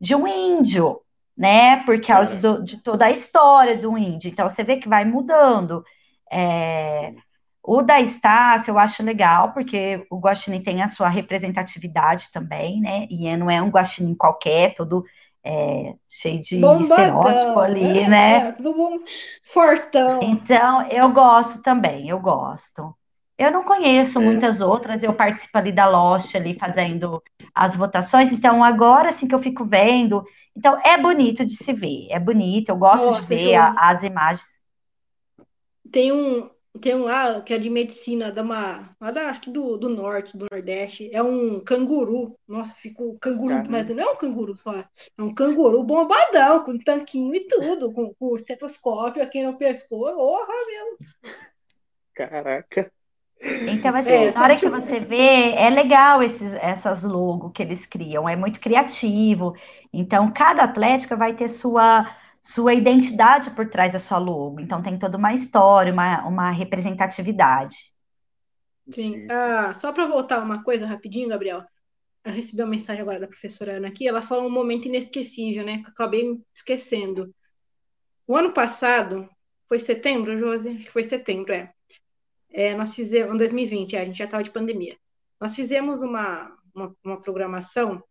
de 0.00 0.14
um 0.14 0.26
índio, 0.26 1.00
né, 1.36 1.84
por 1.84 2.00
causa 2.00 2.34
é. 2.36 2.38
do, 2.38 2.62
de 2.62 2.78
toda 2.78 3.06
a 3.06 3.10
história 3.10 3.76
de 3.76 3.86
um 3.86 3.96
índio. 3.96 4.28
Então, 4.30 4.48
você 4.48 4.64
vê 4.64 4.76
que 4.76 4.88
vai 4.88 5.04
mudando. 5.04 5.84
É, 6.30 7.14
o 7.62 7.82
da 7.82 8.00
Estácio 8.00 8.72
eu 8.72 8.78
acho 8.78 9.02
legal, 9.02 9.52
porque 9.52 10.06
o 10.10 10.18
guaxinim 10.18 10.62
tem 10.62 10.82
a 10.82 10.88
sua 10.88 11.08
representatividade 11.08 12.32
também, 12.32 12.80
né? 12.80 13.06
E 13.10 13.36
não 13.36 13.50
é 13.50 13.60
um 13.62 13.68
guaxinim 13.68 14.14
qualquer, 14.14 14.74
todo 14.74 15.04
é, 15.44 15.94
cheio 16.08 16.40
de 16.40 16.58
Bombadão, 16.58 17.20
estereótipo 17.20 17.60
ali, 17.60 17.98
é, 18.00 18.08
né? 18.08 18.36
É, 18.36 18.52
tudo 18.52 18.74
bom, 18.74 18.98
fortão. 19.42 20.20
Então, 20.22 20.86
eu 20.88 21.10
gosto 21.10 21.62
também, 21.62 22.08
eu 22.08 22.18
gosto. 22.18 22.94
Eu 23.38 23.50
não 23.50 23.64
conheço 23.64 24.18
é. 24.18 24.22
muitas 24.22 24.60
outras, 24.60 25.02
eu 25.02 25.14
participo 25.14 25.56
ali 25.56 25.72
da 25.72 25.88
Lost, 25.88 26.34
ali 26.34 26.58
fazendo 26.58 27.22
as 27.54 27.74
votações, 27.74 28.30
então 28.30 28.62
agora 28.62 29.12
sim 29.12 29.26
que 29.26 29.34
eu 29.34 29.38
fico 29.38 29.64
vendo. 29.64 30.22
Então, 30.54 30.78
é 30.84 30.98
bonito 30.98 31.44
de 31.44 31.56
se 31.56 31.72
ver, 31.72 32.08
é 32.10 32.18
bonito, 32.18 32.68
eu 32.68 32.76
gosto 32.76 33.06
Nossa, 33.06 33.22
de 33.22 33.26
ver 33.26 33.54
a, 33.54 33.72
as 33.78 34.02
imagens. 34.02 34.60
Tem 35.90 36.12
um, 36.12 36.50
tem 36.78 36.94
um 36.94 37.04
lá 37.04 37.40
que 37.40 37.52
é 37.52 37.58
de 37.58 37.68
medicina, 37.68 38.30
da 38.30 38.42
uma, 38.42 38.94
lá 39.00 39.10
da, 39.10 39.30
acho 39.30 39.40
que 39.40 39.50
do, 39.50 39.76
do 39.76 39.88
norte, 39.88 40.36
do 40.36 40.46
nordeste. 40.50 41.10
É 41.12 41.22
um 41.22 41.60
canguru. 41.60 42.38
Nossa, 42.46 42.72
ficou 42.74 43.18
canguru, 43.18 43.48
Caramba. 43.48 43.70
mas 43.70 43.88
não 43.88 44.02
é 44.02 44.10
um 44.10 44.16
canguru 44.16 44.56
só. 44.56 44.78
É 44.78 44.86
um 45.22 45.34
canguru 45.34 45.82
bombadão, 45.82 46.64
com 46.64 46.78
tanquinho 46.78 47.34
e 47.34 47.46
tudo, 47.48 47.92
com, 47.92 48.14
com 48.14 48.36
estetoscópio 48.36 49.22
aqui 49.22 49.42
no 49.42 49.58
pescoço. 49.58 50.14
Porra, 50.14 50.54
meu! 50.66 51.32
Caraca! 52.14 52.92
Então, 53.42 53.94
assim, 53.96 54.10
é, 54.10 54.32
na 54.32 54.42
hora 54.42 54.56
que 54.56 54.68
você 54.68 55.00
vê, 55.00 55.54
é 55.54 55.70
legal 55.70 56.22
esses, 56.22 56.54
essas 56.54 57.02
logos 57.02 57.52
que 57.54 57.62
eles 57.62 57.86
criam, 57.86 58.28
é 58.28 58.36
muito 58.36 58.60
criativo. 58.60 59.54
Então, 59.92 60.30
cada 60.30 60.64
atlética 60.64 61.16
vai 61.16 61.34
ter 61.34 61.48
sua 61.48 62.06
sua 62.42 62.72
identidade 62.74 63.50
por 63.50 63.68
trás 63.68 63.92
da 63.92 63.98
sua 63.98 64.18
logo. 64.18 64.60
Então 64.60 64.82
tem 64.82 64.98
toda 64.98 65.16
uma 65.16 65.32
história, 65.32 65.92
uma, 65.92 66.26
uma 66.26 66.50
representatividade. 66.50 67.92
Sim. 68.90 69.26
Ah, 69.30 69.74
só 69.74 69.92
para 69.92 70.06
voltar 70.06 70.42
uma 70.42 70.62
coisa 70.62 70.86
rapidinho, 70.86 71.28
Gabriel. 71.28 71.62
Eu 72.24 72.32
recebi 72.32 72.62
uma 72.62 72.70
mensagem 72.70 73.02
agora 73.02 73.20
da 73.20 73.26
professora 73.26 73.76
Ana 73.76 73.88
aqui. 73.88 74.06
Ela 74.06 74.22
falou 74.22 74.46
um 74.46 74.50
momento 74.50 74.86
inesquecível, 74.86 75.64
né? 75.64 75.82
Que 75.82 75.90
acabei 75.90 76.38
esquecendo. 76.54 77.34
O 78.26 78.36
ano 78.36 78.52
passado, 78.52 79.28
foi 79.70 79.78
setembro, 79.78 80.38
Josi? 80.38 80.68
Acho 80.70 80.84
que 80.84 80.90
foi 80.90 81.04
setembro, 81.04 81.52
é. 81.52 81.72
é 82.50 82.76
nós 82.76 82.94
fizemos, 82.94 83.34
em 83.34 83.38
2020, 83.38 83.96
é, 83.96 84.00
a 84.00 84.04
gente 84.04 84.18
já 84.18 84.24
estava 84.24 84.42
de 84.42 84.50
pandemia. 84.50 84.96
Nós 85.40 85.54
fizemos 85.54 86.02
uma, 86.02 86.56
uma, 86.74 86.96
uma 87.04 87.20
programação 87.20 88.02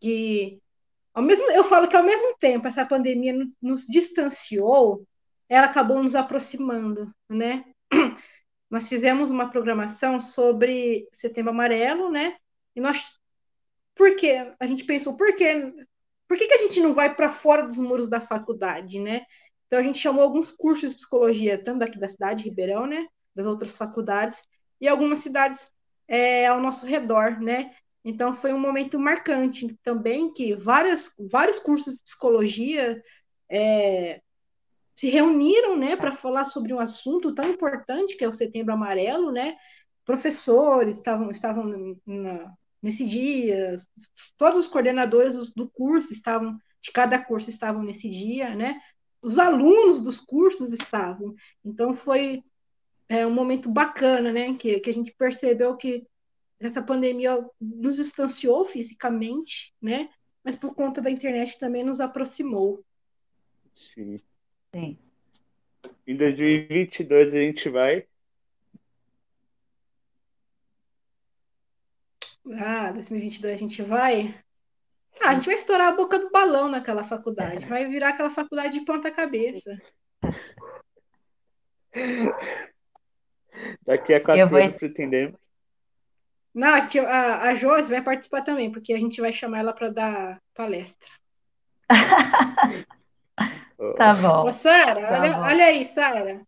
que 0.00 0.60
ao 1.14 1.22
mesmo, 1.22 1.48
eu 1.52 1.64
falo 1.64 1.86
que 1.88 1.96
ao 1.96 2.02
mesmo 2.02 2.36
tempo 2.38 2.66
essa 2.66 2.84
pandemia 2.84 3.32
nos, 3.32 3.56
nos 3.62 3.86
distanciou, 3.86 5.06
ela 5.48 5.66
acabou 5.66 6.02
nos 6.02 6.16
aproximando, 6.16 7.14
né? 7.28 7.64
Nós 8.68 8.88
fizemos 8.88 9.30
uma 9.30 9.48
programação 9.48 10.20
sobre 10.20 11.08
Setembro 11.12 11.52
Amarelo, 11.52 12.10
né? 12.10 12.36
E 12.74 12.80
nós, 12.80 13.20
por 13.94 14.16
quê? 14.16 14.52
A 14.58 14.66
gente 14.66 14.84
pensou, 14.84 15.16
por 15.16 15.36
quê? 15.36 15.72
Por 16.26 16.36
que, 16.36 16.48
que 16.48 16.54
a 16.54 16.58
gente 16.58 16.80
não 16.80 16.92
vai 16.92 17.14
para 17.14 17.30
fora 17.30 17.64
dos 17.64 17.78
muros 17.78 18.08
da 18.08 18.20
faculdade, 18.20 18.98
né? 18.98 19.24
Então 19.66 19.78
a 19.78 19.82
gente 19.82 19.98
chamou 20.00 20.24
alguns 20.24 20.50
cursos 20.50 20.90
de 20.90 20.96
psicologia, 20.96 21.62
tanto 21.62 21.80
daqui 21.80 21.98
da 21.98 22.08
cidade, 22.08 22.42
Ribeirão, 22.42 22.86
né? 22.86 23.06
Das 23.32 23.46
outras 23.46 23.76
faculdades, 23.76 24.42
e 24.80 24.88
algumas 24.88 25.20
cidades 25.20 25.70
é, 26.08 26.46
ao 26.46 26.60
nosso 26.60 26.84
redor, 26.86 27.40
né? 27.40 27.72
Então 28.04 28.34
foi 28.34 28.52
um 28.52 28.60
momento 28.60 28.98
marcante 28.98 29.74
também 29.82 30.32
que 30.32 30.54
várias, 30.54 31.10
vários 31.18 31.58
cursos 31.58 31.96
de 31.96 32.04
psicologia 32.04 33.02
é, 33.50 34.20
se 34.94 35.08
reuniram 35.08 35.76
né, 35.76 35.96
para 35.96 36.12
falar 36.12 36.44
sobre 36.44 36.72
um 36.72 36.78
assunto 36.78 37.34
tão 37.34 37.48
importante 37.48 38.16
que 38.16 38.24
é 38.24 38.28
o 38.28 38.32
Setembro 38.32 38.74
Amarelo, 38.74 39.32
né? 39.32 39.56
Professores 40.04 40.96
estavam, 40.96 41.30
estavam 41.30 41.96
na, 42.06 42.52
nesse 42.82 43.04
dia, 43.04 43.76
todos 44.36 44.58
os 44.58 44.68
coordenadores 44.68 45.52
do, 45.54 45.70
curso 45.70 46.12
estavam, 46.12 46.58
de 46.82 46.92
cada 46.92 47.18
curso 47.18 47.48
estavam 47.48 47.82
nesse 47.82 48.10
dia, 48.10 48.54
né? 48.54 48.78
Os 49.22 49.38
alunos 49.38 50.02
dos 50.02 50.20
cursos 50.20 50.70
estavam. 50.72 51.34
Então 51.64 51.94
foi 51.94 52.42
é, 53.08 53.26
um 53.26 53.32
momento 53.32 53.70
bacana, 53.70 54.30
né? 54.30 54.54
Que, 54.54 54.78
que 54.78 54.90
a 54.90 54.92
gente 54.92 55.14
percebeu 55.16 55.74
que 55.76 56.06
essa 56.60 56.82
pandemia 56.82 57.44
nos 57.60 57.96
distanciou 57.96 58.64
fisicamente, 58.64 59.74
né? 59.80 60.08
Mas 60.42 60.56
por 60.56 60.74
conta 60.74 61.00
da 61.00 61.10
internet 61.10 61.58
também 61.58 61.82
nos 61.82 62.00
aproximou. 62.00 62.84
Sim. 63.74 64.18
Sim. 64.74 64.98
Em 66.06 66.16
2022 66.16 67.34
a 67.34 67.38
gente 67.38 67.68
vai. 67.68 68.06
Ah, 72.58 72.92
2022 72.92 73.54
a 73.54 73.56
gente 73.56 73.82
vai. 73.82 74.38
Ah, 75.20 75.30
a 75.30 75.34
gente 75.34 75.46
vai 75.46 75.56
estourar 75.56 75.92
a 75.92 75.96
boca 75.96 76.18
do 76.18 76.30
balão 76.30 76.68
naquela 76.68 77.04
faculdade. 77.04 77.64
Vai 77.66 77.86
virar 77.88 78.10
aquela 78.10 78.30
faculdade 78.30 78.78
de 78.78 78.84
ponta 78.84 79.10
cabeça. 79.10 79.80
Daqui 83.86 84.12
a 84.12 84.20
quatro 84.20 84.48
vou... 84.48 84.58
anos 84.58 84.76
pretendemos 84.76 85.43
não, 86.54 86.68
a, 86.68 87.48
a 87.48 87.54
Josi 87.56 87.90
vai 87.90 88.00
participar 88.00 88.42
também, 88.42 88.70
porque 88.70 88.92
a 88.92 88.98
gente 88.98 89.20
vai 89.20 89.32
chamar 89.32 89.58
ela 89.58 89.72
para 89.72 89.90
dar 89.90 90.40
palestra. 90.54 91.08
tá 93.98 94.14
bom. 94.14 94.48
Ô, 94.48 94.52
Sara, 94.52 95.00
tá 95.00 95.20
olha, 95.20 95.40
olha 95.40 95.64
aí, 95.66 95.86
Sara. 95.86 96.46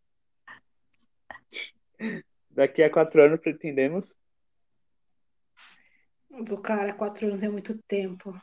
Daqui 2.50 2.84
a 2.84 2.90
quatro 2.90 3.24
anos 3.24 3.40
pretendemos. 3.40 4.16
Do 6.30 6.58
cara, 6.58 6.92
quatro 6.92 7.26
anos 7.26 7.42
é 7.42 7.48
muito 7.48 7.76
tempo. 7.88 8.40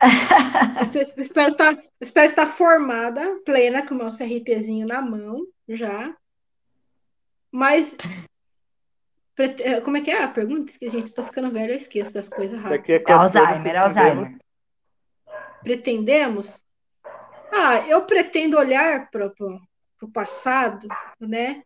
espero, 1.18 1.48
estar, 1.48 1.76
espero 2.00 2.26
estar 2.26 2.46
formada, 2.46 3.38
plena, 3.44 3.86
com 3.86 3.94
o 3.94 3.98
meu 3.98 4.10
CRPzinho 4.10 4.86
na 4.86 5.02
mão, 5.02 5.46
já. 5.68 6.16
Mas 7.50 7.94
como 9.84 9.96
é 9.96 10.00
que 10.00 10.10
é 10.10 10.22
a 10.22 10.28
pergunta? 10.28 10.72
Que 10.78 10.86
a 10.86 10.90
gente 10.90 11.06
está 11.06 11.22
ficando 11.24 11.50
velho, 11.50 11.72
eu 11.72 11.76
esqueço 11.76 12.12
das 12.12 12.28
coisas 12.28 12.58
rápido. 12.60 12.90
É, 12.90 13.02
é 13.06 13.12
Alzheimer, 13.12 13.74
é 13.74 13.78
Alzheimer. 13.78 14.38
Pretendemos? 15.62 16.62
Ah, 17.50 17.86
eu 17.86 18.02
pretendo 18.02 18.58
olhar 18.58 19.10
para 19.10 19.32
o 20.02 20.10
passado, 20.10 20.88
né? 21.20 21.62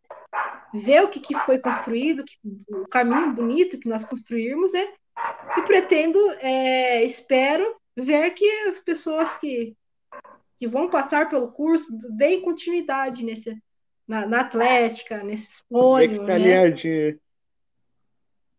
Ver 0.75 1.03
o 1.03 1.09
que, 1.09 1.21
que 1.21 1.35
foi 1.41 1.59
construído, 1.59 2.25
que, 2.25 2.37
o 2.69 2.87
caminho 2.89 3.33
bonito 3.33 3.79
que 3.79 3.89
nós 3.89 4.05
construímos, 4.05 4.73
né? 4.73 4.93
E 5.57 5.63
pretendo, 5.63 6.19
é, 6.41 7.05
espero, 7.05 7.77
ver 7.97 8.33
que 8.33 8.49
as 8.69 8.79
pessoas 8.81 9.35
que, 9.37 9.75
que 10.59 10.67
vão 10.67 10.91
passar 10.91 11.29
pelo 11.29 11.51
curso 11.53 11.87
deem 12.11 12.43
continuidade 12.43 13.25
nesse, 13.25 13.57
na, 14.07 14.27
na 14.27 14.41
atlética, 14.41 15.23
nesse 15.23 15.63
sonho. 15.69 16.11
Ver 16.11 16.19
que 16.19 16.25
né? 17.13 17.19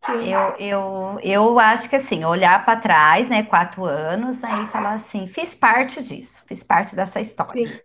Eu, 0.06 0.56
eu, 0.58 1.20
eu 1.22 1.58
acho 1.58 1.88
que 1.88 1.96
assim, 1.96 2.24
olhar 2.24 2.64
para 2.64 2.80
trás, 2.80 3.28
né, 3.28 3.42
quatro 3.42 3.84
anos, 3.84 4.42
aí 4.42 4.66
falar 4.68 4.94
assim, 4.94 5.26
fiz 5.26 5.54
parte 5.54 6.02
disso, 6.02 6.42
fiz 6.46 6.62
parte 6.62 6.94
dessa 6.94 7.20
história. 7.20 7.84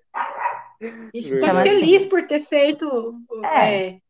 E 1.14 1.24
fica 1.24 1.38
então, 1.38 1.58
assim, 1.58 1.70
feliz 1.70 2.02
assim, 2.02 2.10
por 2.10 2.28
ter 2.28 2.46
feito 2.46 3.16
é, 3.44 3.88
é, 3.88 4.02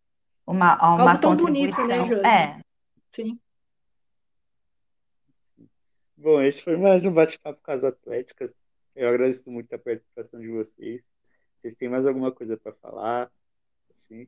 uma, 0.46 0.76
uma 0.76 1.12
algo 1.12 1.22
tão 1.22 1.36
bonito, 1.36 1.80
né, 1.88 2.06
Josi? 2.06 2.26
É. 2.26 2.60
Sim. 3.12 3.40
Bom, 6.18 6.42
esse 6.42 6.62
foi 6.62 6.78
mais 6.78 7.06
um 7.06 7.12
bate-papo 7.12 7.60
com 7.64 7.72
as 7.72 7.84
atléticas. 7.84 8.54
Eu 8.96 9.10
agradeço 9.10 9.50
muito 9.50 9.74
a 9.74 9.80
participação 9.80 10.40
de 10.40 10.50
vocês. 10.50 11.02
Vocês 11.58 11.76
têm 11.76 11.90
mais 11.90 12.06
alguma 12.06 12.32
coisa 12.32 12.58
para 12.58 12.74
falar? 12.74 13.32
Assim? 13.94 14.28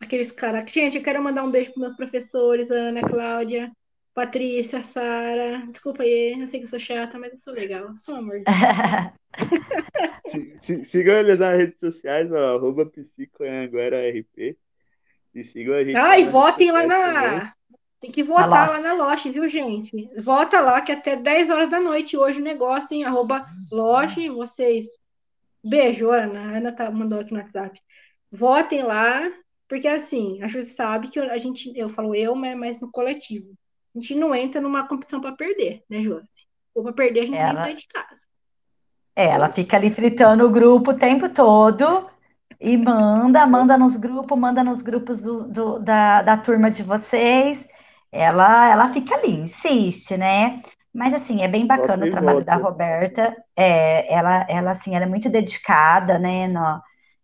Aqueles 0.00 0.30
caras. 0.32 0.70
Gente, 0.70 0.96
eu 0.96 1.02
quero 1.02 1.22
mandar 1.22 1.44
um 1.44 1.50
beijo 1.50 1.72
para 1.72 1.80
meus 1.80 1.96
professores, 1.96 2.70
Ana, 2.70 3.00
Cláudia, 3.00 3.72
Patrícia, 4.12 4.82
Sara. 4.82 5.66
Desculpa 5.70 6.02
aí, 6.02 6.38
eu 6.38 6.46
sei 6.46 6.60
que 6.60 6.66
eu 6.66 6.70
sou 6.70 6.80
chata, 6.80 7.18
mas 7.18 7.32
eu 7.32 7.38
sou 7.38 7.52
legal. 7.52 7.88
Eu 7.88 7.96
sou 7.96 8.14
um 8.14 8.18
amor. 8.18 8.42
sigam 10.56 11.16
ele 11.16 11.34
nas 11.34 11.58
redes 11.58 11.80
sociais, 11.80 12.30
ó, 12.32 12.56
arroba 12.56 12.86
psicoanguera.rp. 12.86 14.56
E 15.34 15.44
sigam 15.44 15.74
a 15.74 15.84
gente. 15.84 15.96
Ah, 15.96 16.18
e 16.18 16.24
votem 16.24 16.70
lá 16.70 16.86
na. 16.86 17.12
Também. 17.12 17.52
Tem 18.04 18.12
que 18.12 18.22
votar 18.22 18.68
lá 18.68 18.80
na 18.82 18.92
Loche, 18.92 19.30
viu, 19.30 19.48
gente? 19.48 20.10
Vota 20.20 20.60
lá 20.60 20.82
que 20.82 20.92
até 20.92 21.16
10 21.16 21.48
horas 21.48 21.70
da 21.70 21.80
noite 21.80 22.18
hoje 22.18 22.38
o 22.38 22.44
negócio, 22.44 22.92
hein? 22.92 23.04
Arroba 23.04 23.46
Loche, 23.72 24.28
vocês. 24.28 24.84
Beijo, 25.64 26.10
Ana. 26.10 26.40
A 26.40 26.58
Ana 26.58 26.70
tá, 26.70 26.90
mandou 26.90 27.18
aqui 27.18 27.32
no 27.32 27.40
WhatsApp. 27.40 27.80
Votem 28.30 28.82
lá, 28.82 29.32
porque 29.68 29.88
assim, 29.88 30.42
a 30.42 30.48
gente 30.48 30.66
sabe 30.66 31.08
que 31.08 31.18
a 31.18 31.38
gente, 31.38 31.72
eu 31.76 31.88
falo 31.88 32.14
eu, 32.14 32.34
mas, 32.34 32.56
mas 32.56 32.80
no 32.80 32.90
coletivo. 32.90 33.54
A 33.94 34.00
gente 34.00 34.14
não 34.14 34.34
entra 34.34 34.60
numa 34.60 34.86
competição 34.86 35.20
para 35.20 35.36
perder, 35.36 35.82
né, 35.88 36.02
Josi? 36.02 36.28
Ou 36.74 36.82
para 36.82 36.92
perder 36.92 37.20
a 37.20 37.26
gente 37.26 37.36
ela... 37.36 37.52
nem 37.52 37.62
sai 37.62 37.74
de 37.74 37.86
casa. 37.88 38.20
É, 39.16 39.26
ela 39.26 39.48
fica 39.48 39.76
ali 39.76 39.90
fritando 39.90 40.44
o 40.44 40.50
grupo 40.50 40.90
o 40.90 40.98
tempo 40.98 41.28
todo 41.28 42.10
e 42.60 42.76
manda, 42.76 43.46
manda 43.46 43.78
nos 43.78 43.96
grupos, 43.96 44.36
manda 44.36 44.64
nos 44.64 44.82
grupos 44.82 45.22
do, 45.22 45.48
do, 45.48 45.78
da, 45.78 46.22
da 46.22 46.36
turma 46.36 46.70
de 46.70 46.82
vocês. 46.82 47.66
Ela, 48.10 48.70
ela 48.70 48.92
fica 48.92 49.14
ali, 49.14 49.32
insiste, 49.32 50.16
né? 50.16 50.60
Mas 50.92 51.12
assim, 51.12 51.42
é 51.42 51.48
bem 51.48 51.66
bacana 51.66 52.06
o 52.06 52.10
trabalho 52.10 52.38
volta. 52.38 52.50
da 52.50 52.56
Roberta. 52.56 53.36
É, 53.56 54.12
ela, 54.12 54.46
ela 54.48 54.70
assim, 54.70 54.94
ela 54.94 55.04
é 55.04 55.08
muito 55.08 55.28
dedicada, 55.28 56.18
né? 56.18 56.48
No, 56.48 56.80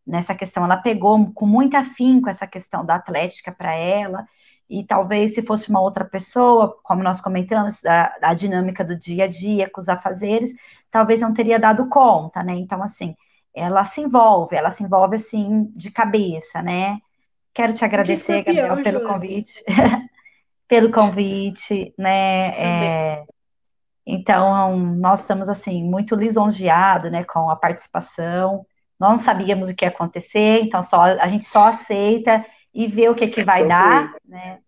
nessa 0.07 0.35
questão, 0.35 0.65
ela 0.65 0.77
pegou 0.77 1.33
com 1.33 1.47
muito 1.47 1.77
afinco 1.77 2.29
essa 2.29 2.47
questão 2.47 2.85
da 2.85 2.97
atlética 2.97 3.53
para 3.53 3.75
ela 3.75 4.27
e 4.71 4.85
talvez 4.85 5.35
se 5.35 5.43
fosse 5.43 5.69
uma 5.69 5.81
outra 5.81 6.05
pessoa, 6.05 6.79
como 6.85 7.03
nós 7.03 7.21
comentamos, 7.21 7.85
a, 7.85 8.17
a, 8.23 8.35
dinâmica 8.35 8.85
do 8.85 8.97
dia 8.97 9.25
a 9.25 9.27
dia, 9.27 9.69
com 9.69 9.81
os 9.81 9.89
afazeres, 9.89 10.53
talvez 10.91 11.21
não 11.21 11.35
teria 11.35 11.59
dado 11.59 11.89
conta, 11.89 12.41
né? 12.45 12.55
Então, 12.55 12.81
assim, 12.81 13.17
ela 13.53 13.83
se 13.83 14.01
envolve, 14.01 14.55
ela 14.55 14.71
se 14.71 14.85
envolve, 14.85 15.17
assim, 15.17 15.65
de 15.75 15.91
cabeça, 15.91 16.63
né? 16.63 16.99
Quero 17.53 17.75
te 17.75 17.85
agradecer, 17.85 18.45
Gabriel, 18.45 18.81
pelo 18.81 19.05
convite, 19.05 19.65
pelo 20.69 20.93
convite, 20.93 21.93
né? 21.99 22.51
É, 22.51 23.25
então, 24.07 24.79
nós 24.79 25.21
estamos, 25.21 25.49
assim, 25.49 25.83
muito 25.83 26.15
lisonjeados, 26.15 27.11
né, 27.11 27.25
com 27.25 27.51
a 27.51 27.57
participação, 27.57 28.65
nós 29.01 29.11
não 29.11 29.17
sabíamos 29.17 29.71
o 29.71 29.75
que 29.75 29.87
ia 29.87 29.89
acontecer, 29.89 30.61
então 30.61 30.83
só, 30.83 31.03
a 31.03 31.27
gente 31.27 31.47
só 31.47 31.69
aceita 31.69 32.45
e 32.73 32.87
ver 32.87 33.11
o 33.11 33.15
que, 33.15 33.27
que 33.29 33.43
vai 33.43 33.67
dar, 33.67 34.15
né? 34.23 34.59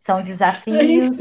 São 0.00 0.20
desafios. 0.24 1.18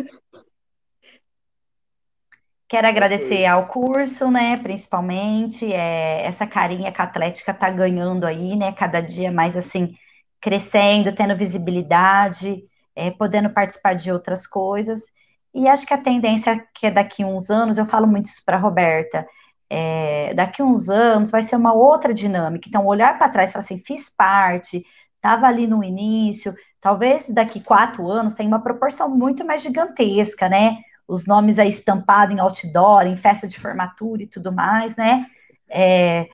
Quero 2.68 2.88
agradecer 2.88 3.46
ao 3.46 3.68
curso, 3.68 4.32
né? 4.32 4.58
Principalmente 4.58 5.72
é, 5.72 6.26
essa 6.26 6.48
carinha 6.48 6.92
que 6.92 7.02
a 7.02 7.06
Atlética 7.06 7.52
está 7.52 7.70
ganhando 7.70 8.26
aí, 8.26 8.56
né? 8.56 8.72
Cada 8.72 9.02
dia 9.02 9.32
mais 9.32 9.56
assim 9.56 9.96
crescendo, 10.42 11.14
tendo 11.14 11.38
visibilidade, 11.38 12.64
é, 12.96 13.12
podendo 13.12 13.52
participar 13.52 13.94
de 13.94 14.12
outras 14.12 14.48
coisas. 14.48 15.12
E 15.54 15.68
acho 15.68 15.86
que 15.86 15.94
a 15.94 16.02
tendência 16.02 16.52
é 16.52 16.66
que 16.74 16.90
daqui 16.90 17.24
uns 17.24 17.52
anos, 17.52 17.78
eu 17.78 17.86
falo 17.86 18.08
muito 18.08 18.26
isso 18.26 18.42
para 18.44 18.58
a 18.58 18.60
Roberta, 18.60 19.28
é, 19.74 20.34
daqui 20.34 20.62
uns 20.62 20.90
anos 20.90 21.32
vai 21.32 21.42
ser 21.42 21.56
uma 21.56 21.74
outra 21.74 22.14
dinâmica. 22.14 22.68
Então, 22.68 22.86
olhar 22.86 23.18
para 23.18 23.30
trás 23.30 23.50
e 23.50 23.54
falar 23.54 23.64
assim, 23.64 23.78
fiz 23.80 24.10
parte, 24.10 24.84
estava 25.16 25.48
ali 25.48 25.66
no 25.66 25.82
início, 25.82 26.54
talvez 26.82 27.30
daqui 27.30 27.62
quatro 27.62 28.10
anos 28.12 28.34
tenha 28.34 28.50
uma 28.50 28.62
proporção 28.62 29.10
muito 29.10 29.46
mais 29.46 29.62
gigantesca, 29.62 30.50
né? 30.50 30.80
Os 31.08 31.26
nomes 31.26 31.58
aí 31.58 31.70
estampados 31.70 32.36
em 32.36 32.40
outdoor, 32.42 33.04
em 33.08 33.16
festa 33.16 33.48
de 33.48 33.58
formatura 33.58 34.24
e 34.24 34.28
tudo 34.28 34.52
mais, 34.52 34.98
né? 34.98 35.26
É, 35.70 36.28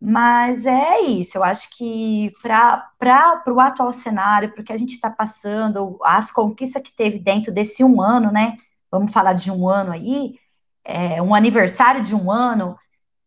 mas 0.00 0.64
é 0.64 1.00
isso, 1.00 1.38
eu 1.38 1.42
acho 1.42 1.76
que 1.76 2.30
para 2.40 3.42
o 3.48 3.60
atual 3.60 3.90
cenário, 3.90 4.52
para 4.52 4.62
o 4.62 4.64
que 4.64 4.72
a 4.72 4.76
gente 4.76 4.92
está 4.92 5.10
passando, 5.10 5.98
as 6.04 6.30
conquistas 6.30 6.82
que 6.82 6.92
teve 6.92 7.18
dentro 7.18 7.52
desse 7.52 7.82
um 7.82 8.00
ano, 8.00 8.30
né? 8.30 8.58
Vamos 8.92 9.12
falar 9.12 9.32
de 9.32 9.50
um 9.50 9.68
ano 9.68 9.90
aí, 9.90 10.36
é, 10.84 11.20
um 11.20 11.34
aniversário 11.34 12.02
de 12.02 12.14
um 12.14 12.30
ano, 12.30 12.76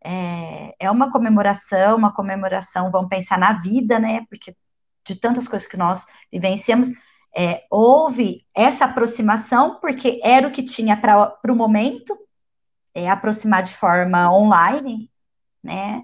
é, 0.04 0.74
é 0.80 0.92
uma 0.92 1.12
comemoração, 1.12 1.96
uma 1.96 2.14
comemoração, 2.14 2.92
vamos 2.92 3.10
pensar 3.10 3.38
na 3.38 3.54
vida, 3.54 4.00
né? 4.00 4.26
Porque 4.30 4.56
de 5.06 5.16
tantas 5.16 5.48
coisas 5.48 5.68
que 5.68 5.78
nós 5.78 6.06
vivenciamos, 6.32 6.90
é, 7.36 7.64
houve 7.70 8.46
essa 8.56 8.86
aproximação, 8.86 9.80
porque 9.80 10.20
era 10.24 10.48
o 10.48 10.52
que 10.52 10.64
tinha 10.64 10.96
para 10.96 11.38
o 11.50 11.56
momento, 11.56 12.18
é, 12.94 13.10
aproximar 13.10 13.64
de 13.64 13.74
forma 13.74 14.32
online, 14.32 15.10
né? 15.64 16.04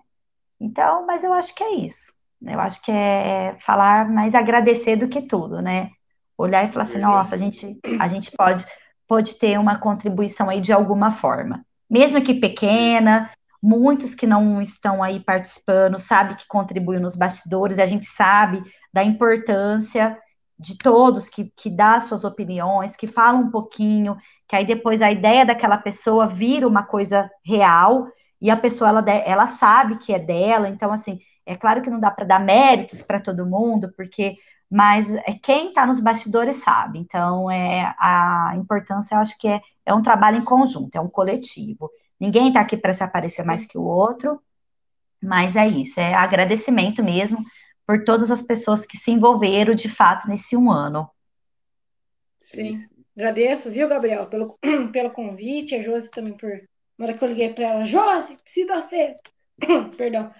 Então, 0.60 1.06
mas 1.06 1.24
eu 1.24 1.34
acho 1.34 1.54
que 1.56 1.64
é 1.64 1.76
isso. 1.76 2.14
Eu 2.42 2.60
acho 2.60 2.82
que 2.82 2.92
é 2.92 3.58
falar 3.60 4.10
mais 4.10 4.34
agradecer 4.34 4.96
do 4.96 5.08
que 5.08 5.22
tudo, 5.22 5.62
né? 5.62 5.92
Olhar 6.38 6.64
e 6.64 6.72
falar 6.72 6.84
assim, 6.84 7.00
nossa, 7.00 7.36
a 7.36 7.38
gente, 7.38 7.78
a 8.00 8.08
gente 8.08 8.32
pode, 8.32 8.66
pode 9.10 9.40
ter 9.40 9.60
uma 9.60 9.80
contribuição 9.80 10.52
aí 10.52 10.62
de 10.62 10.72
alguma 10.72 11.10
forma. 11.12 11.66
Mesmo 11.90 12.22
que 12.22 12.36
pequena, 12.36 13.32
muitos 13.62 14.14
que 14.14 14.28
não 14.28 14.62
estão 14.62 15.02
aí 15.02 15.20
participando, 15.20 15.98
sabe 15.98 16.36
que 16.36 16.48
contribuem 16.48 17.00
nos 17.00 17.16
bastidores, 17.16 17.80
a 17.80 17.88
gente 17.88 18.06
sabe 18.06 18.62
da 18.94 19.04
importância 19.04 20.16
de 20.60 20.78
todos 20.78 21.28
que, 21.28 21.52
que 21.56 21.72
dá 21.72 22.00
suas 22.00 22.24
opiniões, 22.24 22.96
que 22.96 23.08
falam 23.08 23.42
um 23.42 23.50
pouquinho, 23.50 24.16
que 24.48 24.56
aí 24.56 24.66
depois 24.66 25.02
a 25.02 25.12
ideia 25.12 25.44
daquela 25.44 25.78
pessoa 25.78 26.28
vira 26.28 26.68
uma 26.68 26.84
coisa 26.84 27.32
real, 27.44 28.08
e 28.40 28.52
a 28.52 28.56
pessoa, 28.56 28.90
ela, 28.90 29.10
ela 29.10 29.48
sabe 29.48 29.98
que 29.98 30.14
é 30.14 30.20
dela, 30.20 30.70
então, 30.70 30.92
assim, 30.92 31.20
é 31.46 31.56
claro 31.56 31.82
que 31.82 31.90
não 31.90 32.00
dá 32.00 32.12
para 32.12 32.26
dar 32.26 32.44
méritos 32.44 33.02
para 33.02 33.20
todo 33.20 33.46
mundo, 33.46 33.92
porque, 33.98 34.38
mas 34.70 35.14
é 35.14 35.34
quem 35.42 35.70
está 35.70 35.86
nos 35.86 36.00
bastidores 36.00 36.58
sabe, 36.58 37.00
então, 37.00 37.50
é 37.50 37.96
a 37.98 38.54
importância, 38.56 39.16
eu 39.16 39.20
acho 39.20 39.38
que 39.38 39.48
é, 39.48 39.62
é 39.86 39.94
um 39.94 40.02
trabalho 40.02 40.38
em 40.38 40.44
conjunto, 40.44 40.96
é 40.96 41.02
um 41.02 41.10
coletivo, 41.10 41.90
ninguém 42.20 42.50
está 42.50 42.62
aqui 42.62 42.78
para 42.78 42.94
se 42.94 43.04
aparecer 43.04 43.44
mais 43.44 43.66
que 43.66 43.78
o 43.78 43.84
outro, 43.84 44.42
mas 45.22 45.56
é 45.56 45.68
isso, 45.68 46.00
é 46.00 46.14
agradecimento 46.14 47.04
mesmo, 47.04 47.44
por 47.86 48.04
todas 48.04 48.30
as 48.30 48.44
pessoas 48.44 48.86
que 48.86 48.96
se 48.96 49.10
envolveram 49.10 49.74
de 49.74 49.90
fato 49.90 50.28
nesse 50.28 50.56
um 50.56 50.72
ano. 50.72 51.10
Sim. 52.40 52.86
Agradeço, 53.18 53.70
viu, 53.70 53.90
Gabriel, 53.90 54.28
pelo, 54.28 54.58
pelo 54.94 55.12
convite, 55.12 55.76
a 55.76 55.82
Josi 55.82 56.10
também 56.10 56.38
por. 56.38 56.50
Na 56.98 57.06
hora 57.06 57.18
que 57.18 57.24
eu 57.24 57.28
liguei 57.28 57.54
para 57.54 57.68
ela, 57.68 57.86
Josi, 57.86 58.38
preciso 58.38 58.68
você. 58.74 59.16
Perdão. 59.98 60.32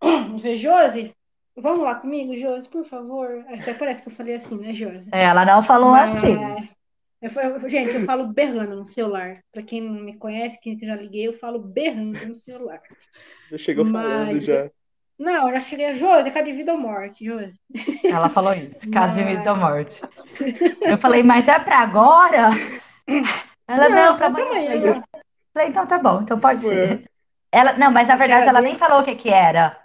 Josi, 0.56 1.14
vamos 1.60 1.84
lá 1.84 1.94
comigo, 1.94 2.36
Josi, 2.36 2.68
por 2.68 2.84
favor. 2.84 3.44
Até 3.48 3.74
parece 3.74 4.02
que 4.02 4.08
eu 4.08 4.12
falei 4.12 4.36
assim, 4.36 4.58
né, 4.58 4.72
Josi? 4.74 5.08
É, 5.12 5.24
ela 5.24 5.44
não 5.44 5.62
falou 5.62 5.90
Mas... 5.90 6.16
assim. 6.16 6.68
Eu, 7.22 7.68
gente, 7.68 7.94
eu 7.94 8.04
falo 8.04 8.28
berrando 8.28 8.76
no 8.76 8.86
celular. 8.86 9.40
Para 9.52 9.62
quem 9.62 9.80
não 9.82 10.02
me 10.02 10.16
conhece, 10.16 10.58
quem 10.60 10.78
já 10.78 10.96
liguei, 10.96 11.28
eu 11.28 11.38
falo 11.38 11.58
berrando 11.58 12.26
no 12.26 12.34
celular. 12.34 12.80
Já 13.50 13.58
chegou 13.58 13.84
Mas... 13.84 14.02
falando 14.02 14.40
já. 14.40 14.70
Não, 15.18 15.48
eu 15.48 15.56
já 15.56 15.60
cheguei 15.60 15.84
a 15.84 15.94
Josi, 15.94 16.32
é 16.34 16.42
de 16.42 16.52
vida 16.52 16.72
ou 16.72 16.78
morte, 16.78 17.26
Josi. 17.26 17.52
Ela 18.02 18.30
falou 18.30 18.54
isso, 18.54 18.90
caso 18.90 19.22
de 19.22 19.28
vida 19.28 19.52
ou 19.52 19.58
morte. 19.58 20.00
Eu 20.80 20.96
falei, 20.96 21.22
mas 21.22 21.46
é 21.46 21.58
para 21.58 21.80
agora? 21.80 22.48
Ela, 23.68 23.88
não, 23.90 24.06
não 24.06 24.16
para 24.16 24.28
amanhã. 24.28 24.74
Eu 24.76 25.02
falei, 25.52 25.68
então 25.68 25.86
tá 25.86 25.98
bom, 25.98 26.22
então 26.22 26.40
pode 26.40 26.62
ser. 26.62 27.04
Ela, 27.52 27.74
não, 27.74 27.90
mas 27.90 28.08
na 28.08 28.16
verdade 28.16 28.48
ela 28.48 28.62
nem 28.62 28.78
falou 28.78 29.00
o 29.00 29.04
que 29.04 29.14
que 29.14 29.28
era. 29.28 29.76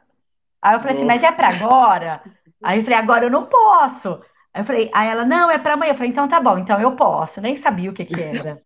Aí 0.65 0.73
eu 0.73 0.79
falei 0.79 0.95
assim, 0.95 1.05
mas 1.05 1.21
é 1.21 1.31
para 1.31 1.49
agora? 1.49 2.23
Aí 2.63 2.79
eu 2.79 2.83
falei, 2.83 2.97
agora 2.97 3.25
eu 3.25 3.29
não 3.29 3.45
posso. 3.45 4.19
Aí 4.51 4.61
eu 4.61 4.65
falei, 4.65 4.89
aí 4.95 5.09
ela, 5.09 5.23
não, 5.23 5.51
é 5.51 5.59
para 5.59 5.75
amanhã. 5.75 5.91
Eu 5.91 5.95
falei, 5.95 6.09
então 6.09 6.27
tá 6.27 6.41
bom, 6.41 6.57
então 6.57 6.81
eu 6.81 6.95
posso. 6.95 7.39
Nem 7.39 7.55
sabia 7.55 7.91
o 7.91 7.93
que 7.93 8.03
que 8.03 8.19
era. 8.19 8.59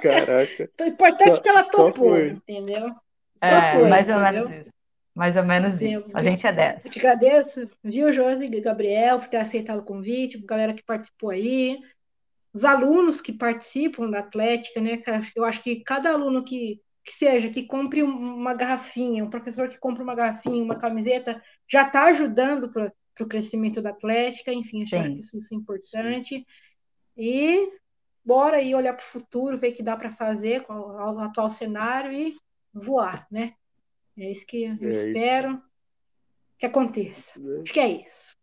Caraca. 0.00 0.70
Então, 0.72 0.86
o 0.86 0.90
importante 0.90 1.38
é 1.38 1.40
que 1.42 1.48
ela 1.50 1.64
topou, 1.64 2.18
entendeu? 2.18 2.88
Só 3.36 3.46
é, 3.46 3.72
foi, 3.74 3.88
mais 3.90 4.08
entendeu? 4.08 4.26
ou 4.26 4.32
menos 4.32 4.50
isso. 4.50 4.72
Mais 5.14 5.36
ou 5.36 5.44
menos 5.44 5.74
Sim, 5.74 5.96
isso. 5.96 6.06
A 6.14 6.22
gente 6.22 6.46
é 6.46 6.52
dela. 6.54 6.80
Eu 6.82 6.90
te 6.90 6.98
agradeço, 6.98 7.68
viu, 7.84 8.10
Josi 8.14 8.46
e 8.46 8.60
Gabriel, 8.62 9.18
por 9.18 9.28
ter 9.28 9.36
aceitado 9.36 9.80
o 9.80 9.84
convite, 9.84 10.38
a 10.42 10.46
galera 10.46 10.72
que 10.72 10.82
participou 10.82 11.28
aí, 11.28 11.78
os 12.54 12.64
alunos 12.64 13.20
que 13.20 13.34
participam 13.34 14.08
da 14.08 14.20
Atlética, 14.20 14.80
né? 14.80 15.02
Eu 15.36 15.44
acho 15.44 15.62
que 15.62 15.80
cada 15.80 16.12
aluno 16.12 16.42
que 16.42 16.80
que 17.04 17.12
seja, 17.12 17.48
que 17.48 17.66
compre 17.66 18.02
uma 18.02 18.54
garrafinha, 18.54 19.24
um 19.24 19.30
professor 19.30 19.68
que 19.68 19.78
compra 19.78 20.02
uma 20.02 20.14
garrafinha, 20.14 20.62
uma 20.62 20.78
camiseta, 20.78 21.42
já 21.70 21.86
está 21.86 22.04
ajudando 22.06 22.70
para 22.70 22.92
o 23.20 23.26
crescimento 23.26 23.80
da 23.80 23.90
Atlética, 23.90 24.52
enfim, 24.52 24.82
acho 24.82 24.90
que 24.90 25.18
isso, 25.18 25.36
isso 25.38 25.54
é 25.54 25.56
importante. 25.56 26.46
E 27.16 27.72
bora 28.24 28.58
aí 28.58 28.74
olhar 28.74 28.94
para 28.94 29.04
o 29.04 29.08
futuro, 29.08 29.58
ver 29.58 29.72
o 29.72 29.74
que 29.74 29.82
dá 29.82 29.96
para 29.96 30.10
fazer 30.10 30.62
com 30.64 30.74
o 30.74 31.18
atual 31.20 31.50
cenário 31.50 32.12
e 32.12 32.36
voar, 32.72 33.26
né? 33.30 33.54
É 34.16 34.30
isso 34.30 34.46
que 34.46 34.64
eu 34.64 34.88
é 34.88 34.90
espero 34.90 35.52
isso. 35.52 35.62
que 36.58 36.66
aconteça. 36.66 37.40
É. 37.40 37.62
Acho 37.62 37.72
que 37.72 37.80
é 37.80 37.88
isso. 37.88 38.36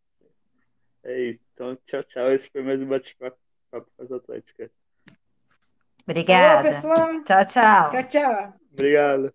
É 1.04 1.22
isso. 1.30 1.48
Então, 1.54 1.78
tchau, 1.86 2.04
tchau. 2.04 2.32
Esse 2.32 2.50
foi 2.50 2.64
mais 2.64 2.82
um 2.82 2.88
bate-papo 2.88 3.38
com 3.72 4.04
as 4.04 4.12
Atléticas. 4.12 4.72
Obrigada. 6.08 6.38
Olá, 6.40 6.62
pessoal. 6.62 7.22
Tchau, 7.24 7.46
tchau. 7.46 7.90
Tchau, 7.90 8.04
tchau. 8.08 8.62
Obrigado. 8.74 9.34